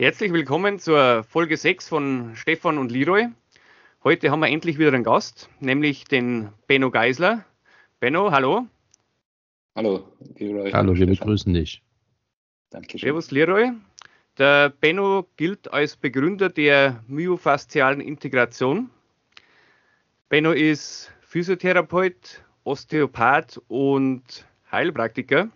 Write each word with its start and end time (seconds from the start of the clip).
Herzlich 0.00 0.32
willkommen 0.32 0.78
zur 0.78 1.24
Folge 1.24 1.58
6 1.58 1.86
von 1.86 2.34
Stefan 2.34 2.78
und 2.78 2.90
Leroy. 2.90 3.26
Heute 4.02 4.30
haben 4.30 4.40
wir 4.40 4.48
endlich 4.48 4.78
wieder 4.78 4.94
einen 4.94 5.04
Gast, 5.04 5.50
nämlich 5.60 6.04
den 6.04 6.48
Benno 6.66 6.90
Geisler. 6.90 7.44
Benno, 7.98 8.30
hallo. 8.30 8.66
Hallo, 9.76 10.10
Leroy. 10.38 10.72
Hallo, 10.72 10.96
wir 10.96 11.06
begrüßen 11.06 11.52
dich. 11.52 11.82
Danke 12.70 12.92
schön. 12.92 13.08
Servus, 13.08 13.30
Leroy. 13.30 13.72
Der 14.38 14.70
Benno 14.70 15.28
gilt 15.36 15.70
als 15.70 15.96
Begründer 15.96 16.48
der 16.48 17.04
myofaszialen 17.06 18.00
Integration. 18.00 18.88
Benno 20.30 20.52
ist 20.52 21.12
Physiotherapeut, 21.20 22.42
Osteopath 22.64 23.60
und 23.68 24.46
Heilpraktiker. 24.72 25.50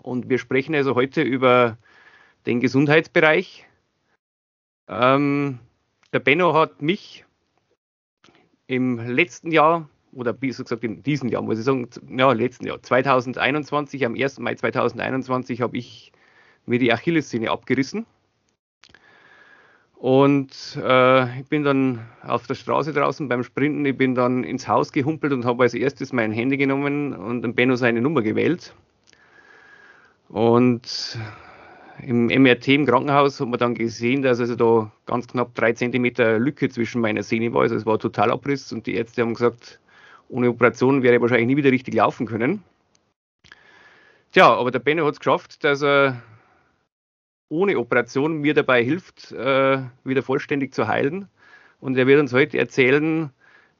Und 0.00 0.30
wir 0.30 0.38
sprechen 0.38 0.74
also 0.74 0.94
heute 0.94 1.20
über 1.20 1.76
den 2.46 2.60
Gesundheitsbereich. 2.60 3.66
Ähm, 4.88 5.58
der 6.12 6.20
Benno 6.20 6.54
hat 6.54 6.80
mich 6.82 7.24
im 8.66 8.98
letzten 8.98 9.50
Jahr 9.50 9.88
oder 10.12 10.32
besser 10.32 10.64
gesagt 10.64 10.84
in 10.84 11.02
diesem 11.02 11.28
Jahr, 11.28 11.42
muss 11.42 11.58
ich 11.58 11.64
sagen, 11.64 11.88
ja, 12.08 12.32
letzten 12.32 12.66
Jahr, 12.66 12.82
2021, 12.82 14.04
am 14.06 14.14
1. 14.14 14.38
Mai 14.40 14.54
2021 14.54 15.60
habe 15.60 15.76
ich 15.76 16.12
mir 16.66 16.78
die 16.78 16.92
Achillessehne 16.92 17.50
abgerissen. 17.50 18.06
Und 19.96 20.78
äh, 20.80 21.40
ich 21.40 21.46
bin 21.48 21.64
dann 21.64 22.06
auf 22.22 22.46
der 22.46 22.54
Straße 22.54 22.92
draußen 22.92 23.28
beim 23.28 23.42
Sprinten, 23.42 23.84
ich 23.84 23.96
bin 23.96 24.14
dann 24.14 24.44
ins 24.44 24.68
Haus 24.68 24.92
gehumpelt 24.92 25.32
und 25.32 25.44
habe 25.44 25.64
als 25.64 25.74
erstes 25.74 26.12
mein 26.12 26.30
Handy 26.30 26.56
genommen 26.56 27.12
und 27.12 27.42
dem 27.42 27.54
Benno 27.54 27.74
seine 27.74 28.00
Nummer 28.00 28.22
gewählt. 28.22 28.74
Und 30.28 31.18
im 32.02 32.26
MRT 32.26 32.68
im 32.68 32.86
Krankenhaus 32.86 33.40
hat 33.40 33.48
man 33.48 33.58
dann 33.58 33.74
gesehen, 33.74 34.22
dass 34.22 34.40
also 34.40 34.54
da 34.54 34.92
ganz 35.06 35.26
knapp 35.28 35.54
drei 35.54 35.72
Zentimeter 35.72 36.38
Lücke 36.38 36.68
zwischen 36.68 37.00
meiner 37.00 37.22
Sehne 37.22 37.52
war. 37.52 37.62
Also 37.62 37.74
es 37.74 37.86
war 37.86 37.98
total 37.98 38.30
Abriss 38.30 38.72
und 38.72 38.86
die 38.86 38.94
Ärzte 38.94 39.22
haben 39.22 39.34
gesagt, 39.34 39.80
ohne 40.28 40.48
Operation 40.50 41.02
wäre 41.02 41.16
ich 41.16 41.20
wahrscheinlich 41.20 41.46
nie 41.46 41.56
wieder 41.56 41.72
richtig 41.72 41.94
laufen 41.94 42.26
können. 42.26 42.62
Tja, 44.32 44.54
aber 44.54 44.70
der 44.70 44.78
Benno 44.78 45.06
hat 45.06 45.14
es 45.14 45.20
geschafft, 45.20 45.64
dass 45.64 45.82
er 45.82 46.22
ohne 47.48 47.78
Operation 47.78 48.38
mir 48.38 48.54
dabei 48.54 48.84
hilft, 48.84 49.32
äh, 49.32 49.82
wieder 50.04 50.22
vollständig 50.22 50.74
zu 50.74 50.86
heilen. 50.86 51.28
Und 51.80 51.96
er 51.96 52.06
wird 52.06 52.20
uns 52.20 52.32
heute 52.32 52.58
erzählen, 52.58 53.30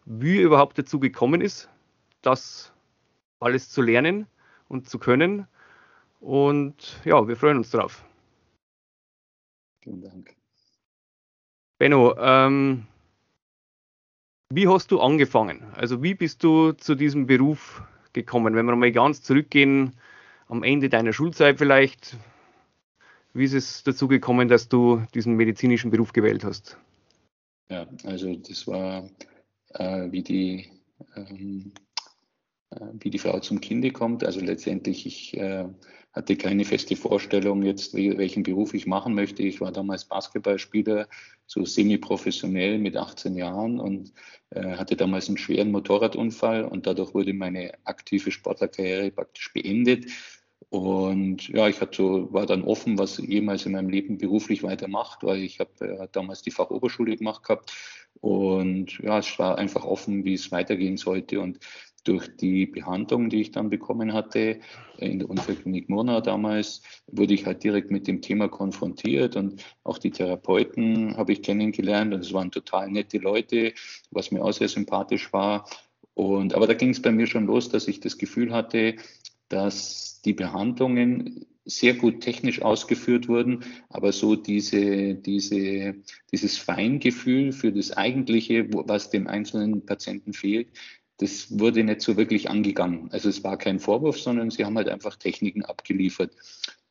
wie 0.07 0.39
er 0.39 0.45
überhaupt 0.45 0.79
dazu 0.79 0.99
gekommen 0.99 1.41
ist, 1.41 1.69
das 2.23 2.73
alles 3.41 3.69
zu 3.69 3.83
lernen 3.83 4.27
und 4.69 4.89
zu 4.89 4.99
können. 4.99 5.47
Und 6.21 6.99
ja, 7.05 7.29
wir 7.29 7.37
freuen 7.37 7.59
uns 7.59 7.71
drauf. 7.71 8.05
Vielen 9.89 10.03
Dank. 10.03 10.37
Benno, 11.79 12.15
ähm, 12.19 12.87
wie 14.53 14.69
hast 14.69 14.91
du 14.91 15.01
angefangen? 15.01 15.63
Also 15.75 16.03
wie 16.03 16.15
bist 16.15 16.45
du 16.45 16.73
zu 16.73 16.95
diesem 16.95 17.27
Beruf 17.27 17.83
gekommen? 18.13 18.55
Wenn 18.55 18.67
wir 18.67 18.77
mal 18.77 18.93
ganz 18.93 19.23
zurückgehen, 19.23 19.97
am 20.49 20.63
Ende 20.63 20.91
deiner 20.91 21.15
Schulzeit 21.15 21.57
vielleicht, 21.57 22.19
wie 23.33 23.45
ist 23.45 23.55
es 23.55 23.83
dazu 23.83 24.09
gekommen, 24.09 24.49
dass 24.49 24.69
du 24.69 25.07
diesen 25.15 25.37
medizinischen 25.37 25.91
Beruf 25.91 26.13
gewählt 26.13 26.45
hast? 26.45 26.77
Ja, 27.71 27.87
also 28.05 28.37
das 28.37 28.67
war 28.67 29.09
äh, 29.71 30.13
wie 30.13 30.23
die 30.23 30.71
ähm, 31.17 31.73
äh, 32.73 32.81
wie 33.01 33.09
die 33.09 33.19
Frau 33.19 33.41
zum 33.41 33.63
Kinde 33.63 33.91
kommt. 33.91 34.23
Also 34.23 34.41
letztendlich, 34.41 35.07
ich 35.07 35.35
äh, 35.39 35.67
hatte 36.19 36.37
keine 36.37 36.65
feste 36.65 36.97
Vorstellung 36.97 37.63
jetzt, 37.63 37.95
welchen 37.95 38.43
Beruf 38.43 38.75
ich 38.75 38.87
machen 38.87 39.15
möchte. 39.15 39.45
Ich 39.45 39.61
war 39.61 39.71
damals 39.71 40.05
Basketballspieler, 40.05 41.07
so 41.47 41.65
semi-professionell 41.65 42.79
mit 42.79 42.97
18 42.97 43.37
Jahren 43.37 43.79
und 43.79 44.13
äh, 44.51 44.77
hatte 44.77 44.97
damals 44.97 45.29
einen 45.29 45.39
schweren 45.39 45.71
Motorradunfall 45.71 46.65
und 46.65 46.87
dadurch 46.89 47.15
wurde 47.15 47.33
meine 47.33 47.73
aktive 47.85 48.33
Sportlerkarriere 48.33 49.13
praktisch 49.13 49.53
beendet. 49.53 50.07
Und 50.71 51.49
ja, 51.49 51.69
ich 51.69 51.81
hatte, 51.81 52.03
war 52.33 52.45
dann 52.45 52.65
offen, 52.65 52.99
was 52.99 53.19
jemals 53.19 53.65
in 53.65 53.73
meinem 53.73 53.89
Leben 53.89 54.19
beruflich 54.19 54.65
weitermacht, 54.65 55.23
weil 55.23 55.39
ich 55.39 55.61
habe 55.61 55.71
äh, 55.81 56.09
damals 56.11 56.43
die 56.43 56.51
Fachoberschule 56.51 57.17
gemacht 57.17 57.45
gehabt 57.45 57.73
und 58.21 58.99
ja, 58.99 59.19
es 59.19 59.39
war 59.39 59.59
einfach 59.59 59.85
offen, 59.85 60.25
wie 60.25 60.35
es 60.35 60.51
weitergehen 60.51 60.97
sollte. 60.97 61.41
Und 61.41 61.61
durch 62.09 62.35
die 62.37 62.67
Behandlung, 62.67 63.29
die 63.29 63.43
ich 63.43 63.51
dann 63.51 63.69
bekommen 63.69 64.15
hatte, 64.15 64.61
in 64.97 65.19
der 65.19 65.29
Unfallklinik 65.29 65.91
Murnau 65.91 66.23
damals, 66.23 66.83
wurde 67.07 67.35
ich 67.35 67.45
halt 67.45 67.63
direkt 67.63 67.91
mit 67.91 68.07
dem 68.07 68.23
Thema 68.23 68.49
konfrontiert 68.49 69.37
und 69.37 69.63
auch 69.85 69.99
die 69.99 70.11
Therapeuten 70.11 71.17
habe 71.19 71.33
ich 71.33 71.43
kennengelernt 71.43 72.15
und 72.15 72.21
es 72.21 72.33
waren 72.33 72.51
total 72.51 72.91
nette 72.91 73.19
Leute, 73.19 73.75
was 74.11 74.31
mir 74.31 74.43
auch 74.43 74.53
sehr 74.53 74.69
sympathisch 74.69 75.33
war. 75.35 75.69
Und, 76.15 76.55
aber 76.55 76.67
da 76.67 76.75
ging 76.75 76.91
es 76.91 77.03
bei 77.03 77.13
mir 77.13 77.27
schon 77.27 77.47
los, 77.47 77.69
dass 77.69 77.87
ich 77.87 78.01
das 78.01 78.17
Gefühl 78.17 78.53
hatte, 78.53 78.97
dass 79.49 80.23
die 80.25 80.33
Behandlungen 80.33 81.47
sehr 81.69 81.93
gut 81.95 82.23
technisch 82.23 82.63
ausgeführt 82.63 83.29
wurden, 83.29 83.63
aber 83.91 84.13
so 84.13 84.35
diese, 84.37 85.15
diese, 85.15 85.97
dieses 86.33 86.57
Feingefühl 86.57 87.53
für 87.53 87.71
das 87.71 87.93
Eigentliche, 87.93 88.67
was 88.73 89.11
dem 89.11 89.27
einzelnen 89.27 89.85
Patienten 89.85 90.33
fehlt, 90.33 90.69
das 91.19 91.59
wurde 91.59 91.85
nicht 91.85 92.01
so 92.01 92.17
wirklich 92.17 92.49
angegangen. 92.49 93.09
Also 93.13 93.29
es 93.29 93.43
war 93.45 93.57
kein 93.57 93.81
Vorwurf, 93.81 94.21
sondern 94.21 94.51
sie 94.51 94.65
haben 94.65 94.77
halt 94.77 94.89
einfach 94.89 95.17
Techniken 95.17 95.65
abgeliefert. 95.65 96.33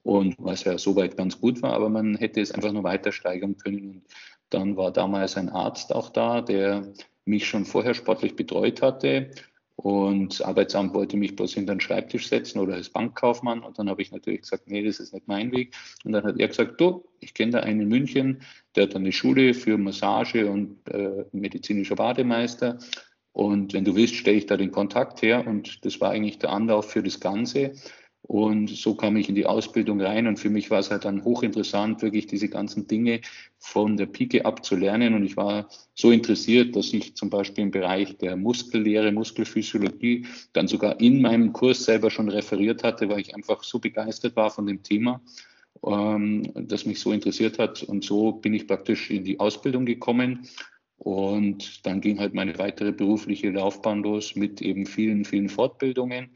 Und 0.04 0.36
was 0.38 0.64
ja 0.64 0.78
soweit 0.78 1.18
ganz 1.18 1.40
gut 1.40 1.62
war, 1.62 1.74
aber 1.74 1.90
man 1.90 2.16
hätte 2.16 2.40
es 2.40 2.52
einfach 2.52 2.72
nur 2.72 2.84
weiter 2.84 3.12
steigern 3.12 3.58
können. 3.58 3.90
Und 3.90 4.02
dann 4.50 4.78
war 4.78 4.92
damals 4.92 5.36
ein 5.38 5.50
Arzt 5.50 5.94
auch 5.94 6.10
da, 6.10 6.42
der 6.42 6.94
mich 7.26 7.48
schon 7.48 7.66
vorher 7.66 7.94
sportlich 7.94 8.36
betreut 8.36 8.82
hatte. 8.82 9.32
Und 9.76 10.34
das 10.34 10.42
Arbeitsamt 10.42 10.94
wollte 10.94 11.18
mich 11.18 11.36
bloß 11.36 11.54
hinter 11.54 11.76
den 11.76 11.82
Schreibtisch 11.82 12.28
setzen 12.28 12.60
oder 12.60 12.74
als 12.74 12.90
Bankkaufmann. 12.90 13.60
Und 13.60 13.78
dann 13.78 13.90
habe 13.90 14.02
ich 14.02 14.12
natürlich 14.12 14.42
gesagt, 14.42 14.64
nee, 14.68 14.84
das 14.84 15.00
ist 15.00 15.14
nicht 15.14 15.28
mein 15.28 15.52
Weg. 15.52 15.76
Und 16.04 16.14
dann 16.14 16.24
hat 16.24 16.40
er 16.40 16.48
gesagt, 16.48 16.82
du, 16.82 17.06
ich 17.20 17.34
kenne 17.34 17.52
da 17.52 17.60
einen 17.60 17.82
in 17.82 17.88
München, 17.88 18.42
der 18.76 18.84
hat 18.84 18.96
eine 18.96 19.12
Schule 19.12 19.54
für 19.54 19.78
Massage 19.78 20.50
und 20.50 20.80
äh, 20.90 21.26
medizinischer 21.32 21.96
Bademeister. 21.96 22.80
Und 23.38 23.74
wenn 23.74 23.86
du 23.86 23.96
willst, 23.96 24.16
stelle 24.16 24.36
ich 24.36 24.48
da 24.48 24.58
den 24.58 24.72
Kontakt 24.72 25.22
her. 25.22 25.46
Und 25.46 25.86
das 25.86 26.02
war 26.02 26.10
eigentlich 26.10 26.40
der 26.40 26.50
Anlauf 26.50 26.90
für 26.90 27.04
das 27.04 27.20
Ganze. 27.20 27.74
Und 28.24 28.68
so 28.68 28.96
kam 28.96 29.16
ich 29.16 29.30
in 29.30 29.36
die 29.36 29.46
Ausbildung 29.46 30.02
rein. 30.02 30.26
Und 30.26 30.40
für 30.40 30.50
mich 30.50 30.72
war 30.72 30.80
es 30.80 30.90
halt 30.90 31.06
dann 31.06 31.24
hochinteressant, 31.24 32.02
wirklich 32.02 32.26
diese 32.26 32.50
ganzen 32.50 32.88
Dinge 32.88 33.22
von 33.60 33.96
der 33.96 34.08
Pike 34.08 34.44
ab 34.44 34.66
zu 34.66 34.76
lernen. 34.76 35.14
Und 35.14 35.24
ich 35.24 35.38
war 35.38 35.70
so 35.94 36.10
interessiert, 36.10 36.76
dass 36.76 36.92
ich 36.94 37.16
zum 37.16 37.30
Beispiel 37.30 37.66
im 37.66 37.70
Bereich 37.70 38.18
der 38.18 38.38
Muskellehre, 38.38 39.12
Muskelphysiologie 39.12 40.26
dann 40.54 40.68
sogar 40.68 41.00
in 41.00 41.22
meinem 41.22 41.54
Kurs 41.54 41.86
selber 41.86 42.10
schon 42.10 42.30
referiert 42.30 42.84
hatte, 42.84 43.08
weil 43.08 43.20
ich 43.20 43.36
einfach 43.36 43.64
so 43.64 43.78
begeistert 43.78 44.36
war 44.36 44.50
von 44.50 44.66
dem 44.66 44.82
Thema, 44.82 45.22
ähm, 45.86 46.52
das 46.56 46.88
mich 46.88 47.00
so 47.00 47.12
interessiert 47.12 47.60
hat. 47.60 47.84
Und 47.84 48.04
so 48.04 48.32
bin 48.32 48.56
ich 48.56 48.66
praktisch 48.66 49.12
in 49.12 49.24
die 49.24 49.40
Ausbildung 49.40 49.86
gekommen 49.86 50.48
und 50.98 51.86
dann 51.86 52.02
ging 52.02 52.20
halt 52.20 52.34
meine 52.34 52.58
weitere 52.58 52.92
berufliche 52.92 53.52
Laufbahn 53.52 54.02
los 54.02 54.36
mit 54.36 54.62
eben 54.62 54.86
vielen, 54.86 55.26
vielen 55.26 55.50
Fortbildungen. 55.50 56.32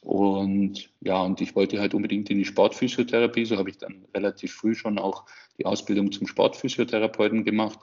Und 0.00 0.90
ja, 1.00 1.22
und 1.22 1.40
ich 1.40 1.56
wollte 1.56 1.80
halt 1.80 1.94
unbedingt 1.94 2.30
in 2.30 2.38
die 2.38 2.44
Sportphysiotherapie. 2.44 3.44
So 3.44 3.56
habe 3.56 3.70
ich 3.70 3.78
dann 3.78 4.04
relativ 4.14 4.54
früh 4.54 4.74
schon 4.74 4.98
auch 4.98 5.24
die 5.58 5.66
Ausbildung 5.66 6.12
zum 6.12 6.26
Sportphysiotherapeuten 6.26 7.44
gemacht. 7.44 7.78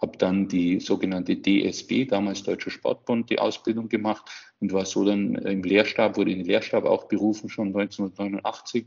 Habe 0.00 0.16
dann 0.16 0.48
die 0.48 0.80
sogenannte 0.80 1.36
DSB, 1.36 2.06
damals 2.06 2.42
Deutscher 2.42 2.70
Sportbund, 2.70 3.28
die 3.28 3.38
Ausbildung 3.38 3.90
gemacht 3.90 4.30
und 4.60 4.72
war 4.72 4.86
so 4.86 5.04
dann 5.04 5.34
im 5.34 5.62
Lehrstab, 5.62 6.16
wurde 6.16 6.32
in 6.32 6.38
den 6.38 6.46
Lehrstab 6.46 6.84
auch 6.84 7.04
berufen, 7.04 7.50
schon 7.50 7.68
1989. 7.68 8.86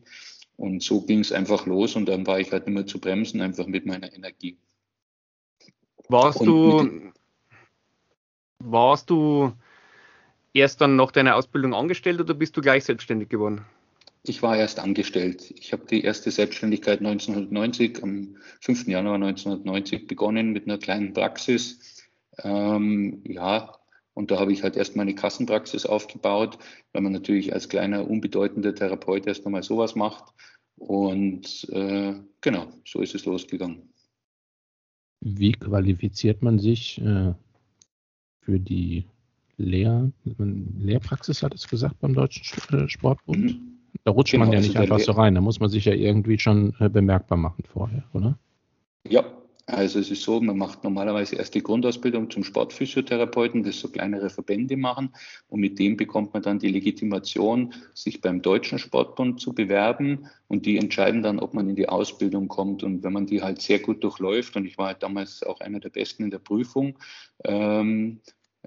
Und 0.55 0.81
so 0.81 1.01
ging 1.01 1.19
es 1.19 1.31
einfach 1.31 1.67
los 1.67 1.95
und 1.95 2.07
dann 2.07 2.25
war 2.25 2.39
ich 2.39 2.51
halt 2.51 2.65
nicht 2.65 2.73
mehr 2.73 2.87
zu 2.87 2.99
bremsen, 2.99 3.41
einfach 3.41 3.67
mit 3.67 3.85
meiner 3.85 4.11
Energie. 4.13 4.57
Warst 6.13 6.41
du, 6.41 7.11
warst 8.59 9.09
du 9.09 9.51
erst 10.53 10.79
dann 10.79 10.95
nach 10.95 11.11
deiner 11.11 11.35
Ausbildung 11.35 11.73
angestellt 11.73 12.21
oder 12.21 12.35
bist 12.35 12.55
du 12.55 12.61
gleich 12.61 12.85
selbstständig 12.85 13.29
geworden? 13.29 13.65
Ich 14.21 14.43
war 14.43 14.55
erst 14.55 14.79
angestellt. 14.79 15.51
Ich 15.57 15.73
habe 15.73 15.87
die 15.87 16.03
erste 16.03 16.29
Selbstständigkeit 16.29 16.99
1990, 16.99 18.03
am 18.03 18.37
5. 18.61 18.87
Januar 18.89 19.15
1990 19.15 20.05
begonnen 20.05 20.51
mit 20.51 20.65
einer 20.65 20.77
kleinen 20.77 21.13
Praxis. 21.13 22.05
Ähm, 22.43 23.23
ja, 23.25 23.75
und 24.13 24.29
da 24.29 24.39
habe 24.39 24.53
ich 24.53 24.61
halt 24.61 24.77
erst 24.77 24.95
meine 24.95 25.15
Kassenpraxis 25.15 25.87
aufgebaut, 25.87 26.59
weil 26.91 27.01
man 27.01 27.11
natürlich 27.11 27.53
als 27.53 27.69
kleiner, 27.69 28.07
unbedeutender 28.07 28.75
Therapeut 28.75 29.25
erst 29.25 29.47
einmal 29.47 29.63
sowas 29.63 29.95
macht. 29.95 30.31
Und 30.77 31.67
äh, 31.71 32.13
genau, 32.41 32.67
so 32.85 33.01
ist 33.01 33.15
es 33.15 33.25
losgegangen. 33.25 33.92
Wie 35.25 35.53
qualifiziert 35.53 36.41
man 36.41 36.59
sich 36.59 36.99
äh, 37.01 37.33
für 38.41 38.59
die 38.59 39.05
Lehr 39.57 40.11
Lehrpraxis, 40.37 41.43
hat 41.43 41.53
es 41.53 41.67
gesagt, 41.67 41.99
beim 42.01 42.13
Deutschen 42.13 42.77
äh, 42.77 42.89
Sportbund? 42.89 43.43
Mhm. 43.43 43.73
Da 44.03 44.11
rutscht 44.11 44.31
genau, 44.31 44.45
man 44.45 44.53
ja 44.53 44.57
also 44.57 44.67
nicht 44.67 44.77
einfach 44.77 44.99
so 44.99 45.13
rein, 45.13 45.35
da 45.35 45.41
muss 45.41 45.59
man 45.59 45.69
sich 45.69 45.85
ja 45.85 45.93
irgendwie 45.93 46.37
schon 46.39 46.75
äh, 46.79 46.89
bemerkbar 46.89 47.37
machen 47.37 47.63
vorher, 47.71 48.03
oder? 48.13 48.37
Ja, 49.07 49.23
also 49.65 49.99
es 49.99 50.11
ist 50.11 50.23
so, 50.23 50.41
man 50.41 50.57
macht 50.57 50.83
normalerweise 50.83 51.37
erst 51.37 51.55
die 51.55 51.63
Grundausbildung 51.63 52.29
zum 52.29 52.43
Sportphysiotherapeuten, 52.43 53.63
das 53.63 53.79
so 53.79 53.87
kleinere 53.87 54.29
Verbände 54.29 54.75
machen. 54.75 55.13
Und 55.47 55.61
mit 55.61 55.79
dem 55.79 55.95
bekommt 55.95 56.33
man 56.33 56.43
dann 56.43 56.59
die 56.59 56.67
Legitimation, 56.67 57.73
sich 57.93 58.19
beim 58.19 58.41
Deutschen 58.41 58.77
Sportbund 58.77 59.39
zu 59.39 59.53
bewerben. 59.53 60.27
Und 60.49 60.65
die 60.65 60.77
entscheiden 60.77 61.23
dann, 61.23 61.39
ob 61.39 61.53
man 61.53 61.69
in 61.69 61.75
die 61.77 61.87
Ausbildung 61.87 62.49
kommt. 62.49 62.83
Und 62.83 63.03
wenn 63.03 63.13
man 63.13 63.25
die 63.25 63.41
halt 63.41 63.61
sehr 63.61 63.79
gut 63.79 64.03
durchläuft 64.03 64.57
und 64.57 64.65
ich 64.65 64.77
war 64.77 64.87
halt 64.87 65.01
damals 65.01 65.43
auch 65.43 65.61
einer 65.61 65.79
der 65.79 65.89
Besten 65.89 66.23
in 66.23 66.31
der 66.31 66.39
Prüfung, 66.39 66.99
ähm, 67.45 68.19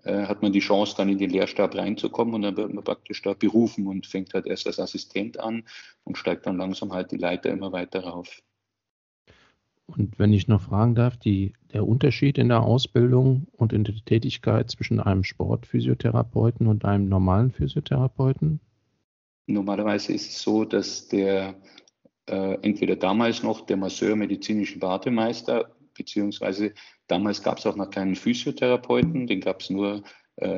äh, 0.03 0.25
hat 0.25 0.41
man 0.41 0.53
die 0.53 0.61
Chance, 0.61 0.95
dann 0.97 1.11
in 1.11 1.19
den 1.19 1.31
Lehrstab 1.31 1.75
reinzukommen. 1.75 2.35
Und 2.35 2.43
dann 2.43 2.57
wird 2.57 2.73
man 2.73 2.85
praktisch 2.85 3.21
da 3.21 3.35
berufen 3.35 3.87
und 3.87 4.07
fängt 4.07 4.33
halt 4.33 4.47
erst 4.47 4.67
als 4.67 4.81
Assistent 4.81 5.39
an 5.41 5.65
und 6.05 6.17
steigt 6.17 6.47
dann 6.47 6.57
langsam 6.57 6.95
halt 6.95 7.13
die 7.13 7.19
Leiter 7.19 7.51
immer 7.51 7.73
weiter 7.73 8.01
rauf. 8.01 8.41
Und 9.87 10.19
wenn 10.19 10.33
ich 10.33 10.49
noch 10.49 10.61
fragen 10.61 10.95
darf, 10.95 11.17
die, 11.17 11.53
der 11.73 11.87
Unterschied 11.87 12.39
in 12.39 12.49
der 12.49 12.63
Ausbildung 12.63 13.47
und 13.53 13.73
in 13.73 13.85
der 13.85 13.95
Tätigkeit 14.05 14.71
zwischen 14.71 15.01
einem 15.01 15.23
Sportphysiotherapeuten 15.23 16.67
und 16.67 16.85
einem 16.85 17.09
normalen 17.09 17.53
Physiotherapeuten? 17.53 18.61
Normalerweise 19.47 20.13
ist 20.13 20.31
es 20.31 20.43
so, 20.43 20.65
dass 20.65 21.07
der 21.07 21.55
äh, 22.29 22.59
entweder 22.63 22.97
damals 22.97 23.45
noch 23.45 23.65
der 23.67 23.77
Masseur 23.77 24.17
medizinische 24.17 24.83
Wartemeister, 24.83 25.77
beziehungsweise 25.95 26.75
damals 27.07 27.43
gab 27.43 27.59
es 27.59 27.67
auch 27.67 27.77
noch 27.77 27.91
keinen 27.91 28.17
Physiotherapeuten, 28.17 29.29
den 29.29 29.41
gab 29.41 29.61
es 29.61 29.71
nur 29.71 30.03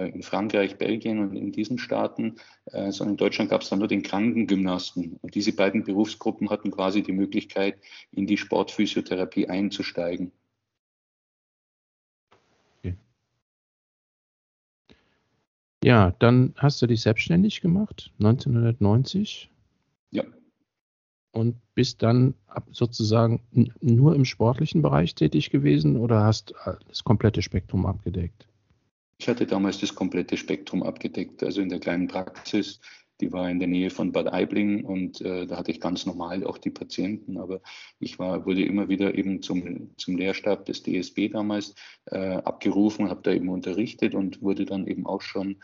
in 0.08 0.22
Frankreich, 0.22 0.76
Belgien 0.76 1.20
und 1.20 1.36
in 1.36 1.52
diesen 1.52 1.78
Staaten, 1.78 2.36
äh, 2.66 2.90
sondern 2.90 3.14
in 3.14 3.16
Deutschland 3.18 3.50
gab 3.50 3.62
es 3.62 3.68
dann 3.68 3.78
nur 3.78 3.86
den 3.86 4.02
Krankengymnasten. 4.02 5.18
Und 5.22 5.34
diese 5.36 5.54
beiden 5.54 5.84
Berufsgruppen 5.84 6.50
hatten 6.50 6.72
quasi 6.72 7.02
die 7.02 7.12
Möglichkeit, 7.12 7.80
in 8.10 8.26
die 8.26 8.36
Sportphysiotherapie 8.36 9.48
einzusteigen. 9.48 10.32
Okay. 12.78 12.96
Ja, 15.84 16.12
dann 16.18 16.54
hast 16.56 16.82
du 16.82 16.88
dich 16.88 17.02
selbstständig 17.02 17.60
gemacht, 17.60 18.10
1990. 18.18 19.48
Ja. 20.10 20.24
Und 21.30 21.54
bist 21.76 22.02
dann 22.02 22.34
sozusagen 22.72 23.42
nur 23.80 24.16
im 24.16 24.24
sportlichen 24.24 24.82
Bereich 24.82 25.14
tätig 25.14 25.50
gewesen 25.50 25.96
oder 25.96 26.24
hast 26.24 26.52
das 26.88 27.04
komplette 27.04 27.42
Spektrum 27.42 27.86
abgedeckt? 27.86 28.47
Ich 29.20 29.28
hatte 29.28 29.46
damals 29.46 29.80
das 29.80 29.94
komplette 29.96 30.36
Spektrum 30.36 30.84
abgedeckt, 30.84 31.42
also 31.42 31.60
in 31.60 31.68
der 31.68 31.80
kleinen 31.80 32.06
Praxis. 32.06 32.80
Die 33.20 33.32
war 33.32 33.50
in 33.50 33.58
der 33.58 33.66
Nähe 33.66 33.90
von 33.90 34.12
Bad 34.12 34.32
Aibling 34.32 34.84
und 34.84 35.20
äh, 35.22 35.44
da 35.44 35.56
hatte 35.56 35.72
ich 35.72 35.80
ganz 35.80 36.06
normal 36.06 36.44
auch 36.44 36.56
die 36.56 36.70
Patienten, 36.70 37.36
aber 37.36 37.60
ich 37.98 38.20
war, 38.20 38.46
wurde 38.46 38.64
immer 38.64 38.88
wieder 38.88 39.12
eben 39.16 39.42
zum, 39.42 39.90
zum 39.96 40.16
Lehrstab 40.16 40.66
des 40.66 40.84
DSB 40.84 41.30
damals 41.32 41.74
äh, 42.06 42.36
abgerufen 42.36 43.10
habe 43.10 43.22
da 43.24 43.32
eben 43.32 43.48
unterrichtet 43.48 44.14
und 44.14 44.40
wurde 44.40 44.64
dann 44.64 44.86
eben 44.86 45.04
auch 45.04 45.20
schon 45.20 45.56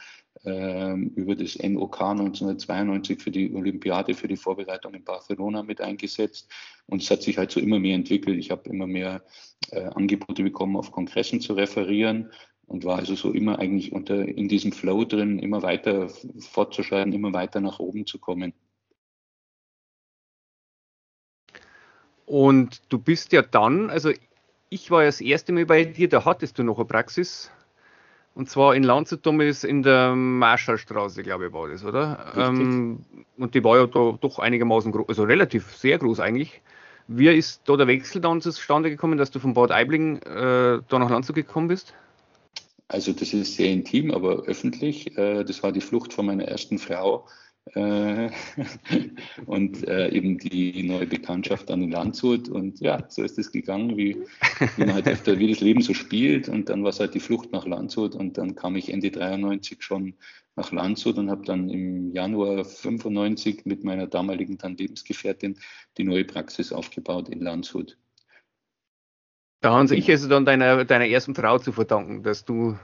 äh, 0.45 0.97
über 1.15 1.37
das 1.37 1.57
NOK 1.57 2.01
1992 2.01 3.23
für 3.23 3.31
die 3.31 3.55
Olympiade, 3.55 4.15
für 4.15 4.27
die 4.27 4.37
Vorbereitung 4.37 4.95
in 4.95 5.05
Barcelona 5.05 5.63
mit 5.63 5.81
eingesetzt. 5.81 6.51
Und 6.87 7.03
es 7.03 7.11
hat 7.11 7.23
sich 7.23 7.39
halt 7.39 7.53
so 7.53 7.61
immer 7.61 7.79
mehr 7.79 7.95
entwickelt. 7.95 8.37
Ich 8.37 8.51
habe 8.51 8.69
immer 8.69 8.89
mehr 8.89 9.23
äh, 9.71 9.85
Angebote 9.85 10.43
bekommen, 10.43 10.77
auf 10.77 10.91
Kongressen 10.91 11.41
zu 11.41 11.53
referieren 11.53 12.33
und 12.67 12.85
war 12.85 12.99
also 12.99 13.15
so 13.15 13.33
immer 13.33 13.59
eigentlich 13.59 13.93
unter, 13.93 14.27
in 14.27 14.49
diesem 14.49 14.73
Flow 14.73 15.05
drin, 15.05 15.39
immer 15.39 15.63
weiter 15.63 16.09
fortzuschreiten, 16.41 17.13
immer 17.13 17.33
weiter 17.33 17.61
nach 17.61 17.79
oben 17.79 18.07
zu 18.07 18.19
kommen. 18.19 18.53
Und 22.27 22.81
du 22.89 22.99
bist 22.99 23.33
ja 23.33 23.43
dann, 23.43 23.91
also 23.91 24.11
ich 24.71 24.91
war 24.91 25.03
ja 25.03 25.09
das 25.09 25.21
erste 25.21 25.53
Mal 25.53 25.67
bei 25.67 25.85
dir, 25.85 26.09
da 26.09 26.25
hattest 26.25 26.59
du 26.59 26.63
noch 26.63 26.79
eine 26.79 26.87
Praxis. 26.87 27.51
Und 28.35 28.51
zwar 28.51 28.75
in 28.75 28.83
Landshut 28.83 29.25
damals 29.25 29.63
in 29.63 29.83
der 29.85 30.17
Marschallstraße, 30.17 31.23
glaube 31.23 31.47
ich, 31.47 31.53
war 31.53 31.69
das, 31.69 31.85
oder? 31.85 32.33
Ähm, 32.37 33.05
und 33.39 33.55
die 33.55 33.63
war 33.63 33.77
ja 33.77 33.87
da 33.87 34.19
doch 34.21 34.41
einigermaßen 34.41 34.91
groß, 34.91 35.09
also 35.09 35.23
relativ 35.23 35.77
sehr 35.77 35.99
groß 35.99 36.19
eigentlich. 36.19 36.61
Wie 37.07 37.29
ist 37.29 37.69
da 37.69 37.77
der 37.77 37.87
Wechsel 37.87 38.21
dann 38.21 38.41
zustande 38.41 38.91
gekommen, 38.91 39.19
dass 39.19 39.31
du 39.31 39.39
von 39.39 39.55
Bad 39.55 39.71
Aibling 39.71 40.17
äh, 40.23 40.81
da 40.89 40.99
nach 40.99 41.11
Landshut 41.11 41.37
gekommen 41.37 41.69
bist? 41.69 41.95
Also 42.89 43.13
das 43.13 43.33
ist 43.33 43.55
sehr 43.57 43.71
intim, 43.71 44.11
aber 44.11 44.45
öffentlich. 44.45 45.17
Äh, 45.17 45.45
das 45.45 45.63
war 45.63 45.73
die 45.73 45.81
Flucht 45.81 46.13
von 46.13 46.27
meiner 46.27 46.45
ersten 46.45 46.79
Frau 46.79 47.27
äh, 47.73 48.31
und 49.47 49.89
äh, 49.89 50.11
eben 50.11 50.39
die 50.39 50.83
neue 50.83 51.07
Bekanntschaft 51.07 51.71
an 51.71 51.81
den 51.81 51.91
Landshut. 51.91 52.49
Und 52.49 52.81
ja, 52.81 53.05
so 53.09 53.23
ist 53.23 53.39
es 53.39 53.53
gegangen, 53.53 53.97
wie, 53.97 54.23
wie 54.77 54.85
man 54.85 54.95
halt 54.95 55.09
öfter, 55.09 55.39
wie 55.39 55.49
das 55.49 55.61
Leben 55.61 55.81
so 55.81 55.95
spielt. 55.95 56.49
Und 56.49 56.69
dann 56.69 56.83
war 56.83 56.91
es 56.91 57.01
halt 57.01 57.15
die 57.15 57.21
Flucht 57.21 57.53
nach 57.53 57.67
Landshut. 57.67 58.15
Und 58.15 58.37
dann 58.37 58.55
kam 58.55 58.77
ich 58.77 58.93
Ende 58.93 59.11
93 59.11 59.83
schon 59.83 60.15
nach 60.57 60.71
Landshut 60.71 61.17
und 61.17 61.31
habe 61.31 61.45
dann 61.45 61.69
im 61.71 62.13
Januar 62.13 62.65
95 62.65 63.65
mit 63.65 63.83
meiner 63.83 64.07
damaligen 64.07 64.59
dann 64.59 64.77
Lebensgefährtin 64.77 65.59
die 65.99 66.05
neue 66.05 66.25
Praxis 66.25 66.73
aufgebaut 66.73 67.29
in 67.29 67.41
Landshut. 67.41 67.97
Da 69.65 69.73
haben 69.73 69.89
sich 69.89 70.11
also 70.11 70.29
dann 70.29 70.45
deiner, 70.45 70.85
deiner 70.85 71.07
ersten 71.07 71.35
Frau 71.35 71.59
zu 71.59 71.73
verdanken, 71.73 72.23
dass 72.23 72.45
du, 72.45 72.77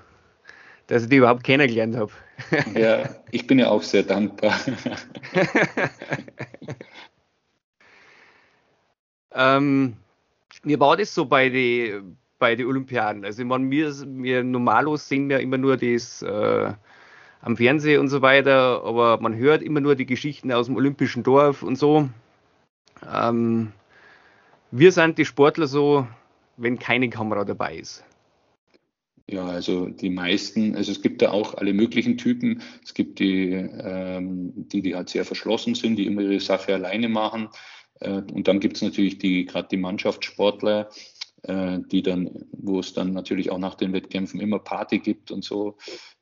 dass 0.86 1.02
ich 1.02 1.10
die 1.10 1.16
überhaupt 1.16 1.44
kennengelernt 1.44 1.94
habe. 1.94 2.10
Ja, 2.74 3.06
ich 3.30 3.46
bin 3.46 3.58
ja 3.58 3.68
auch 3.68 3.82
sehr 3.82 4.02
dankbar. 4.02 4.58
ähm, 9.34 9.98
wie 10.62 10.80
war 10.80 10.96
das 10.96 11.14
so 11.14 11.26
bei 11.26 11.50
den 11.50 12.16
bei 12.38 12.56
die 12.56 12.64
Olympiaden? 12.64 13.26
Also 13.26 13.42
ich 13.42 13.48
meine, 13.48 13.70
wir, 13.70 13.92
wir 14.22 14.42
normalos 14.42 15.06
sehen 15.06 15.30
ja 15.30 15.36
immer 15.36 15.58
nur 15.58 15.76
das 15.76 16.22
äh, 16.22 16.72
am 17.42 17.56
Fernsehen 17.58 18.00
und 18.00 18.08
so 18.08 18.22
weiter, 18.22 18.82
aber 18.84 19.20
man 19.20 19.36
hört 19.36 19.60
immer 19.60 19.80
nur 19.80 19.96
die 19.96 20.06
Geschichten 20.06 20.50
aus 20.50 20.64
dem 20.64 20.76
olympischen 20.76 21.24
Dorf 21.24 21.62
und 21.62 21.76
so. 21.76 22.08
Ähm, 23.06 23.72
wir 24.70 24.92
sind 24.92 25.18
die 25.18 25.26
Sportler 25.26 25.66
so 25.66 26.06
wenn 26.60 26.78
keine 26.78 27.08
Kamera 27.08 27.44
dabei 27.44 27.76
ist? 27.76 28.04
Ja, 29.26 29.46
also 29.46 29.86
die 29.86 30.10
meisten, 30.10 30.74
also 30.74 30.90
es 30.90 31.02
gibt 31.02 31.22
da 31.22 31.30
auch 31.30 31.54
alle 31.54 31.72
möglichen 31.72 32.18
Typen. 32.18 32.62
Es 32.84 32.94
gibt 32.94 33.20
die, 33.20 33.52
ähm, 33.52 34.52
die, 34.56 34.82
die 34.82 34.96
halt 34.96 35.08
sehr 35.08 35.24
verschlossen 35.24 35.76
sind, 35.76 35.96
die 35.96 36.06
immer 36.06 36.22
ihre 36.22 36.40
Sache 36.40 36.74
alleine 36.74 37.08
machen. 37.08 37.48
Äh, 38.00 38.22
und 38.32 38.48
dann 38.48 38.58
gibt 38.58 38.76
es 38.76 38.82
natürlich 38.82 39.18
die, 39.18 39.44
gerade 39.44 39.68
die 39.68 39.76
Mannschaftssportler, 39.76 40.90
äh, 41.42 41.78
die 41.92 42.02
dann, 42.02 42.44
wo 42.50 42.80
es 42.80 42.92
dann 42.92 43.12
natürlich 43.12 43.50
auch 43.50 43.58
nach 43.58 43.76
den 43.76 43.92
Wettkämpfen 43.92 44.40
immer 44.40 44.58
Party 44.58 44.98
gibt 44.98 45.30
und 45.30 45.44
so. 45.44 45.76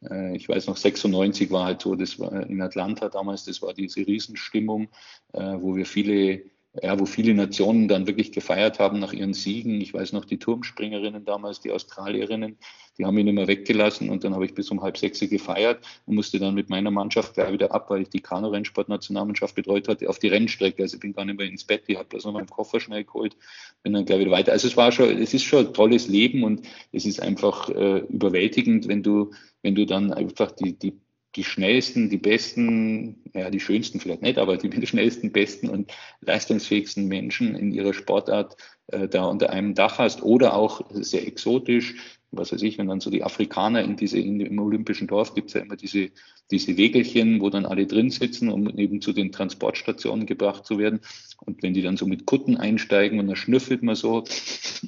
Äh, 0.09 0.37
ich 0.37 0.47
weiß 0.47 0.67
noch, 0.67 0.77
96 0.77 1.51
war 1.51 1.65
halt 1.65 1.81
so, 1.81 1.95
das 1.95 2.19
war 2.19 2.47
in 2.47 2.61
Atlanta 2.61 3.09
damals, 3.09 3.45
das 3.45 3.63
war 3.63 3.73
diese 3.73 4.07
Riesenstimmung, 4.07 4.89
äh, 5.33 5.57
wo 5.59 5.77
wir 5.77 5.87
viele 5.87 6.43
ja, 6.83 6.99
wo 6.99 7.07
viele 7.07 7.35
Nationen 7.35 7.89
dann 7.89 8.07
wirklich 8.07 8.33
gefeiert 8.33 8.79
haben 8.79 8.99
nach 8.99 9.13
ihren 9.13 9.35
Siegen. 9.35 9.81
Ich 9.81 9.95
weiß 9.95 10.13
noch, 10.13 10.25
die 10.25 10.39
Turmspringerinnen 10.39 11.25
damals, 11.25 11.61
die 11.61 11.71
Australierinnen, 11.71 12.57
die 12.99 13.05
haben 13.05 13.17
ihn 13.17 13.29
immer 13.29 13.47
weggelassen 13.47 14.11
und 14.11 14.25
dann 14.25 14.35
habe 14.35 14.45
ich 14.45 14.55
bis 14.55 14.71
um 14.71 14.83
halb 14.83 14.99
sechs 14.99 15.21
gefeiert 15.21 15.85
und 16.07 16.17
musste 16.17 16.39
dann 16.39 16.55
mit 16.55 16.69
meiner 16.69 16.91
Mannschaft 16.91 17.35
gleich 17.35 17.53
wieder 17.53 17.73
ab, 17.73 17.91
weil 17.91 18.03
ich 18.03 18.11
die 18.11 18.21
Kanu-Rennsport-Nationalmannschaft 18.21 19.55
betreut 19.55 19.89
hatte, 19.89 20.09
auf 20.09 20.19
die 20.19 20.29
Rennstrecke. 20.29 20.83
Also 20.83 20.97
ich 20.97 21.01
bin 21.01 21.13
gar 21.13 21.25
nicht 21.25 21.39
mehr 21.39 21.47
ins 21.47 21.65
Bett, 21.65 21.85
ich 21.87 21.97
habe 21.97 22.09
bloß 22.09 22.25
noch 22.25 22.33
meinen 22.33 22.49
Koffer 22.49 22.81
schnell 22.81 23.05
geholt, 23.05 23.37
bin 23.83 23.93
dann 23.93 24.05
gleich 24.05 24.21
wieder 24.21 24.33
weiter. 24.33 24.53
Also 24.53 24.67
es 24.67 24.77
war 24.77 24.91
schon, 24.91 25.11
es 25.17 25.33
ist 25.33 25.45
schon 25.45 25.69
ein 25.69 25.75
tolles 25.75 26.09
Leben 26.09 26.43
und 26.43 26.63
es 26.93 27.07
ist 27.07 27.23
einfach 27.23 27.69
äh, 27.69 27.99
überwältigend, 28.09 28.89
wenn 28.89 29.03
du, 29.03 29.31
wenn 29.63 29.75
du 29.75 29.87
dann 29.87 30.13
einfach 30.13 30.51
die, 30.53 30.79
die 30.79 30.99
die 31.37 31.45
schnellsten, 31.45 32.09
die 32.11 32.17
besten, 32.17 33.23
ja, 33.35 33.51
die 33.51 33.61
schönsten 33.61 34.01
vielleicht 34.01 34.23
nicht, 34.23 34.39
aber 34.39 34.57
die 34.57 34.87
schnellsten, 34.87 35.33
besten 35.33 35.69
und 35.69 35.93
leistungsfähigsten 36.21 37.07
Menschen 37.07 37.55
in 37.55 37.73
ihrer 37.73 37.95
Sportart 37.95 38.57
äh, 38.89 39.09
da 39.09 39.25
unter 39.25 39.51
einem 39.51 39.75
Dach 39.75 39.99
hast 39.99 40.23
oder 40.23 40.55
auch 40.55 40.83
sehr 40.91 41.27
exotisch 41.27 42.18
was 42.31 42.53
weiß 42.53 42.63
ich, 42.63 42.77
wenn 42.79 42.89
dann 42.89 43.01
so 43.01 43.11
die 43.11 43.25
Afrikaner 43.25 43.83
in 43.83 43.97
diese, 43.97 44.19
in, 44.19 44.41
im 44.41 44.59
Olympischen 44.59 45.07
Dorf 45.07 45.35
gibt 45.35 45.49
es 45.49 45.55
ja 45.55 45.63
immer 45.63 45.77
diese, 45.77 46.11
diese 46.51 46.77
Wegelchen, 46.77 47.41
wo 47.41 47.49
dann 47.49 47.65
alle 47.65 47.87
drin 47.87 48.11
sitzen, 48.11 48.51
um 48.51 48.69
eben 48.79 49.01
zu 49.01 49.13
den 49.13 49.33
Transportstationen 49.33 50.27
gebracht 50.27 50.67
zu 50.67 50.79
werden. 50.79 51.01
Und 51.45 51.63
wenn 51.63 51.73
die 51.73 51.83
dann 51.83 51.97
so 51.97 52.07
mit 52.07 52.27
Kutten 52.27 52.57
einsteigen 52.57 53.19
und 53.19 53.29
dann 53.29 53.37
schnüffelt 53.37 53.83
man 53.83 53.95
so 53.95 54.25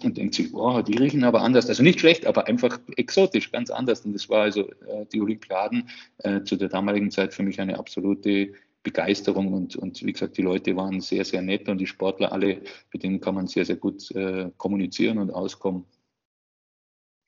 und 0.03 0.17
denkt 0.19 0.35
sich, 0.35 0.53
oh, 0.53 0.83
die 0.83 0.97
riechen 0.97 1.25
aber 1.25 1.41
anders. 1.41 1.69
Also 1.69 1.83
nicht 1.83 2.01
schlecht, 2.01 2.27
aber 2.27 2.47
einfach 2.47 2.79
exotisch, 2.97 3.51
ganz 3.53 3.71
anders. 3.71 4.05
Und 4.05 4.13
das 4.13 4.29
war 4.29 4.43
also 4.43 4.69
äh, 4.69 5.07
die 5.13 5.21
Olympiaden 5.21 5.89
äh, 6.19 6.43
zu 6.43 6.57
der 6.57 6.69
damaligen 6.69 7.11
Zeit 7.11 7.33
für 7.33 7.43
mich 7.43 7.61
eine 7.61 7.79
absolute 7.79 8.53
Begeisterung 8.83 9.53
und, 9.53 9.77
und 9.77 10.03
wie 10.03 10.13
gesagt, 10.13 10.39
die 10.39 10.43
Leute 10.43 10.75
waren 10.75 11.03
sehr, 11.03 11.27
sehr 11.27 11.43
nett 11.43 11.69
und 11.69 11.79
die 11.79 11.87
Sportler 11.87 12.33
alle, 12.33 12.63
mit 12.93 13.03
denen 13.03 13.21
kann 13.21 13.35
man 13.35 13.47
sehr, 13.47 13.67
sehr 13.67 13.77
gut 13.77 14.11
äh, 14.13 14.51
kommunizieren 14.57 15.19
und 15.19 15.31
auskommen 15.31 15.85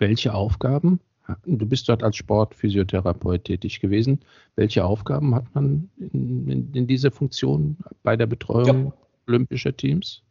welche 0.03 0.35
Aufgaben, 0.35 1.01
du 1.47 1.65
bist 1.65 1.89
dort 1.89 2.03
als 2.03 2.17
Sportphysiotherapeut 2.17 3.45
tätig 3.45 3.81
gewesen, 3.81 4.19
welche 4.57 4.85
Aufgaben 4.85 5.35
hat 5.35 5.47
man 5.55 5.89
in, 5.97 6.49
in, 6.49 6.75
in 6.75 6.87
dieser 6.89 7.13
Funktion 7.13 7.77
bei 8.03 8.17
der 8.17 8.27
Betreuung 8.27 8.87
ja. 8.87 8.93
olympischer 9.29 9.75
Teams? 9.75 10.23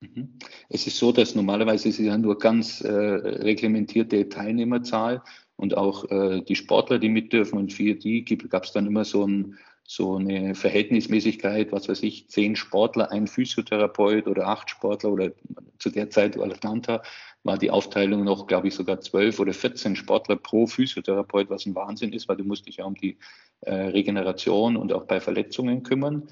Mhm. 0.00 0.30
Es 0.68 0.86
ist 0.88 0.98
so, 0.98 1.12
dass 1.12 1.36
normalerweise 1.36 1.88
ist 1.88 2.00
es 2.00 2.06
ja 2.06 2.18
nur 2.18 2.38
ganz 2.38 2.80
äh, 2.80 2.90
reglementierte 2.90 4.28
Teilnehmerzahl 4.28 5.22
und 5.56 5.76
auch 5.76 6.10
äh, 6.10 6.42
die 6.42 6.56
Sportler, 6.56 6.98
die 6.98 7.08
mit 7.08 7.32
dürfen. 7.32 7.56
Und 7.58 7.72
für 7.72 7.94
die 7.94 8.24
gab 8.24 8.64
es 8.64 8.72
dann 8.72 8.86
immer 8.86 9.04
so, 9.04 9.24
ein, 9.24 9.56
so, 9.84 10.16
eine 10.16 10.56
Verhältnismäßigkeit, 10.56 11.70
was 11.70 11.88
weiß 11.88 12.02
ich, 12.02 12.28
zehn 12.28 12.56
Sportler, 12.56 13.12
ein 13.12 13.28
Physiotherapeut 13.28 14.26
oder 14.26 14.48
acht 14.48 14.68
Sportler 14.70 15.12
oder 15.12 15.30
zu 15.78 15.90
der 15.90 16.10
Zeit 16.10 16.36
Atlanta 16.36 17.02
war 17.44 17.58
die 17.58 17.70
Aufteilung 17.70 18.24
noch, 18.24 18.46
glaube 18.46 18.68
ich, 18.68 18.74
sogar 18.74 19.00
zwölf 19.00 19.38
oder 19.38 19.52
14 19.52 19.96
Sportler 19.96 20.36
pro 20.36 20.66
Physiotherapeut, 20.66 21.50
was 21.50 21.66
ein 21.66 21.74
Wahnsinn 21.74 22.12
ist, 22.12 22.28
weil 22.28 22.38
du 22.38 22.44
musst 22.44 22.66
dich 22.66 22.78
ja 22.78 22.86
um 22.86 22.94
die 22.94 23.18
äh, 23.60 23.74
Regeneration 23.74 24.76
und 24.76 24.92
auch 24.92 25.04
bei 25.04 25.20
Verletzungen 25.20 25.82
kümmern. 25.82 26.28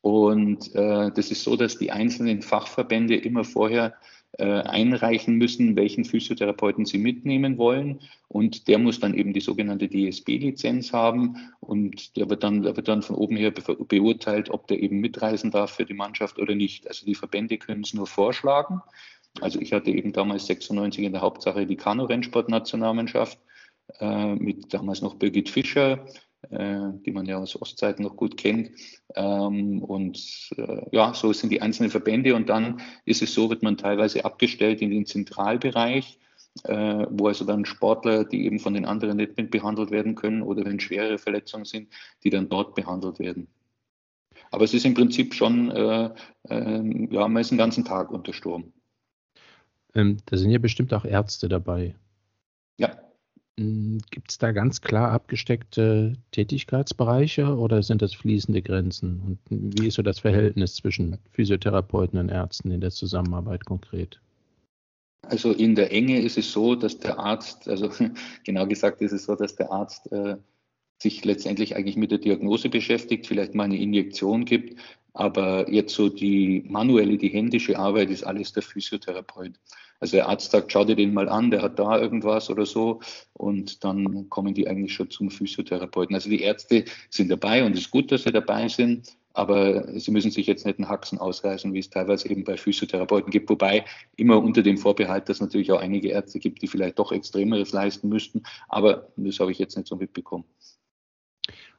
Und 0.00 0.74
äh, 0.74 1.10
das 1.10 1.30
ist 1.30 1.42
so, 1.42 1.56
dass 1.56 1.78
die 1.78 1.92
einzelnen 1.92 2.40
Fachverbände 2.40 3.16
immer 3.16 3.44
vorher 3.44 3.94
äh, 4.38 4.44
einreichen 4.44 5.36
müssen, 5.36 5.76
welchen 5.76 6.04
Physiotherapeuten 6.04 6.84
sie 6.84 6.98
mitnehmen 6.98 7.58
wollen. 7.58 8.00
Und 8.28 8.68
der 8.68 8.78
muss 8.78 9.00
dann 9.00 9.14
eben 9.14 9.32
die 9.32 9.40
sogenannte 9.40 9.88
DSB-Lizenz 9.88 10.92
haben. 10.92 11.52
Und 11.60 12.16
der 12.16 12.30
wird, 12.30 12.44
dann, 12.44 12.62
der 12.62 12.76
wird 12.76 12.88
dann 12.88 13.02
von 13.02 13.16
oben 13.16 13.36
her 13.36 13.50
be 13.50 13.62
beurteilt, 13.88 14.50
ob 14.50 14.66
der 14.68 14.82
eben 14.82 15.00
mitreisen 15.00 15.50
darf 15.50 15.72
für 15.72 15.84
die 15.84 15.94
Mannschaft 15.94 16.38
oder 16.38 16.54
nicht. 16.54 16.86
Also 16.86 17.04
die 17.04 17.14
Verbände 17.14 17.58
können 17.58 17.82
es 17.82 17.94
nur 17.94 18.06
vorschlagen. 18.06 18.82
Also 19.42 19.60
ich 19.60 19.72
hatte 19.72 19.90
eben 19.90 20.12
damals 20.12 20.46
96 20.46 21.04
in 21.04 21.12
der 21.12 21.22
Hauptsache 21.22 21.66
die 21.66 21.76
Kanu-Rennsport-Nationalmannschaft 21.76 23.38
äh, 24.00 24.34
mit 24.34 24.72
damals 24.72 25.02
noch 25.02 25.14
Birgit 25.14 25.48
Fischer, 25.48 26.06
äh, 26.50 26.90
die 27.04 27.12
man 27.12 27.26
ja 27.26 27.38
aus 27.38 27.60
Ostzeiten 27.60 28.02
noch 28.04 28.16
gut 28.16 28.36
kennt. 28.36 28.70
Ähm, 29.14 29.82
und 29.82 30.50
äh, 30.56 30.82
ja, 30.92 31.14
so 31.14 31.32
sind 31.32 31.50
die 31.50 31.62
einzelnen 31.62 31.90
Verbände. 31.90 32.34
Und 32.34 32.48
dann 32.48 32.80
ist 33.04 33.22
es 33.22 33.34
so, 33.34 33.50
wird 33.50 33.62
man 33.62 33.76
teilweise 33.76 34.24
abgestellt 34.24 34.82
in 34.82 34.90
den 34.90 35.06
Zentralbereich, 35.06 36.18
äh, 36.64 37.06
wo 37.10 37.28
also 37.28 37.44
dann 37.44 37.64
Sportler, 37.64 38.24
die 38.24 38.44
eben 38.44 38.58
von 38.58 38.74
den 38.74 38.84
anderen 38.84 39.16
nicht 39.16 39.36
mit 39.36 39.50
behandelt 39.50 39.90
werden 39.90 40.14
können 40.14 40.42
oder 40.42 40.64
wenn 40.64 40.80
schwere 40.80 41.18
Verletzungen 41.18 41.64
sind, 41.64 41.88
die 42.24 42.30
dann 42.30 42.48
dort 42.48 42.74
behandelt 42.74 43.18
werden. 43.18 43.48
Aber 44.50 44.64
es 44.64 44.74
ist 44.74 44.86
im 44.86 44.94
Prinzip 44.94 45.34
schon, 45.34 45.70
äh, 45.70 46.10
äh, 46.48 47.08
ja, 47.10 47.28
man 47.28 47.40
ist 47.40 47.50
den 47.50 47.58
ganzen 47.58 47.84
Tag 47.84 48.10
unter 48.10 48.32
Sturm. 48.32 48.72
Ähm, 49.94 50.18
da 50.26 50.36
sind 50.36 50.50
ja 50.50 50.58
bestimmt 50.58 50.92
auch 50.92 51.04
Ärzte 51.04 51.48
dabei. 51.48 51.94
Ja. 52.78 52.98
Hm, 53.58 53.98
Gibt 54.10 54.30
es 54.30 54.38
da 54.38 54.52
ganz 54.52 54.80
klar 54.80 55.12
abgesteckte 55.12 56.14
Tätigkeitsbereiche 56.32 57.56
oder 57.56 57.82
sind 57.82 58.02
das 58.02 58.14
fließende 58.14 58.62
Grenzen? 58.62 59.38
Und 59.48 59.80
wie 59.80 59.88
ist 59.88 59.94
so 59.94 60.02
das 60.02 60.18
Verhältnis 60.18 60.74
zwischen 60.74 61.18
Physiotherapeuten 61.32 62.18
und 62.18 62.28
Ärzten 62.28 62.70
in 62.70 62.80
der 62.80 62.90
Zusammenarbeit 62.90 63.64
konkret? 63.64 64.20
Also 65.22 65.52
in 65.52 65.74
der 65.74 65.90
Enge 65.92 66.20
ist 66.20 66.38
es 66.38 66.52
so, 66.52 66.74
dass 66.74 66.98
der 66.98 67.18
Arzt, 67.18 67.68
also 67.68 67.90
genau 68.44 68.66
gesagt 68.66 69.00
ist 69.00 69.12
es 69.12 69.24
so, 69.24 69.34
dass 69.34 69.56
der 69.56 69.72
Arzt 69.72 70.12
äh, 70.12 70.36
sich 71.02 71.24
letztendlich 71.24 71.76
eigentlich 71.76 71.96
mit 71.96 72.10
der 72.10 72.18
Diagnose 72.18 72.68
beschäftigt, 72.68 73.26
vielleicht 73.26 73.54
mal 73.54 73.64
eine 73.64 73.78
Injektion 73.78 74.44
gibt, 74.44 74.78
aber 75.16 75.70
jetzt 75.70 75.94
so 75.94 76.10
die 76.10 76.62
manuelle, 76.68 77.16
die 77.16 77.28
händische 77.28 77.78
Arbeit 77.78 78.10
ist 78.10 78.24
alles 78.24 78.52
der 78.52 78.62
Physiotherapeut. 78.62 79.52
Also 79.98 80.16
der 80.18 80.28
Arzt 80.28 80.50
sagt, 80.50 80.70
schau 80.70 80.84
dir 80.84 80.94
den 80.94 81.14
mal 81.14 81.28
an, 81.30 81.50
der 81.50 81.62
hat 81.62 81.78
da 81.78 81.98
irgendwas 81.98 82.50
oder 82.50 82.66
so. 82.66 83.00
Und 83.32 83.82
dann 83.82 84.28
kommen 84.28 84.52
die 84.52 84.68
eigentlich 84.68 84.92
schon 84.92 85.10
zum 85.10 85.30
Physiotherapeuten. 85.30 86.14
Also 86.14 86.28
die 86.28 86.42
Ärzte 86.42 86.84
sind 87.08 87.30
dabei 87.30 87.64
und 87.64 87.72
es 87.72 87.80
ist 87.80 87.90
gut, 87.90 88.12
dass 88.12 88.24
sie 88.24 88.32
dabei 88.32 88.68
sind. 88.68 89.16
Aber 89.32 89.98
sie 89.98 90.10
müssen 90.10 90.30
sich 90.30 90.46
jetzt 90.46 90.66
nicht 90.66 90.78
einen 90.78 90.88
Haxen 90.88 91.18
ausreißen, 91.18 91.72
wie 91.72 91.78
es 91.78 91.90
teilweise 91.90 92.28
eben 92.28 92.44
bei 92.44 92.58
Physiotherapeuten 92.58 93.30
gibt. 93.30 93.48
Wobei 93.48 93.86
immer 94.16 94.38
unter 94.38 94.62
dem 94.62 94.76
Vorbehalt, 94.76 95.28
dass 95.28 95.38
es 95.38 95.42
natürlich 95.42 95.72
auch 95.72 95.80
einige 95.80 96.08
Ärzte 96.08 96.38
gibt, 96.38 96.60
die 96.60 96.66
vielleicht 96.66 96.98
doch 96.98 97.12
Extremeres 97.12 97.72
leisten 97.72 98.10
müssten. 98.10 98.42
Aber 98.68 99.08
das 99.16 99.40
habe 99.40 99.52
ich 99.52 99.58
jetzt 99.58 99.76
nicht 99.76 99.88
so 99.88 99.96
mitbekommen. 99.96 100.44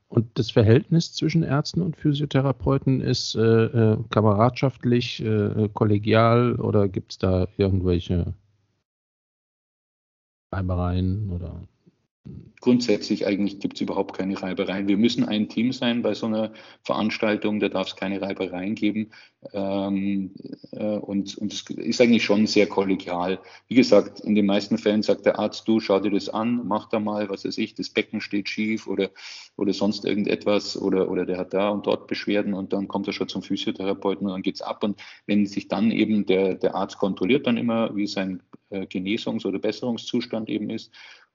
Und 0.10 0.40
das 0.40 0.52
Verhältnis 0.52 1.14
zwischen 1.14 1.44
Ärzten 1.44 1.82
und 1.82 1.98
Physiotherapeuten 1.98 3.02
ist 3.02 3.36
äh, 3.36 3.42
äh, 3.42 3.98
kameradschaftlich, 4.10 5.22
äh, 5.22 5.70
kollegial 5.74 6.56
oder 6.56 6.88
gibt 6.88 7.12
es 7.12 7.18
da 7.18 7.48
irgendwelche 7.58 8.34
Reibereien 10.52 11.30
oder 11.30 11.68
Grundsätzlich 12.60 13.28
eigentlich 13.28 13.60
gibt 13.60 13.76
es 13.76 13.82
überhaupt 13.82 14.18
keine 14.18 14.42
Reibereien. 14.42 14.88
Wir 14.88 14.98
müssen 14.98 15.24
ein 15.24 15.48
Team 15.48 15.72
sein 15.72 16.02
bei 16.02 16.16
so 16.16 16.26
einer 16.26 16.52
Veranstaltung, 16.82 17.60
da 17.60 17.70
darf 17.70 17.90
es 17.90 17.96
keine 17.96 18.20
Reibereien 18.20 18.74
geben. 18.74 19.12
Ähm, 19.54 20.32
äh, 20.72 20.98
und, 20.98 21.38
und 21.38 21.54
es 21.54 21.62
ist 21.70 22.02
eigentlich 22.02 22.24
schon 22.24 22.48
sehr 22.48 22.66
kollegial. 22.66 23.40
Wie 23.68 23.76
gesagt, 23.76 24.22
in 24.22 24.34
den 24.34 24.48
meisten 24.48 24.80
Fällen 24.80 25.04
sagt 25.04 25.28
der 25.28 25.38
Arzt, 25.38 25.68
du 25.68 25.80
schau 25.80 26.00
dir 26.00 26.10
das 26.10 26.30
an, 26.30 26.68
mach 26.68 26.90
da 26.90 27.00
mal, 27.00 27.30
was 27.30 27.46
weiß 27.46 27.60
ich, 27.60 27.76
das 27.76 27.92
Becken 27.92 28.22
steht 28.22 28.50
schief 28.50 28.88
oder, 28.88 29.12
oder 29.56 29.72
sonst 29.72 30.04
irgendetwas 30.04 30.76
oder, 30.82 31.12
oder 31.12 31.28
der 31.28 31.38
hat 31.38 31.54
da 31.54 31.70
und 31.70 31.86
dort 31.86 32.08
Beschwerden 32.08 32.56
und 32.56 32.74
dann 32.74 32.88
kommt 32.88 33.06
er 33.06 33.14
schon 33.14 33.30
zum 33.30 33.44
Physiotherapeuten 33.44 34.26
und 34.26 34.34
dann 34.34 34.42
geht's 34.42 34.64
ab. 34.64 34.84
Und 34.84 35.00
wenn 35.28 35.46
sich 35.46 35.68
dann 35.68 35.92
eben 35.92 36.26
der, 36.26 36.56
der 36.56 36.74
Arzt 36.74 36.98
kontrolliert 36.98 37.46
dann 37.46 37.58
immer, 37.58 37.96
wie 37.96 38.08
sein 38.08 38.42
äh, 38.72 38.82
Genesungs- 38.88 39.46
oder 39.46 39.60
Besserungszustand 39.60 40.50
eben 40.50 40.72
ist 40.72 40.92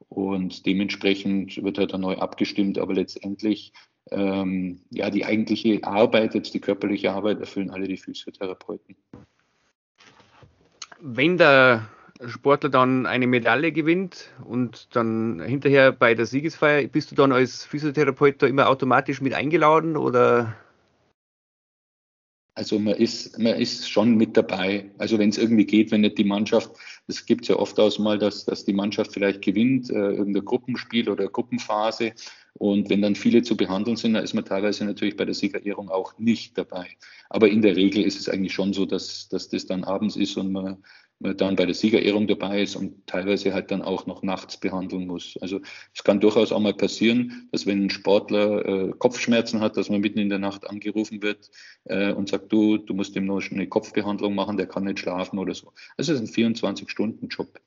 und 0.08 0.66
dementsprechend 0.66 1.62
wird 1.62 1.78
halt 1.78 1.92
dann 1.92 2.02
neu 2.02 2.16
abgestimmt, 2.16 2.78
aber 2.78 2.94
letztendlich 2.94 3.72
ähm, 4.10 4.80
ja 4.90 5.10
die 5.10 5.24
eigentliche 5.24 5.82
Arbeit, 5.84 6.34
jetzt 6.34 6.54
die 6.54 6.60
körperliche 6.60 7.12
Arbeit, 7.12 7.40
erfüllen 7.40 7.70
alle 7.70 7.88
die 7.88 7.96
Physiotherapeuten. 7.96 8.96
Wenn 11.00 11.36
der 11.36 11.88
Sportler 12.26 12.70
dann 12.70 13.06
eine 13.06 13.26
Medaille 13.26 13.72
gewinnt 13.72 14.30
und 14.44 14.94
dann 14.94 15.40
hinterher 15.40 15.92
bei 15.92 16.14
der 16.14 16.26
Siegesfeier, 16.26 16.86
bist 16.86 17.10
du 17.10 17.14
dann 17.14 17.32
als 17.32 17.64
Physiotherapeut 17.64 18.40
da 18.42 18.46
immer 18.46 18.68
automatisch 18.68 19.20
mit 19.20 19.34
eingeladen 19.34 19.96
oder 19.96 20.54
also 22.54 22.78
man 22.78 22.94
ist, 22.94 23.38
man 23.38 23.54
ist 23.54 23.88
schon 23.88 24.16
mit 24.16 24.36
dabei. 24.36 24.90
Also 24.98 25.18
wenn 25.18 25.30
es 25.30 25.38
irgendwie 25.38 25.64
geht, 25.64 25.90
wenn 25.90 26.02
nicht 26.02 26.18
die 26.18 26.24
Mannschaft, 26.24 26.70
es 27.06 27.24
gibt 27.24 27.48
ja 27.48 27.56
oft 27.56 27.78
aus 27.80 27.98
mal, 27.98 28.18
dass, 28.18 28.44
dass 28.44 28.64
die 28.64 28.74
Mannschaft 28.74 29.12
vielleicht 29.12 29.42
gewinnt, 29.42 29.90
äh, 29.90 29.94
irgendein 29.94 30.44
Gruppenspiel 30.44 31.08
oder 31.08 31.28
Gruppenphase. 31.28 32.12
Und 32.54 32.90
wenn 32.90 33.00
dann 33.00 33.14
viele 33.14 33.42
zu 33.42 33.56
behandeln 33.56 33.96
sind, 33.96 34.14
dann 34.14 34.24
ist 34.24 34.34
man 34.34 34.44
teilweise 34.44 34.84
natürlich 34.84 35.16
bei 35.16 35.24
der 35.24 35.34
Siegerehrung 35.34 35.88
auch 35.88 36.18
nicht 36.18 36.58
dabei. 36.58 36.88
Aber 37.30 37.48
in 37.48 37.62
der 37.62 37.76
Regel 37.76 38.04
ist 38.04 38.20
es 38.20 38.28
eigentlich 38.28 38.52
schon 38.52 38.74
so, 38.74 38.84
dass, 38.84 39.28
dass 39.28 39.48
das 39.48 39.64
dann 39.66 39.84
abends 39.84 40.16
ist 40.16 40.36
und 40.36 40.52
man 40.52 40.84
dann 41.22 41.56
bei 41.56 41.66
der 41.66 41.74
Siegerehrung 41.74 42.26
dabei 42.26 42.62
ist 42.62 42.76
und 42.76 43.06
teilweise 43.06 43.52
halt 43.54 43.70
dann 43.70 43.82
auch 43.82 44.06
noch 44.06 44.22
nachts 44.22 44.56
behandeln 44.58 45.06
muss. 45.06 45.38
Also 45.40 45.60
es 45.94 46.02
kann 46.04 46.20
durchaus 46.20 46.52
auch 46.52 46.60
mal 46.60 46.74
passieren, 46.74 47.48
dass 47.52 47.66
wenn 47.66 47.84
ein 47.84 47.90
Sportler 47.90 48.66
äh, 48.66 48.92
Kopfschmerzen 48.98 49.60
hat, 49.60 49.76
dass 49.76 49.90
man 49.90 50.00
mitten 50.00 50.18
in 50.18 50.28
der 50.28 50.38
Nacht 50.38 50.68
angerufen 50.68 51.22
wird 51.22 51.50
äh, 51.84 52.12
und 52.12 52.28
sagt, 52.28 52.52
du, 52.52 52.78
du 52.78 52.94
musst 52.94 53.16
ihm 53.16 53.26
noch 53.26 53.42
eine 53.50 53.68
Kopfbehandlung 53.68 54.34
machen, 54.34 54.56
der 54.56 54.66
kann 54.66 54.84
nicht 54.84 54.98
schlafen 54.98 55.38
oder 55.38 55.54
so. 55.54 55.72
Also 55.96 56.12
es 56.12 56.20
ist 56.20 56.36
ein 56.36 56.54
24-Stunden-Job. 56.54 57.60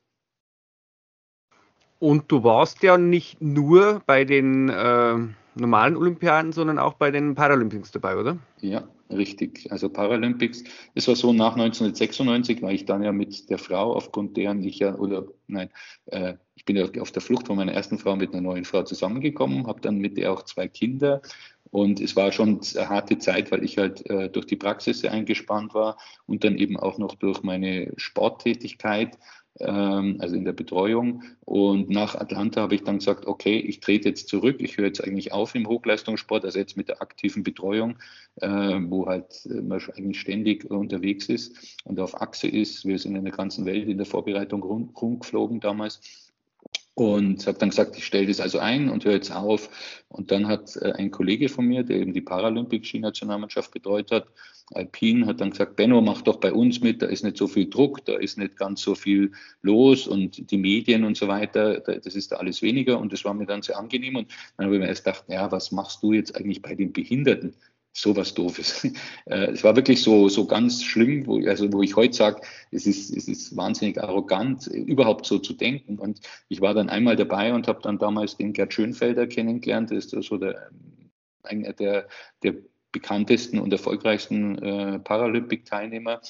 Und 2.00 2.32
du 2.32 2.44
warst 2.44 2.84
ja 2.84 2.98
nicht 2.98 3.42
nur 3.42 4.02
bei 4.06 4.26
den 4.26 4.70
äh, 4.70 5.18
normalen 5.56 5.96
Olympiaden, 5.96 6.52
sondern 6.52 6.80
auch 6.80 6.94
bei 6.94 7.12
den 7.12 7.36
Paralympics 7.36 7.92
dabei, 7.92 8.18
oder? 8.18 8.38
Ja, 8.62 8.88
richtig. 9.10 9.68
Also 9.72 9.90
Paralympics. 9.90 10.64
Es 10.94 11.08
war 11.08 11.16
so, 11.16 11.34
nach 11.34 11.54
1996 11.54 12.62
war 12.62 12.72
ich 12.72 12.86
dann 12.86 13.04
ja 13.04 13.12
mit 13.12 13.50
der 13.50 13.58
Frau, 13.58 13.94
aufgrund 13.94 14.38
deren 14.38 14.62
ich 14.64 14.80
ja, 14.80 14.96
oder 14.96 15.26
nein, 15.48 15.70
äh, 16.08 16.34
ich 16.56 16.66
bin 16.66 16.76
ja 16.76 16.86
auf 17.02 17.12
der 17.12 17.22
Flucht 17.22 17.48
von 17.48 17.58
meiner 17.58 17.74
ersten 17.74 18.00
Frau 18.00 18.16
mit 18.16 18.34
einer 18.34 18.42
neuen 18.42 18.66
Frau 18.66 18.84
zusammengekommen, 18.84 19.68
habe 19.68 19.82
dann 19.82 19.98
mit 19.98 20.18
ihr 20.18 20.32
auch 20.32 20.44
zwei 20.44 20.68
Kinder. 20.68 21.22
Und 21.72 22.00
es 22.00 22.16
war 22.16 22.32
schon 22.32 22.62
eine 22.76 22.90
harte 22.90 23.18
Zeit, 23.20 23.52
weil 23.52 23.64
ich 23.64 23.78
halt 23.78 24.10
äh, 24.10 24.30
durch 24.30 24.46
die 24.46 24.56
Praxis 24.56 25.04
eingespannt 25.04 25.74
war 25.74 25.98
und 26.26 26.44
dann 26.44 26.58
eben 26.58 26.78
auch 26.78 26.98
noch 26.98 27.16
durch 27.16 27.44
meine 27.44 27.92
Sporttätigkeit 27.98 29.18
also 29.60 30.36
in 30.36 30.44
der 30.44 30.54
Betreuung. 30.54 31.24
Und 31.46 31.90
nach 31.90 32.16
Atlanta 32.16 32.62
habe 32.62 32.76
ich 32.76 32.84
dann 32.84 33.00
gesagt, 33.00 33.26
okay, 33.26 33.58
ich 33.58 33.80
trete 33.80 34.10
jetzt 34.10 34.28
zurück, 34.28 34.58
ich 34.60 34.78
höre 34.78 34.88
jetzt 34.88 35.04
eigentlich 35.04 35.32
auf 35.32 35.56
im 35.56 35.68
Hochleistungssport, 35.68 36.44
also 36.44 36.60
jetzt 36.60 36.76
mit 36.76 36.90
der 36.90 37.02
aktiven 37.02 37.44
Betreuung, 37.44 37.98
äh, 38.42 38.50
wo 38.50 39.06
halt 39.06 39.48
man 39.64 39.82
eigentlich 39.96 40.20
ständig 40.20 40.70
unterwegs 40.70 41.30
ist 41.30 41.80
und 41.86 42.00
auf 42.00 42.22
Achse 42.22 42.48
ist. 42.48 42.86
Wir 42.86 43.00
sind 43.00 43.16
in 43.16 43.24
der 43.24 43.34
ganzen 43.34 43.66
Welt 43.66 43.88
in 43.88 43.98
der 43.98 44.06
Vorbereitung 44.06 44.62
rumgeflogen 44.62 45.62
damals 45.62 46.25
und 46.96 47.46
habe 47.46 47.58
dann 47.60 47.70
gesagt, 47.70 47.98
ich 47.98 48.06
stelle 48.06 48.26
das 48.28 48.40
also 48.40 48.58
ein 48.60 48.90
und 48.90 49.04
höre 49.04 49.14
jetzt 49.14 49.32
auf. 49.32 49.70
Und 50.08 50.32
dann 50.32 50.48
hat 50.48 50.76
äh, 50.78 50.94
ein 50.94 51.12
Kollege 51.12 51.50
von 51.50 51.66
mir, 51.66 51.84
der 51.84 51.98
eben 51.98 52.14
die 52.14 52.22
Paralympic-Skinationalmannschaft 52.22 53.72
betreut 53.72 54.12
hat, 54.12 54.28
Alpin, 54.74 55.28
hat 55.28 55.42
dann 55.42 55.52
gesagt, 55.52 55.76
Benno, 55.76 56.02
mach 56.02 56.22
doch 56.24 56.38
bei 56.38 56.52
uns 56.52 56.82
mit, 56.82 57.02
da 57.02 57.06
ist 57.06 57.24
nicht 57.24 57.38
so 57.38 57.48
viel 57.48 57.70
Druck, 57.70 58.04
da 58.06 58.16
ist 58.16 58.38
nicht 58.38 58.58
ganz 58.58 58.82
so 58.82 58.96
viel 58.96 59.32
los 59.62 60.08
und 60.08 60.50
die 60.50 60.58
Medien 60.58 61.04
und 61.04 61.18
so 61.18 61.28
weiter, 61.28 61.82
das 61.82 62.16
ist 62.16 62.32
da 62.32 62.38
alles 62.38 62.64
weniger 62.64 62.98
und 62.98 63.14
das 63.14 63.26
war 63.26 63.34
mir 63.36 63.46
dann 63.46 63.62
sehr 63.62 63.78
angenehm. 63.78 64.16
Und 64.16 64.32
dann 64.58 64.66
habe 64.66 64.76
ich 64.76 64.82
mir 64.82 64.88
erst 64.88 65.04
gedacht, 65.04 65.26
ja, 65.28 65.52
was 65.52 65.72
machst 65.72 66.02
du 66.02 66.14
jetzt 66.14 66.36
eigentlich 66.36 66.62
bei 66.62 66.74
den 66.74 66.94
Behinderten? 66.94 67.54
Sowas 67.96 68.34
Doofes. 68.34 68.88
Äh, 69.28 69.54
es 69.54 69.64
war 69.64 69.76
wirklich 69.76 70.04
so, 70.04 70.30
so 70.30 70.46
ganz 70.46 70.84
schlimm, 70.84 71.26
wo, 71.26 71.40
also 71.48 71.72
wo 71.74 71.82
ich 71.82 71.96
heute 71.96 72.16
sage, 72.16 72.42
es 72.70 72.86
ist, 72.86 73.16
es 73.16 73.28
ist 73.28 73.58
wahnsinnig 73.58 74.00
arrogant, 74.00 74.68
überhaupt 74.68 75.26
so 75.26 75.40
zu 75.40 75.54
denken. 75.54 75.98
Und 75.98 76.20
ich 76.48 76.62
war 76.62 76.76
dann 76.76 76.90
einmal 76.90 77.16
dabei 77.16 77.52
und 77.52 77.68
habe 77.68 77.82
dann 77.82 77.98
damals 77.98 78.38
den 78.38 78.54
Gerd 78.54 78.74
Schönfelder 78.74 79.26
kennengelernt, 79.26 79.90
das 79.90 80.06
ist 80.06 80.28
so 80.28 80.38
der, 80.38 80.70
einer 81.42 81.74
der, 81.74 82.08
der 82.44 82.54
bekanntesten 82.92 83.60
und 83.60 83.74
erfolgreichsten 83.74 84.60
äh, 84.60 85.00
Paralympic-Teilnehmer. 85.00 86.22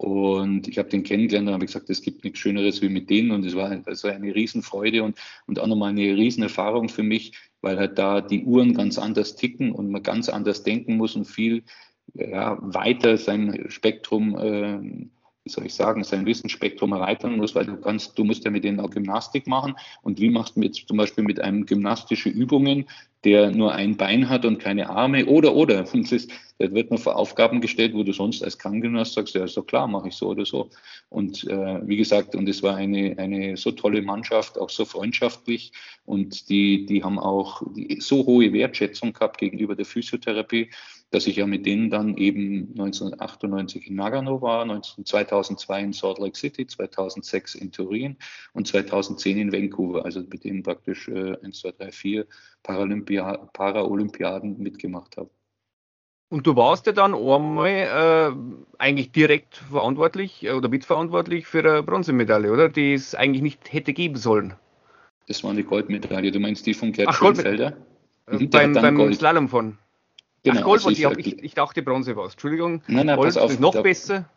Und 0.00 0.66
ich 0.66 0.78
habe 0.78 0.88
den 0.88 1.02
kennengelernt 1.02 1.48
und 1.48 1.52
habe 1.52 1.66
gesagt, 1.66 1.90
es 1.90 2.00
gibt 2.00 2.24
nichts 2.24 2.38
Schöneres 2.38 2.80
wie 2.80 2.88
mit 2.88 3.10
denen. 3.10 3.32
Und 3.32 3.44
es 3.44 3.54
war 3.54 3.70
also 3.84 4.08
eine 4.08 4.34
Riesenfreude 4.34 5.02
und, 5.02 5.18
und 5.46 5.58
auch 5.58 5.66
nochmal 5.66 5.90
eine 5.90 6.16
Riesenerfahrung 6.16 6.88
für 6.88 7.02
mich, 7.02 7.32
weil 7.60 7.76
halt 7.76 7.98
da 7.98 8.22
die 8.22 8.42
Uhren 8.44 8.72
ganz 8.72 8.96
anders 8.96 9.36
ticken 9.36 9.72
und 9.72 9.90
man 9.90 10.02
ganz 10.02 10.30
anders 10.30 10.62
denken 10.62 10.96
muss 10.96 11.16
und 11.16 11.26
viel 11.26 11.64
ja, 12.14 12.56
weiter 12.62 13.18
sein 13.18 13.66
Spektrum 13.68 14.38
äh, 14.38 15.06
wie 15.44 15.50
soll 15.50 15.66
ich 15.66 15.74
sagen, 15.74 16.04
sein 16.04 16.26
Wissensspektrum 16.26 16.92
erweitern 16.92 17.36
muss, 17.36 17.54
weil 17.54 17.64
du 17.64 17.76
kannst, 17.76 18.18
du 18.18 18.24
musst 18.24 18.44
ja 18.44 18.50
mit 18.50 18.62
denen 18.62 18.78
auch 18.78 18.90
Gymnastik 18.90 19.46
machen. 19.46 19.74
Und 20.02 20.20
wie 20.20 20.28
machst 20.28 20.56
du 20.56 20.60
jetzt 20.60 20.86
zum 20.86 20.98
Beispiel 20.98 21.24
mit 21.24 21.40
einem 21.40 21.64
gymnastische 21.64 22.28
Übungen, 22.28 22.86
der 23.24 23.50
nur 23.50 23.72
ein 23.72 23.96
Bein 23.96 24.28
hat 24.28 24.44
und 24.44 24.58
keine 24.58 24.90
Arme? 24.90 25.24
Oder, 25.24 25.54
oder. 25.54 25.86
Und 25.94 26.12
das, 26.12 26.28
das 26.58 26.74
wird 26.74 26.90
nur 26.90 26.98
vor 26.98 27.16
Aufgaben 27.16 27.62
gestellt, 27.62 27.94
wo 27.94 28.02
du 28.02 28.12
sonst 28.12 28.44
als 28.44 28.58
Krankengymnast 28.58 29.14
sagst, 29.14 29.34
ja, 29.34 29.46
doch 29.46 29.66
klar, 29.66 29.86
mache 29.88 30.08
ich 30.08 30.14
so 30.14 30.28
oder 30.28 30.44
so. 30.44 30.68
Und 31.08 31.44
äh, 31.48 31.88
wie 31.88 31.96
gesagt, 31.96 32.34
und 32.34 32.46
es 32.46 32.62
war 32.62 32.76
eine, 32.76 33.16
eine 33.18 33.56
so 33.56 33.70
tolle 33.70 34.02
Mannschaft, 34.02 34.58
auch 34.58 34.70
so 34.70 34.84
freundschaftlich. 34.84 35.72
Und 36.04 36.50
die, 36.50 36.84
die 36.84 37.02
haben 37.02 37.18
auch 37.18 37.62
so 37.98 38.26
hohe 38.26 38.52
Wertschätzung 38.52 39.14
gehabt 39.14 39.38
gegenüber 39.38 39.74
der 39.74 39.86
Physiotherapie 39.86 40.68
dass 41.10 41.26
ich 41.26 41.36
ja 41.36 41.46
mit 41.46 41.66
denen 41.66 41.90
dann 41.90 42.16
eben 42.16 42.68
1998 42.70 43.88
in 43.88 43.96
Nagano 43.96 44.40
war, 44.40 44.66
2002 44.82 45.82
in 45.82 45.92
Salt 45.92 46.18
Lake 46.18 46.36
City, 46.36 46.66
2006 46.66 47.56
in 47.56 47.72
Turin 47.72 48.16
und 48.52 48.68
2010 48.68 49.38
in 49.38 49.52
Vancouver, 49.52 50.04
also 50.04 50.20
mit 50.20 50.44
denen 50.44 50.62
praktisch 50.62 51.08
äh, 51.08 51.36
1, 51.42 51.60
2, 51.60 51.72
3, 51.72 51.92
4 51.92 52.26
Paralympia 52.62 53.36
Paralympiaden 53.52 54.58
mitgemacht 54.58 55.16
habe. 55.16 55.30
Und 56.28 56.46
du 56.46 56.54
warst 56.54 56.86
ja 56.86 56.92
dann 56.92 57.12
einmal 57.12 57.68
äh, 57.68 58.32
eigentlich 58.78 59.10
direkt 59.10 59.56
verantwortlich 59.56 60.44
äh, 60.44 60.52
oder 60.52 60.68
mitverantwortlich 60.68 61.48
für 61.48 61.58
eine 61.58 61.82
Bronzemedaille, 61.82 62.52
oder? 62.52 62.68
Die 62.68 62.94
es 62.94 63.16
eigentlich 63.16 63.42
nicht 63.42 63.72
hätte 63.72 63.92
geben 63.92 64.16
sollen. 64.16 64.54
Das 65.26 65.42
war 65.42 65.50
eine 65.50 65.64
Goldmedaille. 65.64 66.30
Du 66.30 66.38
meinst 66.38 66.66
die 66.66 66.74
von 66.74 66.92
Gerd 66.92 67.08
Ach, 67.08 67.18
Schönfelder? 67.18 67.76
Mhm, 68.30 68.48
beim, 68.48 68.72
beim 68.74 69.12
Slalom 69.12 69.48
von. 69.48 69.78
Genau, 70.42 70.60
Ach, 70.60 70.64
Gold, 70.64 70.86
also 70.86 71.10
ich, 71.12 71.26
ich, 71.26 71.42
ich, 71.42 71.54
dachte 71.54 71.82
Bronze 71.82 72.16
war 72.16 72.26
es. 72.26 72.32
Entschuldigung. 72.32 72.82
Nein, 72.86 73.06
nein, 73.06 73.16
Gold 73.16 73.28
pass 73.28 73.36
auf, 73.36 73.50
ist 73.50 73.60
noch 73.60 73.74
da, 73.74 73.82
besser. 73.82 74.30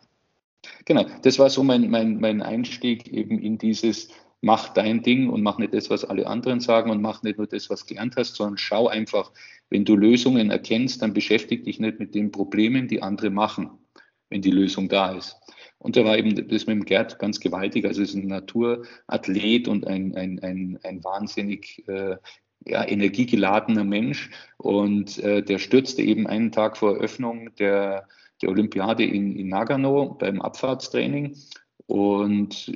Genau, 0.84 1.06
das 1.22 1.38
war 1.38 1.50
so 1.50 1.62
mein, 1.62 1.90
mein, 1.90 2.20
mein 2.20 2.42
Einstieg 2.42 3.08
eben 3.08 3.38
in 3.38 3.58
dieses 3.58 4.08
mach 4.44 4.68
dein 4.68 5.02
Ding 5.02 5.30
und 5.30 5.42
mach 5.42 5.58
nicht 5.58 5.72
das, 5.72 5.88
was 5.88 6.04
alle 6.04 6.26
anderen 6.26 6.60
sagen 6.60 6.90
und 6.90 7.00
mach 7.00 7.22
nicht 7.22 7.38
nur 7.38 7.46
das, 7.46 7.70
was 7.70 7.86
gelernt 7.86 8.16
hast, 8.16 8.36
sondern 8.36 8.58
schau 8.58 8.88
einfach, 8.88 9.32
wenn 9.70 9.86
du 9.86 9.96
Lösungen 9.96 10.50
erkennst, 10.50 11.00
dann 11.00 11.14
beschäftige 11.14 11.62
dich 11.62 11.80
nicht 11.80 11.98
mit 11.98 12.14
den 12.14 12.30
Problemen, 12.30 12.86
die 12.86 13.02
andere 13.02 13.30
machen, 13.30 13.70
wenn 14.28 14.42
die 14.42 14.50
Lösung 14.50 14.88
da 14.88 15.12
ist. 15.12 15.36
Und 15.78 15.96
da 15.96 16.04
war 16.04 16.18
eben 16.18 16.34
das 16.48 16.66
mit 16.66 16.76
dem 16.76 16.84
Gerd 16.84 17.18
ganz 17.18 17.40
gewaltig. 17.40 17.86
Also 17.86 18.02
es 18.02 18.10
ist 18.10 18.16
ein 18.16 18.28
Naturathlet 18.28 19.66
und 19.66 19.86
ein, 19.86 20.14
ein, 20.14 20.38
ein, 20.40 20.78
ein 20.82 21.02
wahnsinnig 21.02 21.82
äh, 21.88 22.16
ja, 22.66 22.86
energiegeladener 22.86 23.84
Mensch 23.84 24.30
und 24.56 25.18
äh, 25.18 25.42
der 25.42 25.58
stürzte 25.58 26.02
eben 26.02 26.26
einen 26.26 26.52
Tag 26.52 26.76
vor 26.76 26.96
Eröffnung 26.96 27.54
der, 27.56 28.08
der 28.42 28.48
Olympiade 28.48 29.04
in, 29.04 29.36
in 29.36 29.48
Nagano 29.48 30.16
beim 30.18 30.40
Abfahrtstraining 30.40 31.36
und 31.86 32.72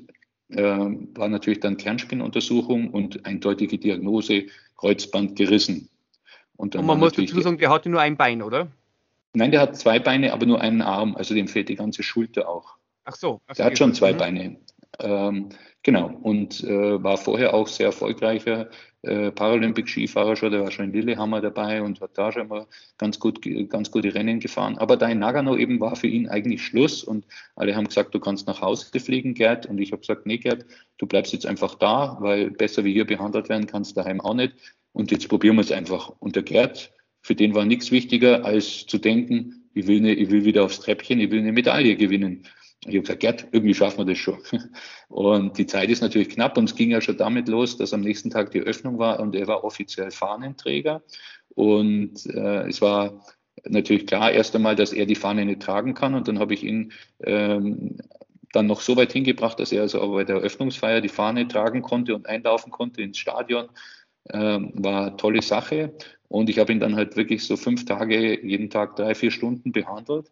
äh, 0.50 0.62
war 0.62 1.28
natürlich 1.28 1.60
dann 1.60 1.76
Kernspinnuntersuchung 1.76 2.90
und 2.90 3.24
eindeutige 3.26 3.78
Diagnose 3.78 4.46
Kreuzband 4.76 5.36
gerissen. 5.36 5.88
Und, 6.56 6.74
und 6.74 6.86
man 6.86 6.98
muss 6.98 7.12
dazu 7.12 7.40
sagen, 7.40 7.58
der 7.58 7.70
hatte 7.70 7.88
nur 7.88 8.00
ein 8.00 8.16
Bein, 8.16 8.42
oder? 8.42 8.68
Nein, 9.34 9.50
der 9.50 9.60
hat 9.60 9.76
zwei 9.76 9.98
Beine, 9.98 10.32
aber 10.32 10.46
nur 10.46 10.60
einen 10.60 10.82
Arm, 10.82 11.14
also 11.16 11.34
dem 11.34 11.48
fehlt 11.48 11.68
die 11.68 11.76
ganze 11.76 12.02
Schulter 12.02 12.48
auch. 12.48 12.76
Ach 13.04 13.14
so. 13.14 13.40
Ach 13.46 13.54
der 13.54 13.66
hat 13.66 13.78
schon 13.78 13.94
zwei 13.94 14.12
mhm. 14.12 14.18
Beine. 14.18 14.56
Ähm, 14.98 15.48
genau, 15.88 16.10
und 16.20 16.62
äh, 16.64 17.02
war 17.02 17.16
vorher 17.16 17.54
auch 17.54 17.66
sehr 17.66 17.86
erfolgreicher 17.86 18.68
äh, 19.00 19.30
Paralympic-Skifahrer 19.30 20.36
schon, 20.36 20.52
der 20.52 20.60
war 20.60 20.70
schon 20.70 20.84
in 20.84 20.92
Lillehammer 20.92 21.40
dabei 21.40 21.80
und 21.80 22.02
hat 22.02 22.18
da 22.18 22.30
schon 22.30 22.48
mal 22.48 22.66
ganz, 22.98 23.18
gut, 23.18 23.40
ganz 23.70 23.90
gute 23.90 24.14
Rennen 24.14 24.38
gefahren. 24.38 24.76
Aber 24.76 24.98
da 24.98 25.08
in 25.08 25.18
Nagano 25.18 25.56
eben 25.56 25.80
war 25.80 25.96
für 25.96 26.06
ihn 26.06 26.28
eigentlich 26.28 26.62
Schluss 26.62 27.02
und 27.02 27.26
alle 27.56 27.74
haben 27.74 27.86
gesagt, 27.86 28.14
du 28.14 28.20
kannst 28.20 28.46
nach 28.46 28.60
Hause 28.60 29.00
fliegen, 29.00 29.32
Gerd. 29.32 29.64
Und 29.64 29.78
ich 29.78 29.92
habe 29.92 30.00
gesagt, 30.00 30.26
nee, 30.26 30.36
Gerd, 30.36 30.66
du 30.98 31.06
bleibst 31.06 31.32
jetzt 31.32 31.46
einfach 31.46 31.74
da, 31.76 32.18
weil 32.20 32.50
besser 32.50 32.84
wie 32.84 32.92
hier 32.92 33.06
behandelt 33.06 33.48
werden 33.48 33.66
kannst 33.66 33.96
daheim 33.96 34.20
auch 34.20 34.34
nicht. 34.34 34.52
Und 34.92 35.10
jetzt 35.10 35.26
probieren 35.30 35.56
wir 35.56 35.62
es 35.62 35.72
einfach. 35.72 36.12
Und 36.18 36.36
der 36.36 36.42
Gerd, 36.42 36.92
für 37.22 37.34
den 37.34 37.54
war 37.54 37.64
nichts 37.64 37.90
wichtiger, 37.90 38.44
als 38.44 38.84
zu 38.84 38.98
denken, 38.98 39.70
ich 39.72 39.86
will, 39.86 40.00
eine, 40.00 40.12
ich 40.12 40.28
will 40.30 40.44
wieder 40.44 40.64
aufs 40.64 40.80
Treppchen, 40.80 41.18
ich 41.18 41.30
will 41.30 41.38
eine 41.38 41.52
Medaille 41.52 41.96
gewinnen. 41.96 42.46
Ich 42.82 42.88
habe 42.88 43.00
gesagt, 43.00 43.20
Gerd, 43.20 43.48
irgendwie 43.52 43.74
schaffen 43.74 43.98
wir 43.98 44.04
das 44.04 44.18
schon. 44.18 44.38
Und 45.08 45.58
die 45.58 45.66
Zeit 45.66 45.90
ist 45.90 46.00
natürlich 46.00 46.28
knapp 46.28 46.56
und 46.56 46.68
es 46.70 46.76
ging 46.76 46.90
ja 46.90 47.00
schon 47.00 47.16
damit 47.16 47.48
los, 47.48 47.76
dass 47.76 47.92
am 47.92 48.02
nächsten 48.02 48.30
Tag 48.30 48.50
die 48.52 48.60
Öffnung 48.60 48.98
war 48.98 49.20
und 49.20 49.34
er 49.34 49.46
war 49.48 49.64
offiziell 49.64 50.10
Fahnenträger. 50.10 51.02
Und 51.54 52.26
äh, 52.26 52.68
es 52.68 52.80
war 52.80 53.24
natürlich 53.64 54.06
klar 54.06 54.30
erst 54.30 54.54
einmal, 54.54 54.76
dass 54.76 54.92
er 54.92 55.06
die 55.06 55.14
Fahne 55.14 55.44
nicht 55.44 55.62
tragen 55.62 55.94
kann. 55.94 56.14
Und 56.14 56.28
dann 56.28 56.38
habe 56.38 56.54
ich 56.54 56.62
ihn 56.62 56.92
ähm, 57.24 57.96
dann 58.52 58.66
noch 58.66 58.80
so 58.80 58.96
weit 58.96 59.12
hingebracht, 59.12 59.58
dass 59.58 59.72
er 59.72 59.82
also 59.82 60.00
auch 60.00 60.12
bei 60.12 60.24
der 60.24 60.36
Eröffnungsfeier 60.36 61.00
die 61.00 61.08
Fahne 61.08 61.48
tragen 61.48 61.82
konnte 61.82 62.14
und 62.14 62.28
einlaufen 62.28 62.70
konnte 62.70 63.02
ins 63.02 63.18
Stadion. 63.18 63.68
Ähm, 64.30 64.72
war 64.74 65.16
tolle 65.16 65.42
Sache. 65.42 65.94
Und 66.28 66.50
ich 66.50 66.58
habe 66.58 66.72
ihn 66.72 66.80
dann 66.80 66.96
halt 66.96 67.16
wirklich 67.16 67.46
so 67.46 67.56
fünf 67.56 67.86
Tage, 67.86 68.44
jeden 68.46 68.70
Tag 68.70 68.96
drei, 68.96 69.14
vier 69.14 69.30
Stunden 69.30 69.72
behandelt. 69.72 70.30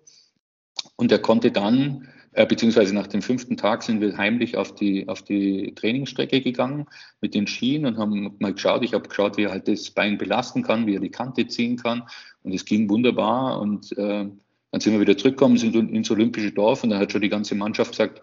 Und 0.97 1.11
er 1.11 1.19
konnte 1.19 1.51
dann 1.51 2.07
äh, 2.37 2.44
beziehungsweise 2.44 2.94
nach 2.94 3.07
dem 3.07 3.22
fünften 3.22 3.57
Tag 3.57 3.83
sind 3.83 4.03
wir 4.03 4.18
heimlich 4.18 4.59
auf 4.59 4.75
die, 4.75 5.09
auf 5.09 5.22
die 5.22 5.75
Trainingsstrecke 5.75 6.42
gegangen 6.42 6.87
mit 7.22 7.35
den 7.35 7.46
Skien 7.46 7.87
und 7.87 7.96
haben 7.96 8.37
mal 8.40 8.53
geschaut. 8.53 8.85
Ich 8.85 8.92
habe 8.92 9.09
geschaut, 9.09 9.38
wie 9.38 9.44
er 9.44 9.53
halt 9.53 9.68
das 9.68 9.90
Bein 9.90 10.18
belasten 10.18 10.62
kann, 10.62 10.87
wie 10.87 10.96
er 10.96 11.01
die 11.01 11.11
Kante 11.11 11.46
ziehen 11.46 11.79
kann. 11.79 12.03
Und 12.42 12.53
es 12.53 12.66
ging 12.66 12.90
wunderbar. 12.90 13.59
Und 13.59 13.90
äh, 13.96 14.27
dann 14.70 14.81
sind 14.81 14.92
wir 14.92 15.01
wieder 15.01 15.16
zurückgekommen, 15.16 15.57
sind 15.57 15.75
ins 15.75 16.11
Olympische 16.11 16.53
Dorf 16.53 16.85
und 16.85 16.90
da 16.90 16.99
hat 16.99 17.11
schon 17.11 17.22
die 17.22 17.31
ganze 17.31 17.55
Mannschaft 17.55 17.92
gesagt, 17.92 18.20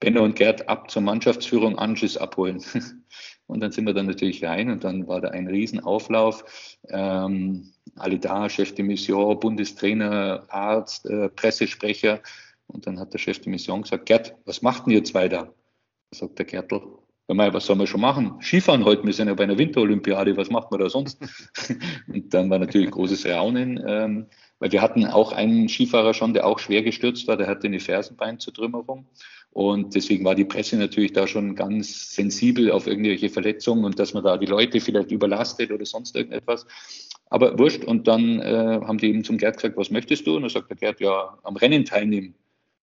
Benno 0.00 0.24
und 0.24 0.36
Gerd 0.36 0.66
ab 0.66 0.90
zur 0.90 1.02
Mannschaftsführung, 1.02 1.78
Anschiss 1.78 2.16
abholen. 2.16 2.64
und 3.46 3.60
dann 3.60 3.72
sind 3.72 3.84
wir 3.84 3.92
dann 3.92 4.06
natürlich 4.06 4.42
rein 4.42 4.70
und 4.70 4.84
dann 4.84 5.06
war 5.06 5.20
da 5.20 5.28
ein 5.28 5.46
Riesenauflauf. 5.46 6.78
Ähm, 6.88 7.74
alle 7.96 8.18
da, 8.18 8.48
Chef 8.48 8.74
de 8.74 8.86
Mission, 8.86 9.38
Bundestrainer, 9.38 10.44
Arzt, 10.48 11.04
äh, 11.04 11.28
Pressesprecher. 11.28 12.22
Und 12.70 12.86
dann 12.86 12.98
hat 12.98 13.12
der 13.12 13.18
Chef 13.18 13.40
der 13.40 13.50
Mission 13.50 13.82
gesagt, 13.82 14.06
Gerd, 14.06 14.34
was 14.44 14.62
macht 14.62 14.86
denn 14.86 14.94
ihr 14.94 15.04
zwei 15.04 15.28
da? 15.28 15.52
Da 16.10 16.18
sagt 16.18 16.38
der 16.38 16.46
Gertl, 16.46 16.80
was 17.28 17.66
sollen 17.66 17.78
wir 17.78 17.86
schon 17.86 18.00
machen? 18.00 18.40
Skifahren 18.40 18.84
heute, 18.84 19.04
wir 19.04 19.12
sind 19.12 19.28
ja 19.28 19.34
bei 19.34 19.44
einer 19.44 19.58
Winterolympiade, 19.58 20.36
was 20.36 20.50
macht 20.50 20.70
man 20.70 20.80
da 20.80 20.90
sonst? 20.90 21.20
und 22.08 22.34
dann 22.34 22.50
war 22.50 22.58
natürlich 22.58 22.90
großes 22.90 23.26
Raunen, 23.26 23.82
ähm, 23.86 24.26
weil 24.58 24.72
wir 24.72 24.82
hatten 24.82 25.06
auch 25.06 25.32
einen 25.32 25.68
Skifahrer 25.68 26.12
schon, 26.12 26.34
der 26.34 26.46
auch 26.46 26.58
schwer 26.58 26.82
gestürzt 26.82 27.28
war, 27.28 27.36
der 27.36 27.46
hatte 27.46 27.68
eine 27.68 27.80
Fersenbeinzertrümmerung. 27.80 29.06
Und 29.52 29.94
deswegen 29.94 30.24
war 30.24 30.34
die 30.34 30.44
Presse 30.44 30.76
natürlich 30.76 31.12
da 31.12 31.26
schon 31.26 31.54
ganz 31.54 32.14
sensibel 32.14 32.70
auf 32.70 32.86
irgendwelche 32.86 33.30
Verletzungen 33.30 33.84
und 33.84 33.98
dass 33.98 34.14
man 34.14 34.22
da 34.22 34.36
die 34.36 34.46
Leute 34.46 34.80
vielleicht 34.80 35.10
überlastet 35.10 35.72
oder 35.72 35.84
sonst 35.84 36.14
irgendetwas. 36.14 36.66
Aber 37.26 37.58
wurscht. 37.58 37.84
Und 37.84 38.06
dann 38.06 38.40
äh, 38.40 38.80
haben 38.84 38.98
die 38.98 39.08
eben 39.08 39.24
zum 39.24 39.38
Gerd 39.38 39.56
gesagt, 39.56 39.76
was 39.76 39.90
möchtest 39.90 40.26
du? 40.26 40.36
Und 40.36 40.42
dann 40.42 40.50
sagt 40.50 40.70
der 40.70 40.76
Gerd, 40.76 41.00
ja, 41.00 41.38
am 41.42 41.56
Rennen 41.56 41.84
teilnehmen 41.84 42.34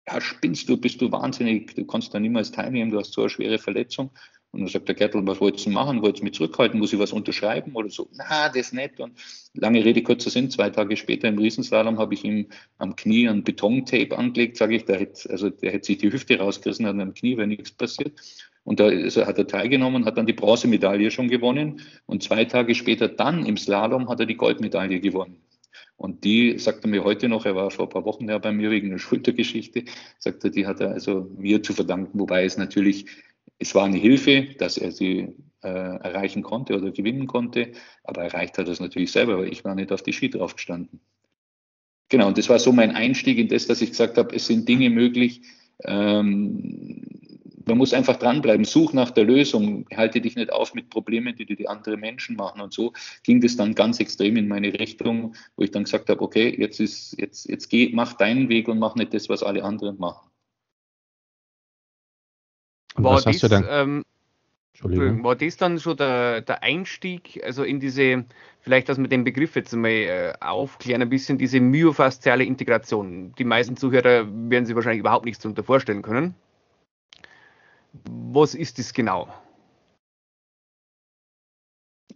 ja, 0.06 0.20
spinnst 0.20 0.68
du, 0.68 0.76
bist 0.76 1.00
du 1.00 1.10
wahnsinnig, 1.10 1.74
du 1.74 1.84
kannst 1.86 2.12
da 2.14 2.20
niemals 2.20 2.52
teilnehmen, 2.52 2.90
du 2.90 2.98
hast 2.98 3.12
so 3.12 3.22
eine 3.22 3.30
schwere 3.30 3.58
Verletzung. 3.58 4.10
Und 4.54 4.60
dann 4.60 4.68
sagt 4.68 4.86
der 4.86 4.94
Gertl, 4.94 5.26
was 5.26 5.40
wolltest 5.40 5.66
du 5.66 5.70
machen? 5.70 6.00
Wolltest 6.00 6.20
du 6.20 6.24
mich 6.26 6.34
zurückhalten? 6.34 6.78
Muss 6.78 6.92
ich 6.92 6.98
was 7.00 7.12
unterschreiben 7.12 7.74
oder 7.74 7.88
so? 7.88 8.08
Na, 8.12 8.48
das 8.48 8.72
nicht. 8.72 9.00
Und 9.00 9.18
lange 9.52 9.84
Rede, 9.84 10.00
kurzer 10.02 10.30
Sinn, 10.30 10.48
zwei 10.48 10.70
Tage 10.70 10.96
später 10.96 11.26
im 11.26 11.38
Riesenslalom 11.38 11.98
habe 11.98 12.14
ich 12.14 12.22
ihm 12.22 12.46
am 12.78 12.94
Knie 12.94 13.28
ein 13.28 13.42
Betontape 13.42 14.16
angelegt, 14.16 14.56
sage 14.56 14.76
ich, 14.76 14.84
der 14.84 15.00
hätte, 15.00 15.28
also 15.28 15.50
der 15.50 15.72
hätte 15.72 15.86
sich 15.86 15.98
die 15.98 16.12
Hüfte 16.12 16.38
rausgerissen, 16.38 16.86
an 16.86 17.00
am 17.00 17.14
Knie 17.14 17.36
wäre 17.36 17.48
nichts 17.48 17.72
passiert. 17.72 18.12
Und 18.62 18.78
da 18.78 18.84
also 18.84 19.26
hat 19.26 19.38
er 19.38 19.48
teilgenommen, 19.48 20.04
hat 20.04 20.18
dann 20.18 20.26
die 20.26 20.32
Bronzemedaille 20.32 21.10
schon 21.10 21.28
gewonnen. 21.28 21.82
Und 22.06 22.22
zwei 22.22 22.44
Tage 22.44 22.76
später 22.76 23.08
dann 23.08 23.44
im 23.46 23.56
Slalom 23.56 24.08
hat 24.08 24.20
er 24.20 24.26
die 24.26 24.36
Goldmedaille 24.36 25.00
gewonnen. 25.00 25.42
Und 25.96 26.24
die, 26.24 26.58
sagt 26.58 26.84
er 26.84 26.90
mir 26.90 27.04
heute 27.04 27.28
noch, 27.28 27.46
er 27.46 27.54
war 27.54 27.70
vor 27.70 27.86
ein 27.86 27.90
paar 27.90 28.04
Wochen 28.04 28.28
ja 28.28 28.38
bei 28.38 28.52
mir 28.52 28.70
wegen 28.70 28.88
einer 28.88 28.98
Schultergeschichte, 28.98 29.84
sagt 30.18 30.44
er, 30.44 30.50
die 30.50 30.66
hat 30.66 30.80
er 30.80 30.90
also 30.90 31.30
mir 31.36 31.62
zu 31.62 31.72
verdanken, 31.72 32.18
wobei 32.18 32.44
es 32.44 32.56
natürlich, 32.56 33.06
es 33.58 33.74
war 33.74 33.84
eine 33.84 33.98
Hilfe, 33.98 34.48
dass 34.58 34.76
er 34.76 34.90
sie 34.90 35.36
äh, 35.62 35.68
erreichen 35.68 36.42
konnte 36.42 36.76
oder 36.76 36.90
gewinnen 36.90 37.26
konnte, 37.26 37.72
aber 38.02 38.22
erreicht 38.22 38.58
hat 38.58 38.66
er 38.66 38.72
es 38.72 38.80
natürlich 38.80 39.12
selber, 39.12 39.38
weil 39.38 39.52
ich 39.52 39.64
war 39.64 39.74
nicht 39.74 39.92
auf 39.92 40.02
die 40.02 40.12
Ski 40.12 40.28
draufgestanden. 40.30 41.00
Genau, 42.08 42.28
und 42.28 42.38
das 42.38 42.48
war 42.48 42.58
so 42.58 42.72
mein 42.72 42.94
Einstieg 42.94 43.38
in 43.38 43.48
das, 43.48 43.66
dass 43.66 43.80
ich 43.80 43.90
gesagt 43.90 44.18
habe, 44.18 44.34
es 44.36 44.46
sind 44.46 44.68
Dinge 44.68 44.90
möglich. 44.90 45.42
Ähm, 45.82 47.33
man 47.66 47.78
muss 47.78 47.94
einfach 47.94 48.16
dranbleiben, 48.16 48.64
such 48.64 48.92
nach 48.92 49.10
der 49.10 49.24
Lösung, 49.24 49.86
halte 49.94 50.20
dich 50.20 50.36
nicht 50.36 50.52
auf 50.52 50.74
mit 50.74 50.90
Problemen, 50.90 51.34
die 51.36 51.46
dir 51.46 51.56
die 51.56 51.68
anderen 51.68 52.00
Menschen 52.00 52.36
machen. 52.36 52.60
Und 52.60 52.72
so 52.72 52.92
ging 53.22 53.40
das 53.40 53.56
dann 53.56 53.74
ganz 53.74 54.00
extrem 54.00 54.36
in 54.36 54.48
meine 54.48 54.72
Richtung, 54.78 55.34
wo 55.56 55.64
ich 55.64 55.70
dann 55.70 55.84
gesagt 55.84 56.08
habe, 56.10 56.20
okay, 56.20 56.54
jetzt 56.58 56.80
ist, 56.80 57.18
jetzt, 57.18 57.48
jetzt 57.48 57.68
geh, 57.68 57.90
mach 57.92 58.14
deinen 58.14 58.48
Weg 58.48 58.68
und 58.68 58.78
mach 58.78 58.94
nicht 58.94 59.14
das, 59.14 59.28
was 59.28 59.42
alle 59.42 59.64
anderen 59.64 59.98
machen. 59.98 60.28
Und 62.96 63.04
war 63.04 63.14
was 63.14 63.26
hast 63.26 63.34
dies, 63.34 63.40
du 63.40 63.48
dann? 63.48 63.66
Ähm, 63.68 64.04
Entschuldigung. 64.72 65.22
War 65.22 65.36
das 65.36 65.56
dann 65.56 65.78
schon 65.78 65.96
der, 65.96 66.40
der 66.40 66.62
Einstieg, 66.62 67.40
also 67.44 67.62
in 67.62 67.78
diese, 67.78 68.24
vielleicht, 68.60 68.88
dass 68.88 68.98
wir 68.98 69.06
den 69.06 69.22
Begriff 69.22 69.54
jetzt 69.54 69.72
mal 69.74 69.88
äh, 69.88 70.32
aufklären, 70.40 71.00
ein 71.00 71.08
bisschen 71.08 71.38
diese 71.38 71.60
myofasziale 71.60 72.44
Integration. 72.44 73.32
Die 73.38 73.44
meisten 73.44 73.76
Zuhörer 73.76 74.26
werden 74.50 74.66
sich 74.66 74.74
wahrscheinlich 74.74 75.00
überhaupt 75.00 75.26
nichts 75.26 75.42
darunter 75.42 75.62
vorstellen 75.62 76.02
können. 76.02 76.34
Was 78.02 78.54
ist 78.54 78.78
das 78.78 78.92
genau? 78.92 79.32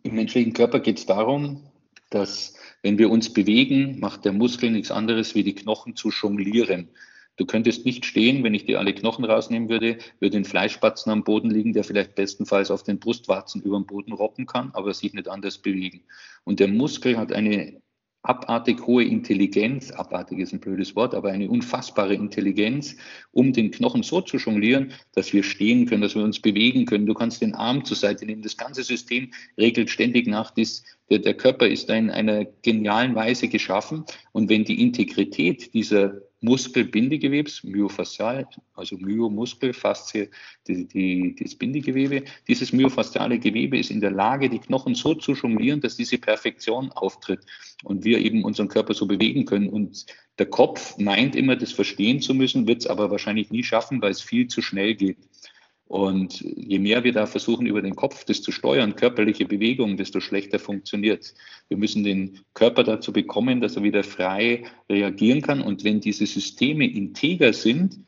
Im 0.02 0.14
menschlichen 0.14 0.52
Körper 0.52 0.80
geht 0.80 0.98
es 0.98 1.06
darum, 1.06 1.62
dass 2.10 2.54
wenn 2.82 2.98
wir 2.98 3.10
uns 3.10 3.32
bewegen, 3.32 4.00
macht 4.00 4.24
der 4.24 4.32
Muskel 4.32 4.70
nichts 4.70 4.90
anderes, 4.90 5.34
wie 5.34 5.44
die 5.44 5.54
Knochen 5.54 5.96
zu 5.96 6.10
jonglieren. 6.10 6.88
Du 7.36 7.46
könntest 7.46 7.84
nicht 7.84 8.04
stehen, 8.04 8.42
wenn 8.42 8.54
ich 8.54 8.64
dir 8.64 8.80
alle 8.80 8.94
Knochen 8.94 9.24
rausnehmen 9.24 9.68
würde, 9.68 9.98
würde 10.18 10.38
ein 10.38 10.44
Fleischspatzen 10.44 11.12
am 11.12 11.22
Boden 11.22 11.50
liegen, 11.50 11.72
der 11.72 11.84
vielleicht 11.84 12.16
bestenfalls 12.16 12.70
auf 12.70 12.82
den 12.82 12.98
Brustwarzen 12.98 13.62
über 13.62 13.78
den 13.78 13.86
Boden 13.86 14.12
robben 14.12 14.46
kann, 14.46 14.70
aber 14.72 14.92
sich 14.92 15.12
nicht 15.14 15.28
anders 15.28 15.58
bewegen. 15.58 16.02
Und 16.42 16.58
der 16.58 16.68
Muskel 16.68 17.16
hat 17.16 17.32
eine 17.32 17.80
abartig 18.22 18.86
hohe 18.86 19.04
Intelligenz, 19.04 19.90
abartig 19.90 20.40
ist 20.40 20.52
ein 20.52 20.60
blödes 20.60 20.96
Wort, 20.96 21.14
aber 21.14 21.30
eine 21.30 21.48
unfassbare 21.48 22.14
Intelligenz, 22.14 22.96
um 23.32 23.52
den 23.52 23.70
Knochen 23.70 24.02
so 24.02 24.20
zu 24.20 24.36
jonglieren, 24.38 24.92
dass 25.14 25.32
wir 25.32 25.42
stehen 25.42 25.86
können, 25.86 26.02
dass 26.02 26.14
wir 26.14 26.24
uns 26.24 26.40
bewegen 26.40 26.84
können. 26.84 27.06
Du 27.06 27.14
kannst 27.14 27.40
den 27.40 27.54
Arm 27.54 27.84
zur 27.84 27.96
Seite 27.96 28.26
nehmen. 28.26 28.42
Das 28.42 28.56
ganze 28.56 28.82
System 28.82 29.30
regelt 29.56 29.88
ständig 29.88 30.26
nach. 30.26 30.50
Dies, 30.50 30.84
der, 31.10 31.20
der 31.20 31.34
Körper 31.34 31.68
ist 31.68 31.88
in 31.90 32.10
einer 32.10 32.44
genialen 32.62 33.14
Weise 33.14 33.48
geschaffen. 33.48 34.04
Und 34.32 34.50
wenn 34.50 34.64
die 34.64 34.82
Integrität 34.82 35.72
dieser 35.72 36.20
Muskelbindegewebs, 36.40 37.64
myofaszial, 37.64 38.46
also 38.74 38.96
Myomuskel, 38.96 39.72
Faszie, 39.72 40.30
die, 40.66 40.86
die, 40.86 41.34
das 41.38 41.54
Bindegewebe. 41.56 42.24
Dieses 42.46 42.72
myofasziale 42.72 43.38
Gewebe 43.38 43.76
ist 43.78 43.90
in 43.90 44.00
der 44.00 44.12
Lage, 44.12 44.48
die 44.48 44.60
Knochen 44.60 44.94
so 44.94 45.14
zu 45.14 45.32
jonglieren, 45.32 45.80
dass 45.80 45.96
diese 45.96 46.18
Perfektion 46.18 46.92
auftritt 46.92 47.40
und 47.82 48.04
wir 48.04 48.18
eben 48.18 48.44
unseren 48.44 48.68
Körper 48.68 48.94
so 48.94 49.06
bewegen 49.06 49.46
können. 49.46 49.68
Und 49.68 50.06
der 50.38 50.46
Kopf 50.46 50.96
meint 50.98 51.34
immer, 51.34 51.56
das 51.56 51.72
verstehen 51.72 52.20
zu 52.20 52.34
müssen, 52.34 52.68
wird 52.68 52.82
es 52.82 52.86
aber 52.86 53.10
wahrscheinlich 53.10 53.50
nie 53.50 53.64
schaffen, 53.64 54.00
weil 54.00 54.12
es 54.12 54.20
viel 54.20 54.46
zu 54.46 54.62
schnell 54.62 54.94
geht. 54.94 55.18
Und 55.88 56.42
je 56.42 56.78
mehr 56.78 57.02
wir 57.02 57.12
da 57.12 57.24
versuchen, 57.24 57.66
über 57.66 57.80
den 57.80 57.96
Kopf 57.96 58.24
das 58.24 58.42
zu 58.42 58.52
steuern, 58.52 58.94
körperliche 58.94 59.46
Bewegungen, 59.46 59.96
desto 59.96 60.20
schlechter 60.20 60.58
funktioniert. 60.58 61.32
Wir 61.68 61.78
müssen 61.78 62.04
den 62.04 62.40
Körper 62.52 62.84
dazu 62.84 63.10
bekommen, 63.10 63.62
dass 63.62 63.76
er 63.76 63.82
wieder 63.82 64.04
frei 64.04 64.64
reagieren 64.90 65.40
kann. 65.40 65.62
Und 65.62 65.84
wenn 65.84 66.00
diese 66.00 66.26
Systeme 66.26 66.86
integer 66.86 67.54
sind, 67.54 68.00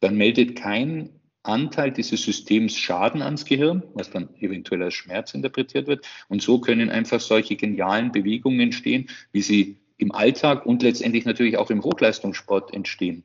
dann 0.00 0.16
meldet 0.16 0.56
kein 0.56 1.10
Anteil 1.42 1.92
dieses 1.92 2.22
Systems 2.22 2.74
Schaden 2.74 3.20
ans 3.20 3.44
Gehirn, 3.44 3.82
was 3.92 4.10
dann 4.10 4.30
eventuell 4.40 4.82
als 4.82 4.94
Schmerz 4.94 5.34
interpretiert 5.34 5.88
wird. 5.88 6.06
Und 6.28 6.40
so 6.40 6.58
können 6.58 6.88
einfach 6.88 7.20
solche 7.20 7.56
genialen 7.56 8.12
Bewegungen 8.12 8.60
entstehen, 8.60 9.10
wie 9.32 9.42
sie 9.42 9.76
im 9.98 10.10
Alltag 10.10 10.64
und 10.64 10.82
letztendlich 10.82 11.26
natürlich 11.26 11.58
auch 11.58 11.70
im 11.70 11.82
Hochleistungssport 11.84 12.72
entstehen. 12.72 13.24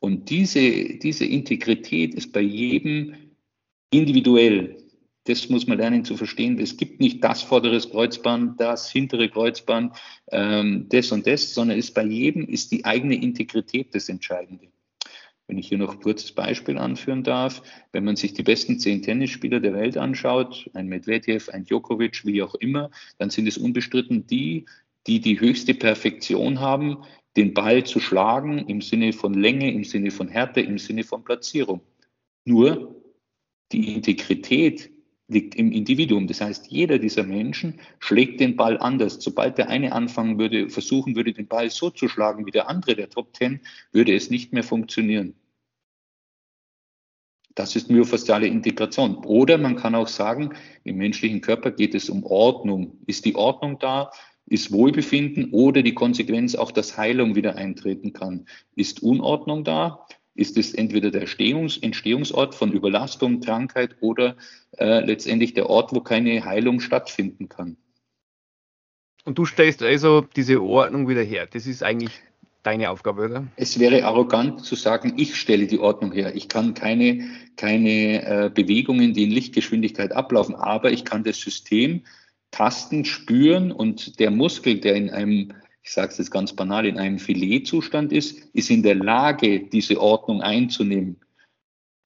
Und 0.00 0.30
diese, 0.30 0.96
diese 0.98 1.26
Integrität 1.26 2.14
ist 2.14 2.32
bei 2.32 2.40
jedem 2.40 3.14
individuell. 3.92 4.76
Das 5.24 5.48
muss 5.48 5.68
man 5.68 5.78
lernen 5.78 6.04
zu 6.04 6.16
verstehen. 6.16 6.58
Es 6.58 6.76
gibt 6.76 6.98
nicht 6.98 7.22
das 7.22 7.42
vordere 7.42 7.78
Kreuzband, 7.78 8.60
das 8.60 8.90
hintere 8.90 9.28
Kreuzband, 9.28 9.96
ähm, 10.32 10.86
das 10.88 11.12
und 11.12 11.26
das, 11.28 11.54
sondern 11.54 11.78
ist 11.78 11.94
bei 11.94 12.04
jedem 12.04 12.48
ist 12.48 12.72
die 12.72 12.84
eigene 12.84 13.14
Integrität 13.14 13.94
das 13.94 14.08
Entscheidende. 14.08 14.66
Wenn 15.46 15.58
ich 15.58 15.68
hier 15.68 15.78
noch 15.78 15.92
ein 15.92 16.00
kurzes 16.00 16.32
Beispiel 16.32 16.78
anführen 16.78 17.22
darf, 17.22 17.62
wenn 17.92 18.04
man 18.04 18.16
sich 18.16 18.32
die 18.32 18.42
besten 18.42 18.80
zehn 18.80 19.02
Tennisspieler 19.02 19.60
der 19.60 19.74
Welt 19.74 19.96
anschaut, 19.96 20.68
ein 20.74 20.88
Medvedev, 20.88 21.50
ein 21.50 21.64
Djokovic, 21.64 22.24
wie 22.24 22.42
auch 22.42 22.54
immer, 22.56 22.90
dann 23.18 23.30
sind 23.30 23.46
es 23.46 23.58
unbestritten 23.58 24.26
die, 24.26 24.64
die 25.06 25.20
die 25.20 25.38
höchste 25.38 25.74
Perfektion 25.74 26.60
haben, 26.60 27.04
den 27.36 27.54
Ball 27.54 27.84
zu 27.84 28.00
schlagen 28.00 28.66
im 28.66 28.80
Sinne 28.80 29.12
von 29.12 29.34
Länge, 29.34 29.72
im 29.72 29.84
Sinne 29.84 30.10
von 30.10 30.28
Härte, 30.28 30.60
im 30.60 30.78
Sinne 30.78 31.04
von 31.04 31.22
Platzierung. 31.22 31.80
Nur 32.44 33.01
die 33.72 33.94
Integrität 33.94 34.90
liegt 35.28 35.54
im 35.54 35.72
Individuum. 35.72 36.26
Das 36.26 36.40
heißt, 36.40 36.70
jeder 36.70 36.98
dieser 36.98 37.24
Menschen 37.24 37.80
schlägt 37.98 38.40
den 38.40 38.56
Ball 38.56 38.78
anders. 38.78 39.18
Sobald 39.20 39.58
der 39.58 39.68
eine 39.68 39.92
anfangen 39.92 40.38
würde, 40.38 40.68
versuchen 40.68 41.16
würde, 41.16 41.32
den 41.32 41.46
Ball 41.46 41.70
so 41.70 41.90
zu 41.90 42.08
schlagen 42.08 42.46
wie 42.46 42.50
der 42.50 42.68
andere, 42.68 42.94
der 42.94 43.08
Top 43.08 43.32
Ten, 43.32 43.60
würde 43.92 44.14
es 44.14 44.30
nicht 44.30 44.52
mehr 44.52 44.62
funktionieren. 44.62 45.34
Das 47.54 47.76
ist 47.76 47.90
myofasziale 47.90 48.46
Integration. 48.46 49.16
Oder 49.24 49.58
man 49.58 49.76
kann 49.76 49.94
auch 49.94 50.08
sagen, 50.08 50.54
im 50.84 50.96
menschlichen 50.96 51.42
Körper 51.42 51.70
geht 51.70 51.94
es 51.94 52.08
um 52.08 52.24
Ordnung. 52.24 52.98
Ist 53.06 53.24
die 53.24 53.34
Ordnung 53.34 53.78
da? 53.78 54.10
Ist 54.46 54.72
Wohlbefinden 54.72 55.50
oder 55.52 55.82
die 55.82 55.94
Konsequenz 55.94 56.54
auch, 56.54 56.72
dass 56.72 56.96
Heilung 56.96 57.34
wieder 57.34 57.56
eintreten 57.56 58.12
kann? 58.12 58.46
Ist 58.74 59.02
Unordnung 59.02 59.64
da? 59.64 60.06
Ist 60.34 60.56
es 60.56 60.74
entweder 60.74 61.10
der 61.10 61.22
Entstehungs 61.22 61.76
Entstehungsort 61.76 62.54
von 62.54 62.72
Überlastung, 62.72 63.40
Krankheit 63.40 63.96
oder 64.00 64.36
äh, 64.78 65.04
letztendlich 65.04 65.54
der 65.54 65.68
Ort, 65.68 65.92
wo 65.92 66.00
keine 66.00 66.44
Heilung 66.44 66.80
stattfinden 66.80 67.48
kann. 67.48 67.76
Und 69.24 69.38
du 69.38 69.44
stellst 69.44 69.82
also 69.82 70.22
diese 70.22 70.62
Ordnung 70.62 71.08
wieder 71.08 71.22
her. 71.22 71.46
Das 71.46 71.66
ist 71.66 71.82
eigentlich 71.82 72.12
deine 72.62 72.90
Aufgabe, 72.90 73.24
oder? 73.24 73.46
Es 73.56 73.78
wäre 73.78 74.04
arrogant 74.04 74.64
zu 74.64 74.74
sagen, 74.74 75.14
ich 75.16 75.36
stelle 75.36 75.66
die 75.66 75.78
Ordnung 75.78 76.12
her. 76.12 76.34
Ich 76.34 76.48
kann 76.48 76.74
keine, 76.74 77.28
keine 77.56 78.24
äh, 78.24 78.50
Bewegungen, 78.52 79.14
die 79.14 79.24
in 79.24 79.30
Lichtgeschwindigkeit 79.30 80.12
ablaufen, 80.12 80.54
aber 80.54 80.90
ich 80.90 81.04
kann 81.04 81.24
das 81.24 81.40
System 81.40 82.02
tasten, 82.50 83.04
spüren 83.04 83.72
und 83.72 84.18
der 84.20 84.30
Muskel, 84.30 84.78
der 84.78 84.94
in 84.94 85.10
einem 85.10 85.52
ich 85.82 85.90
sage 85.90 86.12
es 86.12 86.18
jetzt 86.18 86.30
ganz 86.30 86.52
banal, 86.54 86.86
in 86.86 86.98
einem 86.98 87.18
Filetzustand 87.18 88.12
ist, 88.12 88.38
ist 88.54 88.70
in 88.70 88.82
der 88.82 88.94
Lage, 88.94 89.60
diese 89.60 90.00
Ordnung 90.00 90.40
einzunehmen. 90.40 91.16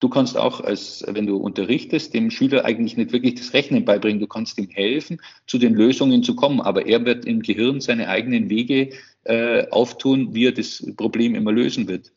Du 0.00 0.10
kannst 0.10 0.36
auch, 0.36 0.60
als, 0.60 1.04
wenn 1.06 1.26
du 1.26 1.36
unterrichtest, 1.36 2.12
dem 2.12 2.30
Schüler 2.30 2.66
eigentlich 2.66 2.98
nicht 2.98 3.12
wirklich 3.12 3.36
das 3.36 3.54
Rechnen 3.54 3.84
beibringen. 3.84 4.20
Du 4.20 4.26
kannst 4.26 4.58
ihm 4.58 4.68
helfen, 4.68 5.20
zu 5.46 5.56
den 5.56 5.74
Lösungen 5.74 6.22
zu 6.22 6.36
kommen, 6.36 6.60
aber 6.60 6.86
er 6.86 7.04
wird 7.06 7.24
im 7.24 7.40
Gehirn 7.40 7.80
seine 7.80 8.08
eigenen 8.08 8.50
Wege 8.50 8.90
äh, 9.24 9.66
auftun, 9.70 10.34
wie 10.34 10.46
er 10.46 10.52
das 10.52 10.84
Problem 10.96 11.34
immer 11.34 11.52
lösen 11.52 11.88
wird. 11.88 12.12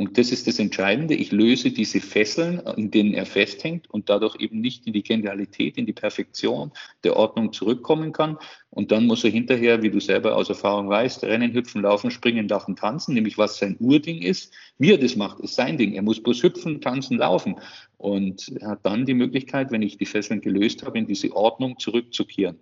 Und 0.00 0.16
das 0.16 0.32
ist 0.32 0.46
das 0.46 0.58
Entscheidende. 0.58 1.12
Ich 1.12 1.30
löse 1.30 1.72
diese 1.72 2.00
Fesseln, 2.00 2.60
in 2.78 2.90
denen 2.90 3.12
er 3.12 3.26
festhängt 3.26 3.90
und 3.90 4.08
dadurch 4.08 4.34
eben 4.40 4.58
nicht 4.58 4.86
in 4.86 4.94
die 4.94 5.02
Genialität, 5.02 5.76
in 5.76 5.84
die 5.84 5.92
Perfektion 5.92 6.72
der 7.04 7.16
Ordnung 7.16 7.52
zurückkommen 7.52 8.14
kann. 8.14 8.38
Und 8.70 8.92
dann 8.92 9.06
muss 9.06 9.24
er 9.24 9.30
hinterher, 9.30 9.82
wie 9.82 9.90
du 9.90 10.00
selber 10.00 10.36
aus 10.36 10.48
Erfahrung 10.48 10.88
weißt, 10.88 11.24
rennen, 11.24 11.52
hüpfen, 11.52 11.82
laufen, 11.82 12.10
springen, 12.10 12.48
lachen, 12.48 12.76
tanzen, 12.76 13.12
nämlich 13.12 13.36
was 13.36 13.58
sein 13.58 13.76
Urding 13.78 14.22
ist. 14.22 14.54
Wie 14.78 14.90
er 14.90 14.96
das 14.96 15.16
macht, 15.16 15.38
ist 15.40 15.54
sein 15.54 15.76
Ding. 15.76 15.92
Er 15.92 16.00
muss 16.00 16.22
bloß 16.22 16.44
hüpfen, 16.44 16.80
tanzen, 16.80 17.18
laufen. 17.18 17.56
Und 17.98 18.50
er 18.58 18.68
hat 18.68 18.86
dann 18.86 19.04
die 19.04 19.12
Möglichkeit, 19.12 19.70
wenn 19.70 19.82
ich 19.82 19.98
die 19.98 20.06
Fesseln 20.06 20.40
gelöst 20.40 20.82
habe, 20.82 20.98
in 20.98 21.08
diese 21.08 21.36
Ordnung 21.36 21.78
zurückzukehren. 21.78 22.58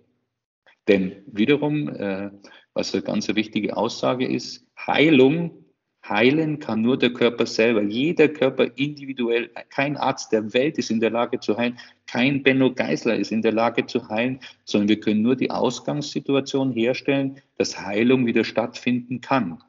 Denn 0.89 1.23
wiederum, 1.25 1.87
äh, 1.87 2.31
was 2.73 2.93
eine 2.93 3.01
ganz 3.01 3.29
wichtige 3.29 3.77
Aussage 3.77 4.27
ist, 4.27 4.65
Heilung 4.75 5.58
Heilen 6.07 6.59
kann 6.59 6.81
nur 6.81 6.97
der 6.97 7.13
Körper 7.13 7.45
selber. 7.45 7.83
Jeder 7.83 8.29
Körper 8.29 8.77
individuell. 8.77 9.49
Kein 9.69 9.97
Arzt 9.97 10.31
der 10.31 10.53
Welt 10.53 10.77
ist 10.77 10.89
in 10.89 10.99
der 10.99 11.11
Lage 11.11 11.39
zu 11.39 11.57
heilen. 11.57 11.77
Kein 12.07 12.41
Benno 12.41 12.73
Geisler 12.73 13.15
ist 13.15 13.31
in 13.31 13.41
der 13.41 13.51
Lage 13.51 13.85
zu 13.85 14.07
heilen, 14.07 14.39
sondern 14.65 14.89
wir 14.89 14.99
können 14.99 15.21
nur 15.21 15.35
die 15.35 15.51
Ausgangssituation 15.51 16.71
herstellen, 16.71 17.41
dass 17.57 17.79
Heilung 17.79 18.25
wieder 18.25 18.43
stattfinden 18.43 19.21
kann. 19.21 19.61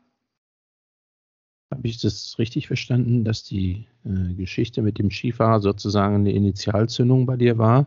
Habe 1.70 1.86
ich 1.86 2.00
das 2.00 2.36
richtig 2.38 2.66
verstanden, 2.66 3.24
dass 3.24 3.44
die 3.44 3.86
äh, 4.04 4.34
Geschichte 4.34 4.82
mit 4.82 4.98
dem 4.98 5.10
Skifahrer 5.10 5.60
sozusagen 5.60 6.16
eine 6.16 6.32
Initialzündung 6.32 7.26
bei 7.26 7.36
dir 7.36 7.58
war, 7.58 7.86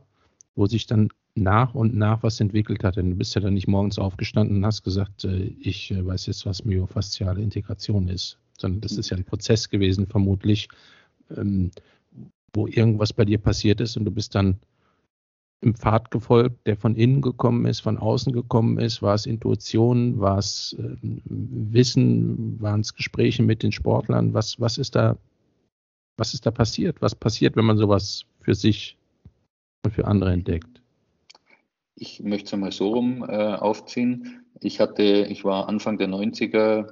wo 0.56 0.68
sich 0.68 0.88
dann 0.88 1.10
nach 1.36 1.74
und 1.74 1.96
nach 1.96 2.24
was 2.24 2.40
entwickelt 2.40 2.84
hat. 2.84 2.98
Denn 2.98 3.12
du 3.12 3.16
bist 3.16 3.36
ja 3.36 3.42
dann 3.42 3.54
nicht 3.54 3.68
morgens 3.68 3.98
aufgestanden 3.98 4.58
und 4.58 4.66
hast 4.66 4.84
gesagt, 4.84 5.26
äh, 5.26 5.54
ich 5.60 5.92
äh, 5.92 6.06
weiß 6.06 6.28
jetzt, 6.28 6.46
was 6.46 6.66
myofasziale 6.66 7.42
Integration 7.42 8.08
ist, 8.08 8.38
sondern 8.58 8.82
das 8.82 8.94
ist 8.94 9.10
ja 9.10 9.18
ein 9.18 9.26
Prozess 9.26 9.70
gewesen, 9.70 10.08
vermutlich, 10.08 10.70
ähm, 11.36 11.72
wo 12.54 12.68
irgendwas 12.68 13.14
bei 13.14 13.26
dir 13.26 13.40
passiert 13.40 13.82
ist 13.82 13.98
und 13.98 14.06
du 14.06 14.12
bist 14.12 14.36
dann 14.36 14.60
im 15.64 15.74
Pfad 15.76 16.12
gefolgt, 16.12 16.68
der 16.68 16.76
von 16.76 16.96
innen 16.96 17.22
gekommen 17.22 17.66
ist, 17.66 17.80
von 17.80 17.98
außen 17.98 18.34
gekommen 18.34 18.78
ist? 18.78 19.02
War 19.02 19.16
es 19.16 19.26
Intuition? 19.26 20.20
War 20.20 20.38
es 20.38 20.76
äh, 20.78 20.98
Wissen? 21.02 22.62
Waren 22.62 22.82
es 22.82 22.94
Gespräche 22.94 23.42
mit 23.42 23.64
den 23.64 23.72
Sportlern? 23.72 24.34
Was, 24.34 24.60
was 24.60 24.78
ist 24.78 24.96
da, 24.96 25.18
was 26.18 26.34
ist 26.34 26.46
da 26.46 26.52
passiert? 26.52 27.02
Was 27.02 27.16
passiert, 27.16 27.56
wenn 27.56 27.66
man 27.66 27.78
sowas 27.78 28.26
für 28.42 28.54
sich 28.54 28.98
und 29.86 29.94
für 29.94 30.06
andere 30.06 30.34
entdeckt? 30.34 30.73
Ich 31.96 32.22
möchte 32.22 32.48
es 32.48 32.54
einmal 32.54 32.72
so 32.72 32.90
rum 32.90 33.24
äh, 33.28 33.56
aufziehen. 33.56 34.46
Ich 34.60 34.80
hatte, 34.80 35.28
ich 35.30 35.44
war 35.44 35.70
Anfang 35.70 35.98
der 35.98 36.08
90er 36.08 36.92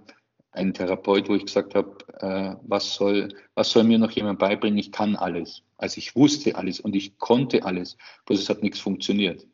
ein 0.51 0.73
Therapeut, 0.73 1.29
wo 1.29 1.35
ich 1.35 1.45
gesagt 1.45 1.75
habe, 1.75 1.97
äh, 2.19 2.55
was, 2.67 2.93
soll, 2.93 3.29
was 3.55 3.71
soll 3.71 3.83
mir 3.83 3.97
noch 3.97 4.11
jemand 4.11 4.39
beibringen? 4.39 4.77
Ich 4.77 4.91
kann 4.91 5.15
alles. 5.15 5.63
Also 5.77 5.97
ich 5.97 6.15
wusste 6.15 6.55
alles 6.55 6.79
und 6.79 6.95
ich 6.95 7.17
konnte 7.17 7.63
alles, 7.63 7.97
bloß 8.25 8.39
es 8.39 8.49
hat 8.49 8.61
nichts 8.61 8.79
funktioniert. 8.79 9.47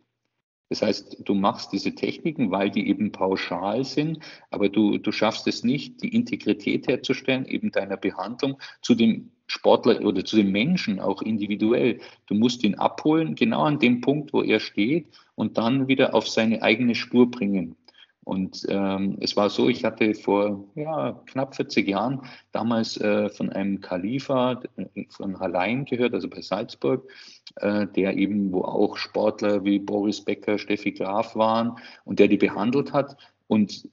Das 0.69 0.81
heißt, 0.81 1.17
du 1.23 1.33
machst 1.33 1.71
diese 1.71 1.95
Techniken, 1.95 2.51
weil 2.51 2.69
die 2.69 2.89
eben 2.89 3.11
pauschal 3.11 3.85
sind, 3.85 4.19
aber 4.49 4.67
du, 4.67 4.97
du 4.97 5.11
schaffst 5.13 5.47
es 5.47 5.63
nicht, 5.63 6.01
die 6.01 6.13
Integrität 6.13 6.87
herzustellen, 6.87 7.45
eben 7.45 7.71
deiner 7.71 7.95
Behandlung 7.95 8.59
zu 8.81 8.93
dem 8.93 9.31
Sportler 9.47 10.01
oder 10.01 10.23
zu 10.23 10.35
dem 10.35 10.51
Menschen 10.51 10.99
auch 10.99 11.21
individuell. 11.21 11.99
Du 12.27 12.35
musst 12.35 12.63
ihn 12.63 12.75
abholen, 12.75 13.35
genau 13.35 13.63
an 13.63 13.79
dem 13.79 14.01
Punkt, 14.01 14.33
wo 14.33 14.43
er 14.43 14.59
steht 14.59 15.07
und 15.35 15.57
dann 15.57 15.87
wieder 15.87 16.13
auf 16.13 16.27
seine 16.27 16.61
eigene 16.61 16.95
Spur 16.95 17.31
bringen. 17.31 17.75
Und 18.27 18.65
ähm, 18.67 19.15
es 19.21 19.37
war 19.37 19.49
so, 19.49 19.69
ich 19.69 19.85
hatte 19.85 20.13
vor 20.13 20.65
ja, 20.75 21.13
knapp 21.27 21.55
40 21.55 21.87
Jahren 21.87 22.19
damals 22.51 22.99
äh, 22.99 23.29
von 23.29 23.49
einem 23.51 23.79
Khalifa 23.79 24.61
äh, 24.75 25.05
von 25.07 25.39
Hallein 25.39 25.85
gehört, 25.85 26.13
also 26.13 26.27
bei 26.27 26.41
Salzburg, 26.41 27.09
äh, 27.55 27.87
der 27.87 28.17
eben, 28.17 28.51
wo 28.51 28.63
auch 28.63 28.97
Sportler 28.97 29.63
wie 29.63 29.79
Boris 29.79 30.19
Becker, 30.19 30.57
Steffi 30.57 30.91
Graf 30.91 31.37
waren 31.37 31.77
und 32.03 32.19
der 32.19 32.27
die 32.27 32.35
behandelt 32.35 32.91
hat. 32.91 33.15
Und 33.47 33.87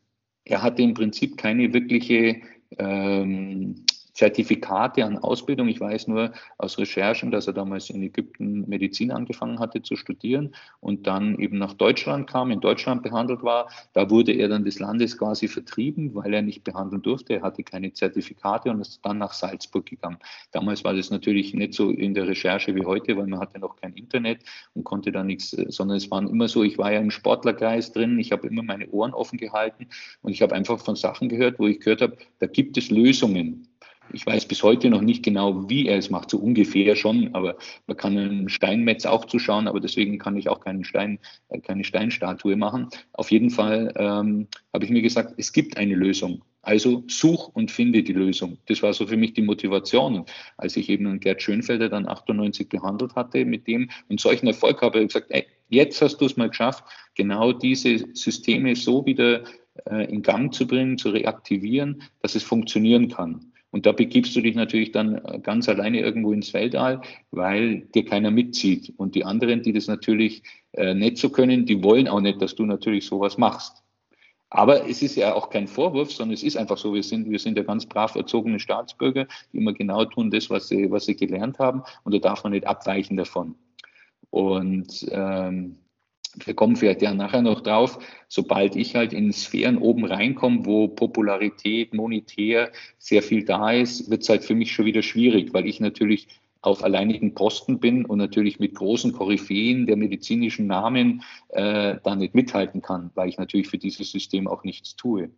er 0.44 0.62
hatte 0.64 0.82
im 0.82 0.94
Prinzip 0.94 1.36
keine 1.36 1.72
wirkliche 1.72 2.40
ähm, 2.78 3.84
Zertifikate 4.14 5.04
an 5.04 5.18
Ausbildung. 5.18 5.68
Ich 5.68 5.80
weiß 5.80 6.08
nur 6.08 6.32
aus 6.56 6.78
Recherchen, 6.78 7.30
dass 7.30 7.46
er 7.48 7.52
damals 7.52 7.90
in 7.90 8.02
Ägypten 8.02 8.68
Medizin 8.68 9.10
angefangen 9.10 9.58
hatte 9.58 9.82
zu 9.82 9.96
studieren 9.96 10.54
und 10.80 11.06
dann 11.06 11.38
eben 11.38 11.58
nach 11.58 11.74
Deutschland 11.74 12.28
kam, 12.30 12.50
in 12.50 12.60
Deutschland 12.60 13.02
behandelt 13.02 13.42
war. 13.42 13.68
Da 13.92 14.10
wurde 14.10 14.32
er 14.32 14.48
dann 14.48 14.64
des 14.64 14.78
Landes 14.78 15.18
quasi 15.18 15.48
vertrieben, 15.48 16.14
weil 16.14 16.32
er 16.32 16.42
nicht 16.42 16.62
behandeln 16.62 17.02
durfte. 17.02 17.34
Er 17.34 17.42
hatte 17.42 17.64
keine 17.64 17.92
Zertifikate 17.92 18.70
und 18.70 18.80
ist 18.80 19.00
dann 19.04 19.18
nach 19.18 19.32
Salzburg 19.32 19.86
gegangen. 19.86 20.18
Damals 20.52 20.84
war 20.84 20.94
das 20.94 21.10
natürlich 21.10 21.52
nicht 21.52 21.74
so 21.74 21.90
in 21.90 22.14
der 22.14 22.28
Recherche 22.28 22.74
wie 22.74 22.84
heute, 22.84 23.16
weil 23.16 23.26
man 23.26 23.40
hatte 23.40 23.58
noch 23.58 23.76
kein 23.76 23.94
Internet 23.94 24.44
und 24.74 24.84
konnte 24.84 25.10
da 25.10 25.24
nichts, 25.24 25.50
sondern 25.50 25.96
es 25.96 26.10
waren 26.10 26.28
immer 26.28 26.46
so, 26.46 26.62
ich 26.62 26.78
war 26.78 26.92
ja 26.92 27.00
im 27.00 27.10
Sportlergeist 27.10 27.96
drin, 27.96 28.18
ich 28.20 28.30
habe 28.30 28.46
immer 28.46 28.62
meine 28.62 28.88
Ohren 28.90 29.12
offen 29.12 29.38
gehalten 29.38 29.88
und 30.22 30.32
ich 30.32 30.40
habe 30.40 30.54
einfach 30.54 30.78
von 30.78 30.94
Sachen 30.94 31.28
gehört, 31.28 31.58
wo 31.58 31.66
ich 31.66 31.80
gehört 31.80 32.00
habe, 32.00 32.16
da 32.38 32.46
gibt 32.46 32.76
es 32.78 32.90
Lösungen. 32.90 33.68
Ich 34.12 34.26
weiß 34.26 34.46
bis 34.46 34.62
heute 34.62 34.90
noch 34.90 35.00
nicht 35.00 35.24
genau, 35.24 35.68
wie 35.68 35.86
er 35.86 35.98
es 35.98 36.10
macht, 36.10 36.30
so 36.30 36.38
ungefähr 36.38 36.94
schon, 36.94 37.34
aber 37.34 37.56
man 37.86 37.96
kann 37.96 38.16
einen 38.16 38.48
Steinmetz 38.48 39.06
auch 39.06 39.24
zuschauen, 39.24 39.66
aber 39.66 39.80
deswegen 39.80 40.18
kann 40.18 40.36
ich 40.36 40.48
auch 40.48 40.60
keinen 40.60 40.84
Stein, 40.84 41.18
äh, 41.48 41.58
keine 41.60 41.84
Steinstatue 41.84 42.56
machen. 42.56 42.88
Auf 43.12 43.30
jeden 43.30 43.50
Fall 43.50 43.92
ähm, 43.96 44.46
habe 44.72 44.84
ich 44.84 44.90
mir 44.90 45.02
gesagt, 45.02 45.34
es 45.36 45.52
gibt 45.52 45.76
eine 45.76 45.94
Lösung. 45.94 46.42
Also 46.62 47.04
such 47.08 47.48
und 47.48 47.70
finde 47.70 48.02
die 48.02 48.14
Lösung. 48.14 48.58
Das 48.66 48.82
war 48.82 48.94
so 48.94 49.06
für 49.06 49.18
mich 49.18 49.34
die 49.34 49.42
Motivation. 49.42 50.24
Als 50.56 50.76
ich 50.76 50.88
eben 50.88 51.20
Gerd 51.20 51.42
Schönfelder 51.42 51.90
dann 51.90 52.08
98 52.08 52.68
behandelt 52.70 53.14
hatte 53.16 53.44
mit 53.44 53.66
dem 53.66 53.90
und 54.08 54.18
solchen 54.20 54.46
Erfolg 54.46 54.80
habe, 54.80 54.94
habe 54.94 55.02
ich 55.02 55.08
gesagt, 55.08 55.30
ey, 55.30 55.46
jetzt 55.68 56.00
hast 56.00 56.18
du 56.18 56.26
es 56.26 56.36
mal 56.36 56.48
geschafft, 56.48 56.84
genau 57.14 57.52
diese 57.52 57.98
Systeme 58.14 58.76
so 58.76 59.04
wieder 59.04 59.44
äh, 59.90 60.10
in 60.10 60.22
Gang 60.22 60.54
zu 60.54 60.66
bringen, 60.66 60.96
zu 60.96 61.10
reaktivieren, 61.10 62.02
dass 62.22 62.34
es 62.34 62.42
funktionieren 62.42 63.08
kann. 63.08 63.52
Und 63.74 63.86
da 63.86 63.90
begibst 63.90 64.36
du 64.36 64.40
dich 64.40 64.54
natürlich 64.54 64.92
dann 64.92 65.16
äh, 65.16 65.40
ganz 65.40 65.68
alleine 65.68 65.98
irgendwo 65.98 66.32
ins 66.32 66.54
Weltall, 66.54 67.00
weil 67.32 67.80
dir 67.92 68.04
keiner 68.04 68.30
mitzieht. 68.30 68.92
Und 68.98 69.16
die 69.16 69.24
anderen, 69.24 69.64
die 69.64 69.72
das 69.72 69.88
natürlich 69.88 70.44
äh, 70.74 70.94
nicht 70.94 71.18
so 71.18 71.28
können, 71.28 71.66
die 71.66 71.82
wollen 71.82 72.06
auch 72.06 72.20
nicht, 72.20 72.40
dass 72.40 72.54
du 72.54 72.66
natürlich 72.66 73.04
sowas 73.04 73.36
machst. 73.36 73.82
Aber 74.48 74.88
es 74.88 75.02
ist 75.02 75.16
ja 75.16 75.34
auch 75.34 75.50
kein 75.50 75.66
Vorwurf, 75.66 76.12
sondern 76.12 76.34
es 76.34 76.44
ist 76.44 76.56
einfach 76.56 76.78
so, 76.78 76.94
wir 76.94 77.02
sind, 77.02 77.28
wir 77.28 77.40
sind 77.40 77.58
ja 77.58 77.64
ganz 77.64 77.84
brav 77.84 78.14
erzogene 78.14 78.60
Staatsbürger, 78.60 79.26
die 79.52 79.56
immer 79.56 79.72
genau 79.72 80.04
tun 80.04 80.30
das, 80.30 80.50
was 80.50 80.68
sie, 80.68 80.88
was 80.92 81.06
sie 81.06 81.16
gelernt 81.16 81.58
haben. 81.58 81.82
Und 82.04 82.14
da 82.14 82.20
darf 82.20 82.44
man 82.44 82.52
nicht 82.52 82.68
abweichen 82.68 83.16
davon. 83.16 83.56
Und 84.30 85.04
ähm, 85.10 85.78
wir 86.44 86.54
kommen 86.54 86.76
vielleicht 86.76 87.02
ja 87.02 87.14
nachher 87.14 87.42
noch 87.42 87.60
drauf, 87.60 87.98
sobald 88.28 88.76
ich 88.76 88.96
halt 88.96 89.12
in 89.12 89.32
Sphären 89.32 89.78
oben 89.78 90.04
reinkomme, 90.04 90.64
wo 90.64 90.88
Popularität, 90.88 91.94
monetär 91.94 92.72
sehr 92.98 93.22
viel 93.22 93.44
da 93.44 93.70
ist, 93.70 94.10
wird 94.10 94.22
es 94.22 94.28
halt 94.28 94.44
für 94.44 94.54
mich 94.54 94.72
schon 94.72 94.86
wieder 94.86 95.02
schwierig, 95.02 95.52
weil 95.54 95.66
ich 95.66 95.80
natürlich 95.80 96.28
auf 96.62 96.82
alleinigen 96.82 97.34
Posten 97.34 97.78
bin 97.78 98.06
und 98.06 98.18
natürlich 98.18 98.58
mit 98.58 98.74
großen 98.74 99.12
Koryphäen 99.12 99.86
der 99.86 99.96
medizinischen 99.96 100.66
Namen 100.66 101.22
äh, 101.50 101.96
da 102.02 102.16
nicht 102.16 102.34
mithalten 102.34 102.80
kann, 102.80 103.10
weil 103.14 103.28
ich 103.28 103.36
natürlich 103.38 103.68
für 103.68 103.78
dieses 103.78 104.10
System 104.10 104.48
auch 104.48 104.64
nichts 104.64 104.96
tue. 104.96 105.30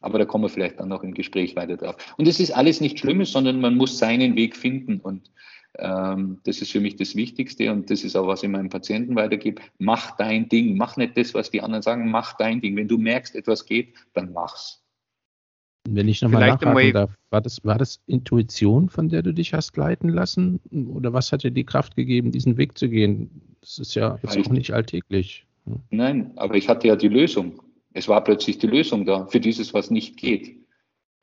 Aber 0.00 0.18
da 0.18 0.26
kommen 0.26 0.44
wir 0.44 0.50
vielleicht 0.50 0.78
dann 0.78 0.90
noch 0.90 1.02
im 1.02 1.14
Gespräch 1.14 1.56
weiter 1.56 1.78
drauf. 1.78 1.96
Und 2.18 2.28
es 2.28 2.38
ist 2.38 2.50
alles 2.50 2.82
nicht 2.82 2.98
Schlimmes, 2.98 3.32
sondern 3.32 3.58
man 3.62 3.74
muss 3.74 3.98
seinen 3.98 4.36
Weg 4.36 4.54
finden. 4.54 5.00
Und 5.00 5.30
das 5.76 6.62
ist 6.62 6.70
für 6.70 6.80
mich 6.80 6.96
das 6.96 7.16
Wichtigste 7.16 7.72
und 7.72 7.90
das 7.90 8.04
ist 8.04 8.16
auch, 8.16 8.26
was 8.28 8.42
ich 8.42 8.48
meinen 8.48 8.68
Patienten 8.68 9.16
weitergebe. 9.16 9.60
Mach 9.78 10.16
dein 10.16 10.48
Ding, 10.48 10.76
mach 10.76 10.96
nicht 10.96 11.16
das, 11.16 11.34
was 11.34 11.50
die 11.50 11.60
anderen 11.60 11.82
sagen, 11.82 12.10
mach 12.10 12.36
dein 12.36 12.60
Ding. 12.60 12.76
Wenn 12.76 12.88
du 12.88 12.96
merkst, 12.96 13.34
etwas 13.34 13.66
geht, 13.66 13.94
dann 14.12 14.32
mach's. 14.32 14.80
Wenn 15.86 16.08
ich 16.08 16.22
nochmal 16.22 16.48
nachfragen 16.48 16.92
darf, 16.92 17.10
war 17.30 17.40
das, 17.40 17.62
war 17.64 17.76
das 17.76 18.00
Intuition, 18.06 18.88
von 18.88 19.08
der 19.08 19.22
du 19.22 19.34
dich 19.34 19.52
hast 19.52 19.76
leiten 19.76 20.08
lassen? 20.08 20.60
Oder 20.94 21.12
was 21.12 21.30
hat 21.30 21.42
dir 21.42 21.50
die 21.50 21.64
Kraft 21.64 21.96
gegeben, 21.96 22.30
diesen 22.30 22.56
Weg 22.56 22.78
zu 22.78 22.88
gehen? 22.88 23.56
Das 23.60 23.78
ist 23.78 23.94
ja 23.94 24.18
jetzt 24.22 24.38
auch 24.38 24.50
nicht 24.50 24.72
alltäglich. 24.72 25.44
Nein, 25.90 26.32
aber 26.36 26.54
ich 26.54 26.68
hatte 26.68 26.88
ja 26.88 26.96
die 26.96 27.08
Lösung. 27.08 27.60
Es 27.92 28.08
war 28.08 28.24
plötzlich 28.24 28.58
die 28.58 28.66
Lösung 28.66 29.04
da 29.04 29.26
für 29.26 29.40
dieses, 29.40 29.74
was 29.74 29.90
nicht 29.90 30.16
geht. 30.16 30.63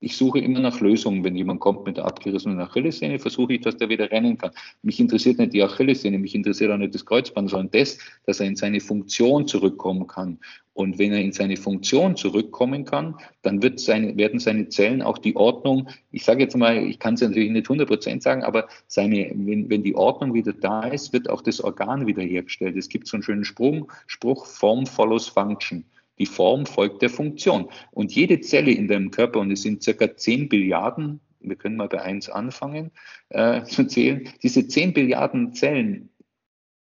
Ich 0.04 0.18
suche 0.18 0.40
immer 0.40 0.60
nach 0.60 0.80
Lösungen. 0.80 1.24
Wenn 1.24 1.36
jemand 1.36 1.60
kommt 1.60 1.86
mit 1.86 1.98
der 1.98 2.06
abgerissenen 2.06 2.60
Achillessehne, 2.60 3.20
versuche 3.20 3.54
ich, 3.54 3.62
dass 3.62 3.78
der 3.78 3.88
wieder 3.88 4.10
rennen 4.10 4.36
kann. 4.36 4.50
Mich 4.82 5.00
interessiert 5.00 5.38
nicht 5.38 5.54
die 5.54 5.62
Achillessehne, 5.62 6.18
mich 6.18 6.34
interessiert 6.34 6.72
auch 6.72 6.78
nicht 6.78 6.96
das 6.96 7.06
Kreuzband, 7.06 7.52
sondern 7.52 7.70
das, 7.70 8.00
dass 8.26 8.40
er 8.40 8.48
in 8.48 8.56
seine 8.56 8.80
Funktion 8.80 9.46
zurückkommen 9.46 10.08
kann. 10.08 10.40
Und 10.74 10.98
wenn 10.98 11.12
er 11.12 11.22
in 11.22 11.34
seine 11.34 11.56
Funktion 11.56 12.16
zurückkommen 12.16 12.84
kann, 12.84 13.16
dann 13.44 13.62
wird 13.62 13.80
seine, 13.80 14.18
werden 14.18 14.40
seine 14.40 14.70
Zellen 14.70 15.04
auch 15.04 15.20
die 15.20 15.36
Ordnung, 15.36 15.88
ich 16.12 16.26
sage 16.26 16.42
jetzt 16.42 16.58
mal, 16.58 16.78
ich 16.78 16.98
kann 16.98 17.14
es 17.14 17.22
natürlich 17.22 17.52
nicht 17.52 17.66
100 17.66 17.88
Prozent 17.88 18.24
sagen, 18.24 18.44
aber 18.44 18.68
seine, 18.88 19.32
wenn, 19.36 19.70
wenn 19.70 19.84
die 19.84 19.96
Ordnung 19.96 20.34
wieder 20.34 20.54
da 20.54 20.82
ist, 20.88 21.14
wird 21.14 21.30
auch 21.30 21.44
das 21.44 21.62
Organ 21.62 22.08
wiederhergestellt. 22.08 22.76
Es 22.76 22.90
gibt 22.90 23.08
so 23.08 23.18
einen 23.18 23.24
schönen 23.24 23.46
Sprung, 23.46 23.92
Spruch, 24.08 24.48
Form 24.48 24.88
follows 24.88 25.28
Function. 25.28 25.86
Die 26.22 26.28
Form 26.28 26.68
folgt 26.68 27.02
der 27.02 27.10
Funktion. 27.10 27.68
Und 27.90 28.14
jede 28.14 28.42
Zelle 28.42 28.70
in 28.70 28.88
deinem 28.88 29.10
Körper, 29.10 29.40
und 29.40 29.50
es 29.50 29.64
sind 29.64 29.82
circa 29.82 30.16
10 30.16 30.50
Billiarden, 30.50 31.20
wir 31.40 31.56
können 31.56 31.78
mal 31.78 31.88
bei 31.88 32.00
1 32.00 32.30
anfangen 32.30 32.92
äh, 33.30 33.64
zu 33.66 33.88
zählen, 33.88 34.30
diese 34.44 34.68
10 34.68 34.94
Billiarden 34.94 35.54
Zellen 35.54 36.12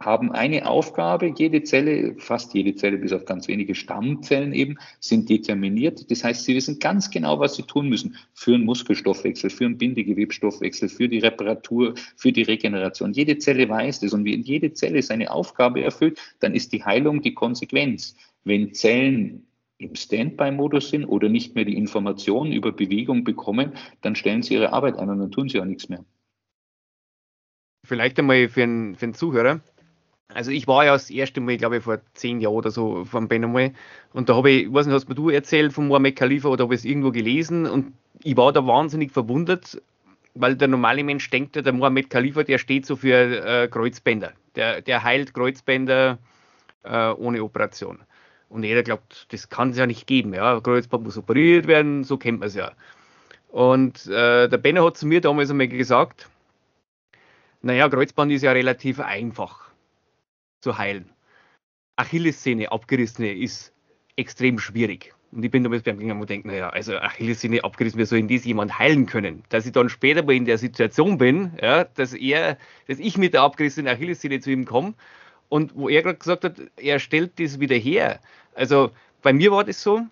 haben 0.00 0.32
eine 0.32 0.66
Aufgabe. 0.66 1.32
Jede 1.36 1.62
Zelle, 1.62 2.16
fast 2.18 2.52
jede 2.54 2.74
Zelle, 2.74 2.98
bis 2.98 3.12
auf 3.12 3.24
ganz 3.26 3.46
wenige 3.46 3.76
Stammzellen 3.76 4.52
eben, 4.52 4.76
sind 4.98 5.28
determiniert. 5.28 6.10
Das 6.10 6.24
heißt, 6.24 6.44
sie 6.44 6.56
wissen 6.56 6.80
ganz 6.80 7.10
genau, 7.10 7.38
was 7.38 7.54
sie 7.54 7.62
tun 7.62 7.88
müssen 7.88 8.16
für 8.32 8.54
einen 8.54 8.64
Muskelstoffwechsel, 8.64 9.50
für 9.50 9.66
einen 9.66 9.78
Bindegewebsstoffwechsel, 9.78 10.88
für 10.88 11.08
die 11.08 11.18
Reparatur, 11.18 11.94
für 12.16 12.32
die 12.32 12.42
Regeneration. 12.42 13.12
Jede 13.12 13.38
Zelle 13.38 13.68
weiß 13.68 14.00
das. 14.00 14.12
Und 14.12 14.24
wenn 14.24 14.42
jede 14.42 14.72
Zelle 14.72 15.00
seine 15.02 15.30
Aufgabe 15.30 15.82
erfüllt, 15.82 16.18
dann 16.40 16.54
ist 16.54 16.72
die 16.72 16.84
Heilung 16.84 17.20
die 17.20 17.34
Konsequenz. 17.34 18.16
Wenn 18.48 18.72
Zellen 18.72 19.46
im 19.78 19.94
Standby-Modus 19.94 20.88
sind 20.90 21.04
oder 21.04 21.28
nicht 21.28 21.54
mehr 21.54 21.64
die 21.64 21.76
Informationen 21.76 22.52
über 22.52 22.72
Bewegung 22.72 23.22
bekommen, 23.22 23.74
dann 24.00 24.16
stellen 24.16 24.42
sie 24.42 24.54
ihre 24.54 24.72
Arbeit 24.72 24.96
ein 24.96 25.10
und 25.10 25.20
dann 25.20 25.30
tun 25.30 25.48
sie 25.48 25.60
auch 25.60 25.64
nichts 25.64 25.88
mehr. 25.88 26.04
Vielleicht 27.86 28.18
einmal 28.18 28.48
für 28.48 28.64
einen, 28.64 28.96
für 28.96 29.06
einen 29.06 29.14
Zuhörer. 29.14 29.60
Also 30.34 30.50
ich 30.50 30.66
war 30.66 30.84
ja 30.84 30.92
das 30.92 31.10
erste 31.10 31.40
Mal, 31.40 31.56
glaube 31.56 31.78
ich, 31.78 31.84
vor 31.84 32.00
zehn 32.14 32.40
Jahren 32.40 32.54
oder 32.54 32.70
so 32.70 33.04
vom 33.04 33.28
Ben 33.28 33.44
einmal 33.44 33.72
und 34.12 34.28
da 34.28 34.34
habe 34.34 34.50
ich, 34.50 34.64
ich 34.64 34.72
weiß 34.72 34.86
nicht, 34.86 34.94
hast 34.94 35.08
mir 35.08 35.14
du 35.14 35.30
erzählt 35.30 35.72
von 35.72 35.88
Mohammed 35.88 36.16
Khalifa 36.16 36.48
oder 36.48 36.64
habe 36.64 36.74
ich 36.74 36.80
es 36.80 36.84
irgendwo 36.84 37.12
gelesen 37.12 37.66
und 37.66 37.92
ich 38.22 38.36
war 38.36 38.52
da 38.52 38.66
wahnsinnig 38.66 39.12
verwundert, 39.12 39.80
weil 40.34 40.56
der 40.56 40.68
normale 40.68 41.02
Mensch 41.02 41.30
denkt, 41.30 41.56
der 41.56 41.72
Mohammed 41.72 42.10
Khalifa, 42.10 42.42
der 42.42 42.58
steht 42.58 42.84
so 42.84 42.96
für 42.96 43.14
äh, 43.14 43.68
Kreuzbänder. 43.68 44.32
Der, 44.54 44.82
der 44.82 45.02
heilt 45.02 45.32
Kreuzbänder 45.32 46.18
äh, 46.82 47.10
ohne 47.10 47.42
Operation. 47.42 48.00
Und 48.48 48.64
jeder 48.64 48.82
glaubt, 48.82 49.26
das 49.32 49.48
kann 49.48 49.70
es 49.70 49.78
ja 49.78 49.86
nicht 49.86 50.06
geben. 50.06 50.34
Ja, 50.34 50.60
Kreuzband 50.60 51.04
muss 51.04 51.18
operiert 51.18 51.66
werden, 51.66 52.04
so 52.04 52.16
kennt 52.16 52.40
man 52.40 52.48
es 52.48 52.54
ja. 52.54 52.72
Und 53.48 54.06
äh, 54.06 54.48
der 54.48 54.58
Benner 54.58 54.84
hat 54.84 54.96
zu 54.96 55.06
mir 55.06 55.20
damals 55.20 55.50
einmal 55.50 55.68
gesagt, 55.68 56.28
naja, 57.62 57.88
Kreuzband 57.88 58.32
ist 58.32 58.42
ja 58.42 58.52
relativ 58.52 59.00
einfach. 59.00 59.68
zu 60.60 60.78
heilen. 60.78 61.10
Achillessehne 61.96 62.70
abgerissene 62.72 63.32
ist 63.34 63.72
extrem 64.16 64.58
schwierig. 64.58 65.14
Und 65.30 65.44
ich 65.44 65.50
bin 65.50 65.62
damals 65.62 65.82
beim 65.82 65.98
Gegangen 65.98 66.20
und 66.20 66.30
denke, 66.30 66.48
naja, 66.48 66.70
also 66.70 66.96
Achillessehne 66.96 67.62
abgerissen, 67.64 67.98
wie 68.00 68.04
soll 68.06 68.20
denn 68.20 68.34
das 68.34 68.46
jemand 68.46 68.78
heilen 68.78 69.06
können? 69.06 69.44
Dass 69.50 69.66
ich 69.66 69.72
dann 69.72 69.88
später 69.90 70.22
mal 70.22 70.34
in 70.34 70.46
der 70.46 70.58
Situation 70.58 71.18
bin, 71.18 71.52
ja, 71.60 71.84
dass 71.84 72.14
er, 72.14 72.56
dass 72.86 72.98
ich 72.98 73.18
mit 73.18 73.34
der 73.34 73.42
abgerissenen 73.42 73.92
Achillessehne 73.92 74.40
zu 74.40 74.50
ihm 74.50 74.64
komme 74.64 74.94
und 75.48 75.74
wo 75.74 75.88
er 75.88 76.02
gerade 76.02 76.18
gesagt 76.18 76.44
hat, 76.44 76.56
er 76.76 76.98
stellt 76.98 77.38
das 77.40 77.60
wieder 77.60 77.76
her. 77.76 78.20
Also 78.54 78.90
bei 79.22 79.32
mir 79.32 79.50
war 79.50 79.64
das 79.64 79.82
so, 79.82 80.02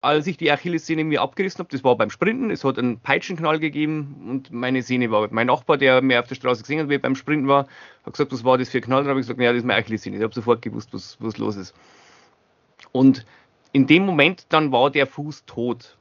als 0.00 0.26
ich 0.26 0.36
die 0.36 0.50
Achillessehne 0.50 1.04
mir 1.04 1.22
abgerissen 1.22 1.58
habe, 1.58 1.70
das 1.70 1.82
war 1.82 1.96
beim 1.96 2.10
Sprinten, 2.10 2.50
es 2.50 2.62
hat 2.64 2.78
einen 2.78 3.00
Peitschenknall 3.00 3.58
gegeben 3.58 4.26
und 4.28 4.52
meine 4.52 4.82
Sehne 4.82 5.10
war. 5.10 5.28
Mein 5.32 5.48
Nachbar, 5.48 5.76
der 5.76 6.02
mir 6.02 6.20
auf 6.20 6.28
der 6.28 6.36
Straße 6.36 6.62
gesehen 6.62 6.80
hat, 6.80 6.88
wie 6.88 6.94
ich 6.94 7.02
beim 7.02 7.16
Sprinten 7.16 7.48
war, 7.48 7.66
hat 8.04 8.12
gesagt, 8.12 8.32
was 8.32 8.44
war 8.44 8.58
das 8.58 8.68
für 8.68 8.78
ein 8.78 8.84
Knall? 8.84 9.02
Dann 9.02 9.10
habe 9.10 9.20
ich 9.20 9.24
gesagt, 9.24 9.38
naja, 9.38 9.52
das 9.52 9.58
ist 9.58 9.66
meine 9.66 9.80
Achillessehne. 9.80 10.16
Ich 10.16 10.22
habe 10.22 10.34
sofort 10.34 10.62
gewusst, 10.62 10.90
was, 10.92 11.16
was 11.20 11.38
los 11.38 11.56
ist. 11.56 11.74
Und 12.92 13.26
in 13.72 13.86
dem 13.86 14.06
Moment 14.06 14.46
dann 14.50 14.70
war 14.70 14.90
der 14.90 15.06
Fuß 15.06 15.44
tot. 15.46 15.96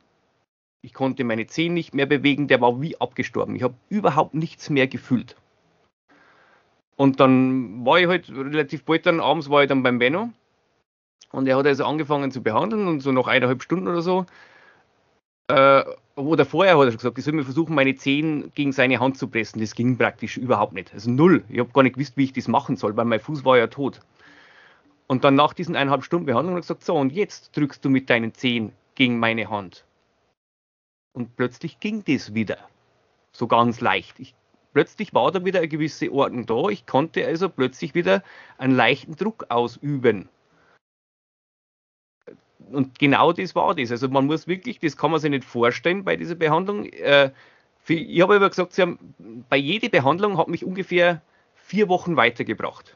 Ich 0.81 0.93
konnte 0.93 1.23
meine 1.23 1.47
Zehen 1.47 1.73
nicht 1.73 1.95
mehr 1.95 2.05
bewegen, 2.05 2.47
der 2.47 2.61
war 2.61 2.79
wie 2.79 2.99
abgestorben. 3.01 3.55
Ich 3.55 3.63
habe 3.63 3.73
überhaupt 3.89 4.35
nichts 4.35 4.69
mehr 4.69 4.87
gefühlt. 4.87 5.35
Und 6.97 7.19
dann 7.19 7.85
war 7.85 7.99
ich 7.99 8.07
halt 8.07 8.29
relativ 8.29 8.83
bald 8.83 9.05
dann, 9.05 9.21
abends 9.21 9.49
war 9.49 9.61
ich 9.61 9.69
dann 9.69 9.83
beim 9.83 9.99
Benno 9.99 10.31
und 11.31 11.47
er 11.47 11.55
hat 11.57 11.65
also 11.67 11.85
angefangen 11.85 12.31
zu 12.31 12.41
behandeln 12.41 12.87
und 12.87 12.99
so 13.01 13.11
nach 13.11 13.27
eineinhalb 13.27 13.63
Stunden 13.63 13.87
oder 13.87 14.01
so, 14.01 14.25
äh, 15.47 15.83
oder 16.15 16.45
vorher 16.45 16.77
hat 16.77 16.85
er 16.85 16.91
schon 16.91 16.97
gesagt, 16.97 17.17
ich 17.17 17.23
soll 17.23 17.33
mir 17.35 17.43
versuchen, 17.43 17.75
meine 17.75 17.95
Zehen 17.95 18.51
gegen 18.55 18.71
seine 18.71 18.99
Hand 18.99 19.17
zu 19.17 19.27
pressen. 19.27 19.61
Das 19.61 19.75
ging 19.75 19.97
praktisch 19.97 20.37
überhaupt 20.37 20.73
nicht. 20.73 20.93
Also 20.93 21.11
null. 21.11 21.43
Ich 21.47 21.59
habe 21.59 21.71
gar 21.71 21.83
nicht 21.83 21.93
gewusst, 21.93 22.17
wie 22.17 22.25
ich 22.25 22.33
das 22.33 22.47
machen 22.47 22.75
soll, 22.75 22.97
weil 22.97 23.05
mein 23.05 23.19
Fuß 23.19 23.45
war 23.45 23.57
ja 23.57 23.67
tot. 23.67 24.01
Und 25.05 25.23
dann 25.23 25.35
nach 25.35 25.53
diesen 25.53 25.75
eineinhalb 25.75 26.03
Stunden 26.03 26.25
Behandlung 26.25 26.55
hat 26.55 26.59
er 26.59 26.63
gesagt, 26.63 26.83
so, 26.83 26.95
und 26.95 27.13
jetzt 27.13 27.55
drückst 27.55 27.85
du 27.85 27.89
mit 27.89 28.09
deinen 28.09 28.33
Zehen 28.33 28.73
gegen 28.95 29.19
meine 29.19 29.49
Hand. 29.49 29.85
Und 31.13 31.35
plötzlich 31.35 31.79
ging 31.79 32.03
das 32.05 32.33
wieder. 32.33 32.57
So 33.31 33.47
ganz 33.47 33.79
leicht. 33.79 34.19
Ich, 34.19 34.33
plötzlich 34.77 35.11
war 35.15 35.31
da 35.31 35.43
wieder 35.43 35.57
eine 35.57 35.67
gewisse 35.67 36.11
Ordnung 36.11 36.45
da. 36.45 36.69
Ich 36.69 36.85
konnte 36.85 37.25
also 37.25 37.49
plötzlich 37.49 37.95
wieder 37.95 38.21
einen 38.59 38.75
leichten 38.75 39.15
Druck 39.15 39.47
ausüben. 39.49 40.29
Und 42.71 42.99
genau 42.99 43.33
das 43.33 43.55
war 43.55 43.73
das. 43.73 43.89
Also 43.89 44.07
man 44.07 44.27
muss 44.27 44.45
wirklich, 44.45 44.77
das 44.77 44.95
kann 44.95 45.09
man 45.09 45.19
sich 45.19 45.31
nicht 45.31 45.45
vorstellen 45.45 46.03
bei 46.03 46.15
dieser 46.15 46.35
Behandlung. 46.35 46.85
Äh, 46.85 47.31
ich 47.87 48.21
habe 48.21 48.35
aber 48.35 48.49
gesagt, 48.49 48.77
haben, 48.77 49.15
bei 49.49 49.57
jeder 49.57 49.89
Behandlung 49.89 50.37
hat 50.37 50.47
mich 50.47 50.63
ungefähr 50.63 51.23
vier 51.55 51.89
Wochen 51.89 52.15
weitergebracht. 52.15 52.95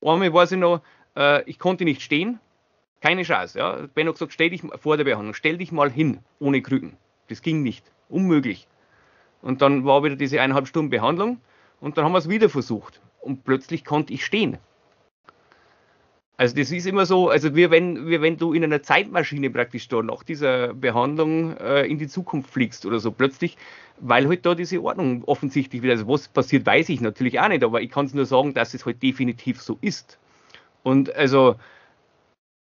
Einmal 0.00 0.32
weiß 0.32 0.52
ich 0.52 0.58
noch, 0.58 0.80
äh, 1.16 1.42
ich 1.50 1.58
konnte 1.58 1.82
nicht 1.82 2.02
stehen, 2.02 2.38
keine 3.00 3.24
Chance. 3.24 3.58
Ja. 3.58 3.88
Ben 3.92 4.06
hat 4.06 4.14
gesagt, 4.14 4.32
stell 4.32 4.50
dich 4.50 4.62
vor 4.76 4.96
der 4.96 5.02
Behandlung, 5.02 5.34
stell 5.34 5.58
dich 5.58 5.72
mal 5.72 5.90
hin, 5.90 6.20
ohne 6.38 6.62
Krücken. 6.62 6.96
Das 7.26 7.42
ging 7.42 7.64
nicht, 7.64 7.90
unmöglich. 8.08 8.68
Und 9.42 9.62
dann 9.62 9.84
war 9.84 10.02
wieder 10.02 10.16
diese 10.16 10.40
eineinhalb 10.40 10.66
Stunden 10.66 10.90
Behandlung 10.90 11.38
und 11.80 11.96
dann 11.96 12.04
haben 12.04 12.12
wir 12.12 12.18
es 12.18 12.28
wieder 12.28 12.48
versucht. 12.48 13.00
Und 13.20 13.44
plötzlich 13.44 13.84
konnte 13.84 14.12
ich 14.12 14.24
stehen. 14.24 14.58
Also 16.38 16.54
das 16.54 16.70
ist 16.70 16.86
immer 16.86 17.06
so, 17.06 17.30
also 17.30 17.56
wie 17.56 17.70
wenn, 17.70 18.08
wie 18.08 18.20
wenn 18.20 18.36
du 18.36 18.52
in 18.52 18.62
einer 18.62 18.82
Zeitmaschine 18.82 19.48
praktisch 19.48 19.88
da 19.88 20.02
nach 20.02 20.22
dieser 20.22 20.74
Behandlung 20.74 21.56
äh, 21.56 21.86
in 21.86 21.98
die 21.98 22.08
Zukunft 22.08 22.50
fliegst 22.50 22.84
oder 22.84 23.00
so. 23.00 23.10
Plötzlich, 23.10 23.56
weil 24.00 24.28
halt 24.28 24.44
da 24.44 24.54
diese 24.54 24.82
Ordnung 24.82 25.24
offensichtlich 25.24 25.82
wieder, 25.82 25.92
also 25.92 26.08
was 26.08 26.28
passiert, 26.28 26.66
weiß 26.66 26.90
ich 26.90 27.00
natürlich 27.00 27.40
auch 27.40 27.48
nicht, 27.48 27.64
aber 27.64 27.80
ich 27.80 27.90
kann 27.90 28.04
es 28.04 28.12
nur 28.12 28.26
sagen, 28.26 28.52
dass 28.52 28.74
es 28.74 28.84
halt 28.84 29.02
definitiv 29.02 29.62
so 29.62 29.78
ist. 29.80 30.18
Und 30.82 31.14
also 31.16 31.56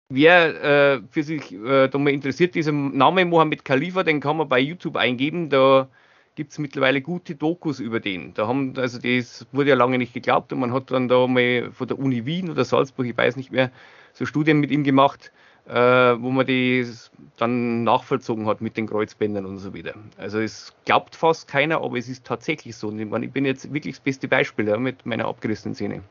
wer 0.09 0.65
äh, 0.97 1.03
für 1.09 1.23
sich 1.23 1.53
äh, 1.53 1.87
da 1.87 1.97
mal 1.97 2.11
interessiert, 2.11 2.57
dieser 2.57 2.73
Name 2.73 3.25
Mohammed 3.25 3.65
Khalifa, 3.65 4.03
den 4.03 4.21
kann 4.21 4.37
man 4.37 4.49
bei 4.49 4.59
YouTube 4.59 4.97
eingeben, 4.97 5.49
da 5.49 5.89
gibt 6.35 6.53
es 6.53 6.59
mittlerweile 6.59 7.01
gute 7.03 7.35
Dokus 7.35 7.81
über 7.81 8.01
den. 8.01 8.35
Da 8.35 8.47
haben, 8.47 8.75
also 8.77 8.99
das 8.99 9.47
wurde 9.53 9.71
ja 9.71 9.77
lange 9.77 9.99
nicht 9.99 10.15
geglaubt 10.15 10.53
und 10.53 10.61
man 10.61 10.73
hat 10.73 10.91
dann 10.91 11.09
da 11.09 11.27
mal 11.27 11.71
von 11.73 11.89
der 11.89 11.99
Uni 11.99 12.25
Wien 12.27 12.51
oder 12.51 12.65
Salzburg, 12.65 13.07
ich 13.07 13.17
weiß 13.17 13.37
nicht 13.37 13.53
mehr, 13.53 13.71
so 14.13 14.27
Studien 14.27 14.61
mit 14.61 14.71
ihm 14.71 14.85
gemacht, 14.85 15.33
äh, 15.67 15.75
wo 15.75 16.31
man 16.31 16.47
das 16.47 17.11
dann 17.37 17.85
nachvollzogen 17.85 18.47
hat 18.47 18.61
mit 18.61 18.77
den 18.77 18.87
Kreuzbändern 18.87 19.47
und 19.47 19.59
so 19.59 19.75
weiter. 19.75 19.95
Also 20.17 20.41
es 20.41 20.75
glaubt 20.85 21.15
fast 21.15 21.49
keiner, 21.49 21.83
aber 21.83 21.97
es 21.97 22.09
ist 22.09 22.25
tatsächlich 22.25 22.77
so. 22.77 22.93
Ich, 22.93 23.07
meine, 23.09 23.27
ich 23.27 23.33
bin 23.33 23.45
jetzt 23.45 23.73
wirklich 23.73 23.97
das 23.97 24.01
beste 24.01 24.29
Beispiel 24.29 24.69
ja, 24.69 24.77
mit 24.77 25.07
meiner 25.07 25.27
abgerissenen 25.27 25.75
Szene. 25.75 26.03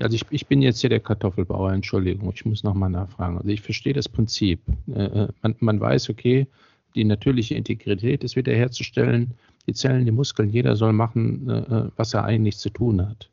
Also 0.00 0.16
ich, 0.16 0.26
ich, 0.30 0.46
bin 0.48 0.60
jetzt 0.60 0.80
hier 0.80 0.90
der 0.90 0.98
Kartoffelbauer, 0.98 1.72
Entschuldigung, 1.72 2.32
ich 2.34 2.44
muss 2.44 2.64
nochmal 2.64 2.90
nachfragen. 2.90 3.36
Also 3.36 3.48
ich 3.48 3.62
verstehe 3.62 3.92
das 3.92 4.08
Prinzip. 4.08 4.60
Äh, 4.88 5.04
äh 5.04 5.28
man, 5.42 5.56
man, 5.60 5.80
weiß, 5.80 6.10
okay, 6.10 6.48
die 6.94 7.04
natürliche 7.04 7.54
Integrität 7.54 8.24
ist 8.24 8.36
wiederherzustellen. 8.36 9.34
Die 9.66 9.74
Zellen, 9.74 10.04
die 10.04 10.12
Muskeln, 10.12 10.50
jeder 10.50 10.76
soll 10.76 10.92
machen, 10.92 11.48
äh, 11.48 11.58
äh, 11.58 11.90
was 11.96 12.14
er 12.14 12.24
eigentlich 12.24 12.58
zu 12.58 12.70
tun 12.70 13.06
hat. 13.06 13.30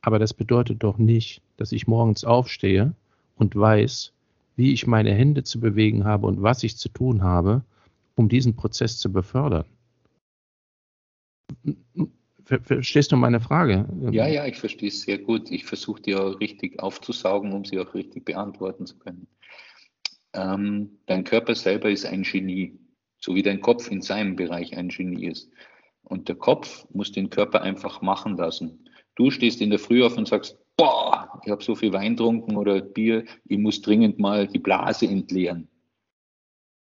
Aber 0.00 0.18
das 0.18 0.34
bedeutet 0.34 0.82
doch 0.82 0.98
nicht, 0.98 1.42
dass 1.56 1.72
ich 1.72 1.86
morgens 1.86 2.24
aufstehe 2.24 2.94
und 3.36 3.56
weiß, 3.56 4.12
wie 4.56 4.72
ich 4.72 4.86
meine 4.86 5.12
Hände 5.12 5.44
zu 5.44 5.60
bewegen 5.60 6.04
habe 6.04 6.26
und 6.26 6.42
was 6.42 6.62
ich 6.62 6.76
zu 6.76 6.88
tun 6.88 7.22
habe, 7.22 7.64
um 8.14 8.28
diesen 8.28 8.54
Prozess 8.54 8.98
zu 8.98 9.12
befördern. 9.12 9.64
Verstehst 12.44 13.12
du 13.12 13.16
meine 13.16 13.40
Frage? 13.40 13.86
Ja, 14.10 14.26
ja, 14.26 14.46
ich 14.46 14.56
verstehe 14.56 14.88
es 14.88 15.02
sehr 15.02 15.18
gut. 15.18 15.50
Ich 15.50 15.64
versuche 15.64 16.02
die 16.02 16.14
auch 16.14 16.38
richtig 16.40 16.80
aufzusaugen, 16.80 17.52
um 17.52 17.64
sie 17.64 17.78
auch 17.78 17.94
richtig 17.94 18.24
beantworten 18.26 18.86
zu 18.86 18.98
können. 18.98 19.26
Ähm, 20.34 20.98
dein 21.06 21.24
Körper 21.24 21.54
selber 21.54 21.90
ist 21.90 22.04
ein 22.04 22.22
Genie 22.22 22.78
so 23.24 23.34
wie 23.34 23.42
dein 23.42 23.62
Kopf 23.62 23.90
in 23.90 24.02
seinem 24.02 24.36
Bereich 24.36 24.76
ein 24.76 24.88
Genie 24.88 25.26
ist. 25.26 25.50
Und 26.02 26.28
der 26.28 26.36
Kopf 26.36 26.86
muss 26.92 27.10
den 27.10 27.30
Körper 27.30 27.62
einfach 27.62 28.02
machen 28.02 28.36
lassen. 28.36 28.86
Du 29.14 29.30
stehst 29.30 29.62
in 29.62 29.70
der 29.70 29.78
Früh 29.78 30.04
auf 30.04 30.18
und 30.18 30.28
sagst, 30.28 30.58
boah, 30.76 31.40
ich 31.42 31.50
habe 31.50 31.64
so 31.64 31.74
viel 31.74 31.94
Wein 31.94 32.16
getrunken 32.16 32.58
oder 32.58 32.82
Bier, 32.82 33.24
ich 33.46 33.56
muss 33.56 33.80
dringend 33.80 34.18
mal 34.18 34.46
die 34.46 34.58
Blase 34.58 35.06
entleeren. 35.06 35.68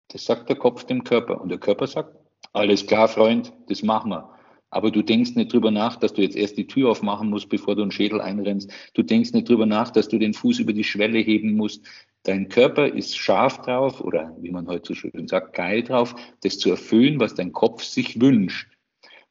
Das 0.08 0.26
sagt 0.26 0.50
der 0.50 0.56
Kopf 0.56 0.84
dem 0.84 1.02
Körper. 1.02 1.40
Und 1.40 1.48
der 1.48 1.58
Körper 1.58 1.86
sagt, 1.86 2.14
alles 2.52 2.86
klar, 2.86 3.08
Freund, 3.08 3.50
das 3.68 3.82
machen 3.82 4.10
wir. 4.10 4.37
Aber 4.70 4.90
du 4.90 5.02
denkst 5.02 5.34
nicht 5.34 5.52
drüber 5.52 5.70
nach, 5.70 5.96
dass 5.96 6.12
du 6.12 6.22
jetzt 6.22 6.36
erst 6.36 6.58
die 6.58 6.66
Tür 6.66 6.90
aufmachen 6.90 7.30
musst, 7.30 7.48
bevor 7.48 7.74
du 7.74 7.82
einen 7.82 7.90
Schädel 7.90 8.20
einrennst. 8.20 8.70
Du 8.94 9.02
denkst 9.02 9.32
nicht 9.32 9.48
drüber 9.48 9.66
nach, 9.66 9.90
dass 9.90 10.08
du 10.08 10.18
den 10.18 10.34
Fuß 10.34 10.58
über 10.58 10.72
die 10.72 10.84
Schwelle 10.84 11.18
heben 11.18 11.54
musst. 11.54 11.86
Dein 12.24 12.48
Körper 12.48 12.86
ist 12.86 13.16
scharf 13.16 13.62
drauf 13.62 14.00
oder 14.00 14.36
wie 14.40 14.50
man 14.50 14.66
heute 14.66 14.88
so 14.88 14.94
schön 14.94 15.28
sagt, 15.28 15.54
geil 15.54 15.82
drauf, 15.82 16.14
das 16.42 16.58
zu 16.58 16.70
erfüllen, 16.70 17.18
was 17.20 17.34
dein 17.34 17.52
Kopf 17.52 17.82
sich 17.82 18.20
wünscht. 18.20 18.77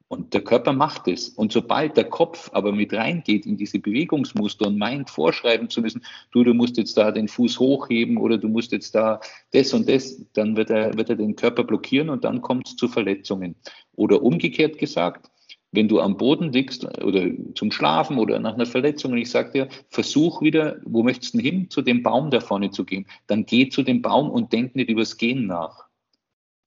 Und 0.10 0.34
der 0.34 0.42
Körper 0.42 0.72
macht 0.72 1.08
es. 1.10 1.30
Und 1.30 1.52
sobald 1.52 1.98
der 1.98 2.06
Kopf 2.06 2.50
aber 2.54 2.72
mit 2.72 2.94
reingeht 2.94 3.46
in 3.46 3.58
diese 3.58 3.80
Bewegungsmuster 3.80 4.68
und 4.68 4.78
meint, 4.78 5.10
vorschreiben 5.10 5.70
zu 5.70 5.82
müssen, 5.82 6.04
du, 6.32 6.46
du 6.46 6.54
musst 6.54 6.78
jetzt 6.78 6.98
da 6.98 7.12
den 7.12 7.28
Fuß 7.28 7.60
hochheben 7.60 8.18
oder 8.18 8.38
du 8.38 8.48
musst 8.48 8.72
jetzt 8.72 8.96
da 8.96 9.20
das 9.52 9.74
und 9.74 9.90
das, 9.90 10.24
dann 10.34 10.56
wird 10.56 10.70
er, 10.70 10.98
wird 10.98 11.10
er 11.10 11.18
den 11.18 11.36
Körper 11.36 11.66
blockieren 11.66 12.10
und 12.10 12.24
dann 12.24 12.42
kommt 12.42 12.70
es 12.70 12.76
zu 12.78 12.88
Verletzungen. 12.88 13.56
Oder 13.96 14.22
umgekehrt 14.22 14.78
gesagt, 14.78 15.30
wenn 15.72 15.90
du 15.90 16.00
am 16.00 16.16
Boden 16.16 16.54
liegst 16.54 16.86
oder 17.04 17.30
zum 17.54 17.72
Schlafen 17.72 18.18
oder 18.18 18.40
nach 18.40 18.54
einer 18.54 18.66
Verletzung 18.66 19.12
und 19.12 19.18
ich 19.18 19.30
sage 19.30 19.52
dir, 19.52 19.68
versuch 19.90 20.42
wieder, 20.42 20.78
wo 20.86 21.04
möchtest 21.04 21.34
du 21.34 21.40
hin, 21.40 21.70
zu 21.70 21.82
dem 21.82 22.04
Baum 22.04 22.32
da 22.32 22.40
vorne 22.40 22.72
zu 22.72 22.86
gehen, 22.86 23.06
dann 23.28 23.46
geh 23.46 23.68
zu 23.68 23.84
dem 23.84 24.02
Baum 24.02 24.30
und 24.30 24.54
denk 24.54 24.76
nicht 24.76 24.90
übers 24.90 25.18
Gehen 25.18 25.48
nach. 25.48 25.88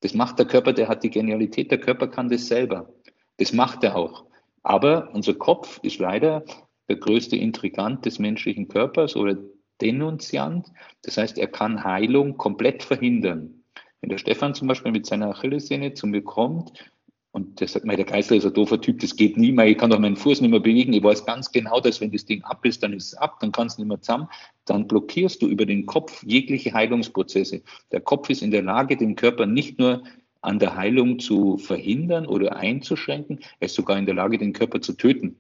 Das 0.01 0.15
macht 0.15 0.39
der 0.39 0.47
Körper, 0.47 0.73
der 0.73 0.89
hat 0.89 1.03
die 1.03 1.11
Genialität, 1.11 1.71
der 1.71 1.81
Körper 1.81 2.09
kann 2.09 2.29
das 2.29 2.47
selber. 2.47 2.93
Das 3.41 3.55
macht 3.55 3.83
er 3.85 3.97
auch. 3.97 4.27
Aber 4.63 5.09
unser 5.15 5.33
Kopf 5.33 5.81
ist 5.83 5.99
leider 5.99 6.45
der 6.91 6.97
größte 6.97 7.37
Intrigant 7.37 8.05
des 8.05 8.19
menschlichen 8.19 8.69
Körpers 8.69 9.17
oder 9.17 9.39
Denunziant. 9.81 10.67
Das 11.03 11.17
heißt, 11.17 11.39
er 11.39 11.47
kann 11.47 11.83
Heilung 11.83 12.37
komplett 12.37 12.83
verhindern. 12.83 13.65
Wenn 14.03 14.11
der 14.11 14.19
Stefan 14.19 14.55
zum 14.55 14.69
Beispiel 14.69 14.93
mit 14.93 15.07
seiner 15.07 15.31
Achillessehne 15.31 15.95
zu 15.95 16.07
mir 16.07 16.23
kommt 16.23 16.93
und 17.33 17.61
der 17.61 17.69
sagt 17.69 17.87
mir, 17.87 17.97
der 17.97 18.05
Geißler 18.05 18.37
ist 18.37 18.45
ein 18.45 18.53
doofer 18.53 18.79
Typ, 18.79 19.01
das 19.01 19.17
geht 19.17 19.39
nie 19.39 19.53
mehr, 19.53 19.69
ich 19.69 19.79
kann 19.79 19.89
doch 19.89 19.99
meinen 19.99 20.17
Fuß 20.17 20.43
nicht 20.43 20.51
mehr 20.51 20.61
bewegen. 20.61 20.93
Ich 20.93 21.03
weiß 21.03 21.25
ganz 21.25 21.51
genau, 21.51 21.81
dass 21.81 22.03
wenn 22.03 22.13
das 22.13 22.27
Ding 22.27 22.43
ab 22.43 22.67
ist, 22.67 22.83
dann 22.83 22.93
ist 22.93 23.07
es 23.07 23.15
ab, 23.15 23.39
dann 23.41 23.53
kannst 23.53 23.79
du 23.79 23.83
nicht 23.83 23.89
mehr 23.89 24.03
zusammen. 24.03 24.29
Dann 24.67 24.87
blockierst 24.87 25.41
du 25.41 25.49
über 25.49 25.65
den 25.65 25.87
Kopf 25.87 26.23
jegliche 26.25 26.75
Heilungsprozesse. 26.75 27.63
Der 27.91 28.03
Kopf 28.03 28.29
ist 28.29 28.43
in 28.43 28.51
der 28.51 28.63
Lage, 28.63 28.99
den 28.99 29.17
Körper 29.17 29.47
nicht 29.47 29.79
nur 29.79 30.03
an 30.43 30.59
der 30.59 30.77
Heilung 30.77 31.19
zu 31.19 31.59
verhindern 31.59 32.27
oder 32.27 32.57
einzuschränken. 32.57 33.41
Er 33.59 33.67
ist 33.67 33.75
sogar 33.75 33.99
in 33.99 34.07
der 34.07 34.15
Lage, 34.15 34.39
den 34.39 34.53
Körper 34.53 34.81
zu 34.81 34.95
töten. 34.95 35.37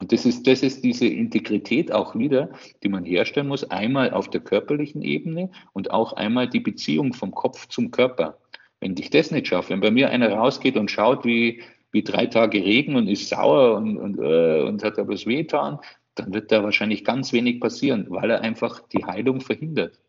Und 0.00 0.12
das 0.12 0.26
ist, 0.26 0.46
das 0.46 0.62
ist 0.62 0.82
diese 0.84 1.06
Integrität 1.06 1.92
auch 1.92 2.14
wieder, 2.14 2.50
die 2.82 2.88
man 2.88 3.04
herstellen 3.04 3.48
muss, 3.48 3.64
einmal 3.64 4.10
auf 4.10 4.28
der 4.28 4.40
körperlichen 4.40 5.02
Ebene 5.02 5.50
und 5.72 5.90
auch 5.90 6.14
einmal 6.14 6.48
die 6.48 6.60
Beziehung 6.60 7.12
vom 7.12 7.30
Kopf 7.30 7.68
zum 7.68 7.90
Körper. 7.90 8.38
Wenn 8.80 8.96
ich 8.98 9.10
das 9.10 9.30
nicht 9.30 9.46
schaffe, 9.46 9.70
wenn 9.70 9.80
bei 9.80 9.90
mir 9.90 10.10
einer 10.10 10.30
rausgeht 10.30 10.76
und 10.76 10.90
schaut, 10.90 11.24
wie, 11.24 11.62
wie 11.92 12.02
drei 12.02 12.26
Tage 12.26 12.62
Regen 12.62 12.96
und 12.96 13.08
ist 13.08 13.28
sauer 13.28 13.76
und, 13.76 13.96
und, 13.96 14.18
äh, 14.18 14.62
und 14.62 14.82
hat 14.82 14.98
aber 14.98 15.14
es 15.14 15.26
wehtan, 15.26 15.78
dann 16.16 16.34
wird 16.34 16.52
da 16.52 16.62
wahrscheinlich 16.62 17.04
ganz 17.04 17.32
wenig 17.32 17.60
passieren, 17.60 18.06
weil 18.08 18.30
er 18.30 18.40
einfach 18.42 18.86
die 18.88 19.04
Heilung 19.04 19.40
verhindert. 19.40 20.00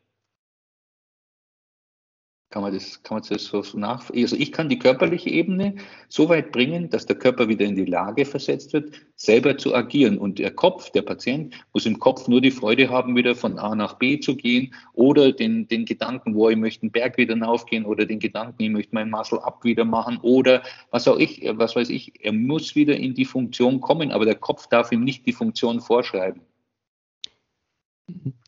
Kann 2.56 2.62
man 2.62 2.74
das, 2.74 3.04
kann 3.04 3.18
man 3.18 3.28
das 3.28 3.44
so 3.44 3.64
nach, 3.78 4.10
also 4.10 4.36
ich 4.38 4.54
kann 4.54 4.70
die 4.70 4.80
körperliche 4.80 5.30
Ebene 5.30 5.76
so 6.08 6.30
weit 6.30 6.54
bringen, 6.54 6.90
dass 6.90 7.06
der 7.06 7.18
Körper 7.18 7.50
wieder 7.50 7.66
in 7.66 7.76
die 7.76 7.84
Lage 7.84 8.24
versetzt 8.24 8.72
wird, 8.72 8.94
selber 9.18 9.58
zu 9.58 9.76
agieren. 9.76 10.18
Und 10.18 10.40
der 10.40 10.52
Kopf, 10.52 10.90
der 10.92 11.02
Patient, 11.02 11.54
muss 11.74 11.86
im 11.86 12.00
Kopf 12.00 12.30
nur 12.30 12.40
die 12.40 12.52
Freude 12.52 12.88
haben, 12.88 13.14
wieder 13.18 13.36
von 13.36 13.60
A 13.60 13.76
nach 13.76 13.96
B 13.96 14.22
zu 14.22 14.38
gehen 14.38 14.74
oder 14.94 15.34
den, 15.34 15.68
den 15.68 15.84
Gedanken, 15.84 16.34
wo 16.34 16.50
ich 16.50 16.56
möchte 16.56 16.84
einen 16.84 16.94
Berg 16.94 17.18
wieder 17.18 17.34
hinaufgehen 17.34 17.84
oder 17.84 18.06
den 18.06 18.20
Gedanken, 18.20 18.64
ich 18.64 18.70
möchte 18.70 18.96
meinen 18.96 19.12
Muscle 19.12 19.44
up 19.44 19.66
wieder 19.66 19.84
machen 19.84 20.18
oder 20.22 20.64
was 20.92 21.10
auch 21.10 21.18
ich, 21.18 21.44
was 21.58 21.76
weiß 21.76 21.90
ich. 21.90 22.24
Er 22.24 22.32
muss 22.32 22.74
wieder 22.74 22.96
in 22.96 23.16
die 23.16 23.26
Funktion 23.26 23.82
kommen, 23.82 24.14
aber 24.14 24.24
der 24.24 24.36
Kopf 24.36 24.68
darf 24.68 24.94
ihm 24.94 25.04
nicht 25.04 25.26
die 25.26 25.34
Funktion 25.34 25.82
vorschreiben. 25.82 26.40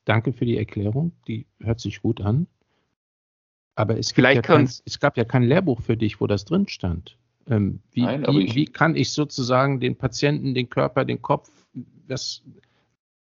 Danke 0.06 0.32
für 0.32 0.46
die 0.46 0.56
Erklärung. 0.56 1.12
Die 1.28 1.46
hört 1.60 1.82
sich 1.82 2.02
gut 2.02 2.22
an. 2.22 2.48
Aber 3.78 3.98
es, 3.98 4.16
ja 4.16 4.42
kein, 4.42 4.64
es, 4.64 5.00
gab 5.00 5.18
ja 5.18 5.24
kein 5.24 5.44
Lehrbuch 5.44 5.82
für 5.82 5.96
dich, 5.96 6.20
wo 6.20 6.26
das 6.26 6.46
drin 6.46 6.68
stand. 6.68 7.16
Ähm, 7.48 7.80
wie, 7.92 8.02
Nein, 8.02 8.26
wie, 8.28 8.56
wie, 8.56 8.66
kann 8.66 8.96
ich 8.96 9.14
sozusagen 9.14 9.80
den 9.80 9.96
Patienten, 9.96 10.56
den 10.56 10.68
Körper, 10.68 11.06
den 11.06 11.22
Kopf, 11.22 11.52
das, 12.08 12.42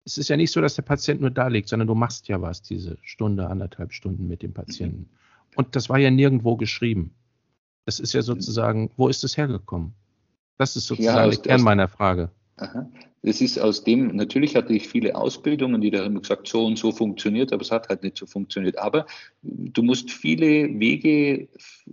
es 0.05 0.19
ist 0.19 0.29
ja 0.29 0.37
nicht 0.37 0.51
so, 0.51 0.61
dass 0.61 0.75
der 0.75 0.83
Patient 0.83 1.21
nur 1.21 1.31
da 1.31 1.47
liegt, 1.47 1.69
sondern 1.69 1.87
du 1.87 1.95
machst 1.95 2.27
ja 2.27 2.39
was, 2.39 2.61
diese 2.61 2.99
Stunde, 3.01 3.47
anderthalb 3.47 3.93
Stunden 3.93 4.27
mit 4.27 4.43
dem 4.43 4.53
Patienten. 4.53 4.99
Mhm. 4.99 5.07
Und 5.55 5.75
das 5.75 5.89
war 5.89 5.97
ja 5.97 6.11
nirgendwo 6.11 6.55
geschrieben. 6.55 7.15
Das 7.85 7.99
ist 7.99 8.13
ja 8.13 8.21
sozusagen, 8.21 8.91
wo 8.95 9.07
ist 9.07 9.23
es 9.23 9.35
hergekommen? 9.35 9.95
Das 10.59 10.75
ist 10.75 10.85
sozusagen 10.85 11.17
ja, 11.17 11.25
aus, 11.25 11.41
der 11.41 11.55
Kern 11.55 11.63
meiner 11.63 11.87
Frage. 11.87 12.29
Aha. 12.57 12.89
Das 13.23 13.41
ist 13.41 13.57
aus 13.57 13.83
dem, 13.83 14.15
natürlich 14.15 14.55
hatte 14.55 14.73
ich 14.73 14.87
viele 14.87 15.15
Ausbildungen, 15.15 15.81
die 15.81 15.91
da 15.91 16.05
immer 16.05 16.19
gesagt, 16.19 16.47
so 16.47 16.65
und 16.65 16.77
so 16.77 16.91
funktioniert, 16.91 17.51
aber 17.53 17.61
es 17.61 17.71
hat 17.71 17.89
halt 17.89 18.03
nicht 18.03 18.17
so 18.17 18.25
funktioniert. 18.25 18.77
Aber 18.77 19.07
du 19.41 19.81
musst 19.81 20.11
viele 20.11 20.79
Wege 20.79 21.47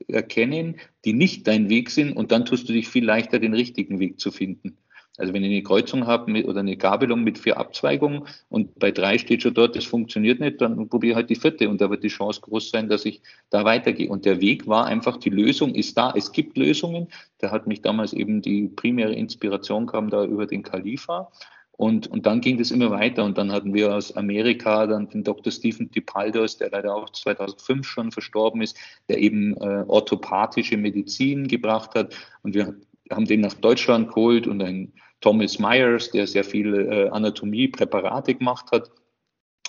erkennen, 0.09 0.77
die 1.05 1.13
nicht 1.13 1.47
dein 1.47 1.71
Weg 1.71 1.91
sind 1.91 2.13
und 2.13 2.33
dann 2.33 2.45
tust 2.45 2.69
du 2.69 2.73
dich 2.73 2.89
viel 2.89 3.05
leichter, 3.05 3.39
den 3.39 3.55
richtigen 3.55 4.01
Weg 4.01 4.21
zu 4.21 4.33
finden. 4.33 4.77
Also 5.21 5.35
wenn 5.35 5.45
ich 5.45 5.51
eine 5.51 5.63
Kreuzung 5.63 6.07
habe 6.07 6.45
oder 6.45 6.61
eine 6.61 6.77
Gabelung 6.77 7.23
mit 7.23 7.39
vier 7.39 7.59
Abzweigungen 7.59 8.23
und 8.49 8.79
bei 8.79 8.91
drei 8.91 9.19
steht 9.19 9.43
schon 9.43 9.53
dort, 9.53 9.77
das 9.77 9.85
funktioniert 9.85 10.41
nicht, 10.41 10.61
dann 10.61 10.89
probiere 10.89 11.17
halt 11.17 11.31
die 11.31 11.37
vierte 11.37 11.69
und 11.69 11.81
da 11.81 11.91
wird 11.91 12.03
die 12.03 12.09
Chance 12.09 12.41
groß 12.41 12.71
sein, 12.71 12.89
dass 12.89 13.05
ich 13.05 13.21
da 13.51 13.65
weitergehe. 13.65 14.09
Und 14.09 14.25
der 14.25 14.41
Weg 14.41 14.67
war 14.67 14.87
einfach, 14.87 15.19
die 15.19 15.31
Lösung 15.31 15.75
ist 15.75 15.99
da. 15.99 16.13
Es 16.17 16.33
gibt 16.33 16.57
Lösungen. 16.57 17.09
Da 17.39 17.51
hat 17.51 17.67
mich 17.67 17.83
damals 17.83 18.15
eben 18.15 18.41
die 18.41 18.69
primäre 18.69 19.13
Inspiration 19.13 19.87
kam 19.87 20.09
da 20.09 20.25
über 20.25 20.47
den 20.47 20.63
Khalifa. 20.63 21.31
Und, 21.73 22.09
und 22.09 22.27
dann 22.27 22.41
ging 22.43 22.59
das 22.59 22.71
immer 22.71 22.91
weiter. 22.91 23.25
Und 23.25 23.39
dann 23.39 23.53
hatten 23.53 23.73
wir 23.75 23.95
aus 23.95 24.15
Amerika 24.17 24.87
dann 24.87 25.09
den 25.09 25.25
Dr. 25.25 25.53
Stephen 25.53 25.91
DiPaldos, 25.91 26.59
der 26.59 26.71
leider 26.71 26.95
auch 26.95 27.11
2005 27.11 27.87
schon 27.87 28.13
verstorben 28.13 28.61
ist, 28.63 28.77
der 29.09 29.19
eben 29.19 29.57
äh, 29.57 29.85
orthopathische 29.87 30.77
Medizin 30.77 31.49
gebracht 31.49 31.95
hat. 31.95 32.15
Und 32.43 32.55
wir 32.55 32.75
haben 33.11 33.25
den 33.25 33.41
nach 33.41 33.55
Deutschland 33.55 34.09
geholt 34.09 34.47
und 34.47 34.63
ein 34.63 34.93
Thomas 35.21 35.59
Myers, 35.59 36.11
der 36.11 36.27
sehr 36.27 36.45
viele 36.45 36.85
äh, 36.85 37.09
Anatomie-Präparate 37.11 38.35
gemacht 38.35 38.71
hat. 38.73 38.91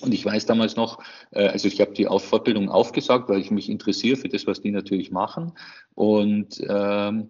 Und 0.01 0.13
ich 0.13 0.25
weiß 0.25 0.45
damals 0.45 0.75
noch, 0.75 1.03
äh, 1.31 1.47
also 1.47 1.67
ich 1.67 1.79
habe 1.81 1.93
die 1.93 2.07
Auf 2.07 2.25
Fortbildung 2.25 2.69
aufgesagt, 2.69 3.29
weil 3.29 3.39
ich 3.39 3.51
mich 3.51 3.69
interessiere 3.69 4.17
für 4.17 4.29
das, 4.29 4.47
was 4.47 4.61
die 4.61 4.71
natürlich 4.71 5.11
machen. 5.11 5.53
Und 5.93 6.61
ähm, 6.67 7.29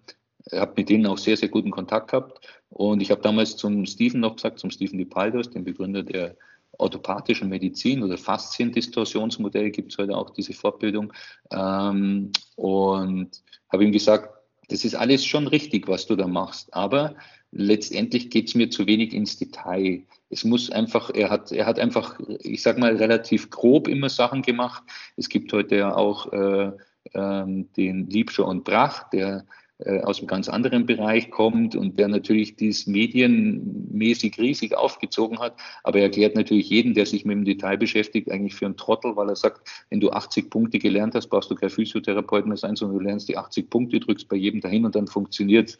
habe 0.50 0.72
mit 0.76 0.88
denen 0.88 1.06
auch 1.06 1.18
sehr, 1.18 1.36
sehr 1.36 1.48
guten 1.48 1.70
Kontakt 1.70 2.10
gehabt. 2.10 2.46
Und 2.70 3.00
ich 3.00 3.10
habe 3.10 3.20
damals 3.20 3.56
zum 3.56 3.86
Stephen 3.86 4.20
noch 4.20 4.36
gesagt, 4.36 4.58
zum 4.58 4.70
Stephen 4.70 4.98
DiPaldos, 4.98 5.50
dem 5.50 5.64
Begründer 5.64 6.02
der 6.02 6.36
orthopathischen 6.78 7.48
Medizin 7.48 8.02
oder 8.02 8.16
Fasziendistorsionsmodell 8.16 9.70
gibt 9.70 9.92
es 9.92 9.98
heute 9.98 10.16
auch 10.16 10.30
diese 10.30 10.52
Fortbildung. 10.52 11.12
Ähm, 11.50 12.32
und 12.56 13.42
habe 13.68 13.84
ihm 13.84 13.92
gesagt, 13.92 14.30
das 14.68 14.84
ist 14.84 14.94
alles 14.94 15.24
schon 15.24 15.46
richtig, 15.46 15.86
was 15.88 16.06
du 16.06 16.16
da 16.16 16.26
machst, 16.26 16.72
aber 16.72 17.14
letztendlich 17.52 18.30
geht 18.30 18.48
es 18.48 18.54
mir 18.54 18.70
zu 18.70 18.86
wenig 18.86 19.12
ins 19.12 19.38
Detail. 19.38 20.02
Es 20.30 20.44
muss 20.44 20.70
einfach, 20.70 21.10
er 21.14 21.30
hat, 21.30 21.52
er 21.52 21.66
hat 21.66 21.78
einfach, 21.78 22.18
ich 22.40 22.62
sag 22.62 22.78
mal, 22.78 22.96
relativ 22.96 23.50
grob 23.50 23.86
immer 23.86 24.08
Sachen 24.08 24.42
gemacht. 24.42 24.82
Es 25.16 25.28
gibt 25.28 25.52
heute 25.52 25.76
ja 25.76 25.94
auch 25.94 26.32
äh, 26.32 26.72
äh, 27.12 27.64
den 27.76 28.06
Liebscher 28.08 28.46
und 28.46 28.64
Brach, 28.64 29.10
der 29.10 29.44
äh, 29.84 30.00
aus 30.00 30.18
einem 30.18 30.28
ganz 30.28 30.48
anderen 30.48 30.86
Bereich 30.86 31.30
kommt 31.30 31.74
und 31.74 31.98
der 31.98 32.08
natürlich 32.08 32.56
dies 32.56 32.86
medienmäßig 32.86 34.38
riesig 34.38 34.76
aufgezogen 34.76 35.38
hat. 35.38 35.56
Aber 35.82 35.98
er 35.98 36.04
erklärt 36.04 36.36
natürlich 36.36 36.70
jeden, 36.70 36.94
der 36.94 37.06
sich 37.06 37.24
mit 37.24 37.36
dem 37.36 37.44
Detail 37.44 37.78
beschäftigt, 37.78 38.30
eigentlich 38.30 38.54
für 38.54 38.66
einen 38.66 38.76
Trottel, 38.76 39.16
weil 39.16 39.28
er 39.28 39.36
sagt, 39.36 39.68
wenn 39.90 40.00
du 40.00 40.10
80 40.10 40.50
Punkte 40.50 40.78
gelernt 40.78 41.14
hast, 41.14 41.28
brauchst 41.28 41.50
du 41.50 41.54
kein 41.54 41.70
Physiotherapeut 41.70 42.46
mehr 42.46 42.56
sein, 42.56 42.76
sondern 42.76 42.98
du 42.98 43.04
lernst 43.04 43.28
die 43.28 43.36
80 43.36 43.70
Punkte, 43.70 43.98
drückst 43.98 44.28
bei 44.28 44.36
jedem 44.36 44.60
dahin 44.60 44.86
und 44.86 44.94
dann 44.94 45.06
funktioniert 45.06 45.76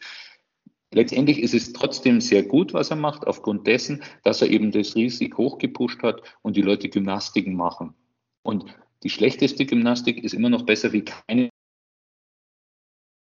Letztendlich 0.93 1.39
ist 1.39 1.53
es 1.53 1.73
trotzdem 1.73 2.21
sehr 2.21 2.43
gut, 2.43 2.73
was 2.73 2.89
er 2.89 2.97
macht, 2.97 3.25
aufgrund 3.27 3.67
dessen, 3.67 4.03
dass 4.23 4.41
er 4.41 4.49
eben 4.49 4.71
das 4.71 4.95
riesig 4.95 5.37
hochgepusht 5.37 6.03
hat 6.03 6.21
und 6.41 6.55
die 6.55 6.61
Leute 6.61 6.89
Gymnastiken 6.89 7.55
machen. 7.55 7.95
Und 8.43 8.65
die 9.03 9.09
schlechteste 9.09 9.65
Gymnastik 9.65 10.23
ist 10.23 10.33
immer 10.33 10.49
noch 10.49 10.65
besser 10.65 10.93
wie 10.93 11.03
keine 11.03 11.49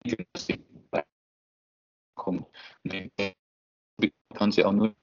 Gymnastik 0.04 0.62
kommt. 2.16 2.48
Kann 4.34 4.52
sie 4.52 4.64
auch 4.64 4.74
nur 4.74 4.94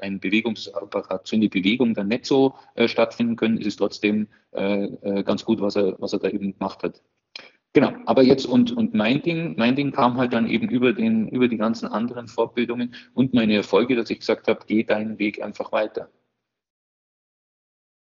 ein 0.00 0.20
Bewegungsapparat, 0.20 1.32
in 1.32 1.40
die 1.40 1.48
Bewegung 1.48 1.94
dann 1.94 2.08
nicht 2.08 2.26
so 2.26 2.54
äh, 2.74 2.88
stattfinden 2.88 3.36
können, 3.36 3.58
ist 3.58 3.66
es 3.66 3.76
trotzdem 3.76 4.28
äh, 4.52 4.84
äh, 4.84 5.22
ganz 5.22 5.44
gut, 5.44 5.60
was 5.60 5.76
er, 5.76 6.00
was 6.00 6.12
er 6.12 6.18
da 6.18 6.28
eben 6.28 6.52
gemacht 6.58 6.82
hat. 6.82 7.02
Genau, 7.74 7.92
aber 8.06 8.22
jetzt 8.22 8.46
und, 8.46 8.70
und 8.70 8.94
mein 8.94 9.20
Ding, 9.20 9.56
mein 9.58 9.74
Ding 9.74 9.90
kam 9.90 10.16
halt 10.16 10.32
dann 10.32 10.48
eben 10.48 10.68
über 10.68 10.92
den, 10.92 11.28
über 11.28 11.48
die 11.48 11.56
ganzen 11.56 11.88
anderen 11.88 12.28
Fortbildungen 12.28 12.94
und 13.14 13.34
meine 13.34 13.56
Erfolge, 13.56 13.96
dass 13.96 14.10
ich 14.10 14.20
gesagt 14.20 14.46
habe, 14.46 14.60
geh 14.64 14.84
deinen 14.84 15.18
Weg 15.18 15.42
einfach 15.42 15.72
weiter. 15.72 16.08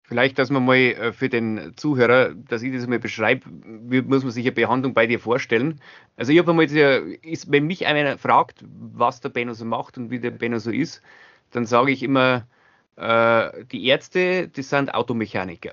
Vielleicht, 0.05 0.39
dass 0.39 0.51
man 0.51 0.65
mal 0.65 0.77
äh, 0.77 1.13
für 1.13 1.29
den 1.29 1.73
Zuhörer, 1.75 2.33
dass 2.33 2.63
ich 2.63 2.73
das 2.73 2.87
mal 2.87 3.01
beschreibe, 3.01 3.45
wie 3.89 4.03
muss 4.03 4.23
man 4.23 4.31
sich 4.31 4.45
eine 4.45 4.53
Behandlung 4.53 4.95
bei 4.95 5.09
dir 5.09 5.19
vorstellen. 5.19 5.81
Also 6.17 6.31
ich 6.31 6.39
habe 6.39 6.53
einmal, 6.53 6.67
ist, 6.67 7.51
wenn 7.51 7.67
mich 7.67 7.87
einer 7.87 8.17
fragt, 8.19 8.65
was 8.71 9.21
der 9.21 9.31
Benno 9.31 9.53
so 9.53 9.65
macht 9.65 9.99
und 9.99 10.11
wie 10.13 10.21
der 10.21 10.31
Benno 10.31 10.61
so 10.61 10.71
ist, 10.71 11.03
dann 11.51 11.67
sage 11.67 11.91
ich 11.91 12.05
immer, 12.05 12.47
äh, 12.95 13.65
die 13.73 13.85
Ärzte, 13.89 14.47
das 14.49 14.71
sind 14.71 14.95
Automechaniker. 14.95 15.73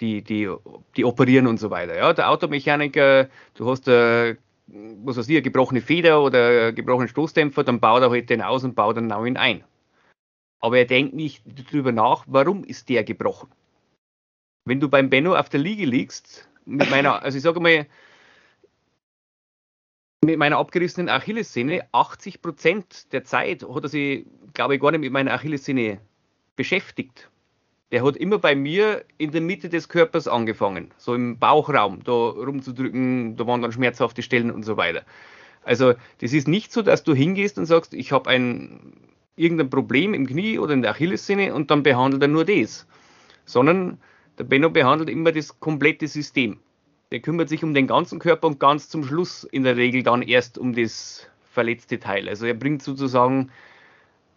Die, 0.00 0.22
die, 0.22 0.50
die 0.96 1.04
operieren 1.04 1.46
und 1.46 1.58
so 1.58 1.70
weiter. 1.70 1.96
Ja, 1.96 2.12
der 2.12 2.30
Automechaniker, 2.30 3.28
du 3.54 3.70
hast 3.70 3.86
äh, 3.86 4.36
was 4.66 5.16
weiß 5.16 5.28
ich, 5.28 5.36
eine 5.36 5.42
gebrochene 5.42 5.82
Feder 5.82 6.22
oder 6.22 6.66
einen 6.66 6.74
gebrochenen 6.74 7.08
Stoßdämpfer, 7.08 7.64
dann 7.64 7.80
baut 7.80 8.02
er 8.02 8.10
halt 8.10 8.30
den 8.30 8.40
aus 8.40 8.64
und 8.64 8.74
baut 8.74 8.96
einen 8.96 9.08
neuen 9.08 9.36
ein 9.36 9.64
aber 10.60 10.78
er 10.78 10.84
denkt 10.84 11.14
nicht 11.14 11.42
darüber 11.46 11.90
nach, 11.90 12.24
warum 12.28 12.64
ist 12.64 12.88
der 12.88 13.02
gebrochen. 13.02 13.50
Wenn 14.66 14.78
du 14.78 14.88
beim 14.88 15.10
Benno 15.10 15.34
auf 15.34 15.48
der 15.48 15.60
Liege 15.60 15.86
liegst, 15.86 16.48
mit 16.66 16.90
meiner, 16.90 17.22
also 17.22 17.36
ich 17.36 17.42
sage 17.42 17.60
mal, 17.60 17.86
mit 20.22 20.38
meiner 20.38 20.58
abgerissenen 20.58 21.08
Achillessehne, 21.08 21.88
80 21.92 22.42
Prozent 22.42 23.12
der 23.12 23.24
Zeit 23.24 23.66
hat 23.66 23.82
er 23.82 23.88
sich, 23.88 24.26
glaube 24.52 24.74
ich, 24.74 24.80
gar 24.80 24.90
nicht 24.90 25.00
mit 25.00 25.12
meiner 25.12 25.32
Achillessehne 25.32 25.98
beschäftigt. 26.56 27.30
Der 27.92 28.04
hat 28.04 28.16
immer 28.16 28.38
bei 28.38 28.54
mir 28.54 29.04
in 29.18 29.32
der 29.32 29.40
Mitte 29.40 29.68
des 29.68 29.88
Körpers 29.88 30.28
angefangen, 30.28 30.92
so 30.96 31.14
im 31.14 31.38
Bauchraum, 31.38 32.04
da 32.04 32.12
rumzudrücken, 32.12 33.36
da 33.36 33.46
waren 33.46 33.62
dann 33.62 33.72
schmerzhafte 33.72 34.22
Stellen 34.22 34.50
und 34.50 34.64
so 34.64 34.76
weiter. 34.76 35.02
Also 35.64 35.94
das 36.20 36.32
ist 36.32 36.46
nicht 36.46 36.72
so, 36.72 36.82
dass 36.82 37.02
du 37.02 37.14
hingehst 37.14 37.58
und 37.58 37.66
sagst, 37.66 37.92
ich 37.94 38.12
habe 38.12 38.30
ein 38.30 38.92
irgendein 39.36 39.70
Problem 39.70 40.14
im 40.14 40.26
Knie 40.26 40.58
oder 40.58 40.74
in 40.74 40.82
der 40.82 40.92
Achillessehne 40.92 41.54
und 41.54 41.70
dann 41.70 41.82
behandelt 41.82 42.22
er 42.22 42.28
nur 42.28 42.44
das. 42.44 42.86
Sondern 43.44 43.98
der 44.38 44.44
Benno 44.44 44.70
behandelt 44.70 45.10
immer 45.10 45.32
das 45.32 45.58
komplette 45.60 46.06
System. 46.06 46.58
Der 47.10 47.20
kümmert 47.20 47.48
sich 47.48 47.64
um 47.64 47.74
den 47.74 47.86
ganzen 47.86 48.18
Körper 48.18 48.46
und 48.46 48.60
ganz 48.60 48.88
zum 48.88 49.02
Schluss 49.02 49.44
in 49.44 49.64
der 49.64 49.76
Regel 49.76 50.02
dann 50.02 50.22
erst 50.22 50.58
um 50.58 50.74
das 50.74 51.26
verletzte 51.50 51.98
Teil. 51.98 52.28
Also 52.28 52.46
er 52.46 52.54
bringt 52.54 52.82
sozusagen 52.82 53.50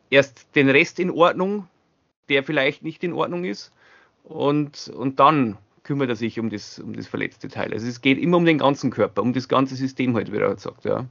erst 0.10 0.56
den 0.56 0.70
Rest 0.70 1.00
in 1.00 1.12
Ordnung, 1.12 1.68
der 2.30 2.44
vielleicht 2.44 2.84
nicht 2.84 3.04
in 3.04 3.14
Ordnung 3.14 3.44
ist, 3.46 3.72
und, 4.24 4.88
und 4.96 5.20
dann 5.20 5.58
kümmert 5.84 6.10
er 6.10 6.16
sich 6.16 6.40
um 6.40 6.50
das, 6.50 6.80
um 6.80 6.94
das 6.94 7.08
verletzte 7.08 7.50
Teil. 7.50 7.74
Also 7.74 7.88
es 7.88 8.02
geht 8.02 8.18
immer 8.18 8.38
um 8.38 8.46
den 8.46 8.58
ganzen 8.58 8.90
Körper, 8.90 9.22
um 9.22 9.34
das 9.34 9.50
ganze 9.50 9.76
System 9.76 10.16
halt, 10.16 10.32
wie 10.32 10.38
er 10.38 10.48
halt 10.48 10.60
sagt, 10.62 10.86
ja. 10.86 11.06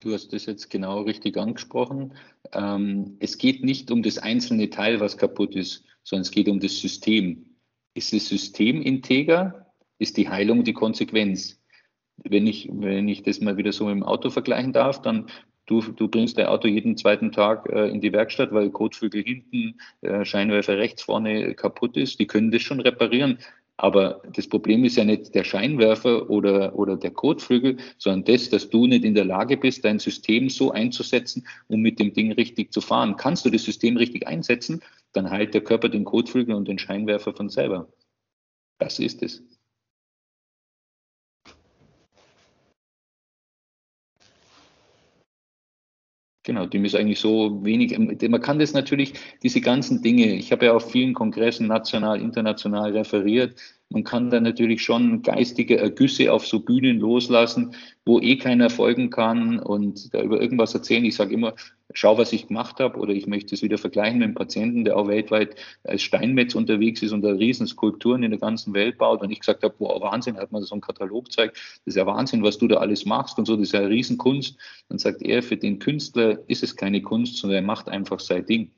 Du 0.00 0.12
hast 0.12 0.32
das 0.32 0.44
jetzt 0.44 0.68
genau 0.68 1.00
richtig 1.00 1.38
angesprochen. 1.38 2.12
Ähm, 2.52 3.16
es 3.18 3.38
geht 3.38 3.64
nicht 3.64 3.90
um 3.90 4.02
das 4.02 4.18
einzelne 4.18 4.68
Teil, 4.68 5.00
was 5.00 5.16
kaputt 5.16 5.56
ist, 5.56 5.84
sondern 6.04 6.22
es 6.22 6.30
geht 6.30 6.48
um 6.48 6.60
das 6.60 6.78
System. 6.78 7.46
Ist 7.94 8.12
das 8.12 8.28
System 8.28 8.82
integer, 8.82 9.72
ist 9.98 10.18
die 10.18 10.28
Heilung 10.28 10.64
die 10.64 10.74
Konsequenz. 10.74 11.58
wenn 12.24 12.46
ich, 12.46 12.68
wenn 12.72 13.08
ich 13.08 13.22
das 13.22 13.40
mal 13.40 13.56
wieder 13.56 13.72
so 13.72 13.88
im 13.90 14.02
Auto 14.02 14.30
vergleichen 14.30 14.72
darf, 14.72 15.02
dann 15.02 15.30
Du, 15.66 15.80
du 15.80 16.08
bringst 16.08 16.38
dein 16.38 16.46
Auto 16.46 16.68
jeden 16.68 16.96
zweiten 16.96 17.32
Tag 17.32 17.68
äh, 17.68 17.88
in 17.88 18.00
die 18.00 18.12
Werkstatt, 18.12 18.52
weil 18.52 18.70
Kotflügel 18.70 19.22
hinten, 19.22 19.78
äh, 20.00 20.24
Scheinwerfer 20.24 20.78
rechts 20.78 21.02
vorne 21.02 21.54
kaputt 21.54 21.96
ist. 21.96 22.20
Die 22.20 22.26
können 22.26 22.52
das 22.52 22.62
schon 22.62 22.80
reparieren. 22.80 23.38
Aber 23.78 24.22
das 24.32 24.48
Problem 24.48 24.84
ist 24.84 24.96
ja 24.96 25.04
nicht 25.04 25.34
der 25.34 25.44
Scheinwerfer 25.44 26.30
oder, 26.30 26.74
oder 26.78 26.96
der 26.96 27.10
Kotflügel, 27.10 27.76
sondern 27.98 28.24
das, 28.24 28.48
dass 28.48 28.70
du 28.70 28.86
nicht 28.86 29.04
in 29.04 29.14
der 29.14 29.26
Lage 29.26 29.56
bist, 29.58 29.84
dein 29.84 29.98
System 29.98 30.48
so 30.48 30.70
einzusetzen, 30.70 31.46
um 31.68 31.80
mit 31.80 31.98
dem 31.98 32.14
Ding 32.14 32.32
richtig 32.32 32.72
zu 32.72 32.80
fahren. 32.80 33.16
Kannst 33.16 33.44
du 33.44 33.50
das 33.50 33.64
System 33.64 33.98
richtig 33.98 34.26
einsetzen, 34.26 34.82
dann 35.12 35.30
heilt 35.30 35.52
der 35.52 35.60
Körper 35.62 35.90
den 35.90 36.04
Kotflügel 36.04 36.54
und 36.54 36.68
den 36.68 36.78
Scheinwerfer 36.78 37.34
von 37.34 37.50
selber. 37.50 37.88
Das 38.78 38.98
ist 38.98 39.22
es. 39.22 39.42
Genau, 46.46 46.64
dem 46.64 46.84
ist 46.84 46.94
eigentlich 46.94 47.18
so 47.18 47.64
wenig. 47.64 47.98
Man 47.98 48.40
kann 48.40 48.60
das 48.60 48.72
natürlich, 48.72 49.14
diese 49.42 49.60
ganzen 49.60 50.00
Dinge, 50.00 50.32
ich 50.36 50.52
habe 50.52 50.66
ja 50.66 50.74
auf 50.74 50.92
vielen 50.92 51.12
Kongressen 51.12 51.66
national, 51.66 52.20
international 52.20 52.92
referiert, 52.92 53.58
man 53.90 54.02
kann 54.02 54.30
da 54.30 54.40
natürlich 54.40 54.82
schon 54.82 55.22
geistige 55.22 55.78
Ergüsse 55.78 56.32
auf 56.32 56.46
so 56.46 56.60
Bühnen 56.60 56.98
loslassen, 56.98 57.74
wo 58.04 58.20
eh 58.20 58.36
keiner 58.36 58.68
folgen 58.68 59.10
kann 59.10 59.60
und 59.60 60.12
da 60.12 60.22
über 60.22 60.40
irgendwas 60.40 60.74
erzählen. 60.74 61.04
Ich 61.04 61.14
sage 61.14 61.32
immer, 61.32 61.54
schau, 61.92 62.18
was 62.18 62.32
ich 62.32 62.48
gemacht 62.48 62.80
habe 62.80 62.98
oder 62.98 63.12
ich 63.12 63.28
möchte 63.28 63.54
es 63.54 63.62
wieder 63.62 63.78
vergleichen 63.78 64.18
mit 64.18 64.24
einem 64.24 64.34
Patienten, 64.34 64.84
der 64.84 64.96
auch 64.96 65.06
weltweit 65.06 65.54
als 65.84 66.02
Steinmetz 66.02 66.56
unterwegs 66.56 67.00
ist 67.02 67.12
und 67.12 67.22
da 67.22 67.30
riesen 67.30 67.68
Skulpturen 67.68 68.24
in 68.24 68.32
der 68.32 68.40
ganzen 68.40 68.74
Welt 68.74 68.98
baut. 68.98 69.22
Und 69.22 69.30
ich 69.30 69.40
gesagt 69.40 69.62
habe, 69.62 69.74
wow, 69.78 70.02
Wahnsinn, 70.02 70.36
hat 70.36 70.50
man 70.50 70.62
so 70.64 70.74
einen 70.74 70.82
Katalog 70.82 71.26
gezeigt, 71.26 71.56
das 71.56 71.94
ist 71.94 71.96
ja 71.96 72.06
Wahnsinn, 72.06 72.42
was 72.42 72.58
du 72.58 72.66
da 72.66 72.78
alles 72.78 73.06
machst 73.06 73.38
und 73.38 73.46
so, 73.46 73.54
das 73.54 73.68
ist 73.68 73.72
ja 73.72 73.80
Riesenkunst. 73.80 74.58
Dann 74.88 74.98
sagt 74.98 75.22
er, 75.22 75.44
für 75.44 75.56
den 75.56 75.78
Künstler 75.78 76.40
ist 76.48 76.64
es 76.64 76.74
keine 76.74 77.02
Kunst, 77.02 77.36
sondern 77.36 77.62
er 77.62 77.66
macht 77.66 77.88
einfach 77.88 78.18
sein 78.18 78.44
Ding. 78.46 78.72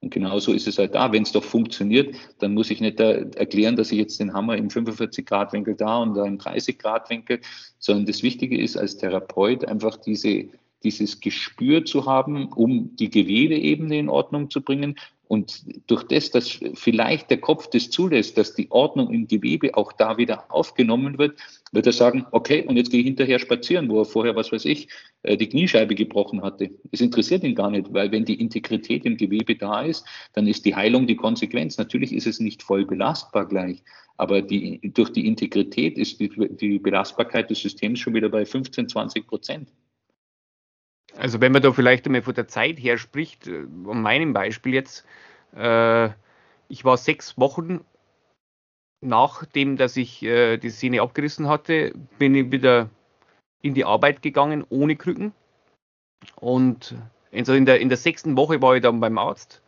Und 0.00 0.10
genauso 0.10 0.52
ist 0.52 0.68
es 0.68 0.78
halt 0.78 0.94
da. 0.94 1.12
Wenn 1.12 1.24
es 1.24 1.32
doch 1.32 1.42
funktioniert, 1.42 2.14
dann 2.38 2.54
muss 2.54 2.70
ich 2.70 2.80
nicht 2.80 3.00
erklären, 3.00 3.74
dass 3.74 3.90
ich 3.90 3.98
jetzt 3.98 4.20
den 4.20 4.32
Hammer 4.32 4.56
im 4.56 4.68
45-Grad-Winkel 4.68 5.74
da 5.74 5.98
und 5.98 6.14
da 6.14 6.24
im 6.24 6.38
30-Grad-Winkel, 6.38 7.40
sondern 7.78 8.06
das 8.06 8.22
Wichtige 8.22 8.60
ist 8.60 8.76
als 8.76 8.96
Therapeut 8.96 9.64
einfach 9.64 9.96
diese, 9.96 10.46
dieses 10.84 11.20
Gespür 11.20 11.84
zu 11.84 12.06
haben, 12.06 12.52
um 12.52 12.94
die 12.94 13.10
Gewebeebene 13.10 13.98
in 13.98 14.08
Ordnung 14.08 14.50
zu 14.50 14.62
bringen 14.62 14.94
und 15.28 15.62
durch 15.90 16.04
das, 16.04 16.30
dass 16.30 16.58
vielleicht 16.74 17.30
der 17.30 17.38
Kopf 17.38 17.68
das 17.68 17.90
zulässt, 17.90 18.38
dass 18.38 18.54
die 18.54 18.70
Ordnung 18.70 19.12
im 19.12 19.28
Gewebe 19.28 19.76
auch 19.76 19.92
da 19.92 20.16
wieder 20.16 20.44
aufgenommen 20.48 21.18
wird, 21.18 21.38
wird 21.70 21.86
er 21.86 21.92
sagen, 21.92 22.26
okay, 22.32 22.64
und 22.66 22.76
jetzt 22.76 22.90
gehe 22.90 23.00
ich 23.00 23.06
hinterher 23.06 23.38
spazieren, 23.38 23.90
wo 23.90 24.00
er 24.00 24.06
vorher, 24.06 24.34
was 24.36 24.50
weiß 24.50 24.64
ich, 24.64 24.88
äh, 25.22 25.36
die 25.36 25.48
Kniescheibe 25.48 25.94
gebrochen 25.94 26.42
hatte. 26.42 26.70
Es 26.92 27.02
interessiert 27.02 27.44
ihn 27.44 27.54
gar 27.54 27.70
nicht, 27.70 27.92
weil 27.92 28.10
wenn 28.10 28.24
die 28.24 28.40
Integrität 28.40 29.04
im 29.04 29.18
Gewebe 29.18 29.54
da 29.54 29.82
ist, 29.82 30.06
dann 30.32 30.46
ist 30.46 30.64
die 30.64 30.74
Heilung 30.74 31.06
die 31.06 31.16
Konsequenz. 31.16 31.76
Natürlich 31.76 32.14
ist 32.14 32.26
es 32.26 32.40
nicht 32.40 32.62
voll 32.62 32.86
belastbar 32.86 33.46
gleich, 33.46 33.82
aber 34.16 34.40
die, 34.40 34.80
durch 34.94 35.10
die 35.10 35.26
Integrität 35.26 35.98
ist 35.98 36.20
die, 36.20 36.30
die 36.56 36.78
Belastbarkeit 36.78 37.50
des 37.50 37.60
Systems 37.60 38.00
schon 38.00 38.14
wieder 38.14 38.30
bei 38.30 38.46
15, 38.46 38.88
20 38.88 39.26
Prozent. 39.26 39.68
Also 41.18 41.40
wenn 41.40 41.50
man 41.50 41.62
da 41.62 41.72
vielleicht 41.72 42.06
einmal 42.06 42.22
von 42.22 42.34
der 42.34 42.46
Zeit 42.46 42.78
her 42.78 42.96
spricht, 42.96 43.48
äh, 43.48 43.66
an 43.88 44.02
meinem 44.02 44.32
Beispiel 44.32 44.74
jetzt, 44.74 45.04
äh, 45.56 46.10
ich 46.68 46.84
war 46.84 46.96
sechs 46.96 47.36
Wochen 47.38 47.84
nachdem, 49.00 49.76
dass 49.76 49.96
ich 49.96 50.22
äh, 50.22 50.56
die 50.58 50.70
Szene 50.70 51.02
abgerissen 51.02 51.48
hatte, 51.48 51.92
bin 52.18 52.34
ich 52.34 52.50
wieder 52.50 52.88
in 53.62 53.74
die 53.74 53.84
Arbeit 53.84 54.22
gegangen 54.22 54.64
ohne 54.68 54.96
Krücken. 54.96 55.32
Und 56.36 56.94
also 57.32 57.52
in, 57.52 57.66
der, 57.66 57.80
in 57.80 57.88
der 57.88 57.98
sechsten 57.98 58.36
Woche 58.36 58.60
war 58.62 58.76
ich 58.76 58.82
dann 58.82 59.00
beim 59.00 59.18
Arzt. 59.18 59.62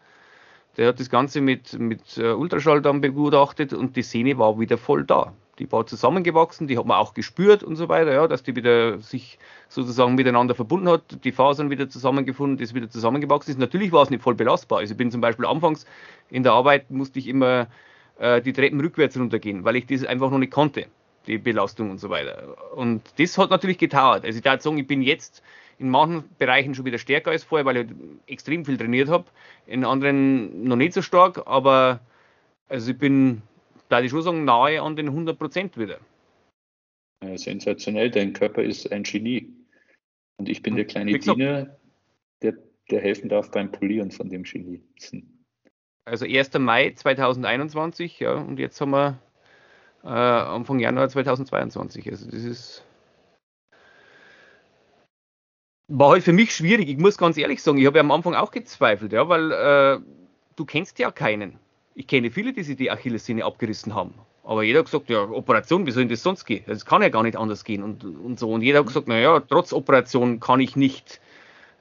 Der 0.76 0.88
hat 0.88 1.00
das 1.00 1.10
Ganze 1.10 1.40
mit, 1.40 1.78
mit 1.78 2.16
äh, 2.16 2.32
Ultraschall 2.32 2.80
dann 2.80 3.00
begutachtet 3.00 3.72
und 3.72 3.96
die 3.96 4.02
Sehne 4.02 4.38
war 4.38 4.58
wieder 4.58 4.78
voll 4.78 5.04
da 5.04 5.32
die 5.60 5.70
war 5.70 5.86
zusammengewachsen, 5.86 6.66
die 6.66 6.78
hat 6.78 6.86
man 6.86 6.96
auch 6.96 7.12
gespürt 7.12 7.62
und 7.62 7.76
so 7.76 7.88
weiter, 7.88 8.12
ja, 8.12 8.26
dass 8.26 8.42
die 8.42 8.56
wieder 8.56 8.98
sich 8.98 9.38
sozusagen 9.68 10.14
miteinander 10.14 10.54
verbunden 10.54 10.88
hat, 10.88 11.22
die 11.22 11.32
Fasern 11.32 11.68
wieder 11.68 11.88
zusammengefunden, 11.88 12.56
das 12.56 12.74
wieder 12.74 12.88
zusammengewachsen 12.88 13.52
ist. 13.52 13.58
Natürlich 13.58 13.92
war 13.92 14.02
es 14.02 14.10
nicht 14.10 14.22
voll 14.22 14.34
belastbar. 14.34 14.78
Also 14.78 14.92
ich 14.92 14.98
bin 14.98 15.10
zum 15.10 15.20
Beispiel 15.20 15.44
anfangs 15.44 15.86
in 16.30 16.42
der 16.42 16.52
Arbeit 16.52 16.90
musste 16.90 17.18
ich 17.18 17.28
immer 17.28 17.68
äh, 18.18 18.40
die 18.40 18.54
Treppen 18.54 18.80
rückwärts 18.80 19.18
runtergehen, 19.18 19.64
weil 19.64 19.76
ich 19.76 19.86
das 19.86 20.04
einfach 20.04 20.30
noch 20.30 20.38
nicht 20.38 20.52
konnte, 20.52 20.86
die 21.26 21.36
Belastung 21.36 21.90
und 21.90 21.98
so 21.98 22.08
weiter. 22.08 22.56
Und 22.74 23.02
das 23.18 23.36
hat 23.36 23.50
natürlich 23.50 23.76
getauert. 23.76 24.24
Also 24.24 24.38
ich 24.38 24.42
darf 24.42 24.62
sagen, 24.62 24.78
ich 24.78 24.86
bin 24.86 25.02
jetzt 25.02 25.42
in 25.78 25.90
manchen 25.90 26.24
Bereichen 26.38 26.74
schon 26.74 26.86
wieder 26.86 26.98
stärker 26.98 27.32
als 27.32 27.44
vorher, 27.44 27.66
weil 27.66 27.76
ich 27.76 27.86
extrem 28.26 28.64
viel 28.64 28.78
trainiert 28.78 29.10
habe, 29.10 29.24
in 29.66 29.84
anderen 29.84 30.64
noch 30.64 30.76
nicht 30.76 30.94
so 30.94 31.02
stark, 31.02 31.42
aber 31.46 32.00
also 32.68 32.92
ich 32.92 32.98
bin 32.98 33.42
da 33.90 34.00
ich 34.00 34.10
schon 34.10 34.22
sagen, 34.22 34.44
nahe 34.44 34.80
an 34.80 34.96
den 34.96 35.08
100 35.08 35.38
Prozent 35.38 35.76
wieder. 35.76 35.98
Ja, 37.22 37.36
sensationell, 37.36 38.10
dein 38.10 38.32
Körper 38.32 38.62
ist 38.62 38.90
ein 38.90 39.02
Genie. 39.02 39.52
Und 40.38 40.48
ich 40.48 40.62
bin 40.62 40.76
der 40.76 40.86
kleine 40.86 41.18
Diener, 41.18 41.76
der, 42.40 42.54
der 42.90 43.00
helfen 43.00 43.28
darf 43.28 43.50
beim 43.50 43.70
Polieren 43.70 44.10
von 44.10 44.30
dem 44.30 44.44
Genie. 44.44 44.80
Also 46.06 46.24
1. 46.24 46.54
Mai 46.54 46.92
2021, 46.92 48.20
ja, 48.20 48.34
und 48.34 48.58
jetzt 48.58 48.80
haben 48.80 48.92
wir 48.92 49.18
äh, 50.02 50.08
Anfang 50.08 50.78
Januar 50.78 51.08
2022. 51.08 52.10
Also 52.10 52.30
das 52.30 52.42
ist 52.42 52.84
war 55.92 56.10
halt 56.10 56.22
für 56.22 56.32
mich 56.32 56.54
schwierig. 56.54 56.88
Ich 56.88 56.98
muss 56.98 57.18
ganz 57.18 57.36
ehrlich 57.36 57.62
sagen, 57.62 57.78
ich 57.78 57.86
habe 57.86 57.98
ja 57.98 58.04
am 58.04 58.12
Anfang 58.12 58.34
auch 58.34 58.52
gezweifelt, 58.52 59.12
ja, 59.12 59.28
weil 59.28 59.50
äh, 59.50 59.98
du 60.54 60.64
kennst 60.64 61.00
ja 61.00 61.10
keinen 61.10 61.58
ich 61.94 62.06
kenne 62.06 62.30
viele, 62.30 62.52
die 62.52 62.62
sich 62.62 62.76
die 62.76 62.90
Achillessehne 62.90 63.44
abgerissen 63.44 63.94
haben. 63.94 64.14
Aber 64.44 64.62
jeder 64.62 64.80
hat 64.80 64.86
gesagt, 64.86 65.10
ja, 65.10 65.22
Operation, 65.22 65.86
wie 65.86 65.90
soll 65.90 66.04
denn 66.04 66.10
das 66.10 66.22
sonst 66.22 66.44
gehen? 66.44 66.64
Es 66.66 66.84
kann 66.84 67.02
ja 67.02 67.08
gar 67.08 67.22
nicht 67.22 67.36
anders 67.36 67.64
gehen 67.64 67.82
und, 67.82 68.04
und 68.04 68.38
so. 68.38 68.50
Und 68.50 68.62
jeder 68.62 68.80
hat 68.80 68.86
gesagt, 68.86 69.06
naja, 69.06 69.40
trotz 69.40 69.72
Operation 69.72 70.40
kann 70.40 70.60
ich 70.60 70.76
nicht 70.76 71.20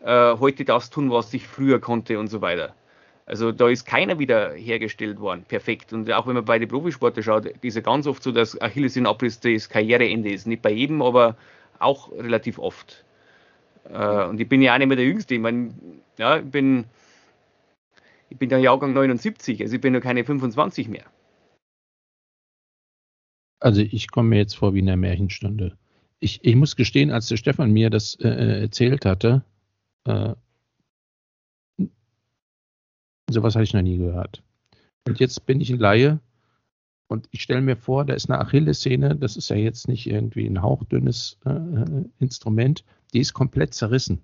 äh, 0.04 0.36
heute 0.38 0.66
das 0.66 0.90
tun, 0.90 1.10
was 1.10 1.34
ich 1.34 1.48
früher 1.48 1.80
konnte 1.80 2.20
und 2.20 2.28
so 2.28 2.42
weiter. 2.42 2.76
Also 3.26 3.52
da 3.52 3.70
ist 3.70 3.86
keiner 3.86 4.18
wieder 4.18 4.54
hergestellt 4.54 5.20
worden, 5.20 5.46
perfekt. 5.48 5.94
Und 5.94 6.12
auch 6.12 6.26
wenn 6.26 6.34
man 6.34 6.46
bei 6.46 6.58
den 6.58 6.68
Profisportler 6.68 7.22
schaut, 7.22 7.46
ist 7.46 7.76
ja 7.76 7.82
ganz 7.82 8.08
oft 8.08 8.24
so, 8.24 8.32
dass 8.32 8.60
Achillessehnenabriss 8.60 9.40
das 9.40 9.70
Karriereende 9.70 10.32
ist. 10.32 10.48
Nicht 10.48 10.64
bei 10.64 10.72
jedem, 10.72 11.02
aber 11.02 11.38
auch 11.78 12.12
relativ 12.12 12.58
oft. 12.58 13.06
Äh, 13.92 14.26
und 14.26 14.40
ich 14.42 14.50
bin 14.50 14.62
ja 14.62 14.74
auch 14.74 14.80
nicht 14.80 14.88
mehr 14.88 14.98
der 14.98 15.06
Jüngste. 15.06 15.36
Ich 15.36 15.42
meine, 15.42 15.74
ja, 16.18 16.38
ich 16.38 16.46
bin 16.46 16.86
ich 18.30 18.38
bin 18.38 18.50
der 18.50 18.60
Jahrgang 18.60 18.94
79, 18.94 19.62
also 19.62 19.76
ich 19.76 19.82
bin 19.82 19.94
nur 19.94 20.02
keine 20.02 20.24
25 20.24 20.88
mehr. 20.88 21.06
Also 23.60 23.82
ich 23.82 24.10
komme 24.10 24.30
mir 24.30 24.38
jetzt 24.38 24.56
vor 24.56 24.74
wie 24.74 24.80
in 24.80 24.86
der 24.86 24.98
Märchenstunde. 24.98 25.78
Ich, 26.20 26.44
ich 26.44 26.56
muss 26.56 26.76
gestehen, 26.76 27.12
als 27.12 27.28
der 27.28 27.38
Stefan 27.38 27.72
mir 27.72 27.90
das 27.90 28.16
äh, 28.16 28.30
äh 28.30 28.62
erzählt 28.62 29.06
hatte, 29.06 29.44
äh, 30.06 30.34
sowas 33.30 33.56
habe 33.56 33.64
ich 33.64 33.74
noch 33.74 33.82
nie 33.82 33.98
gehört. 33.98 34.44
Und 35.08 35.20
jetzt 35.20 35.46
bin 35.46 35.60
ich 35.62 35.70
ein 35.70 35.80
Laie 35.80 36.20
und 37.08 37.28
ich 37.32 37.42
stelle 37.42 37.62
mir 37.62 37.76
vor, 37.76 38.06
da 38.06 38.14
ist 38.14 38.30
eine 38.30 38.40
Achillessehne, 38.40 39.16
das 39.16 39.36
ist 39.38 39.50
ja 39.50 39.56
jetzt 39.56 39.88
nicht 39.88 40.08
irgendwie 40.08 40.46
ein 40.46 40.62
hauchdünnes 40.62 41.38
äh, 41.46 41.50
äh 41.50 42.06
Instrument, 42.20 42.86
die 43.14 43.20
ist 43.20 43.34
komplett 43.34 43.74
zerrissen. 43.74 44.22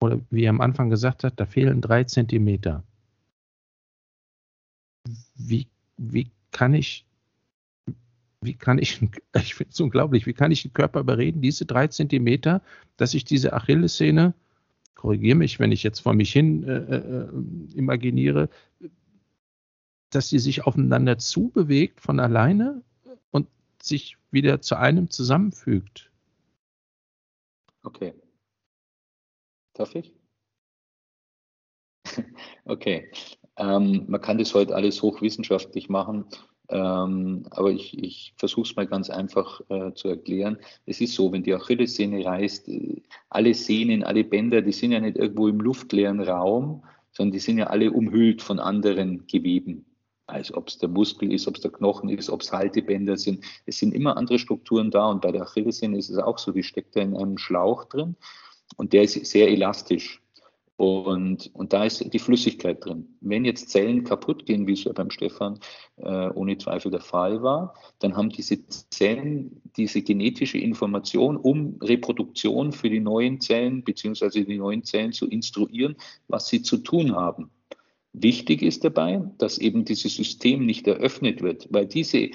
Oder 0.00 0.20
wie 0.30 0.44
er 0.44 0.50
am 0.50 0.60
Anfang 0.60 0.90
gesagt 0.90 1.24
hat, 1.24 1.38
da 1.38 1.46
fehlen 1.46 1.80
drei 1.80 2.04
Zentimeter 2.04 2.84
wie, 5.48 5.68
wie 5.96 6.30
kann 6.50 6.74
ich, 6.74 7.06
wie 8.40 8.54
kann 8.54 8.78
ich, 8.78 9.00
ich 9.36 9.54
finde 9.54 9.72
es 9.72 9.80
unglaublich, 9.80 10.26
wie 10.26 10.32
kann 10.32 10.50
ich 10.50 10.62
den 10.62 10.72
Körper 10.72 11.00
überreden, 11.00 11.42
diese 11.42 11.66
drei 11.66 11.88
Zentimeter, 11.88 12.62
dass 12.96 13.14
ich 13.14 13.24
diese 13.24 13.52
Achillessehne, 13.52 14.34
korrigiere 14.94 15.36
mich, 15.36 15.58
wenn 15.58 15.72
ich 15.72 15.82
jetzt 15.82 16.00
vor 16.00 16.14
mich 16.14 16.32
hin 16.32 16.64
äh, 16.64 16.76
äh, 16.76 17.28
imaginiere, 17.74 18.48
dass 20.10 20.28
sie 20.28 20.38
sich 20.38 20.64
aufeinander 20.64 21.18
zubewegt 21.18 22.00
von 22.00 22.20
alleine 22.20 22.82
und 23.30 23.48
sich 23.80 24.18
wieder 24.30 24.60
zu 24.60 24.76
einem 24.76 25.10
zusammenfügt. 25.10 26.10
Okay. 27.82 28.14
Darf 29.72 29.94
ich? 29.94 30.12
okay. 32.64 33.10
Ähm, 33.56 34.04
man 34.08 34.20
kann 34.20 34.38
das 34.38 34.54
heute 34.54 34.74
alles 34.74 35.02
hochwissenschaftlich 35.02 35.88
machen, 35.88 36.24
ähm, 36.68 37.44
aber 37.50 37.70
ich, 37.70 37.98
ich 38.02 38.34
versuche 38.38 38.68
es 38.68 38.76
mal 38.76 38.86
ganz 38.86 39.10
einfach 39.10 39.60
äh, 39.68 39.92
zu 39.94 40.08
erklären. 40.08 40.58
Es 40.86 41.00
ist 41.00 41.14
so, 41.14 41.30
wenn 41.32 41.42
die 41.42 41.54
Achillessehne 41.54 42.24
reißt, 42.24 42.68
äh, 42.68 43.02
alle 43.28 43.52
Sehnen, 43.52 44.02
alle 44.02 44.24
Bänder, 44.24 44.62
die 44.62 44.72
sind 44.72 44.92
ja 44.92 45.00
nicht 45.00 45.18
irgendwo 45.18 45.48
im 45.48 45.60
luftleeren 45.60 46.20
Raum, 46.20 46.82
sondern 47.12 47.32
die 47.32 47.40
sind 47.40 47.58
ja 47.58 47.66
alle 47.66 47.92
umhüllt 47.92 48.40
von 48.40 48.58
anderen 48.58 49.26
Geweben. 49.26 49.84
Also 50.26 50.54
ob 50.54 50.68
es 50.68 50.78
der 50.78 50.88
Muskel 50.88 51.30
ist, 51.30 51.46
ob 51.46 51.56
es 51.56 51.60
der 51.60 51.72
Knochen 51.72 52.08
ist, 52.08 52.30
ob 52.30 52.40
es 52.40 52.52
Haltebänder 52.52 53.18
sind. 53.18 53.44
Es 53.66 53.78
sind 53.78 53.92
immer 53.92 54.16
andere 54.16 54.38
Strukturen 54.38 54.90
da 54.90 55.10
und 55.10 55.20
bei 55.20 55.30
der 55.30 55.42
Achillessehne 55.42 55.98
ist 55.98 56.08
es 56.08 56.16
auch 56.16 56.38
so, 56.38 56.52
die 56.52 56.62
steckt 56.62 56.96
da 56.96 57.00
in 57.00 57.14
einem 57.14 57.36
Schlauch 57.36 57.84
drin 57.84 58.16
und 58.76 58.94
der 58.94 59.02
ist 59.02 59.26
sehr 59.26 59.50
elastisch. 59.50 60.21
Und, 60.76 61.50
und 61.54 61.72
da 61.72 61.84
ist 61.84 62.12
die 62.12 62.18
Flüssigkeit 62.18 62.84
drin. 62.84 63.16
Wenn 63.20 63.44
jetzt 63.44 63.68
Zellen 63.68 64.04
kaputt 64.04 64.46
gehen, 64.46 64.66
wie 64.66 64.72
es 64.72 64.84
ja 64.84 64.92
beim 64.92 65.10
Stefan 65.10 65.60
äh, 65.96 66.28
ohne 66.30 66.58
Zweifel 66.58 66.90
der 66.90 67.00
Fall 67.00 67.42
war, 67.42 67.74
dann 67.98 68.16
haben 68.16 68.30
diese 68.30 68.66
Zellen 68.66 69.62
diese 69.76 70.02
genetische 70.02 70.58
Information, 70.58 71.36
um 71.36 71.78
Reproduktion 71.80 72.72
für 72.72 72.90
die 72.90 73.00
neuen 73.00 73.40
Zellen 73.40 73.84
beziehungsweise 73.84 74.44
die 74.44 74.58
neuen 74.58 74.82
Zellen 74.82 75.12
zu 75.12 75.28
instruieren, 75.28 75.96
was 76.26 76.48
sie 76.48 76.62
zu 76.62 76.78
tun 76.78 77.14
haben. 77.14 77.50
Wichtig 78.14 78.62
ist 78.62 78.84
dabei, 78.84 79.22
dass 79.38 79.58
eben 79.58 79.84
dieses 79.84 80.14
System 80.14 80.66
nicht 80.66 80.86
eröffnet 80.86 81.42
wird, 81.42 81.68
weil 81.70 81.86
diese 81.86 82.30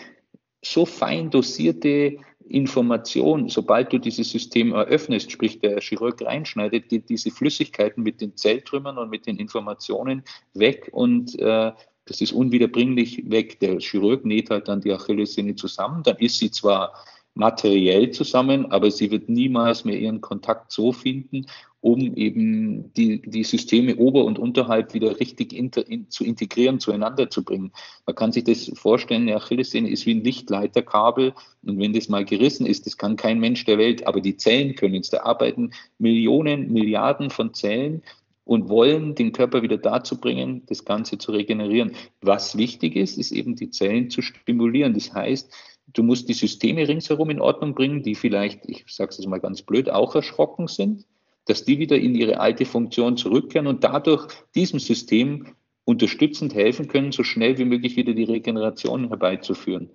so 0.64 0.86
fein 0.86 1.30
dosierte 1.30 2.18
Information, 2.50 3.50
sobald 3.50 3.92
du 3.92 3.98
dieses 3.98 4.30
System 4.30 4.74
eröffnest, 4.74 5.32
sprich 5.32 5.60
der 5.60 5.80
Chirurg 5.80 6.22
reinschneidet, 6.22 6.92
die, 6.92 7.00
diese 7.00 7.32
Flüssigkeiten 7.32 8.04
mit 8.04 8.22
den 8.22 8.36
Zelltrümmern 8.36 8.98
und 8.98 9.10
mit 9.10 9.26
den 9.28 9.38
Informationen 9.38 10.24
weg 10.54 10.90
und 10.92 11.38
äh, 11.40 11.72
das 12.06 12.22
ist 12.22 12.32
unwiederbringlich 12.32 13.30
weg. 13.30 13.60
Der 13.60 13.80
Chirurg 13.80 14.24
näht 14.24 14.50
halt 14.50 14.70
dann 14.70 14.82
die 14.82 14.94
Achillessehne 14.94 15.56
zusammen, 15.56 16.04
dann 16.04 16.18
ist 16.18 16.40
sie 16.40 16.52
zwar 16.52 16.94
materiell 17.38 18.12
zusammen, 18.12 18.72
aber 18.72 18.92
sie 18.92 19.12
wird 19.12 19.30
niemals 19.30 19.86
mehr 19.86 20.00
ihren 20.00 20.22
Kontakt 20.22 20.72
so 20.72 20.92
finden, 20.92 21.46
um 21.80 22.16
eben 22.16 22.92
die, 22.94 23.22
die 23.22 23.44
Systeme 23.44 23.96
ober- 23.96 24.26
und 24.26 24.40
unterhalb 24.40 24.94
wieder 24.94 25.20
richtig 25.20 25.54
inter, 25.54 25.88
in, 25.88 26.10
zu 26.10 26.24
integrieren, 26.24 26.80
zueinander 26.80 27.30
zu 27.30 27.44
bringen. 27.44 27.72
Man 28.06 28.16
kann 28.16 28.32
sich 28.32 28.44
das 28.44 28.72
vorstellen, 28.76 29.24
eine 29.24 29.36
Achillessehne 29.36 29.90
ist 29.90 30.06
wie 30.06 30.16
ein 30.16 30.24
Lichtleiterkabel 30.24 31.34
und 31.64 31.80
wenn 31.80 31.94
das 31.94 32.10
mal 32.10 32.26
gerissen 32.26 32.66
ist, 32.66 32.86
das 32.88 32.98
kann 32.98 33.16
kein 33.16 33.40
Mensch 33.40 33.64
der 33.66 33.78
Welt, 33.78 34.08
aber 34.08 34.20
die 34.20 34.38
Zellen 34.38 34.76
können 34.76 34.96
es. 34.96 35.12
Da 35.12 35.22
arbeiten 35.22 35.72
Millionen, 36.00 36.74
Milliarden 36.74 37.30
von 37.30 37.54
Zellen 37.54 38.02
und 38.44 38.70
wollen 38.70 39.14
den 39.14 39.34
Körper 39.34 39.62
wieder 39.62 39.78
dazu 39.78 40.20
bringen, 40.20 40.64
das 40.68 40.86
Ganze 40.86 41.18
zu 41.18 41.32
regenerieren. 41.32 41.92
Was 42.22 42.58
wichtig 42.58 42.96
ist, 42.96 43.18
ist 43.18 43.32
eben 43.32 43.56
die 43.56 43.70
Zellen 43.70 44.10
zu 44.10 44.22
stimulieren. 44.22 44.94
Das 44.94 45.14
heißt, 45.14 45.54
Du 45.94 46.04
musst 46.04 46.28
die 46.30 46.34
Systeme 46.34 46.88
ringsherum 46.88 47.30
in 47.30 47.42
Ordnung 47.42 47.74
bringen, 47.74 48.04
die 48.04 48.16
vielleicht, 48.16 48.68
ich 48.68 48.86
sage 48.88 49.12
es 49.12 49.26
mal 49.26 49.40
ganz 49.40 49.62
blöd, 49.62 49.90
auch 49.90 50.16
erschrocken 50.16 50.68
sind, 50.68 51.06
dass 51.46 51.64
die 51.64 51.80
wieder 51.80 51.98
in 51.98 52.14
ihre 52.14 52.40
alte 52.40 52.66
Funktion 52.66 53.18
zurückkehren 53.18 53.68
und 53.68 53.84
dadurch 53.84 54.28
diesem 54.54 54.80
System 54.80 55.56
unterstützend 55.86 56.54
helfen 56.54 56.90
können, 56.90 57.14
so 57.14 57.24
schnell 57.24 57.58
wie 57.58 57.66
möglich 57.66 57.96
wieder 57.96 58.14
die 58.14 58.26
Regeneration 58.26 59.08
herbeizuführen. 59.08 59.90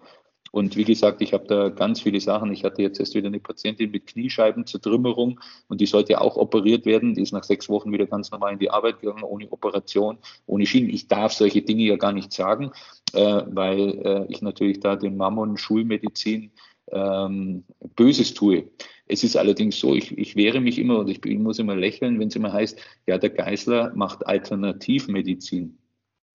Und 0.52 0.76
wie 0.76 0.84
gesagt, 0.84 1.22
ich 1.22 1.32
habe 1.32 1.46
da 1.46 1.70
ganz 1.70 2.02
viele 2.02 2.20
Sachen. 2.20 2.52
Ich 2.52 2.62
hatte 2.62 2.82
jetzt 2.82 3.00
erst 3.00 3.14
wieder 3.14 3.28
eine 3.28 3.40
Patientin 3.40 3.90
mit 3.90 4.06
Kniescheibenzertrümmerung 4.06 5.40
und 5.68 5.80
die 5.80 5.86
sollte 5.86 6.20
auch 6.20 6.36
operiert 6.36 6.84
werden. 6.84 7.14
Die 7.14 7.22
ist 7.22 7.32
nach 7.32 7.42
sechs 7.42 7.70
Wochen 7.70 7.90
wieder 7.90 8.06
ganz 8.06 8.30
normal 8.30 8.52
in 8.52 8.58
die 8.58 8.70
Arbeit 8.70 9.00
gegangen, 9.00 9.24
ohne 9.24 9.50
Operation, 9.50 10.18
ohne 10.46 10.66
Schienen. 10.66 10.90
Ich 10.90 11.08
darf 11.08 11.32
solche 11.32 11.62
Dinge 11.62 11.84
ja 11.84 11.96
gar 11.96 12.12
nicht 12.12 12.34
sagen, 12.34 12.70
äh, 13.14 13.42
weil 13.46 13.98
äh, 14.04 14.26
ich 14.28 14.42
natürlich 14.42 14.80
da 14.80 14.94
den 14.94 15.16
Mammon 15.16 15.56
Schulmedizin 15.56 16.52
ähm, 16.90 17.64
Böses 17.96 18.34
tue. 18.34 18.70
Es 19.06 19.24
ist 19.24 19.36
allerdings 19.36 19.78
so, 19.78 19.94
ich, 19.94 20.16
ich 20.18 20.36
wehre 20.36 20.60
mich 20.60 20.78
immer 20.78 20.98
und 20.98 21.08
ich, 21.08 21.24
ich 21.24 21.38
muss 21.38 21.58
immer 21.58 21.76
lächeln, 21.76 22.20
wenn 22.20 22.28
es 22.28 22.36
immer 22.36 22.52
heißt, 22.52 22.78
ja, 23.06 23.16
der 23.16 23.30
Geißler 23.30 23.92
macht 23.94 24.26
Alternativmedizin. 24.26 25.78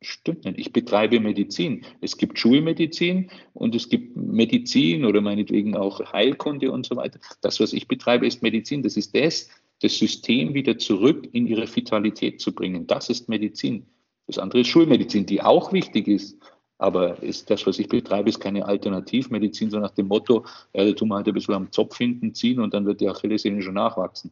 Stimmt 0.01 0.45
nicht. 0.45 0.59
Ich 0.59 0.73
betreibe 0.73 1.19
Medizin. 1.19 1.83
Es 2.01 2.17
gibt 2.17 2.37
Schulmedizin 2.37 3.31
und 3.53 3.73
es 3.73 3.89
gibt 3.89 4.15
Medizin 4.15 5.05
oder 5.05 5.21
meinetwegen 5.21 5.75
auch 5.75 6.13
Heilkunde 6.13 6.71
und 6.71 6.85
so 6.85 6.95
weiter. 6.95 7.19
Das, 7.41 7.59
was 7.59 7.73
ich 7.73 7.87
betreibe, 7.87 8.27
ist 8.27 8.43
Medizin. 8.43 8.83
Das 8.83 8.95
ist 8.95 9.15
das, 9.15 9.49
das 9.81 9.97
System 9.97 10.53
wieder 10.53 10.77
zurück 10.77 11.27
in 11.31 11.47
ihre 11.47 11.73
Vitalität 11.75 12.39
zu 12.41 12.53
bringen. 12.53 12.85
Das 12.85 13.09
ist 13.09 13.27
Medizin. 13.27 13.87
Das 14.27 14.37
andere 14.37 14.61
ist 14.61 14.67
Schulmedizin, 14.67 15.25
die 15.25 15.41
auch 15.41 15.73
wichtig 15.73 16.07
ist. 16.07 16.37
Aber 16.77 17.21
ist 17.23 17.49
das, 17.49 17.65
was 17.65 17.79
ich 17.79 17.89
betreibe, 17.89 18.29
ist 18.29 18.39
keine 18.39 18.65
Alternativmedizin, 18.65 19.71
so 19.71 19.79
nach 19.79 19.91
dem 19.91 20.07
Motto, 20.07 20.45
ja, 20.73 20.85
da 20.85 20.91
tun 20.91 21.07
wir 21.07 21.15
halt 21.15 21.27
ein 21.27 21.33
bisschen 21.33 21.55
am 21.55 21.71
Zopf 21.71 21.97
hinten 21.97 22.35
ziehen 22.35 22.59
und 22.59 22.73
dann 22.73 22.85
wird 22.85 23.01
die 23.01 23.09
Achillessehne 23.09 23.63
schon 23.63 23.73
nachwachsen. 23.73 24.31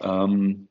Ähm, 0.00 0.68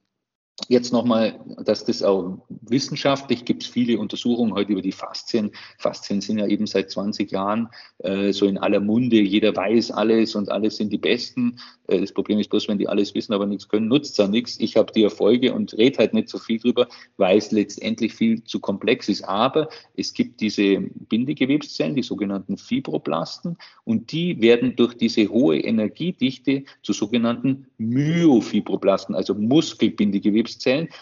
Jetzt 0.69 0.91
nochmal, 0.91 1.39
dass 1.63 1.85
das 1.85 2.01
auch 2.01 2.39
wissenschaftlich 2.49 3.45
gibt 3.45 3.61
es 3.61 3.69
viele 3.69 3.99
Untersuchungen 3.99 4.53
heute 4.53 4.71
über 4.71 4.81
die 4.81 4.91
Faszien. 4.91 5.51
Faszien 5.77 6.19
sind 6.19 6.39
ja 6.39 6.47
eben 6.47 6.65
seit 6.65 6.89
20 6.89 7.31
Jahren 7.31 7.69
äh, 7.99 8.33
so 8.33 8.47
in 8.47 8.57
aller 8.57 8.79
Munde. 8.79 9.21
Jeder 9.21 9.55
weiß 9.55 9.91
alles 9.91 10.33
und 10.33 10.49
alles 10.49 10.77
sind 10.77 10.91
die 10.91 10.97
Besten. 10.97 11.59
Äh, 11.85 12.01
das 12.01 12.11
Problem 12.11 12.39
ist 12.39 12.49
bloß, 12.49 12.67
wenn 12.67 12.79
die 12.79 12.89
alles 12.89 13.13
wissen, 13.13 13.33
aber 13.33 13.45
nichts 13.45 13.69
können, 13.69 13.87
nutzt 13.87 14.13
es 14.13 14.17
ja 14.17 14.27
nichts. 14.27 14.59
Ich 14.59 14.75
habe 14.75 14.91
die 14.91 15.03
Erfolge 15.03 15.53
und 15.53 15.77
rede 15.77 15.99
halt 15.99 16.15
nicht 16.15 16.27
so 16.27 16.39
viel 16.39 16.59
drüber, 16.59 16.87
weil 17.17 17.37
es 17.37 17.51
letztendlich 17.51 18.15
viel 18.15 18.43
zu 18.43 18.59
komplex 18.59 19.09
ist. 19.09 19.23
Aber 19.25 19.69
es 19.95 20.13
gibt 20.15 20.41
diese 20.41 20.79
Bindegewebszellen, 21.07 21.95
die 21.95 22.03
sogenannten 22.03 22.57
Fibroblasten, 22.57 23.57
und 23.83 24.11
die 24.11 24.41
werden 24.41 24.75
durch 24.75 24.95
diese 24.95 25.29
hohe 25.29 25.59
Energiedichte 25.59 26.63
zu 26.81 26.93
sogenannten 26.93 27.67
Myofibroblasten, 27.77 29.15
also 29.15 29.35
Muskelbindegewebszellen. 29.35 30.46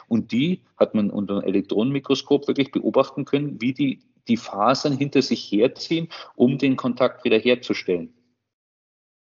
Und 0.08 0.32
die 0.32 0.62
hat 0.78 0.96
man 0.96 1.10
unter 1.10 1.36
einem 1.36 1.48
Elektronenmikroskop 1.48 2.48
wirklich 2.48 2.72
beobachten 2.72 3.26
können, 3.26 3.62
wie 3.62 3.74
die 3.74 4.00
die 4.28 4.38
Fasern 4.38 4.98
hinter 4.98 5.22
sich 5.22 5.52
herziehen, 5.52 6.10
um 6.36 6.58
den 6.58 6.76
Kontakt 6.76 7.24
wiederherzustellen. 7.24 8.14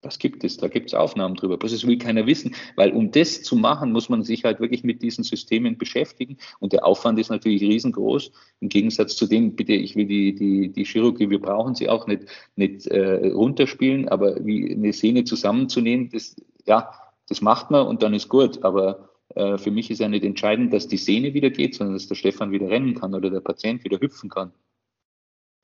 Das 0.02 0.18
gibt 0.18 0.44
es, 0.44 0.58
da 0.58 0.68
gibt 0.68 0.90
es 0.90 0.94
Aufnahmen 0.94 1.34
drüber. 1.34 1.56
Das 1.56 1.86
will 1.86 1.96
keiner 1.96 2.26
wissen, 2.26 2.54
weil 2.76 2.92
um 2.92 3.10
das 3.10 3.42
zu 3.42 3.56
machen, 3.56 3.90
muss 3.90 4.10
man 4.10 4.22
sich 4.22 4.44
halt 4.44 4.60
wirklich 4.60 4.84
mit 4.84 5.00
diesen 5.00 5.24
Systemen 5.24 5.78
beschäftigen 5.78 6.36
und 6.60 6.74
der 6.74 6.84
Aufwand 6.84 7.18
ist 7.18 7.30
natürlich 7.30 7.62
riesengroß. 7.62 8.30
Im 8.60 8.68
Gegensatz 8.68 9.16
zu 9.16 9.26
dem, 9.26 9.56
bitte, 9.56 9.72
ich 9.72 9.96
will 9.96 10.04
die, 10.04 10.34
die, 10.34 10.70
die 10.70 10.84
Chirurgie, 10.84 11.30
wir 11.30 11.40
brauchen 11.40 11.74
sie 11.74 11.88
auch 11.88 12.06
nicht, 12.06 12.24
nicht 12.54 12.86
äh, 12.88 13.28
runterspielen, 13.28 14.10
aber 14.10 14.44
wie 14.44 14.74
eine 14.74 14.92
Sehne 14.92 15.24
zusammenzunehmen, 15.24 16.10
das, 16.10 16.36
ja, 16.66 16.92
das 17.26 17.40
macht 17.40 17.70
man 17.70 17.86
und 17.86 18.02
dann 18.02 18.12
ist 18.12 18.28
gut. 18.28 18.62
Aber 18.62 19.08
äh, 19.34 19.58
für 19.58 19.70
mich 19.70 19.90
ist 19.90 20.00
ja 20.00 20.08
nicht 20.08 20.24
entscheidend, 20.24 20.72
dass 20.72 20.88
die 20.88 20.96
Sehne 20.96 21.34
wieder 21.34 21.50
geht, 21.50 21.74
sondern 21.74 21.94
dass 21.94 22.08
der 22.08 22.14
Stefan 22.14 22.52
wieder 22.52 22.68
rennen 22.68 22.94
kann 22.94 23.14
oder 23.14 23.30
der 23.30 23.40
Patient 23.40 23.84
wieder 23.84 24.00
hüpfen 24.00 24.30
kann. 24.30 24.52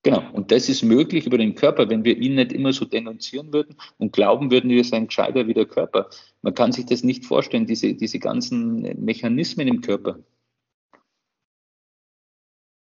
Genau. 0.02 0.22
Und 0.32 0.50
das 0.50 0.70
ist 0.70 0.82
möglich 0.82 1.26
über 1.26 1.36
den 1.36 1.54
Körper, 1.54 1.90
wenn 1.90 2.04
wir 2.04 2.16
ihn 2.16 2.34
nicht 2.34 2.52
immer 2.52 2.72
so 2.72 2.86
denunzieren 2.86 3.52
würden 3.52 3.76
und 3.98 4.14
glauben 4.14 4.50
würden, 4.50 4.70
wir 4.70 4.82
seien 4.82 5.08
gescheiter 5.08 5.46
wie 5.46 5.54
der 5.54 5.66
Körper. 5.66 6.08
Man 6.40 6.54
kann 6.54 6.72
sich 6.72 6.86
das 6.86 7.04
nicht 7.04 7.26
vorstellen, 7.26 7.66
diese, 7.66 7.94
diese 7.94 8.18
ganzen 8.18 8.80
Mechanismen 9.04 9.68
im 9.68 9.82
Körper. 9.82 10.18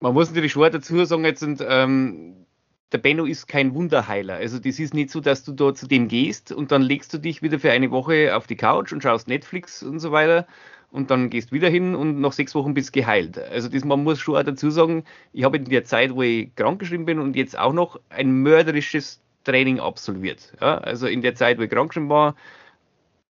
Man 0.00 0.14
muss 0.14 0.30
natürlich 0.30 0.52
schon 0.52 0.72
dazu 0.72 1.04
sagen, 1.04 1.24
jetzt 1.24 1.40
sind, 1.40 1.62
ähm, 1.66 2.46
der 2.92 2.98
Benno 2.98 3.24
ist 3.24 3.48
kein 3.48 3.74
Wunderheiler. 3.74 4.34
Also 4.34 4.58
das 4.58 4.78
ist 4.78 4.94
nicht 4.94 5.10
so, 5.10 5.20
dass 5.20 5.44
du 5.44 5.52
dort 5.52 5.78
zu 5.78 5.86
dem 5.86 6.08
gehst 6.08 6.52
und 6.52 6.70
dann 6.72 6.82
legst 6.82 7.12
du 7.14 7.18
dich 7.18 7.42
wieder 7.42 7.58
für 7.58 7.72
eine 7.72 7.90
Woche 7.90 8.36
auf 8.36 8.46
die 8.46 8.56
Couch 8.56 8.92
und 8.92 9.02
schaust 9.02 9.28
Netflix 9.28 9.82
und 9.82 9.98
so 9.98 10.12
weiter 10.12 10.46
und 10.90 11.10
dann 11.10 11.30
gehst 11.30 11.52
wieder 11.52 11.70
hin 11.70 11.94
und 11.94 12.20
nach 12.20 12.32
sechs 12.32 12.54
Wochen 12.54 12.74
bist 12.74 12.92
geheilt. 12.92 13.38
Also 13.38 13.68
das, 13.68 13.84
man 13.84 14.04
muss 14.04 14.20
schon 14.20 14.36
auch 14.36 14.42
dazu 14.42 14.70
sagen, 14.70 15.04
ich 15.32 15.44
habe 15.44 15.56
in 15.56 15.64
der 15.64 15.84
Zeit, 15.84 16.14
wo 16.14 16.22
ich 16.22 16.54
krankgeschrieben 16.54 17.06
bin 17.06 17.18
und 17.18 17.34
jetzt 17.34 17.58
auch 17.58 17.72
noch 17.72 17.98
ein 18.10 18.42
mörderisches 18.42 19.22
Training 19.44 19.80
absolviert. 19.80 20.52
Ja, 20.60 20.78
also 20.78 21.06
in 21.06 21.22
der 21.22 21.34
Zeit, 21.34 21.58
wo 21.58 21.62
ich 21.62 21.70
krankgeschrieben 21.70 22.10
war, 22.10 22.36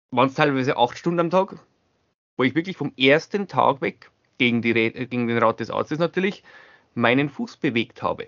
waren 0.09 0.27
es 0.27 0.33
teilweise 0.33 0.75
acht 0.75 0.97
Stunden 0.97 1.19
am 1.19 1.29
Tag, 1.29 1.55
wo 2.35 2.43
ich 2.43 2.55
wirklich 2.55 2.77
vom 2.77 2.93
ersten 2.97 3.47
Tag 3.47 3.81
weg, 3.81 4.09
gegen, 4.39 4.63
die, 4.63 4.73
gegen 4.73 5.27
den 5.27 5.37
Rat 5.37 5.59
des 5.59 5.69
Arztes 5.69 5.99
natürlich, 5.99 6.43
meinen 6.95 7.29
Fuß 7.29 7.57
bewegt 7.57 8.01
habe. 8.01 8.27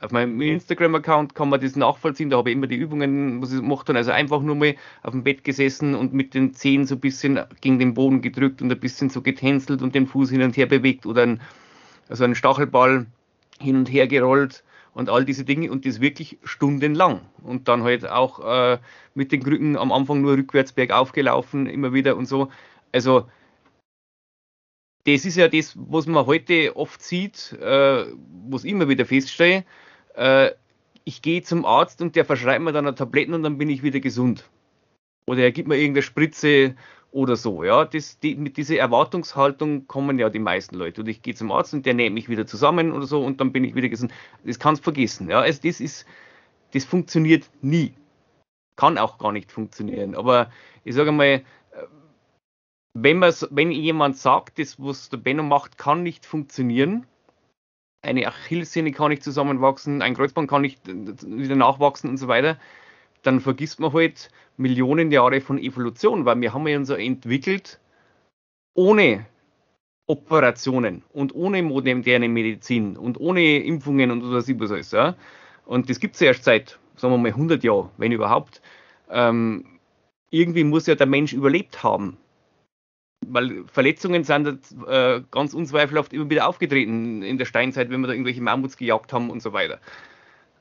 Auf 0.00 0.10
meinem 0.10 0.40
Instagram-Account 0.40 1.34
kann 1.34 1.48
man 1.48 1.60
das 1.60 1.76
nachvollziehen, 1.76 2.28
da 2.28 2.36
habe 2.38 2.50
ich 2.50 2.56
immer 2.56 2.66
die 2.66 2.76
Übungen, 2.76 3.40
was 3.40 3.52
ich 3.52 3.60
gemacht 3.60 3.88
habe. 3.88 3.98
Also 3.98 4.10
einfach 4.10 4.42
nur 4.42 4.56
mal 4.56 4.74
auf 5.02 5.12
dem 5.12 5.22
Bett 5.22 5.44
gesessen 5.44 5.94
und 5.94 6.12
mit 6.12 6.34
den 6.34 6.52
Zehen 6.52 6.84
so 6.84 6.96
ein 6.96 7.00
bisschen 7.00 7.40
gegen 7.60 7.78
den 7.78 7.94
Boden 7.94 8.20
gedrückt 8.20 8.60
und 8.60 8.72
ein 8.72 8.80
bisschen 8.80 9.08
so 9.08 9.22
getänzelt 9.22 9.82
und 9.82 9.94
den 9.94 10.06
Fuß 10.06 10.30
hin 10.30 10.42
und 10.42 10.56
her 10.56 10.66
bewegt 10.66 11.06
oder 11.06 11.22
ein, 11.22 11.40
also 12.08 12.24
einen 12.24 12.34
Stachelball 12.34 13.06
hin 13.60 13.76
und 13.76 13.90
her 13.90 14.08
gerollt 14.08 14.64
und 14.94 15.08
all 15.10 15.24
diese 15.24 15.44
Dinge 15.44 15.70
und 15.70 15.86
das 15.86 16.00
wirklich 16.00 16.38
stundenlang. 16.42 17.20
Und 17.42 17.68
dann 17.68 17.84
halt 17.84 18.08
auch 18.08 18.40
äh, 18.44 18.78
mit 19.14 19.30
den 19.30 19.44
Krücken 19.44 19.76
am 19.76 19.92
Anfang 19.92 20.22
nur 20.22 20.36
rückwärts 20.36 20.72
bergauf 20.72 21.12
gelaufen, 21.12 21.66
immer 21.66 21.92
wieder 21.92 22.16
und 22.16 22.26
so. 22.26 22.48
Also 22.92 23.28
das 25.06 25.24
ist 25.24 25.36
ja 25.36 25.48
das, 25.48 25.74
was 25.76 26.06
man 26.06 26.26
heute 26.26 26.76
oft 26.76 27.02
sieht, 27.02 27.52
äh, 27.60 28.06
was 28.48 28.64
ich 28.64 28.70
immer 28.70 28.88
wieder 28.88 29.04
feststelle. 29.04 29.64
Äh, 30.14 30.50
ich 31.04 31.20
gehe 31.20 31.42
zum 31.42 31.66
Arzt 31.66 32.00
und 32.00 32.16
der 32.16 32.24
verschreibt 32.24 32.64
mir 32.64 32.72
dann 32.72 32.86
eine 32.86 32.94
Tabletten 32.94 33.34
und 33.34 33.42
dann 33.42 33.58
bin 33.58 33.68
ich 33.68 33.82
wieder 33.82 34.00
gesund. 34.00 34.48
Oder 35.26 35.42
er 35.42 35.52
gibt 35.52 35.68
mir 35.68 35.76
irgendeine 35.76 36.02
Spritze 36.02 36.74
oder 37.10 37.36
so. 37.36 37.62
Ja, 37.64 37.84
das, 37.84 38.18
die, 38.18 38.34
mit 38.34 38.56
dieser 38.56 38.76
Erwartungshaltung 38.76 39.86
kommen 39.86 40.18
ja 40.18 40.30
die 40.30 40.38
meisten 40.38 40.76
Leute. 40.76 41.02
Und 41.02 41.08
ich 41.08 41.22
gehe 41.22 41.34
zum 41.34 41.52
Arzt 41.52 41.74
und 41.74 41.84
der 41.86 41.94
nimmt 41.94 42.14
mich 42.14 42.28
wieder 42.28 42.46
zusammen 42.46 42.92
oder 42.92 43.06
so 43.06 43.24
und 43.24 43.40
dann 43.40 43.52
bin 43.52 43.64
ich 43.64 43.74
wieder 43.74 43.88
gesund. 43.88 44.12
Das 44.44 44.58
kannst 44.58 44.80
du 44.80 44.84
vergessen. 44.84 45.28
Ja, 45.28 45.40
also 45.40 45.60
das 45.62 45.80
ist, 45.80 46.06
das 46.72 46.84
funktioniert 46.84 47.48
nie. 47.62 47.92
Kann 48.76 48.98
auch 48.98 49.18
gar 49.18 49.32
nicht 49.32 49.52
funktionieren. 49.52 50.14
Aber 50.14 50.50
ich 50.82 50.94
sage 50.94 51.12
mal, 51.12 51.42
wenn, 52.94 53.20
wenn 53.20 53.70
jemand 53.72 54.16
sagt, 54.16 54.58
das, 54.58 54.80
was 54.80 55.10
der 55.10 55.16
Benno 55.18 55.42
macht, 55.42 55.76
kann 55.78 56.02
nicht 56.02 56.24
funktionieren, 56.24 57.06
eine 58.02 58.26
Achillessehne 58.26 58.92
kann 58.92 59.08
nicht 59.08 59.24
zusammenwachsen, 59.24 60.00
ein 60.00 60.14
Kreuzband 60.14 60.48
kann 60.48 60.62
nicht 60.62 60.86
wieder 60.86 61.56
nachwachsen 61.56 62.10
und 62.10 62.18
so 62.18 62.28
weiter, 62.28 62.56
dann 63.22 63.40
vergisst 63.40 63.80
man 63.80 63.92
halt 63.92 64.30
Millionen 64.56 65.10
Jahre 65.10 65.40
von 65.40 65.58
Evolution, 65.58 66.24
weil 66.24 66.40
wir 66.40 66.54
haben 66.54 66.66
uns 66.66 66.88
ja 66.88 66.96
entwickelt 66.96 67.80
ohne 68.74 69.26
Operationen 70.06 71.02
und 71.12 71.34
ohne 71.34 71.62
moderne 71.62 72.28
Medizin 72.28 72.96
und 72.96 73.18
ohne 73.18 73.58
Impfungen 73.58 74.10
und 74.10 74.30
was 74.30 74.48
ich 74.48 74.60
was 74.60 74.70
alles. 74.70 74.92
Ja. 74.92 75.16
Und 75.64 75.88
das 75.88 75.98
gibt 75.98 76.14
es 76.14 76.20
ja 76.20 76.28
erst 76.28 76.44
seit, 76.44 76.78
sagen 76.96 77.14
wir 77.14 77.18
mal, 77.18 77.28
100 77.28 77.64
Jahren, 77.64 77.88
wenn 77.96 78.12
überhaupt. 78.12 78.60
Ähm, 79.08 79.64
irgendwie 80.30 80.64
muss 80.64 80.86
ja 80.86 80.94
der 80.94 81.06
Mensch 81.06 81.32
überlebt 81.32 81.82
haben 81.82 82.18
weil 83.30 83.64
Verletzungen 83.66 84.24
sind 84.24 84.60
äh, 84.86 85.22
ganz 85.30 85.54
unzweifelhaft 85.54 86.12
immer 86.12 86.30
wieder 86.30 86.48
aufgetreten 86.48 87.22
in 87.22 87.38
der 87.38 87.44
Steinzeit, 87.44 87.90
wenn 87.90 88.00
wir 88.00 88.08
da 88.08 88.12
irgendwelche 88.12 88.42
Mammuts 88.42 88.76
gejagt 88.76 89.12
haben 89.12 89.30
und 89.30 89.42
so 89.42 89.52
weiter. 89.52 89.80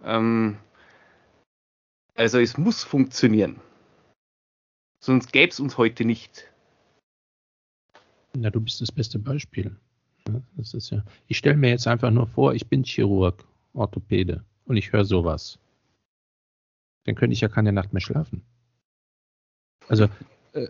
Ähm, 0.03 0.57
also 2.16 2.39
es 2.39 2.57
muss 2.57 2.84
funktionieren. 2.84 3.59
Sonst 4.99 5.34
gäbe 5.34 5.51
es 5.51 5.59
uns 5.59 5.78
heute 5.78 6.05
nicht. 6.05 6.49
Na, 8.36 8.49
du 8.49 8.61
bist 8.61 8.82
das 8.82 8.91
beste 8.91 9.20
Beispiel. 9.20 9.76
das 10.55 10.74
ist 10.74 10.91
ja. 10.91 11.03
Ich 11.28 11.38
stelle 11.38 11.57
mir 11.57 11.70
jetzt 11.70 11.88
einfach 11.88 12.11
nur 12.11 12.28
vor, 12.28 12.53
ich 12.53 12.68
bin 12.68 12.84
Chirurg, 12.84 13.43
Orthopäde 13.74 14.43
und 14.66 14.78
ich 14.78 14.91
höre 14.91 15.05
sowas. 15.05 15.59
Dann 17.05 17.16
könnte 17.16 17.34
ich 17.34 17.41
ja 17.41 17.49
keine 17.49 17.74
Nacht 17.74 17.93
mehr 17.93 18.01
schlafen. 18.01 18.43
Also 19.88 20.07
äh, 20.53 20.68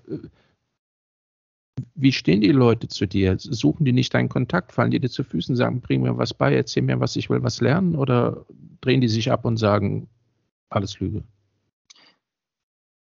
wie 1.96 2.12
stehen 2.12 2.42
die 2.42 2.52
Leute 2.52 2.88
zu 2.88 3.08
dir? 3.08 3.36
Suchen 3.40 3.86
die 3.86 3.94
nicht 3.94 4.14
deinen 4.14 4.30
Kontakt? 4.30 4.72
Fallen 4.72 4.92
die 4.92 5.00
dir 5.00 5.10
zu 5.10 5.24
Füßen, 5.24 5.56
sagen, 5.56 5.82
bring 5.82 6.02
mir 6.02 6.18
was 6.18 6.34
bei, 6.34 6.54
erzähl 6.54 6.84
mir 6.84 7.00
was, 7.00 7.16
ich 7.16 7.30
will 7.30 7.44
was 7.44 7.62
lernen? 7.62 7.96
Oder 7.96 8.46
drehen 8.82 9.02
die 9.02 9.08
sich 9.08 9.32
ab 9.32 9.46
und 9.46 9.58
sagen, 9.58 10.08
alles 10.70 11.00
Lüge? 11.00 11.24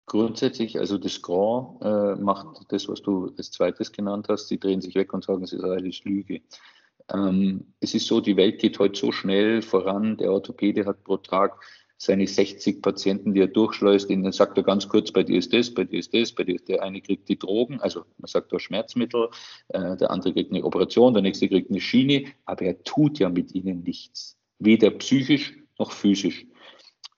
Grundsätzlich, 0.06 0.80
also 0.80 0.98
das 0.98 1.22
Grand 1.22 1.82
äh, 1.84 2.16
macht 2.16 2.66
das, 2.70 2.88
was 2.90 3.02
du 3.02 3.32
als 3.38 3.52
zweites 3.52 3.92
genannt 3.92 4.26
hast, 4.28 4.48
sie 4.48 4.60
drehen 4.60 4.82
sich 4.82 4.96
weg 4.96 5.14
und 5.14 5.24
sagen, 5.24 5.44
es 5.44 5.54
ist 5.54 5.64
alles 5.64 6.04
Lüge. 6.04 6.42
Ähm, 7.14 7.74
es 7.80 7.94
ist 7.94 8.08
so, 8.08 8.20
die 8.20 8.36
Welt 8.36 8.60
geht 8.60 8.80
heute 8.80 9.00
so 9.00 9.12
schnell 9.12 9.62
voran, 9.62 10.18
der 10.18 10.32
Orthopäde 10.32 10.86
hat 10.86 11.04
pro 11.04 11.18
Tag 11.18 11.62
seine 12.02 12.26
60 12.26 12.82
Patienten, 12.82 13.34
die 13.34 13.42
er 13.42 13.48
durchschleust, 13.48 14.10
ihnen 14.10 14.32
sagt 14.32 14.58
er 14.58 14.64
ganz 14.64 14.88
kurz, 14.88 15.12
bei 15.12 15.22
dir 15.22 15.38
ist 15.38 15.52
das, 15.52 15.74
bei 15.74 15.84
dir 15.84 16.00
ist 16.00 16.14
das, 16.14 16.32
bei 16.32 16.46
dir 16.46 16.56
ist 16.56 16.70
der 16.70 16.82
eine 16.82 17.02
kriegt 17.02 17.28
die 17.28 17.38
Drogen, 17.38 17.82
also 17.82 18.06
man 18.18 18.28
sagt 18.28 18.54
da 18.54 18.60
Schmerzmittel, 18.60 19.28
äh, 19.68 19.98
der 19.98 20.10
andere 20.10 20.34
kriegt 20.34 20.52
eine 20.52 20.64
Operation, 20.64 21.14
der 21.14 21.22
nächste 21.22 21.50
kriegt 21.50 21.70
eine 21.70 21.82
Schiene, 21.82 22.24
aber 22.46 22.62
er 22.62 22.82
tut 22.84 23.20
ja 23.20 23.28
mit 23.28 23.54
ihnen 23.54 23.84
nichts, 23.84 24.38
weder 24.60 24.92
psychisch 24.92 25.58
noch 25.78 25.92
physisch. 25.92 26.46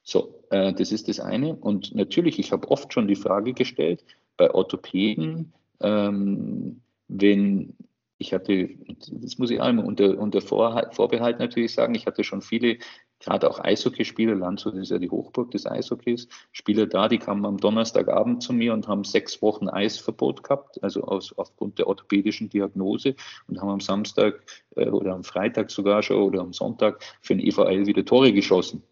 So, 0.02 0.44
äh, 0.50 0.74
das 0.74 0.92
ist 0.92 1.08
das 1.08 1.20
eine. 1.20 1.56
Und 1.56 1.94
natürlich, 1.94 2.40
ich 2.40 2.52
habe 2.52 2.70
oft 2.72 2.92
schon 2.92 3.08
die 3.08 3.16
Frage 3.16 3.54
gestellt, 3.54 4.04
bei 4.36 4.52
Orthopäden, 4.52 5.54
ähm, 5.80 6.82
wenn 7.08 7.76
ich 8.18 8.34
hatte, 8.34 8.70
das 9.12 9.38
muss 9.38 9.52
ich 9.52 9.62
einmal 9.62 9.86
unter, 9.86 10.18
unter 10.18 10.42
Vorbehalt 10.42 11.40
natürlich 11.40 11.74
sagen, 11.74 11.94
ich 11.94 12.08
hatte 12.08 12.24
schon 12.24 12.42
viele 12.42 12.78
gerade 13.22 13.50
auch 13.50 13.60
Eishockeyspieler, 13.60 14.36
Landshut 14.36 14.76
ist 14.76 14.92
ja 14.92 14.98
die 14.98 15.10
Hochburg 15.10 15.52
des 15.52 15.66
Eishockeys, 15.66 16.28
Spieler 16.52 16.88
da, 16.88 17.08
die 17.08 17.18
kamen 17.18 17.46
am 17.46 17.58
Donnerstagabend 17.58 18.44
zu 18.44 18.54
mir 18.54 18.74
und 18.74 18.88
haben 18.88 19.04
sechs 19.04 19.42
Wochen 19.42 19.70
Eisverbot 19.70 20.44
gehabt, 20.44 20.84
also 20.84 21.04
aus, 21.04 21.34
aufgrund 21.38 21.80
der 21.80 21.88
orthopädischen 21.88 22.50
Diagnose 22.50 23.16
und 23.48 23.62
haben 23.62 23.70
am 23.70 23.80
Samstag 23.80 24.44
äh, 24.76 24.90
oder 24.90 25.14
am 25.14 25.24
Freitag 25.24 25.72
sogar 25.72 26.04
schon 26.04 26.18
oder 26.18 26.42
am 26.42 26.54
Sonntag 26.54 27.04
für 27.22 27.36
den 27.36 27.46
EVL 27.46 27.86
wieder 27.86 28.06
Tore 28.06 28.34
geschossen. 28.34 28.84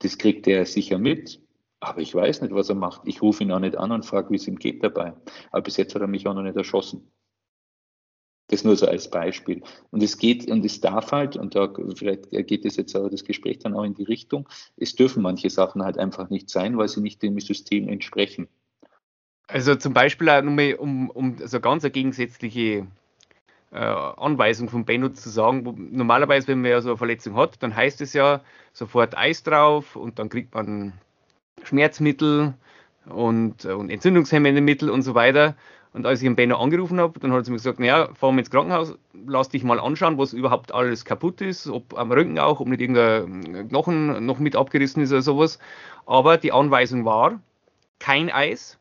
Das 0.00 0.18
kriegt 0.18 0.46
er 0.46 0.66
sicher 0.66 0.98
mit, 0.98 1.40
aber 1.80 2.00
ich 2.00 2.14
weiß 2.14 2.42
nicht, 2.42 2.54
was 2.54 2.68
er 2.68 2.74
macht. 2.74 3.02
Ich 3.04 3.22
rufe 3.22 3.42
ihn 3.42 3.52
auch 3.52 3.58
nicht 3.58 3.76
an 3.76 3.92
und 3.92 4.04
frage, 4.04 4.30
wie 4.30 4.36
es 4.36 4.46
ihm 4.46 4.58
geht 4.58 4.82
dabei. 4.82 5.14
Aber 5.50 5.62
bis 5.62 5.76
jetzt 5.76 5.94
hat 5.94 6.02
er 6.02 6.08
mich 6.08 6.26
auch 6.26 6.34
noch 6.34 6.42
nicht 6.42 6.56
erschossen. 6.56 7.10
Das 8.48 8.62
nur 8.62 8.76
so 8.76 8.86
als 8.86 9.10
Beispiel. 9.10 9.62
Und 9.90 10.02
es 10.02 10.18
geht 10.18 10.48
und 10.48 10.64
es 10.64 10.80
darf 10.80 11.10
halt, 11.10 11.36
und 11.36 11.56
da 11.56 11.72
vielleicht 11.96 12.30
geht 12.30 12.64
es 12.64 12.76
jetzt 12.76 12.94
aber 12.94 13.10
das 13.10 13.24
Gespräch 13.24 13.58
dann 13.58 13.74
auch 13.74 13.82
in 13.82 13.94
die 13.94 14.04
Richtung, 14.04 14.48
es 14.76 14.94
dürfen 14.94 15.22
manche 15.22 15.50
Sachen 15.50 15.82
halt 15.82 15.98
einfach 15.98 16.30
nicht 16.30 16.48
sein, 16.48 16.78
weil 16.78 16.88
sie 16.88 17.00
nicht 17.00 17.22
dem 17.22 17.40
System 17.40 17.88
entsprechen. 17.88 18.48
Also 19.48 19.74
zum 19.76 19.92
Beispiel 19.92 20.28
auch 20.28 20.42
nochmal, 20.42 20.74
um, 20.74 21.10
um 21.10 21.36
so 21.38 21.60
ganz 21.60 21.84
eine 21.84 21.90
gegensätzliche 21.90 22.86
äh, 23.72 23.78
Anweisung 23.78 24.68
von 24.68 24.84
Benno 24.84 25.08
zu 25.10 25.28
sagen, 25.28 25.64
wo, 25.66 25.72
normalerweise, 25.76 26.48
wenn 26.48 26.62
man 26.62 26.70
ja 26.70 26.80
so 26.80 26.90
eine 26.90 26.98
Verletzung 26.98 27.36
hat, 27.36 27.62
dann 27.62 27.74
heißt 27.74 28.00
es 28.00 28.12
ja 28.12 28.42
sofort 28.72 29.16
Eis 29.16 29.42
drauf 29.42 29.96
und 29.96 30.18
dann 30.18 30.28
kriegt 30.28 30.54
man 30.54 30.94
Schmerzmittel 31.62 32.54
und, 33.06 33.64
und 33.64 33.90
entzündungshemmende 33.90 34.60
Mittel 34.60 34.90
und 34.90 35.02
so 35.02 35.14
weiter. 35.14 35.56
Und 35.96 36.04
als 36.04 36.20
ich 36.20 36.26
den 36.26 36.36
Benno 36.36 36.58
angerufen 36.58 37.00
habe, 37.00 37.18
dann 37.20 37.32
hat 37.32 37.46
sie 37.46 37.50
mir 37.50 37.56
gesagt, 37.56 37.80
naja, 37.80 38.12
fahr 38.12 38.30
mal 38.30 38.40
ins 38.40 38.50
Krankenhaus, 38.50 38.98
lass 39.14 39.48
dich 39.48 39.64
mal 39.64 39.80
anschauen, 39.80 40.18
was 40.18 40.34
überhaupt 40.34 40.74
alles 40.74 41.06
kaputt 41.06 41.40
ist, 41.40 41.68
ob 41.68 41.96
am 41.96 42.12
Rücken 42.12 42.38
auch, 42.38 42.60
ob 42.60 42.68
nicht 42.68 42.82
irgendein 42.82 43.70
Knochen 43.70 44.26
noch 44.26 44.38
mit 44.38 44.56
abgerissen 44.56 45.02
ist 45.02 45.10
oder 45.12 45.22
sowas. 45.22 45.58
Aber 46.04 46.36
die 46.36 46.52
Anweisung 46.52 47.06
war, 47.06 47.40
kein 47.98 48.28
Eis 48.28 48.78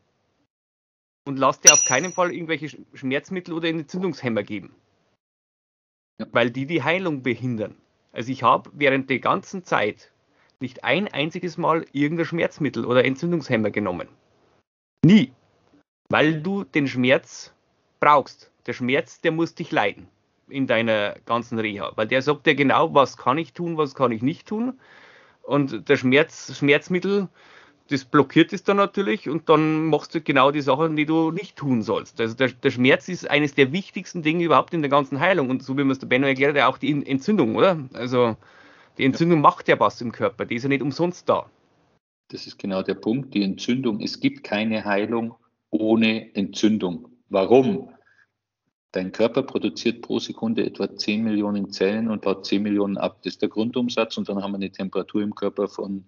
und 1.26 1.39
lass 1.39 1.61
dir 1.61 1.72
auf 1.72 1.86
keinen 1.86 2.11
Fall 2.11 2.34
irgendwelche 2.34 2.78
Schmerzmittel 2.93 3.53
oder 3.53 3.70
Entzündungshemmer 3.70 4.43
geben. 4.43 4.76
Ja. 6.20 6.28
Weil 6.34 6.51
die 6.51 6.66
die 6.66 6.84
Heilung 6.84 7.24
behindern. 7.24 7.76
Also 8.11 8.30
ich 8.30 8.43
habe 8.43 8.70
während 8.74 9.09
der 9.09 9.20
ganzen 9.20 9.63
Zeit 9.63 10.11
nicht 10.59 10.84
ein 10.84 11.07
einziges 11.07 11.57
Mal 11.57 11.86
irgendein 11.93 12.26
Schmerzmittel 12.26 12.84
oder 12.84 13.05
Entzündungshemmer 13.05 13.72
genommen. 13.72 14.09
Nie. 15.05 15.32
Weil 16.10 16.41
du 16.41 16.64
den 16.64 16.88
Schmerz 16.88 17.53
brauchst. 17.99 18.51
Der 18.68 18.74
Schmerz, 18.74 19.22
der 19.22 19.32
muss 19.32 19.56
dich 19.56 19.72
leiden 19.72 20.08
in 20.49 20.68
deiner 20.68 21.16
ganzen 21.26 21.60
Reha. 21.60 21.91
Weil 21.95 22.08
der 22.08 22.22
sagt 22.22 22.45
dir 22.45 22.56
genau, 22.56 22.93
was 22.93 23.18
kann 23.18 23.38
ich 23.38 23.53
tun, 23.53 23.78
was 23.78 23.95
kann 23.95 24.12
ich 24.12 24.22
nicht 24.22 24.47
tun. 24.47 24.80
Und 25.41 25.89
der 25.89 25.97
Schmerz, 25.97 26.56
Schmerzmittel, 26.58 27.28
das 27.89 28.03
blockiert 28.06 28.51
es 28.51 28.64
dann 28.64 28.78
natürlich 28.78 29.30
und 29.30 29.47
dann 29.47 29.86
machst 29.86 30.16
du 30.16 30.22
genau 30.22 30.49
die 30.49 30.62
Sachen, 30.62 30.95
die 30.95 31.06
du 31.06 31.30
nicht 31.30 31.56
tun 31.56 31.84
sollst. 31.84 32.20
Also 32.20 32.36
der, 32.36 32.49
der 32.49 32.72
Schmerz 32.72 33.08
ist 33.10 33.30
eines 33.30 33.53
der 33.53 33.72
wichtigsten 33.72 34.24
Dinge 34.24 34.43
überhaupt 34.43 34.74
in 34.74 34.82
der 34.82 34.89
ganzen 34.89 35.20
Heilung. 35.20 35.49
Und 35.49 35.62
so 35.62 35.78
wie 35.78 35.84
man 35.84 35.91
es 35.91 35.99
der 35.99 36.08
Benno 36.08 36.26
erklärt, 36.26 36.60
auch 36.60 36.80
die 36.80 37.06
Entzündung, 37.06 37.56
oder? 37.56 37.78
Also 37.93 38.36
die 38.97 39.06
Entzündung 39.06 39.38
ja. 39.38 39.41
macht 39.43 39.68
ja 39.68 39.80
was 39.80 40.01
im 40.01 40.12
Körper, 40.12 40.45
die 40.45 40.56
ist 40.56 40.64
ja 40.64 40.70
nicht 40.70 40.82
umsonst 40.82 41.30
da. 41.30 41.49
Das 42.30 42.47
ist 42.47 42.58
genau 42.58 42.82
der 42.82 42.95
Punkt, 42.95 43.36
die 43.36 43.43
Entzündung. 43.43 44.01
Es 44.01 44.20
gibt 44.20 44.43
keine 44.43 44.84
Heilung 44.84 45.36
ohne 45.80 46.36
Entzündung. 46.36 47.10
Warum? 47.30 47.90
Dein 48.92 49.12
Körper 49.12 49.44
produziert 49.44 50.02
pro 50.02 50.20
Sekunde 50.20 50.66
etwa 50.66 50.96
10 50.96 51.24
Millionen 51.24 51.70
Zellen 51.72 52.10
und 52.10 52.22
baut 52.22 52.46
10 52.46 52.64
Millionen 52.64 52.98
ab. 52.98 53.18
Das 53.24 53.34
ist 53.34 53.42
der 53.42 53.50
Grundumsatz 53.50 54.18
und 54.18 54.30
dann 54.30 54.42
haben 54.42 54.52
wir 54.52 54.58
eine 54.58 54.72
Temperatur 54.72 55.22
im 55.22 55.36
Körper 55.36 55.68
von 55.68 56.06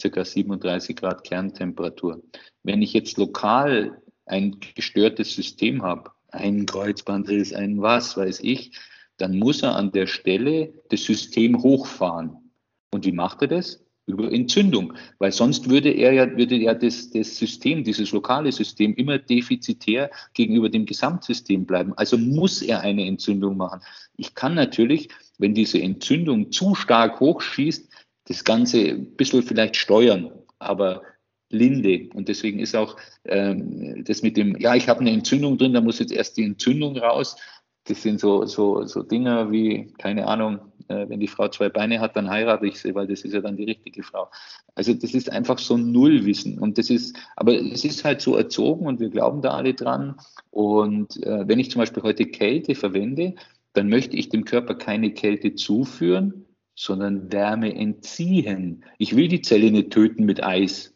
ca. 0.00 0.24
37 0.24 0.94
Grad 0.96 1.24
Kerntemperatur. 1.24 2.22
Wenn 2.62 2.82
ich 2.82 2.92
jetzt 2.92 3.18
lokal 3.18 4.00
ein 4.26 4.60
gestörtes 4.74 5.34
System 5.34 5.82
habe, 5.82 6.12
ein 6.30 6.66
Kreuzbandriss, 6.66 7.52
ein 7.52 7.82
was 7.82 8.16
weiß 8.16 8.40
ich, 8.40 8.78
dann 9.16 9.38
muss 9.38 9.62
er 9.62 9.74
an 9.74 9.90
der 9.90 10.06
Stelle 10.06 10.72
das 10.90 11.04
System 11.04 11.60
hochfahren. 11.62 12.52
Und 12.92 13.04
wie 13.04 13.12
macht 13.12 13.42
er 13.42 13.48
das? 13.48 13.84
Über 14.08 14.32
Entzündung, 14.32 14.94
weil 15.18 15.32
sonst 15.32 15.68
würde 15.68 15.90
er 15.90 16.12
ja, 16.12 16.36
würde 16.36 16.56
ja 16.56 16.74
das, 16.74 17.10
das 17.10 17.36
System, 17.36 17.84
dieses 17.84 18.10
lokale 18.12 18.50
System 18.50 18.94
immer 18.94 19.18
defizitär 19.18 20.10
gegenüber 20.34 20.68
dem 20.68 20.86
Gesamtsystem 20.86 21.66
bleiben. 21.66 21.92
Also 21.96 22.16
muss 22.16 22.62
er 22.62 22.80
eine 22.80 23.06
Entzündung 23.06 23.56
machen. 23.56 23.80
Ich 24.16 24.34
kann 24.34 24.54
natürlich, 24.54 25.08
wenn 25.38 25.54
diese 25.54 25.80
Entzündung 25.80 26.50
zu 26.50 26.74
stark 26.74 27.20
hochschießt, 27.20 27.88
das 28.24 28.44
Ganze 28.44 28.78
ein 28.78 29.16
bisschen 29.16 29.42
vielleicht 29.42 29.76
steuern, 29.76 30.30
aber 30.58 31.02
linde. 31.50 32.08
Und 32.14 32.28
deswegen 32.28 32.58
ist 32.58 32.74
auch 32.74 32.96
ähm, 33.24 34.04
das 34.04 34.22
mit 34.22 34.36
dem, 34.36 34.58
ja, 34.58 34.74
ich 34.74 34.88
habe 34.88 35.00
eine 35.00 35.10
Entzündung 35.12 35.58
drin, 35.58 35.72
da 35.72 35.80
muss 35.80 35.98
jetzt 35.98 36.12
erst 36.12 36.36
die 36.36 36.44
Entzündung 36.44 36.96
raus. 36.96 37.36
Das 37.84 38.02
sind 38.02 38.20
so, 38.20 38.44
so, 38.44 38.84
so 38.84 39.02
Dinge 39.02 39.50
wie, 39.50 39.92
keine 39.98 40.26
Ahnung, 40.26 40.60
äh, 40.88 41.08
wenn 41.08 41.20
die 41.20 41.28
Frau 41.28 41.48
zwei 41.48 41.68
Beine 41.68 42.00
hat, 42.00 42.16
dann 42.16 42.30
heirate 42.30 42.66
ich 42.66 42.80
sie, 42.80 42.94
weil 42.94 43.06
das 43.06 43.22
ist 43.22 43.32
ja 43.32 43.40
dann 43.40 43.56
die 43.56 43.64
richtige 43.64 44.02
Frau. 44.02 44.30
Also 44.74 44.94
das 44.94 45.14
ist 45.14 45.30
einfach 45.30 45.58
so 45.58 45.74
ein 45.74 45.92
Nullwissen. 45.92 46.58
Und 46.58 46.78
das 46.78 46.90
ist, 46.90 47.16
aber 47.36 47.54
es 47.54 47.84
ist 47.84 48.04
halt 48.04 48.20
so 48.20 48.36
erzogen 48.36 48.86
und 48.86 49.00
wir 49.00 49.10
glauben 49.10 49.42
da 49.42 49.50
alle 49.50 49.74
dran. 49.74 50.16
Und 50.50 51.22
äh, 51.24 51.46
wenn 51.46 51.58
ich 51.58 51.70
zum 51.70 51.80
Beispiel 51.80 52.02
heute 52.02 52.26
Kälte 52.26 52.74
verwende, 52.74 53.34
dann 53.72 53.88
möchte 53.88 54.16
ich 54.16 54.28
dem 54.28 54.44
Körper 54.44 54.74
keine 54.74 55.12
Kälte 55.12 55.54
zuführen, 55.54 56.46
sondern 56.74 57.32
Wärme 57.32 57.74
entziehen. 57.74 58.84
Ich 58.98 59.16
will 59.16 59.28
die 59.28 59.42
Zelle 59.42 59.70
nicht 59.70 59.90
töten 59.90 60.24
mit 60.24 60.42
Eis, 60.42 60.94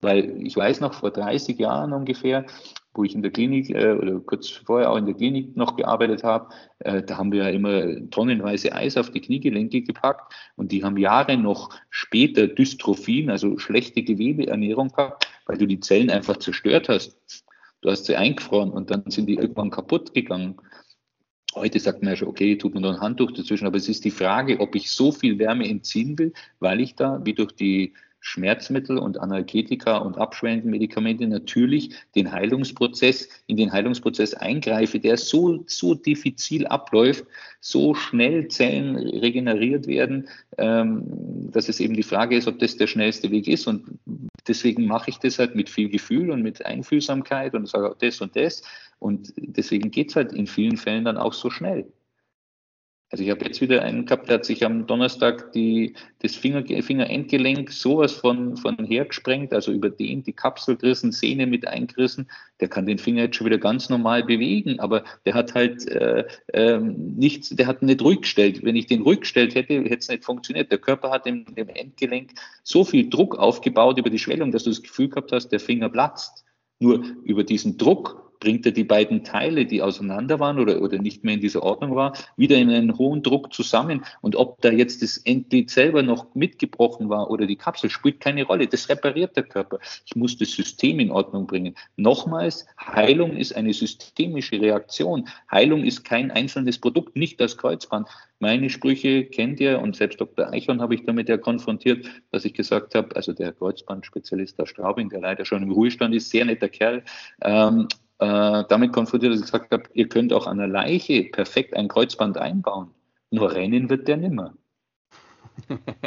weil 0.00 0.46
ich 0.46 0.56
weiß 0.56 0.80
noch 0.80 0.94
vor 0.94 1.10
30 1.10 1.58
Jahren 1.58 1.92
ungefähr, 1.92 2.46
wo 2.94 3.04
ich 3.04 3.14
in 3.14 3.22
der 3.22 3.32
Klinik 3.32 3.70
äh, 3.70 3.92
oder 3.92 4.20
kurz 4.20 4.48
vorher 4.48 4.90
auch 4.90 4.96
in 4.96 5.06
der 5.06 5.14
Klinik 5.14 5.56
noch 5.56 5.76
gearbeitet 5.76 6.22
habe, 6.22 6.54
äh, 6.78 7.02
da 7.02 7.18
haben 7.18 7.32
wir 7.32 7.44
ja 7.44 7.48
immer 7.50 8.08
tonnenweise 8.10 8.72
Eis 8.72 8.96
auf 8.96 9.10
die 9.10 9.20
Kniegelenke 9.20 9.82
gepackt 9.82 10.32
und 10.56 10.72
die 10.72 10.84
haben 10.84 10.96
Jahre 10.96 11.36
noch 11.36 11.70
später 11.90 12.46
Dystrophien, 12.46 13.30
also 13.30 13.58
schlechte 13.58 14.02
Gewebeernährung 14.02 14.88
gehabt, 14.88 15.28
weil 15.46 15.58
du 15.58 15.66
die 15.66 15.80
Zellen 15.80 16.10
einfach 16.10 16.36
zerstört 16.36 16.88
hast. 16.88 17.18
Du 17.80 17.90
hast 17.90 18.06
sie 18.06 18.16
eingefroren 18.16 18.70
und 18.70 18.90
dann 18.90 19.10
sind 19.10 19.26
die 19.26 19.34
irgendwann 19.34 19.70
kaputt 19.70 20.14
gegangen. 20.14 20.56
Heute 21.54 21.78
sagt 21.78 22.02
man 22.02 22.12
ja 22.12 22.16
schon, 22.16 22.28
okay, 22.28 22.56
tut 22.56 22.74
man 22.74 22.82
noch 22.82 22.94
ein 22.94 23.00
Handtuch 23.00 23.32
dazwischen, 23.32 23.66
aber 23.66 23.76
es 23.76 23.88
ist 23.88 24.04
die 24.04 24.10
Frage, 24.10 24.58
ob 24.60 24.74
ich 24.74 24.90
so 24.90 25.12
viel 25.12 25.38
Wärme 25.38 25.68
entziehen 25.68 26.18
will, 26.18 26.32
weil 26.60 26.80
ich 26.80 26.94
da, 26.94 27.20
wie 27.24 27.34
durch 27.34 27.52
die 27.52 27.92
Schmerzmittel 28.26 28.96
und 28.96 29.20
Analgetika 29.20 29.98
und 29.98 30.16
abschwellende 30.16 30.66
Medikamente 30.66 31.26
natürlich 31.26 31.90
den 32.14 32.32
Heilungsprozess, 32.32 33.28
in 33.46 33.58
den 33.58 33.70
Heilungsprozess 33.70 34.32
eingreife, 34.32 34.98
der 34.98 35.18
so, 35.18 35.62
so 35.66 35.94
diffizil 35.94 36.66
abläuft, 36.66 37.26
so 37.60 37.94
schnell 37.94 38.48
Zellen 38.48 38.96
regeneriert 38.96 39.86
werden, 39.86 40.26
ähm, 40.56 41.04
dass 41.50 41.68
es 41.68 41.80
eben 41.80 41.92
die 41.92 42.02
Frage 42.02 42.34
ist, 42.34 42.48
ob 42.48 42.58
das 42.58 42.78
der 42.78 42.86
schnellste 42.86 43.30
Weg 43.30 43.46
ist. 43.46 43.66
Und 43.66 43.84
deswegen 44.48 44.86
mache 44.86 45.10
ich 45.10 45.18
das 45.18 45.38
halt 45.38 45.54
mit 45.54 45.68
viel 45.68 45.90
Gefühl 45.90 46.30
und 46.30 46.42
mit 46.42 46.64
Einfühlsamkeit 46.64 47.54
und 47.54 47.68
sage 47.68 47.94
das 47.98 48.22
und 48.22 48.34
das. 48.36 48.62
Und 49.00 49.34
deswegen 49.36 49.90
geht 49.90 50.08
es 50.08 50.16
halt 50.16 50.32
in 50.32 50.46
vielen 50.46 50.78
Fällen 50.78 51.04
dann 51.04 51.18
auch 51.18 51.34
so 51.34 51.50
schnell. 51.50 51.92
Also 53.14 53.22
ich 53.22 53.30
habe 53.30 53.44
jetzt 53.44 53.60
wieder 53.60 53.82
einen 53.82 54.06
gehabt, 54.06 54.28
der 54.28 54.38
hat 54.38 54.44
sich 54.44 54.66
am 54.66 54.88
Donnerstag 54.88 55.52
die, 55.52 55.94
das 56.18 56.34
Finger, 56.34 56.64
Fingerendgelenk 56.82 57.70
sowas 57.70 58.10
von, 58.10 58.56
von 58.56 58.76
hergesprengt, 58.84 59.52
also 59.52 59.70
über 59.70 59.88
den 59.88 60.24
die 60.24 60.32
Kapsel 60.32 60.74
gerissen, 60.76 61.12
Sehne 61.12 61.46
mit 61.46 61.64
eingerissen. 61.68 62.28
Der 62.58 62.66
kann 62.66 62.86
den 62.86 62.98
Finger 62.98 63.22
jetzt 63.22 63.36
schon 63.36 63.46
wieder 63.46 63.58
ganz 63.58 63.88
normal 63.88 64.24
bewegen, 64.24 64.80
aber 64.80 65.04
der 65.26 65.34
hat 65.34 65.54
halt 65.54 65.86
äh, 65.86 66.24
äh, 66.48 66.80
nichts, 66.80 67.50
der 67.50 67.68
hat 67.68 67.82
nicht 67.82 68.02
ruhig 68.02 68.22
gestellt. 68.22 68.64
Wenn 68.64 68.74
ich 68.74 68.86
den 68.86 69.02
ruhig 69.02 69.20
gestellt 69.20 69.54
hätte, 69.54 69.74
hätte 69.74 69.98
es 69.98 70.08
nicht 70.08 70.24
funktioniert. 70.24 70.72
Der 70.72 70.78
Körper 70.78 71.12
hat 71.12 71.24
im, 71.28 71.46
im 71.54 71.68
Endgelenk 71.68 72.32
so 72.64 72.82
viel 72.82 73.08
Druck 73.08 73.38
aufgebaut 73.38 73.96
über 73.96 74.10
die 74.10 74.18
Schwellung, 74.18 74.50
dass 74.50 74.64
du 74.64 74.70
das 74.70 74.82
Gefühl 74.82 75.08
gehabt 75.08 75.30
hast, 75.30 75.50
der 75.50 75.60
Finger 75.60 75.88
platzt. 75.88 76.44
Nur 76.80 77.04
über 77.22 77.44
diesen 77.44 77.78
Druck 77.78 78.23
bringt 78.40 78.66
er 78.66 78.72
die 78.72 78.84
beiden 78.84 79.24
Teile, 79.24 79.66
die 79.66 79.82
auseinander 79.82 80.38
waren 80.40 80.58
oder, 80.58 80.80
oder 80.82 80.98
nicht 80.98 81.24
mehr 81.24 81.34
in 81.34 81.40
dieser 81.40 81.62
Ordnung 81.62 81.94
war, 81.94 82.16
wieder 82.36 82.56
in 82.56 82.70
einen 82.70 82.98
hohen 82.98 83.22
Druck 83.22 83.52
zusammen. 83.52 84.04
Und 84.20 84.36
ob 84.36 84.60
da 84.62 84.70
jetzt 84.70 85.02
das 85.02 85.18
Endglied 85.18 85.70
selber 85.70 86.02
noch 86.02 86.34
mitgebrochen 86.34 87.08
war 87.08 87.30
oder 87.30 87.46
die 87.46 87.56
Kapsel, 87.56 87.90
spielt 87.90 88.20
keine 88.20 88.44
Rolle. 88.44 88.66
Das 88.66 88.88
repariert 88.88 89.36
der 89.36 89.44
Körper. 89.44 89.78
Ich 90.04 90.16
muss 90.16 90.36
das 90.36 90.50
System 90.50 91.00
in 91.00 91.10
Ordnung 91.10 91.46
bringen. 91.46 91.74
Nochmals, 91.96 92.66
Heilung 92.78 93.36
ist 93.36 93.54
eine 93.54 93.72
systemische 93.72 94.60
Reaktion. 94.60 95.28
Heilung 95.50 95.84
ist 95.84 96.04
kein 96.04 96.30
einzelnes 96.30 96.78
Produkt, 96.78 97.16
nicht 97.16 97.40
das 97.40 97.56
Kreuzband. 97.56 98.08
Meine 98.40 98.68
Sprüche 98.68 99.24
kennt 99.24 99.60
ihr 99.60 99.80
und 99.80 99.96
selbst 99.96 100.20
Dr. 100.20 100.52
Eichhorn 100.52 100.82
habe 100.82 100.94
ich 100.94 101.04
damit 101.04 101.28
ja 101.28 101.38
konfrontiert, 101.38 102.06
dass 102.30 102.44
ich 102.44 102.52
gesagt 102.52 102.94
habe, 102.94 103.14
also 103.16 103.32
der 103.32 103.52
Kreuzbandspezialist 103.52 104.58
der 104.58 104.66
Straubing, 104.66 105.08
der 105.08 105.20
leider 105.20 105.44
schon 105.44 105.62
im 105.62 105.70
Ruhestand 105.70 106.14
ist, 106.14 106.30
sehr 106.30 106.44
netter 106.44 106.68
Kerl, 106.68 107.02
ähm, 107.42 107.88
äh, 108.18 108.64
damit 108.68 108.92
konfrontiert, 108.92 109.32
dass 109.32 109.40
ich 109.40 109.46
gesagt 109.46 109.72
habe, 109.72 109.84
ihr 109.94 110.08
könnt 110.08 110.32
auch 110.32 110.46
an 110.46 110.58
der 110.58 110.68
Leiche 110.68 111.24
perfekt 111.24 111.74
ein 111.74 111.88
Kreuzband 111.88 112.38
einbauen. 112.38 112.90
Nur 113.30 113.52
rennen 113.52 113.90
wird 113.90 114.06
der 114.06 114.16
nimmer. 114.16 114.54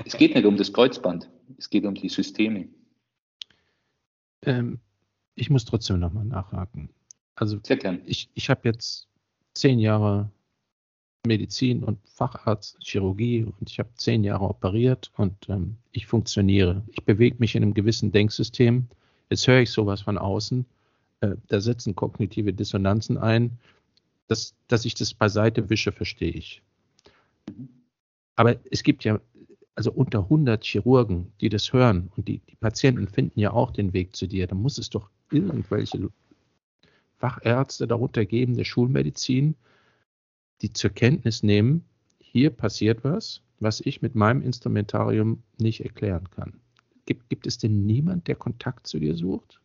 es 0.06 0.18
geht 0.18 0.36
nicht 0.36 0.46
um 0.46 0.58
das 0.58 0.72
Kreuzband, 0.72 1.30
es 1.58 1.70
geht 1.70 1.86
um 1.86 1.96
die 1.96 2.10
Systeme. 2.10 2.68
Ähm, 4.44 4.80
ich 5.36 5.50
muss 5.50 5.66
trotzdem 5.66 6.00
nochmal 6.00 6.26
nachhaken. 6.26 6.90
Also 7.36 7.60
Sehr 7.64 7.78
gern. 7.78 8.02
ich, 8.06 8.30
ich 8.34 8.50
habe 8.50 8.62
jetzt 8.64 9.08
zehn 9.54 9.80
Jahre 9.80 10.30
Medizin 11.26 11.84
und 11.84 12.00
Facharzt, 12.10 12.78
Chirurgie 12.82 13.44
und 13.44 13.70
ich 13.70 13.80
habe 13.80 13.90
zehn 13.96 14.24
Jahre 14.24 14.46
operiert 14.46 15.12
und 15.18 15.36
ähm, 15.50 15.78
ich 15.92 16.06
funktioniere. 16.06 16.84
Ich 16.90 17.04
bewege 17.04 17.36
mich 17.40 17.56
in 17.56 17.64
einem 17.64 17.74
gewissen 17.74 18.12
Denksystem. 18.12 18.88
Jetzt 19.30 19.48
höre 19.48 19.60
ich 19.60 19.72
sowas 19.72 20.02
von 20.02 20.18
außen 20.18 20.66
äh, 21.22 21.36
da 21.48 21.62
setzen 21.62 21.96
kognitive 21.96 22.54
Dissonanzen 22.54 23.18
ein. 23.18 23.58
Dass, 24.28 24.56
dass 24.68 24.84
ich 24.84 24.94
das 24.94 25.14
beiseite 25.14 25.70
wische, 25.70 25.94
verstehe 25.94 26.32
ich. 26.32 26.62
Aber 28.36 28.58
es 28.70 28.84
gibt 28.84 29.06
ja 29.06 29.22
also 29.78 29.92
unter 29.92 30.20
100 30.24 30.66
Chirurgen, 30.66 31.32
die 31.40 31.50
das 31.50 31.72
hören 31.72 32.12
und 32.18 32.28
die, 32.28 32.40
die 32.40 32.56
Patienten 32.56 33.08
finden 33.08 33.40
ja 33.40 33.52
auch 33.52 33.72
den 33.72 33.94
Weg 33.94 34.16
zu 34.16 34.28
dir. 34.28 34.48
Da 34.48 34.56
muss 34.56 34.80
es 34.80 34.90
doch 34.90 35.10
irgendwelche 35.32 36.10
Fachärzte 37.18 37.88
darunter 37.88 38.26
geben, 38.26 38.56
der 38.56 38.64
Schulmedizin, 38.64 39.56
die 40.62 40.74
zur 40.74 40.90
Kenntnis 40.90 41.44
nehmen, 41.44 41.86
hier 42.20 42.50
passiert 42.50 43.04
was, 43.04 43.42
was 43.60 43.80
ich 43.80 44.02
mit 44.02 44.16
meinem 44.16 44.42
Instrumentarium 44.42 45.44
nicht 45.60 45.82
erklären 45.82 46.30
kann. 46.32 46.60
Gibt, 47.06 47.30
gibt 47.30 47.48
es 47.48 47.58
denn 47.58 47.86
niemand, 47.86 48.28
der 48.28 48.36
Kontakt 48.36 48.88
zu 48.88 49.00
dir 49.00 49.16
sucht? 49.16 49.62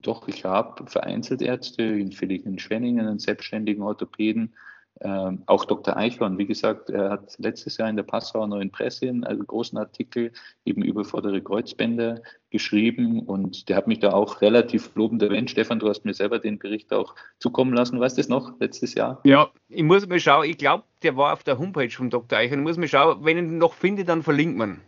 Doch, 0.00 0.28
ich 0.28 0.44
habe 0.44 0.86
vereinzelt 0.86 1.42
Ärzte, 1.42 1.82
in 1.82 2.10
in 2.10 2.58
Schwenningen, 2.58 3.06
einen 3.06 3.18
selbstständigen 3.18 3.82
Orthopäden, 3.82 4.54
ähm, 5.00 5.42
auch 5.46 5.64
Dr. 5.64 5.96
Eichhorn, 5.96 6.38
wie 6.38 6.46
gesagt, 6.46 6.90
er 6.90 7.10
hat 7.10 7.38
letztes 7.38 7.76
Jahr 7.76 7.88
in 7.88 7.94
der 7.94 8.02
Passauer 8.02 8.48
Neuen 8.48 8.72
Presse 8.72 9.08
einen 9.08 9.22
also 9.22 9.44
großen 9.44 9.78
Artikel 9.78 10.32
eben 10.64 10.82
über 10.82 11.04
vordere 11.04 11.40
Kreuzbänder 11.40 12.20
geschrieben 12.50 13.20
und 13.20 13.68
der 13.68 13.76
hat 13.76 13.86
mich 13.86 14.00
da 14.00 14.12
auch 14.12 14.40
relativ 14.40 14.92
lobend 14.96 15.22
erwähnt. 15.22 15.50
Stefan, 15.50 15.78
du 15.78 15.88
hast 15.88 16.04
mir 16.04 16.14
selber 16.14 16.40
den 16.40 16.58
Bericht 16.58 16.92
auch 16.92 17.14
zukommen 17.38 17.74
lassen. 17.74 18.00
Weißt 18.00 18.16
du 18.16 18.22
das 18.22 18.28
noch, 18.28 18.58
letztes 18.58 18.94
Jahr? 18.94 19.20
Ja, 19.24 19.50
ich 19.68 19.84
muss 19.84 20.08
mal 20.08 20.18
schauen. 20.18 20.50
Ich 20.50 20.58
glaube, 20.58 20.82
der 21.02 21.16
war 21.16 21.32
auf 21.32 21.44
der 21.44 21.58
Homepage 21.58 21.90
von 21.90 22.10
Dr. 22.10 22.36
Eichhorn. 22.36 22.60
Ich 22.60 22.66
muss 22.66 22.76
mal 22.76 22.88
schauen, 22.88 23.24
wenn 23.24 23.38
ich 23.38 23.44
ihn 23.44 23.58
noch 23.58 23.74
finde, 23.74 24.04
dann 24.04 24.24
verlinkt 24.24 24.56
man. 24.56 24.80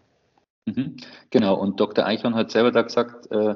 Mhm, 0.67 0.97
genau, 1.31 1.55
und 1.55 1.79
Dr. 1.79 2.05
Eichhorn 2.05 2.35
hat 2.35 2.51
selber 2.51 2.73
da 2.73 2.83
gesagt, 2.83 3.31
äh, 3.31 3.55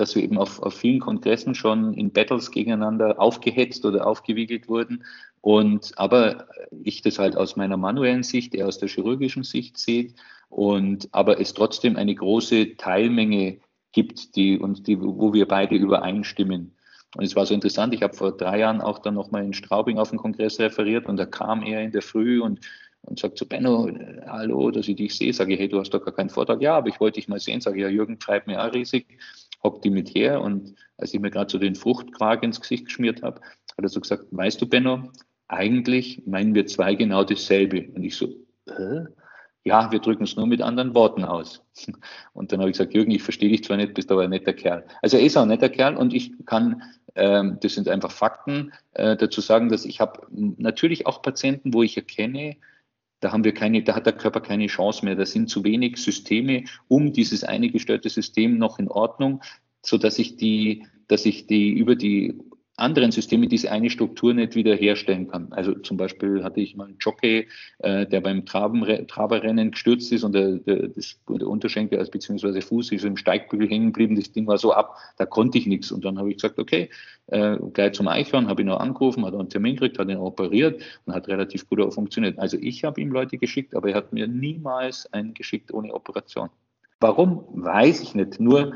dass 0.00 0.14
wir 0.14 0.22
eben 0.22 0.38
auf, 0.38 0.60
auf 0.62 0.74
vielen 0.74 1.00
Kongressen 1.00 1.54
schon 1.54 1.94
in 1.94 2.12
Battles 2.12 2.50
gegeneinander 2.50 3.20
aufgehetzt 3.20 3.84
oder 3.84 4.06
aufgewiegelt 4.06 4.68
wurden. 4.68 5.04
Und 5.40 5.92
aber 5.96 6.48
ich 6.82 7.02
das 7.02 7.18
halt 7.18 7.36
aus 7.36 7.56
meiner 7.56 7.76
manuellen 7.76 8.22
Sicht, 8.22 8.54
eher 8.54 8.66
aus 8.66 8.78
der 8.78 8.88
chirurgischen 8.88 9.42
Sicht 9.42 9.78
sehe, 9.78 10.12
und 10.48 11.08
aber 11.12 11.40
es 11.40 11.54
trotzdem 11.54 11.96
eine 11.96 12.14
große 12.14 12.76
Teilmenge 12.76 13.60
gibt, 13.92 14.36
die 14.36 14.58
und 14.58 14.86
die, 14.86 15.00
wo 15.00 15.32
wir 15.32 15.46
beide 15.46 15.76
übereinstimmen. 15.76 16.76
Und 17.16 17.24
es 17.24 17.34
war 17.34 17.46
so 17.46 17.54
interessant, 17.54 17.94
ich 17.94 18.02
habe 18.02 18.16
vor 18.16 18.36
drei 18.36 18.60
Jahren 18.60 18.80
auch 18.80 18.98
dann 19.00 19.14
nochmal 19.14 19.44
in 19.44 19.52
Straubing 19.52 19.98
auf 19.98 20.10
dem 20.10 20.18
Kongress 20.18 20.60
referiert 20.60 21.06
und 21.06 21.16
da 21.16 21.26
kam 21.26 21.62
er 21.62 21.82
in 21.82 21.90
der 21.90 22.02
Früh 22.02 22.40
und, 22.40 22.60
und 23.02 23.18
sagt 23.18 23.38
zu 23.38 23.48
Benno, 23.48 23.90
hallo, 24.26 24.70
dass 24.70 24.86
ich 24.88 24.96
dich 24.96 25.16
sehe, 25.16 25.32
sage 25.32 25.56
hey, 25.56 25.68
du 25.68 25.80
hast 25.80 25.90
doch 25.90 26.04
gar 26.04 26.14
keinen 26.14 26.30
Vortrag. 26.30 26.60
Ja, 26.60 26.76
aber 26.76 26.88
ich 26.88 27.00
wollte 27.00 27.18
dich 27.18 27.28
mal 27.28 27.40
sehen, 27.40 27.60
sage 27.60 27.80
ja, 27.80 27.88
Jürgen 27.88 28.18
treibt 28.18 28.46
mir 28.46 28.62
auch 28.62 28.72
riesig 28.72 29.18
hockt 29.62 29.84
die 29.84 29.90
mit 29.90 30.14
her 30.14 30.40
und 30.40 30.74
als 30.96 31.14
ich 31.14 31.20
mir 31.20 31.30
gerade 31.30 31.50
so 31.50 31.58
den 31.58 31.74
Fruchtquark 31.74 32.42
ins 32.42 32.60
Gesicht 32.60 32.86
geschmiert 32.86 33.22
habe, 33.22 33.40
hat 33.40 33.84
er 33.84 33.88
so 33.88 34.00
gesagt, 34.00 34.26
weißt 34.30 34.60
du, 34.60 34.66
Benno, 34.66 35.10
eigentlich 35.48 36.22
meinen 36.26 36.54
wir 36.54 36.66
zwei 36.66 36.94
genau 36.94 37.24
dasselbe. 37.24 37.88
Und 37.94 38.04
ich 38.04 38.16
so, 38.16 38.28
äh? 38.66 39.04
ja, 39.64 39.90
wir 39.90 39.98
drücken 39.98 40.24
es 40.24 40.36
nur 40.36 40.46
mit 40.46 40.62
anderen 40.62 40.94
Worten 40.94 41.24
aus. 41.24 41.62
Und 42.32 42.52
dann 42.52 42.60
habe 42.60 42.70
ich 42.70 42.74
gesagt, 42.74 42.94
Jürgen, 42.94 43.10
ich 43.10 43.22
verstehe 43.22 43.50
dich 43.50 43.64
zwar 43.64 43.76
nicht, 43.76 43.94
bist 43.94 44.10
aber 44.10 44.22
ein 44.22 44.30
netter 44.30 44.52
Kerl. 44.52 44.86
Also 45.02 45.16
er 45.16 45.24
ist 45.24 45.36
auch 45.36 45.42
ein 45.42 45.48
netter 45.48 45.68
Kerl 45.68 45.96
und 45.96 46.14
ich 46.14 46.32
kann, 46.46 46.82
ähm, 47.14 47.58
das 47.60 47.74
sind 47.74 47.88
einfach 47.88 48.10
Fakten, 48.10 48.72
äh, 48.92 49.16
dazu 49.16 49.40
sagen, 49.40 49.68
dass 49.68 49.84
ich 49.84 50.00
habe 50.00 50.26
natürlich 50.30 51.06
auch 51.06 51.22
Patienten, 51.22 51.74
wo 51.74 51.82
ich 51.82 51.96
erkenne, 51.96 52.56
da 53.20 53.32
haben 53.32 53.44
wir 53.44 53.54
keine, 53.54 53.82
da 53.82 53.94
hat 53.94 54.06
der 54.06 54.14
Körper 54.14 54.40
keine 54.40 54.66
Chance 54.66 55.04
mehr. 55.04 55.14
Da 55.14 55.26
sind 55.26 55.48
zu 55.48 55.62
wenig 55.62 55.98
Systeme 55.98 56.64
um 56.88 57.12
dieses 57.12 57.44
eine 57.44 57.70
gestörte 57.70 58.08
System 58.08 58.58
noch 58.58 58.78
in 58.78 58.88
Ordnung, 58.88 59.42
so 59.82 59.98
dass 59.98 60.18
ich 60.18 60.36
die, 60.36 60.86
dass 61.08 61.26
ich 61.26 61.46
die 61.46 61.70
über 61.70 61.94
die 61.94 62.38
anderen 62.80 63.12
Systeme 63.12 63.46
diese 63.46 63.70
eine 63.70 63.90
Struktur 63.90 64.34
nicht 64.34 64.54
wieder 64.54 64.74
herstellen 64.74 65.28
kann. 65.28 65.48
Also 65.52 65.74
zum 65.74 65.96
Beispiel 65.96 66.42
hatte 66.42 66.60
ich 66.60 66.76
mal 66.76 66.86
einen 66.86 66.96
Jockey, 66.98 67.48
äh, 67.78 68.06
der 68.06 68.20
beim 68.20 68.44
Traberrennen 68.46 69.70
gestürzt 69.70 70.12
ist 70.12 70.24
und 70.24 70.32
der, 70.32 70.56
der, 70.58 70.88
das, 70.88 71.18
der 71.28 71.48
Unterschenkel 71.48 71.98
also 71.98 72.10
beziehungsweise 72.10 72.60
Fuß 72.60 72.92
ist 72.92 73.04
im 73.04 73.16
Steigbügel 73.16 73.68
hängen 73.68 73.92
geblieben. 73.92 74.16
Das 74.16 74.32
Ding 74.32 74.46
war 74.46 74.58
so 74.58 74.72
ab, 74.72 74.96
da 75.18 75.26
konnte 75.26 75.58
ich 75.58 75.66
nichts. 75.66 75.92
Und 75.92 76.04
dann 76.04 76.18
habe 76.18 76.30
ich 76.30 76.36
gesagt, 76.36 76.58
okay, 76.58 76.90
äh, 77.26 77.56
gleich 77.72 77.92
zum 77.92 78.08
Eichhorn, 78.08 78.48
habe 78.48 78.62
ihn 78.62 78.68
noch 78.68 78.80
angerufen, 78.80 79.24
hat 79.24 79.34
einen 79.34 79.48
Termin 79.48 79.76
gekriegt, 79.76 79.98
hat 79.98 80.08
ihn 80.08 80.16
operiert 80.16 80.82
und 81.06 81.14
hat 81.14 81.28
relativ 81.28 81.68
gut 81.68 81.80
auch 81.80 81.92
funktioniert. 81.92 82.38
Also 82.38 82.56
ich 82.60 82.84
habe 82.84 83.00
ihm 83.00 83.12
Leute 83.12 83.38
geschickt, 83.38 83.74
aber 83.74 83.90
er 83.90 83.96
hat 83.96 84.12
mir 84.12 84.26
niemals 84.26 85.12
einen 85.12 85.34
geschickt 85.34 85.72
ohne 85.72 85.94
Operation. 85.94 86.50
Warum? 87.00 87.44
Weiß 87.52 88.02
ich 88.02 88.14
nicht. 88.14 88.40
Nur 88.40 88.74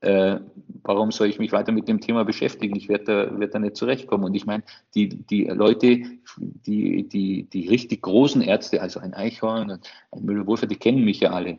äh, 0.00 0.38
warum 0.86 1.10
soll 1.10 1.28
ich 1.28 1.38
mich 1.38 1.52
weiter 1.52 1.72
mit 1.72 1.88
dem 1.88 2.00
Thema 2.00 2.24
beschäftigen? 2.24 2.76
Ich 2.76 2.88
werde 2.88 3.04
da, 3.04 3.38
werd 3.38 3.54
da 3.54 3.58
nicht 3.58 3.76
zurechtkommen. 3.76 4.24
Und 4.24 4.34
ich 4.34 4.46
meine, 4.46 4.62
die, 4.94 5.08
die 5.08 5.44
Leute, 5.44 6.02
die, 6.38 7.08
die, 7.08 7.44
die 7.44 7.68
richtig 7.68 8.02
großen 8.02 8.40
Ärzte, 8.40 8.80
also 8.80 9.00
ein 9.00 9.12
Eichhorn, 9.12 9.80
ein 10.12 10.24
Müller-Wurfer, 10.24 10.66
die 10.66 10.76
kennen 10.76 11.04
mich 11.04 11.20
ja 11.20 11.30
alle. 11.30 11.58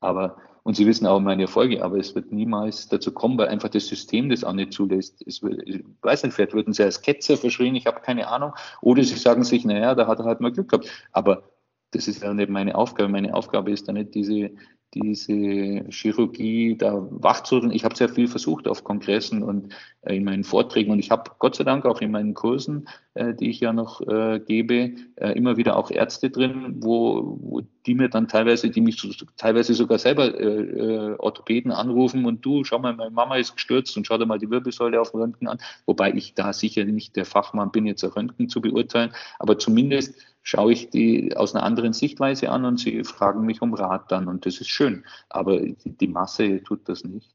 Aber, 0.00 0.38
und 0.62 0.76
sie 0.76 0.86
wissen 0.86 1.06
auch 1.06 1.20
meine 1.20 1.42
Erfolge, 1.42 1.84
aber 1.84 1.98
es 1.98 2.14
wird 2.14 2.32
niemals 2.32 2.88
dazu 2.88 3.12
kommen, 3.12 3.36
weil 3.36 3.48
einfach 3.48 3.68
das 3.68 3.86
System 3.86 4.30
das 4.30 4.44
auch 4.44 4.54
nicht 4.54 4.72
zulässt. 4.72 5.22
Es 5.26 5.42
ich 5.42 5.84
weiß 6.00 6.24
nicht, 6.24 6.34
vielleicht 6.34 6.54
würden 6.54 6.72
sie 6.72 6.82
als 6.82 7.02
Ketzer 7.02 7.36
verschrien, 7.36 7.74
ich 7.74 7.86
habe 7.86 8.00
keine 8.00 8.28
Ahnung. 8.28 8.52
Oder 8.80 9.04
sie 9.04 9.16
sagen 9.16 9.44
sich, 9.44 9.64
naja, 9.66 9.94
da 9.94 10.06
hat 10.06 10.20
er 10.20 10.24
halt 10.24 10.40
mal 10.40 10.52
Glück 10.52 10.70
gehabt. 10.70 10.88
Aber 11.12 11.42
das 11.90 12.08
ist 12.08 12.22
ja 12.22 12.32
nicht 12.34 12.50
meine 12.50 12.74
Aufgabe. 12.74 13.08
Meine 13.08 13.34
Aufgabe 13.34 13.70
ist 13.70 13.88
da 13.88 13.92
nicht 13.92 14.14
diese, 14.14 14.50
diese 14.94 15.84
Chirurgie 15.90 16.76
da 16.76 17.06
wachzurütteln. 17.10 17.72
Ich 17.72 17.84
habe 17.84 17.96
sehr 17.96 18.08
viel 18.08 18.28
versucht 18.28 18.68
auf 18.68 18.84
Kongressen 18.84 19.42
und 19.42 19.74
äh, 20.02 20.16
in 20.16 20.24
meinen 20.24 20.44
Vorträgen 20.44 20.92
und 20.92 20.98
ich 20.98 21.10
habe 21.10 21.32
Gott 21.38 21.56
sei 21.56 21.64
Dank 21.64 21.84
auch 21.84 22.00
in 22.00 22.10
meinen 22.10 22.34
Kursen, 22.34 22.88
äh, 23.14 23.34
die 23.34 23.50
ich 23.50 23.60
ja 23.60 23.72
noch 23.72 24.00
äh, 24.02 24.40
gebe, 24.40 24.92
äh, 25.16 25.32
immer 25.32 25.56
wieder 25.56 25.76
auch 25.76 25.90
Ärzte 25.90 26.30
drin, 26.30 26.76
wo, 26.78 27.38
wo 27.40 27.62
die 27.86 27.94
mir 27.94 28.08
dann 28.08 28.28
teilweise, 28.28 28.70
die 28.70 28.80
mich 28.80 29.00
so, 29.00 29.08
teilweise 29.36 29.74
sogar 29.74 29.98
selber 29.98 30.38
äh, 30.38 30.44
äh, 30.44 31.16
Orthopäden 31.18 31.72
anrufen 31.72 32.24
und 32.24 32.44
du, 32.44 32.64
schau 32.64 32.78
mal, 32.78 32.94
meine 32.94 33.10
Mama 33.10 33.36
ist 33.36 33.54
gestürzt 33.54 33.96
und 33.96 34.06
schau 34.06 34.18
dir 34.18 34.26
mal 34.26 34.38
die 34.38 34.50
Wirbelsäule 34.50 35.00
auf 35.00 35.10
dem 35.10 35.20
Röntgen 35.20 35.48
an, 35.48 35.58
wobei 35.86 36.12
ich 36.12 36.34
da 36.34 36.52
sicher 36.52 36.84
nicht 36.84 37.16
der 37.16 37.24
Fachmann 37.24 37.72
bin, 37.72 37.86
jetzt 37.86 38.04
ein 38.04 38.10
Röntgen 38.10 38.48
zu 38.48 38.60
beurteilen, 38.60 39.12
aber 39.38 39.58
zumindest 39.58 40.14
schaue 40.44 40.72
ich 40.72 40.90
die 40.90 41.36
aus 41.36 41.54
einer 41.54 41.64
anderen 41.64 41.92
Sichtweise 41.92 42.50
an 42.50 42.64
und 42.64 42.78
sie 42.78 43.02
fragen 43.02 43.44
mich 43.44 43.62
um 43.62 43.74
Rat 43.74 44.12
dann 44.12 44.28
und 44.28 44.46
das 44.46 44.60
ist 44.60 44.68
schön. 44.68 45.04
Aber 45.30 45.58
die 45.58 46.06
Masse 46.06 46.62
tut 46.62 46.88
das 46.88 47.02
nicht. 47.02 47.34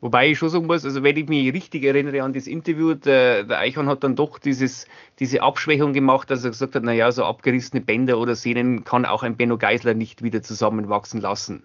Wobei 0.00 0.28
ich 0.28 0.38
schon 0.38 0.50
sagen 0.50 0.66
muss, 0.66 0.84
also 0.84 1.02
wenn 1.02 1.16
ich 1.16 1.28
mich 1.28 1.54
richtig 1.54 1.84
erinnere 1.84 2.22
an 2.22 2.34
das 2.34 2.46
Interview, 2.46 2.92
der, 2.92 3.44
der 3.44 3.58
Eichhorn 3.60 3.86
hat 3.86 4.04
dann 4.04 4.16
doch 4.16 4.38
dieses, 4.38 4.86
diese 5.18 5.42
Abschwächung 5.42 5.94
gemacht, 5.94 6.30
dass 6.30 6.44
er 6.44 6.50
gesagt 6.50 6.74
hat, 6.74 6.82
naja, 6.82 7.10
so 7.10 7.24
abgerissene 7.24 7.80
Bänder 7.80 8.18
oder 8.18 8.34
Sehnen 8.34 8.84
kann 8.84 9.06
auch 9.06 9.22
ein 9.22 9.36
Benno 9.36 9.56
Geisler 9.56 9.94
nicht 9.94 10.22
wieder 10.22 10.42
zusammenwachsen 10.42 11.20
lassen. 11.22 11.62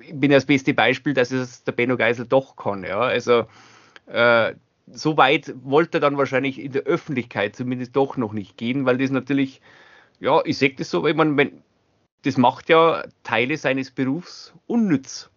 Ich 0.00 0.18
bin 0.18 0.30
das 0.32 0.46
beste 0.46 0.74
Beispiel, 0.74 1.14
dass 1.14 1.30
es 1.30 1.62
der 1.64 1.72
Benno 1.72 1.96
Geisler 1.96 2.24
doch 2.24 2.56
kann. 2.56 2.82
Ja? 2.82 2.98
Also 2.98 3.44
äh, 4.06 4.54
so 4.90 5.16
weit 5.16 5.54
wollte 5.62 5.98
er 5.98 6.00
dann 6.00 6.18
wahrscheinlich 6.18 6.58
in 6.58 6.72
der 6.72 6.82
Öffentlichkeit 6.82 7.54
zumindest 7.54 7.94
doch 7.94 8.16
noch 8.16 8.32
nicht 8.32 8.56
gehen, 8.56 8.86
weil 8.86 8.98
das 8.98 9.10
natürlich, 9.10 9.60
ja, 10.22 10.40
ich 10.44 10.56
sehe 10.56 10.72
das 10.72 10.88
so, 10.88 11.02
meine, 11.02 11.36
wenn, 11.36 11.62
das 12.22 12.36
macht 12.36 12.68
ja 12.68 13.02
Teile 13.24 13.56
seines 13.56 13.90
Berufs 13.90 14.54
unnütz. 14.68 15.28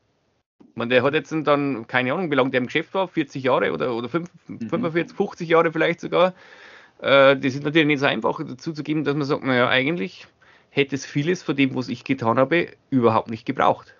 Man, 0.76 0.90
der 0.90 1.02
hat 1.02 1.16
jetzt 1.16 1.34
dann, 1.44 1.88
keine 1.88 2.14
Ahnung, 2.14 2.30
wie 2.30 2.36
lange 2.36 2.52
der 2.52 2.60
im 2.60 2.68
Geschäft 2.68 2.94
war, 2.94 3.08
40 3.08 3.44
Jahre 3.44 3.74
oder, 3.74 3.96
oder 3.96 4.10
5, 4.10 4.30
mhm. 4.48 4.70
45, 4.70 5.18
50 5.18 5.50
Jahre 5.50 5.72
vielleicht 5.72 6.02
sogar. 6.02 6.36
Äh, 7.00 7.36
das 7.36 7.56
ist 7.56 7.64
natürlich 7.64 7.88
nicht 7.88 8.00
so 8.00 8.06
einfach 8.06 8.40
dazu 8.46 8.74
zu 8.74 8.84
geben, 8.84 9.04
dass 9.04 9.16
man 9.16 9.26
sagt, 9.26 9.44
naja, 9.44 9.68
eigentlich 9.70 10.28
hätte 10.70 10.96
es 10.96 11.04
vieles 11.04 11.42
von 11.42 11.56
dem, 11.56 11.74
was 11.74 11.90
ich 11.90 12.04
getan 12.04 12.38
habe, 12.38 12.68
überhaupt 12.92 13.32
nicht 13.32 13.48
gebraucht. 13.48 13.96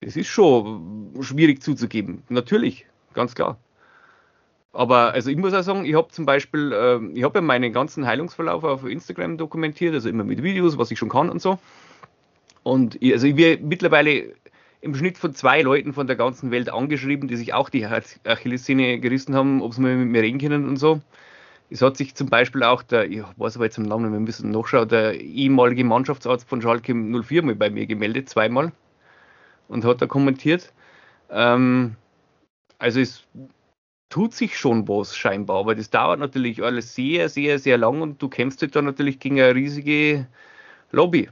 Das 0.00 0.16
ist 0.16 0.26
schon 0.26 1.14
schwierig 1.20 1.62
zuzugeben. 1.62 2.24
Natürlich, 2.28 2.86
ganz 3.14 3.36
klar. 3.36 3.58
Aber 4.72 5.12
also 5.12 5.30
ich 5.30 5.36
muss 5.36 5.52
auch 5.52 5.62
sagen, 5.62 5.84
ich 5.84 5.94
habe 5.94 6.08
zum 6.08 6.26
Beispiel, 6.26 6.72
äh, 6.72 7.18
ich 7.18 7.24
habe 7.24 7.38
ja 7.38 7.42
meinen 7.42 7.72
ganzen 7.72 8.06
Heilungsverlauf 8.06 8.62
auf 8.62 8.84
Instagram 8.84 9.36
dokumentiert, 9.36 9.94
also 9.94 10.08
immer 10.08 10.24
mit 10.24 10.42
Videos, 10.42 10.78
was 10.78 10.90
ich 10.90 10.98
schon 10.98 11.08
kann 11.08 11.28
und 11.28 11.42
so. 11.42 11.58
Und 12.62 12.96
ich, 13.02 13.12
also 13.12 13.26
ich 13.26 13.36
werde 13.36 13.64
mittlerweile 13.64 14.34
im 14.80 14.94
Schnitt 14.94 15.18
von 15.18 15.34
zwei 15.34 15.62
Leuten 15.62 15.92
von 15.92 16.06
der 16.06 16.16
ganzen 16.16 16.50
Welt 16.50 16.70
angeschrieben, 16.70 17.28
die 17.28 17.36
sich 17.36 17.52
auch 17.52 17.68
die 17.68 17.84
Achillessehne 17.84 19.00
gerissen 19.00 19.34
haben, 19.34 19.60
ob 19.60 19.74
sie 19.74 19.80
mal 19.80 19.96
mit 19.96 20.08
mir 20.08 20.22
reden 20.22 20.38
können 20.38 20.68
und 20.68 20.76
so. 20.76 21.00
Es 21.68 21.82
hat 21.82 21.96
sich 21.96 22.14
zum 22.14 22.28
Beispiel 22.28 22.62
auch 22.62 22.82
der, 22.82 23.08
ich 23.10 23.22
weiß 23.36 23.56
aber 23.56 23.66
jetzt 23.66 23.78
im 23.78 23.84
Namen, 23.84 24.12
wir 24.12 24.20
müssen 24.20 24.50
nachschauen, 24.50 24.88
der 24.88 25.20
ehemalige 25.20 25.84
Mannschaftsarzt 25.84 26.48
von 26.48 26.62
Schalke 26.62 26.94
04 26.94 27.42
mal 27.42 27.54
bei 27.54 27.70
mir 27.70 27.86
gemeldet, 27.86 28.28
zweimal, 28.28 28.72
und 29.68 29.84
hat 29.84 30.02
da 30.02 30.06
kommentiert. 30.06 30.72
Ähm, 31.30 31.94
also 32.78 33.00
es 33.00 33.24
tut 34.10 34.34
sich 34.34 34.58
schon 34.58 34.86
was 34.86 35.16
scheinbar, 35.16 35.60
aber 35.60 35.74
das 35.74 35.88
dauert 35.88 36.20
natürlich 36.20 36.62
alles 36.62 36.94
sehr, 36.94 37.28
sehr, 37.28 37.58
sehr 37.58 37.78
lang 37.78 38.02
und 38.02 38.20
du 38.20 38.28
kämpfst 38.28 38.60
halt 38.60 38.76
dann 38.76 38.84
natürlich 38.84 39.18
gegen 39.18 39.40
eine 39.40 39.54
riesige 39.54 40.26
Lobby. 40.90 41.30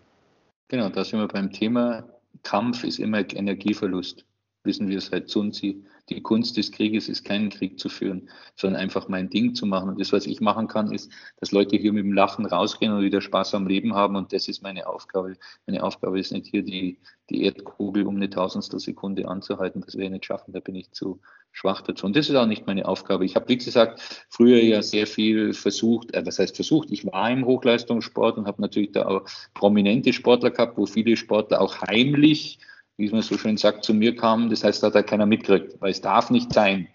Genau, 0.68 0.88
da 0.88 1.04
sind 1.04 1.20
wir 1.20 1.28
beim 1.28 1.52
Thema 1.52 2.04
Kampf 2.42 2.84
ist 2.84 2.98
immer 2.98 3.18
Energieverlust. 3.18 4.24
Wissen 4.64 4.88
wir 4.88 5.00
seit 5.00 5.28
Sun 5.28 5.52
Tzu. 5.52 5.84
Die 6.08 6.22
Kunst 6.22 6.56
des 6.56 6.72
Krieges 6.72 7.08
ist 7.08 7.24
keinen 7.24 7.50
Krieg 7.50 7.78
zu 7.78 7.88
führen, 7.88 8.28
sondern 8.56 8.80
einfach 8.80 9.08
mein 9.08 9.30
Ding 9.30 9.54
zu 9.54 9.66
machen. 9.66 9.90
Und 9.90 10.00
das, 10.00 10.12
was 10.12 10.26
ich 10.26 10.40
machen 10.40 10.68
kann, 10.68 10.92
ist, 10.92 11.10
dass 11.40 11.52
Leute 11.52 11.76
hier 11.76 11.92
mit 11.92 12.04
dem 12.04 12.12
Lachen 12.12 12.46
rausgehen 12.46 12.92
und 12.92 13.02
wieder 13.02 13.20
Spaß 13.20 13.54
am 13.54 13.66
Leben 13.66 13.94
haben. 13.94 14.16
Und 14.16 14.32
das 14.32 14.48
ist 14.48 14.62
meine 14.62 14.86
Aufgabe. 14.86 15.36
Meine 15.66 15.82
Aufgabe 15.82 16.18
ist 16.18 16.32
nicht 16.32 16.46
hier 16.46 16.62
die, 16.62 16.98
die 17.30 17.42
Erdkugel 17.42 18.06
um 18.06 18.16
eine 18.16 18.30
Tausendstel 18.30 18.80
Sekunde 18.80 19.28
anzuhalten. 19.28 19.82
Das 19.82 19.94
werde 19.94 20.06
ich 20.06 20.12
nicht 20.12 20.26
schaffen. 20.26 20.52
Da 20.52 20.60
bin 20.60 20.74
ich 20.74 20.90
zu, 20.92 21.20
schwach 21.52 21.82
dazu. 21.82 22.06
Und 22.06 22.16
das 22.16 22.28
ist 22.28 22.36
auch 22.36 22.46
nicht 22.46 22.66
meine 22.66 22.86
Aufgabe. 22.86 23.24
Ich 23.24 23.34
habe, 23.34 23.48
wie 23.48 23.58
gesagt, 23.58 24.26
früher 24.28 24.62
ja 24.62 24.82
sehr 24.82 25.06
viel 25.06 25.52
versucht, 25.52 26.14
äh, 26.14 26.24
was 26.24 26.38
heißt 26.38 26.54
versucht, 26.54 26.90
ich 26.90 27.04
war 27.04 27.30
im 27.30 27.44
Hochleistungssport 27.44 28.38
und 28.38 28.46
habe 28.46 28.62
natürlich 28.62 28.92
da 28.92 29.06
auch 29.06 29.24
prominente 29.54 30.12
Sportler 30.12 30.50
gehabt, 30.50 30.78
wo 30.78 30.86
viele 30.86 31.16
Sportler 31.16 31.60
auch 31.60 31.82
heimlich, 31.82 32.60
wie 32.98 33.08
man 33.10 33.22
so 33.22 33.38
schön 33.38 33.56
sagt, 33.56 33.84
zu 33.84 33.94
mir 33.94 34.14
kamen. 34.14 34.50
Das 34.50 34.64
heißt, 34.64 34.82
da 34.82 34.88
hat 34.88 34.94
da 34.94 35.02
keiner 35.02 35.24
mitgekriegt, 35.24 35.80
weil 35.80 35.92
es 35.92 36.00
darf 36.00 36.30
nicht 36.30 36.52
sein. 36.52 36.88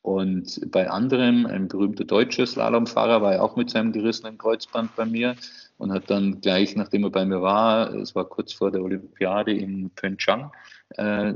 Und 0.00 0.60
bei 0.72 0.90
anderem, 0.90 1.46
ein 1.46 1.68
berühmter 1.68 2.04
deutscher 2.04 2.46
Slalomfahrer 2.46 3.22
war 3.22 3.34
ja 3.34 3.40
auch 3.40 3.54
mit 3.54 3.70
seinem 3.70 3.92
gerissenen 3.92 4.36
Kreuzband 4.38 4.96
bei 4.96 5.04
mir 5.04 5.36
und 5.78 5.92
hat 5.92 6.10
dann 6.10 6.40
gleich, 6.40 6.74
nachdem 6.76 7.04
er 7.04 7.10
bei 7.10 7.24
mir 7.24 7.40
war, 7.40 7.92
es 7.94 8.14
war 8.14 8.24
kurz 8.24 8.52
vor 8.52 8.70
der 8.70 8.82
Olympiade 8.82 9.52
in 9.52 9.90
Pyeongchang, 9.90 10.50
äh, 10.90 11.34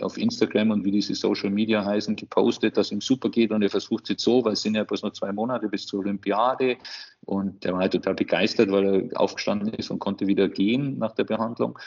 auf 0.00 0.16
Instagram 0.16 0.70
und 0.70 0.84
wie 0.84 0.90
diese 0.90 1.14
Social 1.14 1.50
Media 1.50 1.84
heißen, 1.84 2.16
gepostet, 2.16 2.76
dass 2.76 2.90
ihm 2.90 3.00
super 3.00 3.28
geht 3.28 3.52
und 3.52 3.62
er 3.62 3.70
versucht 3.70 4.04
es 4.04 4.10
jetzt 4.10 4.22
so, 4.22 4.44
weil 4.44 4.54
es 4.54 4.62
sind 4.62 4.74
ja 4.74 4.84
bloß 4.84 5.02
noch 5.02 5.12
zwei 5.12 5.32
Monate 5.32 5.68
bis 5.68 5.86
zur 5.86 6.00
Olympiade 6.00 6.76
und 7.24 7.64
der 7.64 7.72
war 7.74 7.80
halt 7.80 7.92
total 7.92 8.14
begeistert, 8.14 8.70
weil 8.70 9.10
er 9.12 9.20
aufgestanden 9.20 9.72
ist 9.74 9.90
und 9.90 9.98
konnte 9.98 10.26
wieder 10.26 10.48
gehen 10.48 10.98
nach 10.98 11.12
der 11.12 11.24
Behandlung. 11.24 11.78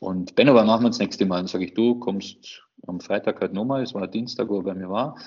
Und 0.00 0.34
Benno, 0.34 0.54
wann 0.54 0.66
machen 0.66 0.84
wir 0.84 0.90
das 0.90 0.98
nächste 0.98 1.26
Mal? 1.26 1.38
Dann 1.38 1.46
sage 1.48 1.64
ich, 1.64 1.74
du 1.74 1.98
kommst 1.98 2.62
am 2.86 3.00
Freitag 3.00 3.40
halt 3.40 3.52
nochmal, 3.52 3.82
es 3.82 3.94
war 3.94 4.06
Dienstag, 4.06 4.48
wo 4.48 4.58
er 4.58 4.64
bei 4.64 4.74
mir 4.74 4.88
war. 4.88 5.18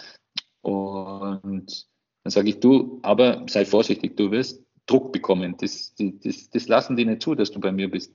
Und 0.62 1.88
dann 2.24 2.32
sage 2.32 2.50
ich, 2.50 2.60
du, 2.60 3.00
aber 3.02 3.46
sei 3.50 3.66
vorsichtig, 3.66 4.16
du 4.16 4.32
wirst 4.32 4.64
Druck 4.86 5.12
bekommen. 5.12 5.56
Das, 5.58 5.94
das, 5.98 6.50
das 6.50 6.68
lassen 6.68 6.96
die 6.96 7.06
nicht 7.06 7.22
zu, 7.22 7.36
dass 7.36 7.52
du 7.52 7.60
bei 7.60 7.72
mir 7.72 7.90
bist. 7.90 8.14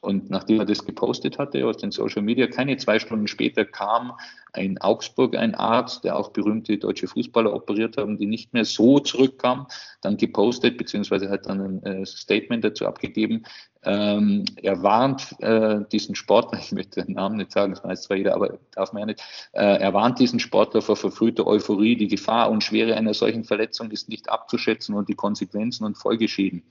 Und 0.00 0.30
nachdem 0.30 0.60
er 0.60 0.66
das 0.66 0.84
gepostet 0.84 1.38
hatte 1.38 1.66
aus 1.66 1.78
den 1.78 1.90
Social 1.90 2.22
Media, 2.22 2.46
keine 2.46 2.76
zwei 2.76 2.98
Stunden 2.98 3.26
später 3.26 3.64
kam 3.64 4.12
in 4.56 4.80
Augsburg 4.80 5.36
ein 5.36 5.54
Arzt, 5.54 6.04
der 6.04 6.16
auch 6.16 6.30
berühmte 6.30 6.78
deutsche 6.78 7.06
Fußballer 7.06 7.52
operiert 7.52 7.96
haben, 7.96 8.16
die 8.16 8.26
nicht 8.26 8.52
mehr 8.52 8.64
so 8.64 8.98
zurückkam, 8.98 9.66
dann 10.00 10.16
gepostet, 10.16 10.78
beziehungsweise 10.78 11.28
hat 11.28 11.46
dann 11.46 11.60
ein 11.60 11.82
äh, 11.82 12.06
Statement 12.06 12.64
dazu 12.64 12.86
abgegeben. 12.86 13.44
Ähm, 13.84 14.44
er 14.56 14.82
warnt 14.82 15.34
äh, 15.40 15.80
diesen 15.92 16.14
Sportler, 16.14 16.58
ich 16.62 16.72
möchte 16.72 17.04
den 17.04 17.14
Namen 17.14 17.36
nicht 17.36 17.52
sagen, 17.52 17.72
das 17.72 17.84
weiß 17.84 18.02
zwar 18.02 18.16
jeder, 18.16 18.34
aber 18.34 18.58
darf 18.72 18.92
man 18.92 19.00
ja 19.00 19.06
nicht, 19.06 19.22
äh, 19.52 19.78
er 19.78 19.92
warnt 19.94 20.18
diesen 20.18 20.40
Sportler 20.40 20.82
vor 20.82 20.96
verfrühter 20.96 21.46
Euphorie. 21.46 21.96
Die 21.96 22.08
Gefahr 22.08 22.50
und 22.50 22.64
Schwere 22.64 22.96
einer 22.96 23.14
solchen 23.14 23.44
Verletzung 23.44 23.90
ist 23.90 24.08
nicht 24.08 24.28
abzuschätzen 24.28 24.94
und 24.94 25.08
die 25.08 25.14
Konsequenzen 25.14 25.84
und 25.84 25.96
Folgeschäden. 25.96 26.62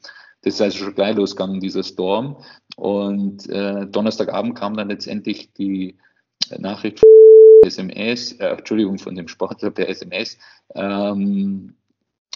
Ist 0.48 0.62
also 0.62 0.86
schon 0.86 0.96
gleich 0.96 1.16
losgegangen, 1.16 1.60
dieser 1.60 1.84
Storm. 1.84 2.38
Und 2.78 3.50
äh, 3.50 3.86
Donnerstagabend 3.86 4.56
kam 4.56 4.78
dann 4.78 4.90
letztendlich 4.90 5.52
die 5.54 5.98
Nachricht 6.58 7.00
von 7.00 7.10
SMS, 7.66 8.34
äh, 8.34 8.48
Entschuldigung, 8.48 8.98
von 8.98 9.16
dem 9.16 9.28
Sportler 9.28 9.72
per 9.72 9.90
SMS. 9.90 10.38
Ähm, 10.74 11.76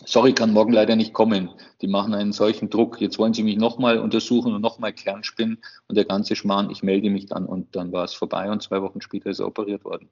sorry, 0.03 0.33
kann 0.33 0.51
morgen 0.51 0.73
leider 0.73 0.95
nicht 0.95 1.13
kommen. 1.13 1.51
Die 1.81 1.87
machen 1.87 2.13
einen 2.13 2.33
solchen 2.33 2.69
Druck. 2.69 2.99
Jetzt 2.99 3.17
wollen 3.17 3.33
sie 3.33 3.43
mich 3.43 3.57
nochmal 3.57 3.99
untersuchen 3.99 4.53
und 4.53 4.61
nochmal 4.61 4.91
Kernspinnen 4.91 5.59
und 5.87 5.95
der 5.95 6.05
ganze 6.05 6.35
Schmarrn. 6.35 6.69
Ich 6.69 6.83
melde 6.83 7.09
mich 7.09 7.27
dann 7.27 7.45
und 7.45 7.75
dann 7.75 7.93
war 7.93 8.03
es 8.03 8.13
vorbei 8.13 8.51
und 8.51 8.61
zwei 8.61 8.81
Wochen 8.81 8.99
später 8.99 9.29
ist 9.29 9.39
er 9.39 9.47
operiert 9.47 9.85
worden. 9.85 10.09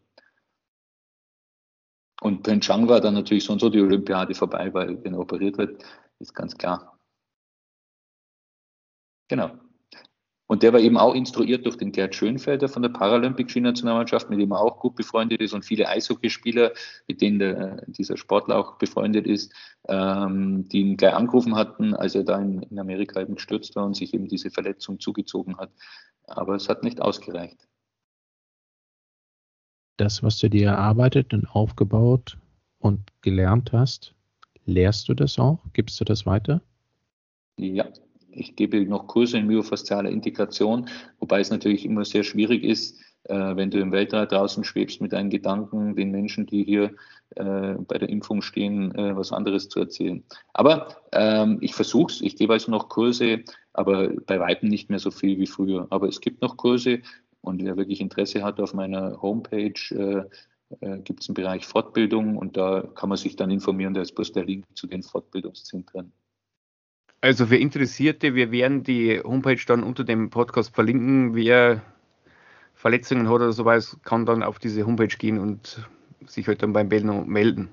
Und 2.22 2.44
Pyeongchang 2.44 2.88
war 2.88 3.02
dann 3.02 3.14
natürlich 3.14 3.46
so 3.46 3.54
und 3.54 3.60
so 3.60 3.70
die 3.70 3.82
Olympiade 3.82 4.36
vorbei, 4.36 4.74
weil 4.74 5.04
wenn 5.04 5.14
er 5.14 5.20
operiert 5.20 5.58
wird, 5.58 5.84
ist 6.20 6.34
ganz 6.34 6.58
klar. 6.58 6.99
Genau. 9.30 9.52
Und 10.48 10.64
der 10.64 10.74
war 10.74 10.80
eben 10.80 10.98
auch 10.98 11.14
instruiert 11.14 11.68
durch 11.68 11.78
den 11.78 11.92
Gerd 11.92 12.16
Schönfelder 12.16 12.68
von 12.68 12.82
der 12.82 12.90
Paralympic 12.90 13.52
Skinationalmannschaft, 13.52 14.32
mit 14.32 14.40
dem 14.40 14.52
er 14.52 14.60
auch 14.60 14.80
gut 14.80 14.96
befreundet 14.96 15.42
ist 15.42 15.54
und 15.54 15.64
viele 15.64 15.88
Eishockeyspieler, 15.88 16.74
mit 17.08 17.22
denen 17.22 17.38
der, 17.38 17.86
dieser 17.86 18.18
Sportler 18.18 18.58
auch 18.58 18.80
befreundet 18.80 19.28
ist, 19.28 19.54
ähm, 19.88 20.68
die 20.68 20.82
ihn 20.82 20.98
gleich 20.98 21.14
angerufen 21.14 21.56
hatten, 21.56 21.94
als 21.94 22.16
er 22.16 22.24
da 22.24 22.42
in, 22.42 22.64
in 22.64 22.80
Amerika 22.80 23.22
eben 23.22 23.36
gestürzt 23.36 23.76
war 23.76 23.86
und 23.86 23.96
sich 23.96 24.12
eben 24.16 24.28
diese 24.28 24.50
Verletzung 24.50 25.00
zugezogen 25.00 25.56
hat. 25.58 25.72
Aber 26.26 26.56
es 26.56 26.68
hat 26.68 26.84
nicht 26.84 27.00
ausgereicht. 27.00 27.68
Das, 29.98 30.24
was 30.24 30.40
du 30.40 30.50
dir 30.50 30.70
erarbeitet 30.70 31.32
und 31.32 31.46
aufgebaut 31.46 32.40
und 32.80 33.02
gelernt 33.22 33.72
hast, 33.72 34.16
lehrst 34.66 35.10
du 35.10 35.14
das 35.14 35.38
auch? 35.38 35.60
Gibst 35.74 36.00
du 36.00 36.06
das 36.06 36.26
weiter? 36.26 36.64
Ja, 37.58 37.86
ich 38.32 38.56
gebe 38.56 38.84
noch 38.86 39.08
Kurse 39.08 39.38
in 39.38 39.48
myofaszialer 39.48 40.10
Integration, 40.10 40.90
wobei 41.20 41.40
es 41.40 41.50
natürlich 41.50 41.86
immer 41.86 42.06
sehr 42.06 42.24
schwierig 42.24 42.64
ist, 42.64 43.00
äh, 43.24 43.56
wenn 43.56 43.70
du 43.70 43.80
im 43.80 43.92
Weltall 43.92 44.28
draußen 44.28 44.64
schwebst 44.64 45.02
mit 45.02 45.14
deinen 45.14 45.30
Gedanken, 45.30 45.96
den 45.96 46.12
Menschen, 46.12 46.46
die 46.46 46.64
hier 46.64 46.96
äh, 47.36 47.76
bei 47.88 47.98
der 47.98 48.10
Impfung 48.10 48.42
stehen, 48.42 48.94
äh, 48.96 49.16
was 49.16 49.32
anderes 49.32 49.70
zu 49.70 49.80
erzählen. 49.80 50.24
Aber 50.54 50.96
ähm, 51.12 51.58
ich 51.62 51.76
versuche 51.76 52.12
es, 52.12 52.22
ich 52.22 52.38
gebe 52.38 52.54
also 52.54 52.72
noch 52.72 52.90
Kurse, 52.90 53.44
aber 53.74 54.10
bei 54.26 54.40
weitem 54.40 54.70
nicht 54.70 54.90
mehr 54.90 55.00
so 55.00 55.12
viel 55.12 55.38
wie 55.38 55.48
früher. 55.48 55.88
Aber 55.90 56.08
es 56.08 56.22
gibt 56.22 56.42
noch 56.42 56.58
Kurse 56.58 57.02
und 57.42 57.64
wer 57.64 57.78
wirklich 57.78 58.02
Interesse 58.02 58.44
hat 58.44 58.60
auf 58.60 58.74
meiner 58.74 59.22
Homepage, 59.22 60.28
gibt 61.04 61.22
es 61.22 61.30
einen 61.30 61.34
Bereich 61.34 61.66
Fortbildung 61.66 62.38
und 62.38 62.56
da 62.56 62.84
kann 62.94 63.10
man 63.10 63.18
sich 63.18 63.36
dann 63.36 63.50
informieren, 63.50 63.94
da 63.94 64.02
ist 64.02 64.14
bloß 64.14 64.34
der 64.34 64.46
Link 64.46 64.66
zu 64.76 64.86
den 64.86 65.02
Fortbildungszentren. 65.02 66.12
Also 67.22 67.48
für 67.48 67.58
Interessierte, 67.58 68.34
wir 68.34 68.52
werden 68.52 68.84
die 68.84 69.20
Homepage 69.22 69.62
dann 69.68 69.84
unter 69.84 70.06
dem 70.06 70.30
Podcast 70.30 70.74
verlinken. 70.74 71.36
Wer 71.36 71.82
Verletzungen 72.74 73.28
hat 73.28 73.36
oder 73.36 73.52
sowas, 73.52 73.98
kann 74.04 74.26
dann 74.26 74.42
auf 74.42 74.58
diese 74.58 74.86
Homepage 74.86 75.08
gehen 75.08 75.38
und 75.38 75.86
sich 76.28 76.48
halt 76.48 76.64
dann 76.64 76.72
beim 76.72 76.88
Benno 76.88 77.26
melden. 77.26 77.70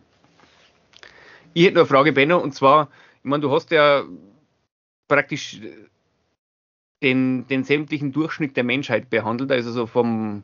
Ich 1.55 1.65
hätte 1.65 1.75
noch 1.75 1.83
eine 1.83 1.89
Frage, 1.89 2.13
Benno, 2.13 2.39
und 2.39 2.55
zwar, 2.55 2.91
ich 3.19 3.25
meine, 3.25 3.43
du 3.43 3.53
hast 3.53 3.71
ja 3.71 4.05
praktisch 5.07 5.61
den, 7.03 7.47
den 7.47 7.63
sämtlichen 7.63 8.11
Durchschnitt 8.11 8.57
der 8.57 8.65
Menschheit 8.65 9.11
behandelt, 9.11 9.53
also 9.53 9.71
so 9.71 9.87
vom 9.87 10.43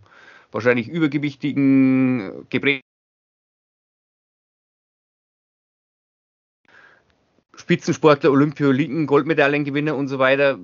wahrscheinlich 0.52 0.88
übergewichtigen, 0.88 2.46
geprägten 2.50 2.86
Spitzensportler, 7.62 8.32
Olympioliten, 8.32 9.06
Goldmedaillengewinner 9.06 9.94
und 9.94 10.08
so 10.08 10.18
weiter. 10.18 10.58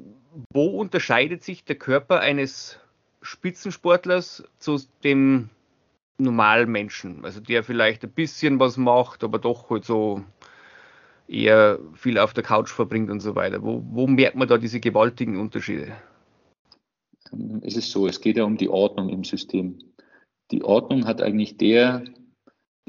Wo 0.53 0.66
unterscheidet 0.80 1.44
sich 1.44 1.64
der 1.64 1.76
Körper 1.76 2.18
eines 2.18 2.80
Spitzensportlers 3.22 4.42
zu 4.59 4.80
dem 5.05 5.49
normalen 6.18 6.72
Menschen? 6.72 7.24
Also 7.24 7.38
der 7.38 7.62
vielleicht 7.62 8.03
ein 8.03 8.11
bisschen 8.11 8.59
was 8.59 8.76
macht, 8.76 9.22
aber 9.22 9.38
doch 9.38 9.70
halt 9.70 9.84
so 9.84 10.24
eher 11.28 11.78
viel 11.94 12.18
auf 12.18 12.34
der 12.34 12.42
Couch 12.42 12.70
verbringt 12.70 13.11
und 13.11 13.20
so 13.20 13.36
weiter. 13.36 13.62
Wo, 13.62 13.80
wo 13.92 14.09
merkt 14.09 14.34
man 14.34 14.49
da 14.49 14.59
diese 14.59 14.80
gewaltigen 14.80 15.38
Unterschiede? 15.38 15.92
Es 17.62 17.76
ist 17.76 17.92
so, 17.92 18.09
es 18.09 18.20
geht 18.20 18.38
ja 18.38 18.42
um 18.42 18.57
die 18.57 18.70
Ordnung 18.70 19.09
im 19.09 19.22
System. 19.22 19.78
Die 20.51 20.64
Ordnung 20.64 21.07
hat 21.07 21.22
eigentlich 21.22 21.59
der, 21.59 22.03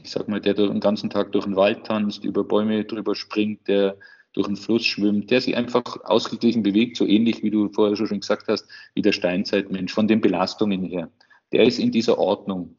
ich 0.04 0.12
sag 0.12 0.28
mal, 0.28 0.42
der 0.42 0.54
den 0.54 0.80
ganzen 0.80 1.10
Tag 1.10 1.32
durch 1.32 1.46
den 1.46 1.56
Wald 1.56 1.86
tanzt, 1.86 2.24
über 2.24 2.44
Bäume 2.44 2.84
drüber 2.86 3.16
springt, 3.16 3.68
der 3.68 3.98
durch 4.34 4.48
den 4.48 4.56
Fluss 4.56 4.86
schwimmt, 4.86 5.32
der 5.32 5.42
sich 5.42 5.56
einfach 5.56 5.84
ausgeglichen 6.04 6.64
bewegt, 6.64 6.98
so 6.98 7.06
ähnlich 7.06 7.44
wie 7.44 7.50
du 7.50 7.70
vorher 7.70 7.96
schon 7.96 8.20
gesagt 8.20 8.48
hast, 8.48 8.68
wie 8.94 9.02
der 9.02 9.12
Steinzeitmensch, 9.12 9.94
von 9.94 10.08
den 10.08 10.22
Belastungen 10.22 10.84
her. 10.84 11.10
Der 11.52 11.64
ist 11.64 11.80
in 11.80 11.92
dieser 11.92 12.18
Ordnung. 12.20 12.76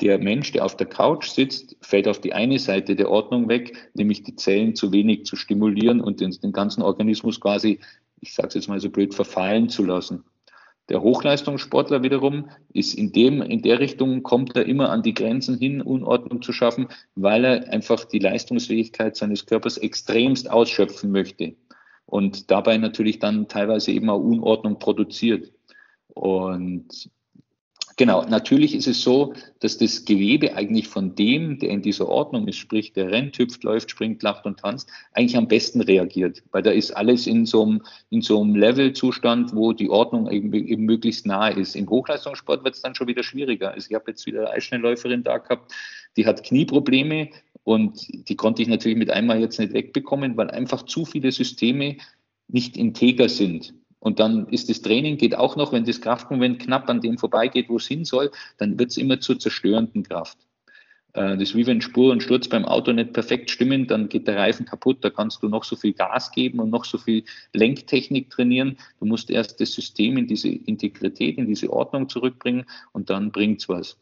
Der 0.00 0.18
Mensch, 0.18 0.52
der 0.52 0.64
auf 0.64 0.76
der 0.76 0.86
Couch 0.86 1.28
sitzt, 1.28 1.76
fällt 1.80 2.06
auf 2.06 2.20
die 2.20 2.32
eine 2.32 2.60
Seite 2.60 2.94
der 2.94 3.10
Ordnung 3.10 3.48
weg, 3.48 3.90
nämlich 3.94 4.22
die 4.22 4.36
Zellen 4.36 4.76
zu 4.76 4.92
wenig 4.92 5.24
zu 5.24 5.34
stimulieren 5.34 6.00
und 6.00 6.20
den, 6.20 6.30
den 6.30 6.52
ganzen 6.52 6.82
Organismus 6.82 7.40
quasi, 7.40 7.80
ich 8.20 8.32
sage 8.32 8.48
es 8.48 8.54
jetzt 8.54 8.68
mal 8.68 8.78
so 8.78 8.90
blöd, 8.90 9.14
verfallen 9.14 9.68
zu 9.68 9.84
lassen. 9.84 10.22
Der 10.88 11.02
Hochleistungssportler 11.02 12.02
wiederum 12.02 12.48
ist 12.72 12.94
in 12.94 13.12
dem, 13.12 13.42
in 13.42 13.60
der 13.60 13.78
Richtung 13.78 14.22
kommt 14.22 14.56
er 14.56 14.64
immer 14.64 14.88
an 14.88 15.02
die 15.02 15.12
Grenzen 15.12 15.58
hin, 15.58 15.82
Unordnung 15.82 16.40
zu 16.40 16.52
schaffen, 16.52 16.88
weil 17.14 17.44
er 17.44 17.68
einfach 17.70 18.04
die 18.06 18.18
Leistungsfähigkeit 18.18 19.14
seines 19.14 19.44
Körpers 19.44 19.76
extremst 19.76 20.50
ausschöpfen 20.50 21.10
möchte 21.10 21.56
und 22.06 22.50
dabei 22.50 22.78
natürlich 22.78 23.18
dann 23.18 23.48
teilweise 23.48 23.92
eben 23.92 24.08
auch 24.08 24.20
Unordnung 24.20 24.78
produziert. 24.78 25.52
Und 26.08 27.10
Genau, 27.98 28.24
natürlich 28.24 28.76
ist 28.76 28.86
es 28.86 29.02
so, 29.02 29.34
dass 29.58 29.76
das 29.76 30.04
Gewebe 30.04 30.54
eigentlich 30.54 30.86
von 30.86 31.16
dem, 31.16 31.58
der 31.58 31.70
in 31.70 31.82
dieser 31.82 32.08
Ordnung 32.08 32.46
ist, 32.46 32.54
sprich 32.54 32.92
der 32.92 33.10
rennt, 33.10 33.36
hüpft, 33.36 33.64
läuft, 33.64 33.90
springt, 33.90 34.22
lacht 34.22 34.46
und 34.46 34.60
tanzt, 34.60 34.88
eigentlich 35.14 35.36
am 35.36 35.48
besten 35.48 35.80
reagiert, 35.80 36.44
weil 36.52 36.62
da 36.62 36.70
ist 36.70 36.92
alles 36.92 37.26
in 37.26 37.44
so 37.44 37.64
einem, 37.64 37.82
in 38.10 38.22
so 38.22 38.40
einem 38.40 38.54
Levelzustand, 38.54 39.52
wo 39.52 39.72
die 39.72 39.90
Ordnung 39.90 40.30
eben, 40.30 40.54
eben 40.54 40.84
möglichst 40.84 41.26
nahe 41.26 41.54
ist. 41.54 41.74
Im 41.74 41.90
Hochleistungssport 41.90 42.62
wird 42.62 42.76
es 42.76 42.82
dann 42.82 42.94
schon 42.94 43.08
wieder 43.08 43.24
schwieriger. 43.24 43.72
Also 43.72 43.88
ich 43.90 43.96
habe 43.96 44.12
jetzt 44.12 44.24
wieder 44.26 44.42
eine 44.42 44.50
Eisschnellläuferin 44.50 45.24
da 45.24 45.38
gehabt, 45.38 45.72
die 46.16 46.24
hat 46.24 46.44
Knieprobleme 46.44 47.30
und 47.64 48.28
die 48.28 48.36
konnte 48.36 48.62
ich 48.62 48.68
natürlich 48.68 48.96
mit 48.96 49.10
einmal 49.10 49.40
jetzt 49.40 49.58
nicht 49.58 49.72
wegbekommen, 49.72 50.36
weil 50.36 50.52
einfach 50.52 50.84
zu 50.84 51.04
viele 51.04 51.32
Systeme 51.32 51.96
nicht 52.46 52.76
integer 52.76 53.28
sind. 53.28 53.74
Und 54.00 54.20
dann 54.20 54.46
ist 54.48 54.68
das 54.68 54.80
Training, 54.80 55.16
geht 55.16 55.36
auch 55.36 55.56
noch, 55.56 55.72
wenn 55.72 55.84
das 55.84 56.00
Kraftmoment 56.00 56.60
knapp 56.60 56.88
an 56.88 57.00
dem 57.00 57.18
vorbeigeht, 57.18 57.68
wo 57.68 57.76
es 57.76 57.88
hin 57.88 58.04
soll, 58.04 58.30
dann 58.58 58.78
wird 58.78 58.90
es 58.90 58.96
immer 58.96 59.20
zur 59.20 59.38
zerstörenden 59.38 60.04
Kraft. 60.04 60.38
Äh, 61.14 61.36
das 61.36 61.50
ist 61.50 61.54
wie 61.56 61.66
wenn 61.66 61.80
Spur 61.80 62.12
und 62.12 62.22
Sturz 62.22 62.48
beim 62.48 62.64
Auto 62.64 62.92
nicht 62.92 63.12
perfekt 63.12 63.50
stimmen, 63.50 63.86
dann 63.86 64.08
geht 64.08 64.28
der 64.28 64.36
Reifen 64.36 64.66
kaputt, 64.66 64.98
da 65.04 65.10
kannst 65.10 65.42
du 65.42 65.48
noch 65.48 65.64
so 65.64 65.74
viel 65.76 65.92
Gas 65.92 66.30
geben 66.30 66.60
und 66.60 66.70
noch 66.70 66.84
so 66.84 66.98
viel 66.98 67.24
Lenktechnik 67.52 68.30
trainieren. 68.30 68.78
Du 69.00 69.06
musst 69.06 69.30
erst 69.30 69.60
das 69.60 69.72
System 69.72 70.16
in 70.16 70.26
diese 70.26 70.48
Integrität, 70.48 71.38
in 71.38 71.46
diese 71.46 71.72
Ordnung 71.72 72.08
zurückbringen 72.08 72.66
und 72.92 73.10
dann 73.10 73.32
bringt's 73.32 73.68
was. 73.68 73.96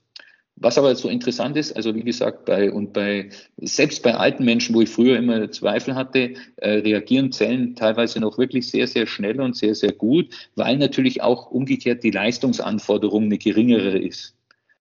Was 0.59 0.79
aber 0.79 0.95
so 0.97 1.11
interessant 1.11 1.57
ist, 1.59 1.77
also 1.77 1.95
wie 1.95 2.03
gesagt, 2.03 2.47
bei 2.47 2.73
und 2.73 2.95
bei 2.95 3.29
selbst 3.59 4.03
bei 4.03 4.15
alten 4.15 4.45
Menschen, 4.45 4.75
wo 4.75 4.81
ich 4.81 4.89
früher 4.89 5.19
immer 5.19 5.51
Zweifel 5.51 5.95
hatte, 5.95 6.33
äh, 6.57 6.71
reagieren 6.79 7.31
Zellen 7.31 7.77
teilweise 7.77 8.21
noch 8.21 8.39
wirklich 8.39 8.71
sehr, 8.71 8.87
sehr 8.87 9.07
schnell 9.07 9.39
und 9.41 9.55
sehr, 9.55 9.75
sehr 9.75 9.93
gut, 9.93 10.31
weil 10.55 10.79
natürlich 10.79 11.23
auch 11.23 11.51
umgekehrt 11.51 12.03
die 12.03 12.11
Leistungsanforderung 12.11 13.25
eine 13.25 13.37
geringere 13.37 13.99
ist. 13.99 14.35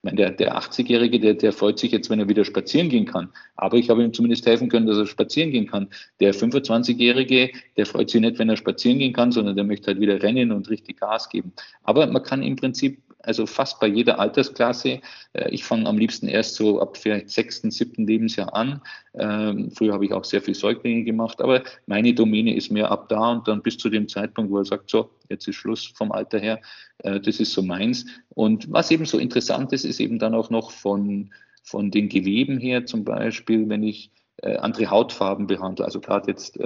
Ich 0.04 0.06
meine, 0.06 0.18
der, 0.18 0.32
der 0.32 0.58
80-Jährige, 0.58 1.20
der, 1.20 1.36
der 1.36 1.54
freut 1.54 1.78
sich 1.78 1.92
jetzt, 1.92 2.10
wenn 2.10 2.18
er 2.18 2.28
wieder 2.28 2.44
spazieren 2.44 2.90
gehen 2.90 3.06
kann. 3.06 3.30
Aber 3.56 3.78
ich 3.78 3.92
habe 3.92 4.04
ihm 4.04 4.14
zumindest 4.14 4.48
helfen 4.48 4.68
können, 4.68 4.88
dass 4.88 4.98
er 4.98 5.06
spazieren 5.06 5.52
gehen 5.52 5.68
kann. 5.68 5.90
Der 6.20 6.34
25-Jährige, 6.34 7.52
der 7.78 7.86
freut 7.86 8.10
sich 8.10 8.20
nicht, 8.20 8.40
wenn 8.40 8.50
er 8.50 8.58
spazieren 8.58 8.98
gehen 8.98 9.14
kann, 9.14 9.32
sondern 9.32 9.56
der 9.56 9.64
möchte 9.64 9.88
halt 9.88 10.00
wieder 10.00 10.24
rennen 10.24 10.52
und 10.52 10.72
richtig 10.72 11.00
Gas 11.00 11.30
geben. 11.30 11.54
Aber 11.84 12.08
man 12.08 12.24
kann 12.24 12.42
im 12.42 12.56
Prinzip 12.56 12.98
also 13.24 13.46
fast 13.46 13.80
bei 13.80 13.88
jeder 13.88 14.20
Altersklasse. 14.20 15.02
Äh, 15.34 15.50
ich 15.50 15.64
fange 15.64 15.88
am 15.88 15.98
liebsten 15.98 16.28
erst 16.28 16.56
so 16.56 16.82
ab 16.82 16.98
vielleicht 16.98 17.30
sechsten, 17.30 17.72
siebten 17.72 18.08
Lebensjahr 18.08 18.54
an. 18.54 18.82
Ähm, 19.14 19.72
früher 19.72 19.94
habe 19.94 20.06
ich 20.06 20.14
auch 20.14 20.24
sehr 20.24 20.42
viel 20.42 20.56
Säuglinge 20.56 21.04
gemacht, 21.04 21.42
aber 21.42 21.64
meine 21.86 22.14
Domäne 22.14 22.56
ist 22.56 22.72
mehr 22.72 22.92
ab 22.92 23.10
da 23.10 23.32
und 23.32 23.48
dann 23.48 23.62
bis 23.62 23.78
zu 23.78 23.90
dem 23.90 24.08
Zeitpunkt, 24.08 24.52
wo 24.52 24.58
er 24.58 24.66
sagt, 24.66 24.90
so, 24.90 25.12
jetzt 25.30 25.48
ist 25.48 25.56
Schluss 25.56 25.86
vom 25.96 26.12
Alter 26.12 26.40
her, 26.40 26.62
äh, 27.00 27.20
das 27.20 27.40
ist 27.40 27.54
so 27.54 27.62
meins. 27.62 28.06
Und 28.30 28.72
was 28.72 28.92
eben 28.92 29.06
so 29.06 29.18
interessant 29.18 29.74
ist, 29.74 29.86
ist 29.86 30.00
eben 30.00 30.20
dann 30.20 30.36
auch 30.36 30.50
noch 30.50 30.72
von, 30.72 31.32
von 31.64 31.92
den 31.92 32.10
Geweben 32.10 32.58
her, 32.58 32.86
zum 32.86 33.04
Beispiel, 33.04 33.68
wenn 33.70 33.84
ich 33.84 34.12
äh, 34.38 34.58
andere 34.58 34.90
Hautfarben 34.90 35.48
behandle, 35.48 35.86
also 35.86 36.00
gerade 36.00 36.32
jetzt 36.32 36.60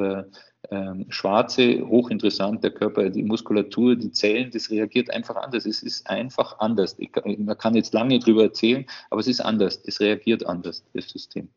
ähm, 0.71 1.05
Schwarze, 1.09 1.85
hochinteressant, 1.87 2.63
der 2.63 2.71
Körper, 2.71 3.09
die 3.09 3.23
Muskulatur, 3.23 3.95
die 3.95 4.11
Zellen, 4.11 4.51
das 4.51 4.69
reagiert 4.69 5.09
einfach 5.09 5.35
anders. 5.35 5.65
Es 5.65 5.83
ist 5.83 6.09
einfach 6.09 6.59
anders. 6.59 6.95
Ich, 6.97 7.11
man 7.37 7.57
kann 7.57 7.75
jetzt 7.75 7.93
lange 7.93 8.19
drüber 8.19 8.43
erzählen, 8.43 8.85
aber 9.09 9.21
es 9.21 9.27
ist 9.27 9.41
anders. 9.41 9.81
Es 9.85 9.99
reagiert 9.99 10.45
anders, 10.45 10.83
das 10.93 11.09
System 11.09 11.49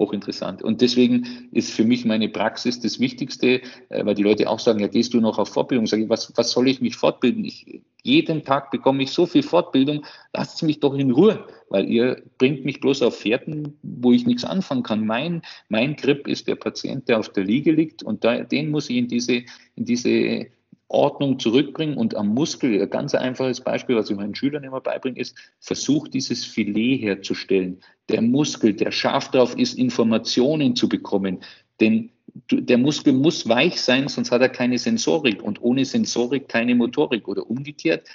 hochinteressant. 0.00 0.62
Und 0.62 0.80
deswegen 0.80 1.48
ist 1.52 1.70
für 1.70 1.84
mich 1.84 2.04
meine 2.04 2.28
Praxis 2.28 2.80
das 2.80 2.98
Wichtigste, 2.98 3.60
äh, 3.90 4.04
weil 4.04 4.16
die 4.16 4.24
Leute 4.24 4.50
auch 4.50 4.58
sagen, 4.58 4.80
ja, 4.80 4.88
gehst 4.88 5.14
du 5.14 5.20
noch 5.20 5.38
auf 5.38 5.50
Fortbildung? 5.50 5.86
Sag 5.86 6.00
ich, 6.00 6.08
was, 6.08 6.32
was 6.34 6.50
soll 6.50 6.68
ich 6.68 6.80
mich 6.80 6.96
fortbilden? 6.96 7.44
Ich, 7.44 7.82
jeden 8.02 8.44
Tag 8.44 8.70
bekomme 8.70 9.02
ich 9.04 9.12
so 9.12 9.26
viel 9.26 9.42
Fortbildung, 9.42 10.04
lasst 10.32 10.62
mich 10.62 10.80
doch 10.80 10.94
in 10.94 11.10
Ruhe, 11.12 11.46
weil 11.68 11.88
ihr 11.88 12.22
bringt 12.38 12.64
mich 12.64 12.80
bloß 12.80 13.02
auf 13.02 13.16
Fährten, 13.16 13.78
wo 13.82 14.10
ich 14.12 14.26
nichts 14.26 14.44
anfangen 14.44 14.82
kann. 14.82 15.06
Mein, 15.06 15.42
mein 15.68 15.94
Grip 15.94 16.26
ist 16.26 16.48
der 16.48 16.56
Patient, 16.56 17.08
der 17.08 17.18
auf 17.18 17.28
der 17.28 17.44
Liege 17.44 17.72
liegt 17.72 18.02
und 18.02 18.24
da, 18.24 18.40
den 18.40 18.70
muss 18.70 18.90
ich 18.90 18.96
in 18.96 19.08
diese, 19.08 19.42
in 19.76 19.84
diese 19.84 20.46
Ordnung 20.90 21.38
zurückbringen 21.38 21.96
und 21.96 22.16
am 22.16 22.28
Muskel, 22.28 22.82
ein 22.82 22.90
ganz 22.90 23.14
einfaches 23.14 23.60
Beispiel, 23.60 23.96
was 23.96 24.10
ich 24.10 24.16
meinen 24.16 24.34
Schülern 24.34 24.64
immer 24.64 24.80
beibringe, 24.80 25.20
ist, 25.20 25.36
versuch 25.60 26.08
dieses 26.08 26.44
Filet 26.44 26.98
herzustellen. 26.98 27.80
Der 28.08 28.20
Muskel, 28.20 28.74
der 28.74 28.90
scharf 28.90 29.30
darauf 29.30 29.56
ist, 29.56 29.78
Informationen 29.78 30.74
zu 30.74 30.88
bekommen. 30.88 31.38
Denn 31.80 32.10
der 32.50 32.78
Muskel 32.78 33.12
muss 33.12 33.48
weich 33.48 33.80
sein, 33.80 34.08
sonst 34.08 34.32
hat 34.32 34.42
er 34.42 34.48
keine 34.48 34.78
Sensorik 34.78 35.42
und 35.42 35.62
ohne 35.62 35.84
Sensorik 35.84 36.48
keine 36.48 36.74
Motorik 36.74 37.28
oder 37.28 37.48
umgekehrt. 37.48 38.08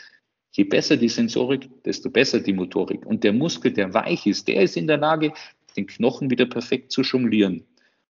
Je 0.51 0.65
besser 0.65 0.97
die 0.97 1.09
Sensorik, 1.09 1.69
desto 1.83 2.09
besser 2.09 2.41
die 2.41 2.53
Motorik. 2.53 3.05
Und 3.05 3.23
der 3.23 3.33
Muskel, 3.33 3.71
der 3.71 3.93
weich 3.93 4.25
ist, 4.25 4.47
der 4.47 4.61
ist 4.61 4.77
in 4.77 4.87
der 4.87 4.97
Lage, 4.97 5.33
den 5.75 5.87
Knochen 5.87 6.29
wieder 6.29 6.45
perfekt 6.45 6.91
zu 6.91 7.01
jonglieren. 7.01 7.65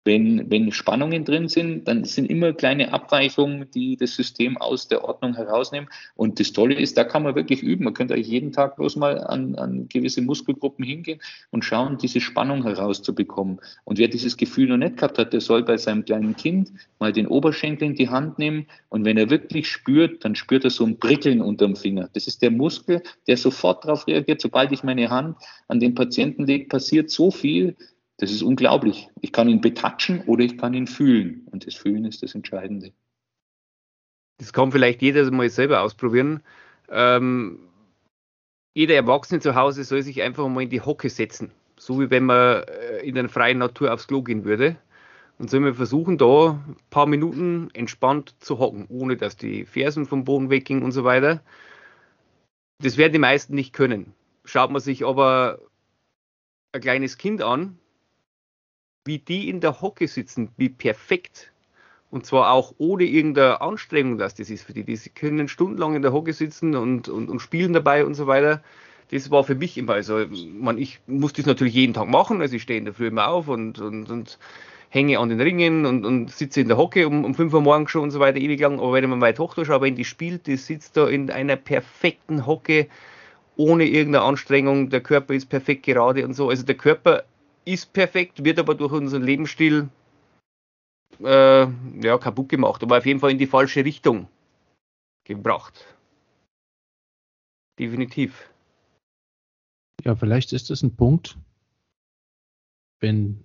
Wenn, 0.07 0.49
wenn 0.49 0.71
Spannungen 0.71 1.25
drin 1.25 1.49
sind, 1.49 1.85
dann 1.85 2.05
sind 2.05 2.29
immer 2.29 2.53
kleine 2.53 2.93
Abweichungen, 2.93 3.69
die 3.75 3.97
das 3.97 4.15
System 4.15 4.55
aus 4.55 4.87
der 4.87 5.03
Ordnung 5.03 5.35
herausnehmen. 5.35 5.89
Und 6.15 6.39
das 6.39 6.53
Tolle 6.53 6.75
ist, 6.75 6.97
da 6.97 7.03
kann 7.03 7.23
man 7.23 7.35
wirklich 7.35 7.61
üben. 7.61 7.83
Man 7.83 7.93
könnte 7.93 8.13
eigentlich 8.13 8.29
jeden 8.29 8.53
Tag 8.53 8.77
bloß 8.77 8.95
mal 8.95 9.19
an, 9.19 9.55
an 9.55 9.89
gewisse 9.89 10.21
Muskelgruppen 10.21 10.85
hingehen 10.85 11.19
und 11.51 11.65
schauen, 11.65 11.97
diese 11.97 12.21
Spannung 12.21 12.63
herauszubekommen. 12.63 13.59
Und 13.83 13.99
wer 13.99 14.07
dieses 14.07 14.37
Gefühl 14.37 14.69
noch 14.69 14.77
nicht 14.77 14.95
gehabt 14.95 15.17
hat, 15.17 15.33
der 15.33 15.41
soll 15.41 15.63
bei 15.63 15.75
seinem 15.75 16.05
kleinen 16.05 16.37
Kind 16.37 16.71
mal 16.99 17.11
den 17.11 17.27
Oberschenkel 17.27 17.89
in 17.89 17.95
die 17.95 18.07
Hand 18.07 18.39
nehmen. 18.39 18.67
Und 18.87 19.03
wenn 19.03 19.17
er 19.17 19.29
wirklich 19.29 19.67
spürt, 19.67 20.23
dann 20.23 20.35
spürt 20.35 20.63
er 20.63 20.69
so 20.69 20.85
ein 20.85 20.99
Prickeln 20.99 21.41
unterm 21.41 21.75
Finger. 21.75 22.09
Das 22.13 22.27
ist 22.27 22.41
der 22.41 22.51
Muskel, 22.51 23.03
der 23.27 23.35
sofort 23.35 23.83
darauf 23.83 24.07
reagiert. 24.07 24.39
Sobald 24.39 24.71
ich 24.71 24.83
meine 24.83 25.09
Hand 25.09 25.35
an 25.67 25.81
den 25.81 25.95
Patienten 25.95 26.45
lege, 26.45 26.69
passiert 26.69 27.09
so 27.09 27.29
viel, 27.29 27.75
das 28.17 28.31
ist 28.31 28.41
unglaublich. 28.41 29.09
Ich 29.21 29.31
kann 29.31 29.47
ihn 29.47 29.61
betatschen 29.61 30.21
oder 30.25 30.43
ich 30.43 30.57
kann 30.57 30.73
ihn 30.73 30.87
fühlen. 30.87 31.47
Und 31.51 31.67
das 31.67 31.75
Fühlen 31.75 32.05
ist 32.05 32.23
das 32.23 32.33
Entscheidende. 32.33 32.91
Das 34.39 34.53
kann 34.53 34.71
vielleicht 34.71 35.01
jeder 35.01 35.29
mal 35.31 35.49
selber 35.49 35.81
ausprobieren. 35.81 36.41
Ähm, 36.89 37.59
jeder 38.73 38.95
Erwachsene 38.95 39.39
zu 39.39 39.55
Hause 39.55 39.83
soll 39.83 40.01
sich 40.01 40.21
einfach 40.21 40.47
mal 40.47 40.63
in 40.63 40.69
die 40.69 40.81
Hocke 40.81 41.09
setzen. 41.09 41.51
So 41.77 41.99
wie 41.99 42.09
wenn 42.09 42.25
man 42.25 42.63
äh, 42.63 42.99
in 42.99 43.15
der 43.15 43.29
freien 43.29 43.59
Natur 43.59 43.93
aufs 43.93 44.07
Klo 44.07 44.23
gehen 44.23 44.45
würde. 44.45 44.77
Und 45.37 45.51
soll 45.51 45.59
man 45.59 45.75
versuchen, 45.75 46.17
da 46.17 46.63
ein 46.67 46.75
paar 46.89 47.05
Minuten 47.05 47.69
entspannt 47.73 48.33
zu 48.39 48.57
hocken, 48.57 48.87
ohne 48.89 49.17
dass 49.17 49.37
die 49.37 49.65
Fersen 49.65 50.07
vom 50.07 50.23
Boden 50.23 50.49
weggingen 50.49 50.83
und 50.83 50.91
so 50.91 51.03
weiter. 51.03 51.43
Das 52.81 52.97
werden 52.97 53.13
die 53.13 53.19
meisten 53.19 53.53
nicht 53.53 53.73
können. 53.73 54.13
Schaut 54.45 54.71
man 54.71 54.81
sich 54.81 55.05
aber 55.05 55.59
ein 56.71 56.81
kleines 56.81 57.19
Kind 57.19 57.43
an, 57.43 57.77
wie 59.07 59.19
die 59.19 59.49
in 59.49 59.61
der 59.61 59.81
Hocke 59.81 60.07
sitzen, 60.07 60.49
wie 60.57 60.69
perfekt. 60.69 61.51
Und 62.09 62.25
zwar 62.25 62.51
auch 62.51 62.73
ohne 62.77 63.03
irgendeine 63.03 63.61
Anstrengung, 63.61 64.17
dass 64.17 64.35
das 64.35 64.49
ist 64.49 64.63
für 64.63 64.73
die. 64.73 64.83
Die 64.83 64.97
können 65.09 65.47
stundenlang 65.47 65.95
in 65.95 66.01
der 66.01 66.13
Hocke 66.13 66.33
sitzen 66.33 66.75
und, 66.75 67.09
und, 67.09 67.29
und 67.29 67.39
spielen 67.39 67.73
dabei 67.73 68.05
und 68.05 68.13
so 68.13 68.27
weiter. 68.27 68.61
Das 69.11 69.31
war 69.31 69.43
für 69.43 69.55
mich 69.55 69.77
immer, 69.77 69.93
also 69.93 70.25
man, 70.59 70.77
ich 70.77 70.99
muss 71.07 71.33
das 71.33 71.45
natürlich 71.45 71.73
jeden 71.73 71.93
Tag 71.93 72.09
machen, 72.09 72.41
also 72.41 72.55
ich 72.55 72.61
stehe 72.61 72.77
in 72.77 72.85
der 72.85 72.93
Früh 72.93 73.07
immer 73.07 73.29
auf 73.29 73.47
und, 73.47 73.79
und, 73.79 74.09
und 74.09 74.37
hänge 74.89 75.19
an 75.19 75.29
den 75.29 75.39
Ringen 75.41 75.85
und, 75.85 76.05
und 76.05 76.31
sitze 76.31 76.61
in 76.61 76.67
der 76.67 76.77
Hocke 76.77 77.07
um, 77.07 77.23
um 77.23 77.33
5 77.33 77.53
Uhr 77.53 77.61
morgens 77.61 77.91
schon 77.91 78.03
und 78.03 78.11
so 78.11 78.19
weiter 78.19 78.37
ewig 78.37 78.59
lang. 78.59 78.79
Aber 78.79 78.93
wenn 78.93 79.09
man 79.09 79.19
meine 79.19 79.33
Tochter 79.33 79.65
schaut, 79.65 79.81
wenn 79.81 79.95
die 79.95 80.05
spielt, 80.05 80.47
die 80.47 80.57
sitzt 80.57 80.97
da 80.97 81.07
in 81.07 81.31
einer 81.31 81.55
perfekten 81.55 82.45
Hocke, 82.45 82.87
ohne 83.55 83.85
irgendeine 83.85 84.25
Anstrengung, 84.25 84.89
der 84.89 85.01
Körper 85.01 85.33
ist 85.33 85.47
perfekt 85.47 85.83
gerade 85.83 86.25
und 86.25 86.33
so. 86.33 86.49
Also 86.49 86.63
der 86.63 86.75
Körper 86.75 87.23
ist 87.67 87.91
perfekt, 87.93 88.43
wird 88.43 88.59
aber 88.59 88.75
durch 88.75 88.93
unseren 88.93 89.23
Lebensstil 89.23 89.89
äh, 91.19 91.67
ja, 92.01 92.17
kaputt 92.17 92.49
gemacht, 92.49 92.81
aber 92.81 92.97
auf 92.97 93.05
jeden 93.05 93.19
Fall 93.19 93.31
in 93.31 93.37
die 93.37 93.47
falsche 93.47 93.83
Richtung 93.83 94.27
gebracht. 95.25 95.85
Definitiv. 97.77 98.49
Ja, 100.03 100.15
vielleicht 100.15 100.53
ist 100.53 100.69
das 100.69 100.81
ein 100.81 100.95
Punkt, 100.95 101.37
wenn 103.01 103.43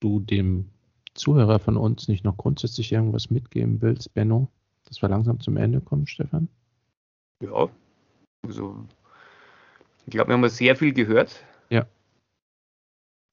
du 0.00 0.20
dem 0.20 0.70
Zuhörer 1.14 1.58
von 1.58 1.76
uns 1.76 2.08
nicht 2.08 2.24
noch 2.24 2.36
grundsätzlich 2.36 2.92
irgendwas 2.92 3.30
mitgeben 3.30 3.82
willst, 3.82 4.14
Benno, 4.14 4.48
dass 4.84 5.02
wir 5.02 5.08
langsam 5.08 5.40
zum 5.40 5.56
Ende 5.56 5.80
kommen, 5.80 6.06
Stefan. 6.06 6.48
Ja, 7.42 7.68
also 8.46 8.86
ich 10.06 10.12
glaube, 10.12 10.28
wir 10.28 10.34
haben 10.34 10.48
sehr 10.48 10.76
viel 10.76 10.92
gehört. 10.92 11.44
Ja 11.68 11.86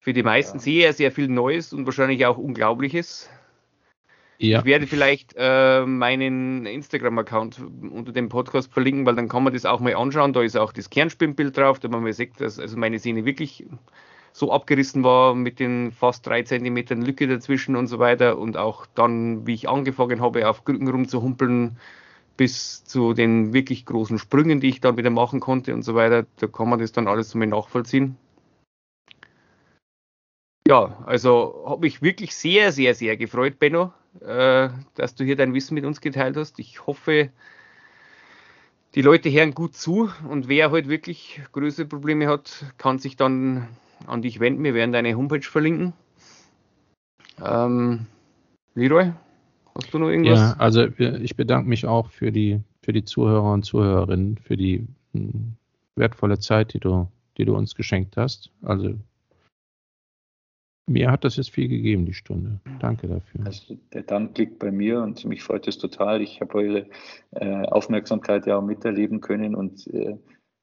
für 0.10 0.14
die 0.14 0.23
meisten 0.23 0.57
ja. 0.57 0.64
sehr, 0.64 0.94
sehr 0.94 1.11
viel 1.11 1.27
Neues 1.27 1.72
und 1.72 1.86
wahrscheinlich 1.86 2.26
auch 2.26 2.40
Unglaubliches. 2.40 3.30
Ja. 4.40 4.57
Ich 4.57 4.65
werde 4.65 4.88
vielleicht 4.88 5.36
äh, 5.38 5.86
meinen 5.86 6.65
Instagram-Account 6.65 7.61
unter 7.91 8.11
dem 8.11 8.27
Podcast 8.27 8.73
verlinken, 8.73 9.06
weil 9.06 9.14
dann 9.14 9.27
kann 9.27 9.44
man 9.44 9.53
das 9.53 9.68
auch 9.68 9.80
mal 9.81 9.94
anschauen. 9.94 10.34
Da 10.34 10.41
ist 10.41 10.57
auch 10.57 10.73
das 10.73 10.90
Kernspinnbild 10.90 11.56
drauf, 11.56 11.77
da 11.77 11.90
man 11.90 12.02
mal 12.02 12.11
sieht, 12.11 12.41
dass 12.41 12.57
also 12.57 12.76
meine 12.76 12.98
Sehne 12.98 13.23
wirklich 13.23 13.68
so 14.31 14.52
abgerissen 14.52 15.03
war 15.03 15.36
mit 15.36 15.60
den 15.60 15.91
fast 15.91 16.26
drei 16.26 16.41
Zentimetern 16.41 17.03
Lücke 17.03 17.27
dazwischen 17.27 17.76
und 17.76 17.86
so 17.86 17.99
weiter. 17.99 18.40
Und 18.40 18.57
auch 18.57 18.88
dann, 18.88 19.45
wie 19.45 19.53
ich 19.53 19.69
angefangen 19.69 20.22
habe, 20.22 20.49
auf 20.49 20.65
Krücken 20.65 20.88
rumzuhumpeln, 20.88 21.77
bis 22.36 22.84
zu 22.84 23.14
den 23.14 23.53
wirklich 23.53 23.86
großen 23.86 24.18
Sprüngen, 24.18 24.60
die 24.60 24.69
ich 24.69 24.81
dann 24.81 24.98
wieder 24.98 25.11
machen 25.11 25.40
konnte 25.40 25.72
und 25.76 25.84
so 25.84 25.94
weiter. 25.94 26.26
Da 26.38 26.48
kann 26.48 26.68
man 26.68 26.80
das 26.80 26.94
dann 26.94 27.07
alles 27.07 27.30
so 27.30 27.38
mal 27.38 27.45
nachvollziehen 27.45 28.18
ja, 30.69 30.95
also 31.07 31.63
habe 31.65 31.81
mich 31.81 32.03
wirklich 32.03 32.35
sehr, 32.35 32.71
sehr, 32.71 32.93
sehr 32.93 33.17
gefreut, 33.17 33.57
Benno, 33.57 33.91
äh, 34.21 34.69
dass 34.93 35.15
du 35.15 35.23
hier 35.23 35.35
dein 35.35 35.55
Wissen 35.55 35.73
mit 35.73 35.83
uns 35.83 35.99
geteilt 35.99 36.37
hast. 36.37 36.59
Ich 36.59 36.85
hoffe, 36.85 37.29
die 38.93 39.01
Leute 39.01 39.31
hören 39.31 39.55
gut 39.55 39.73
zu 39.73 40.11
und 40.29 40.47
wer 40.47 40.67
heute 40.67 40.83
halt 40.83 40.89
wirklich 40.89 41.41
größere 41.53 41.87
Probleme 41.87 42.27
hat, 42.27 42.65
kann 42.77 42.99
sich 42.99 43.15
dann 43.15 43.67
an 44.05 44.21
dich 44.21 44.39
wenden. 44.39 44.63
Wir 44.63 44.75
werden 44.75 44.91
deine 44.91 45.15
Homepage 45.15 45.41
verlinken. 45.41 45.93
Ähm, 47.43 48.05
Leroy, 48.75 49.11
hast 49.73 49.91
du 49.91 49.97
noch 49.97 50.09
irgendwas? 50.09 50.39
Ja, 50.39 50.55
also 50.59 50.85
ich 50.99 51.35
bedanke 51.35 51.67
mich 51.67 51.87
auch 51.87 52.11
für 52.11 52.31
die, 52.31 52.61
für 52.83 52.93
die 52.93 53.05
Zuhörer 53.05 53.53
und 53.53 53.63
Zuhörerinnen, 53.63 54.37
für 54.37 54.55
die 54.55 54.85
hm, 55.13 55.55
wertvolle 55.95 56.37
Zeit, 56.37 56.75
die 56.75 56.79
du, 56.79 57.07
die 57.39 57.45
du 57.45 57.55
uns 57.55 57.73
geschenkt 57.73 58.17
hast. 58.17 58.51
Also 58.61 58.93
mir 60.89 61.11
hat 61.11 61.23
das 61.23 61.37
jetzt 61.37 61.51
viel 61.51 61.67
gegeben, 61.67 62.05
die 62.05 62.13
Stunde. 62.13 62.59
Danke 62.79 63.07
dafür. 63.07 63.45
Also 63.45 63.77
der 63.93 64.03
Dank 64.03 64.37
liegt 64.37 64.59
bei 64.59 64.71
mir 64.71 65.01
und 65.01 65.23
mich 65.25 65.43
freut 65.43 65.67
es 65.67 65.77
total. 65.77 66.21
Ich 66.21 66.41
habe 66.41 66.55
eure 66.55 66.85
äh, 67.31 67.65
Aufmerksamkeit 67.67 68.47
ja 68.47 68.57
auch 68.57 68.63
miterleben 68.63 69.21
können 69.21 69.55
und 69.55 69.87
äh, 69.87 70.17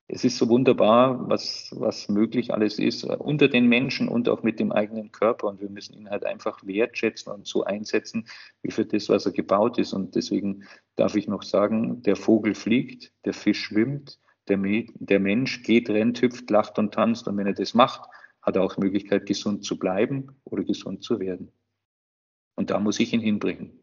es 0.08 0.24
ist 0.24 0.38
so 0.38 0.48
wunderbar, 0.48 1.28
was, 1.28 1.74
was 1.76 2.08
möglich 2.08 2.52
alles 2.52 2.78
ist, 2.78 3.04
äh, 3.04 3.16
unter 3.16 3.48
den 3.48 3.66
Menschen 3.66 4.08
und 4.08 4.28
auch 4.28 4.42
mit 4.42 4.60
dem 4.60 4.70
eigenen 4.70 5.10
Körper. 5.10 5.48
Und 5.48 5.60
wir 5.60 5.68
müssen 5.68 5.94
ihn 5.94 6.10
halt 6.10 6.24
einfach 6.24 6.64
wertschätzen 6.64 7.32
und 7.32 7.46
so 7.46 7.64
einsetzen, 7.64 8.26
wie 8.62 8.70
für 8.70 8.84
das, 8.84 9.08
was 9.08 9.26
er 9.26 9.32
gebaut 9.32 9.78
ist. 9.78 9.92
Und 9.92 10.14
deswegen 10.14 10.64
darf 10.94 11.16
ich 11.16 11.26
noch 11.26 11.42
sagen, 11.42 12.02
der 12.02 12.16
Vogel 12.16 12.54
fliegt, 12.54 13.12
der 13.24 13.32
Fisch 13.32 13.60
schwimmt, 13.60 14.20
der, 14.48 14.58
der 14.58 15.18
Mensch 15.18 15.64
geht, 15.64 15.90
rennt, 15.90 16.22
hüpft, 16.22 16.50
lacht 16.50 16.78
und 16.78 16.94
tanzt. 16.94 17.26
Und 17.26 17.36
wenn 17.36 17.48
er 17.48 17.54
das 17.54 17.74
macht, 17.74 18.08
hat 18.46 18.56
er 18.56 18.62
auch 18.62 18.76
die 18.76 18.80
Möglichkeit, 18.80 19.26
gesund 19.26 19.64
zu 19.64 19.78
bleiben 19.78 20.36
oder 20.44 20.62
gesund 20.62 21.02
zu 21.02 21.18
werden. 21.18 21.50
Und 22.54 22.70
da 22.70 22.78
muss 22.78 23.00
ich 23.00 23.12
ihn 23.12 23.20
hinbringen. 23.20 23.78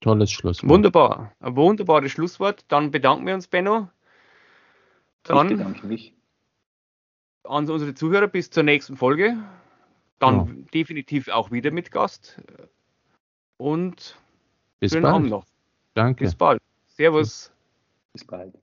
Tolles 0.00 0.30
Schlusswort. 0.30 0.70
Wunderbar. 0.70 1.32
Ein 1.40 1.56
wunderbares 1.56 2.12
Schlusswort. 2.12 2.64
Dann 2.68 2.90
bedanken 2.90 3.26
wir 3.26 3.34
uns, 3.34 3.48
Benno. 3.48 3.88
Dann 5.22 5.50
ich 5.50 5.56
bedanke 5.56 5.86
mich. 5.86 6.14
An 7.44 7.68
unsere 7.70 7.94
Zuhörer 7.94 8.26
bis 8.26 8.50
zur 8.50 8.64
nächsten 8.64 8.96
Folge. 8.96 9.36
Dann 10.18 10.46
ja. 10.46 10.64
definitiv 10.74 11.28
auch 11.28 11.50
wieder 11.50 11.70
mit 11.70 11.90
Gast. 11.90 12.40
Und 13.56 14.18
bis 14.80 14.92
bald. 14.92 15.04
Abend 15.04 15.30
noch. 15.30 15.46
Danke. 15.94 16.24
Bis 16.24 16.34
bald. 16.34 16.60
Servus. 16.86 17.52
Bis 18.12 18.24
bald. 18.24 18.54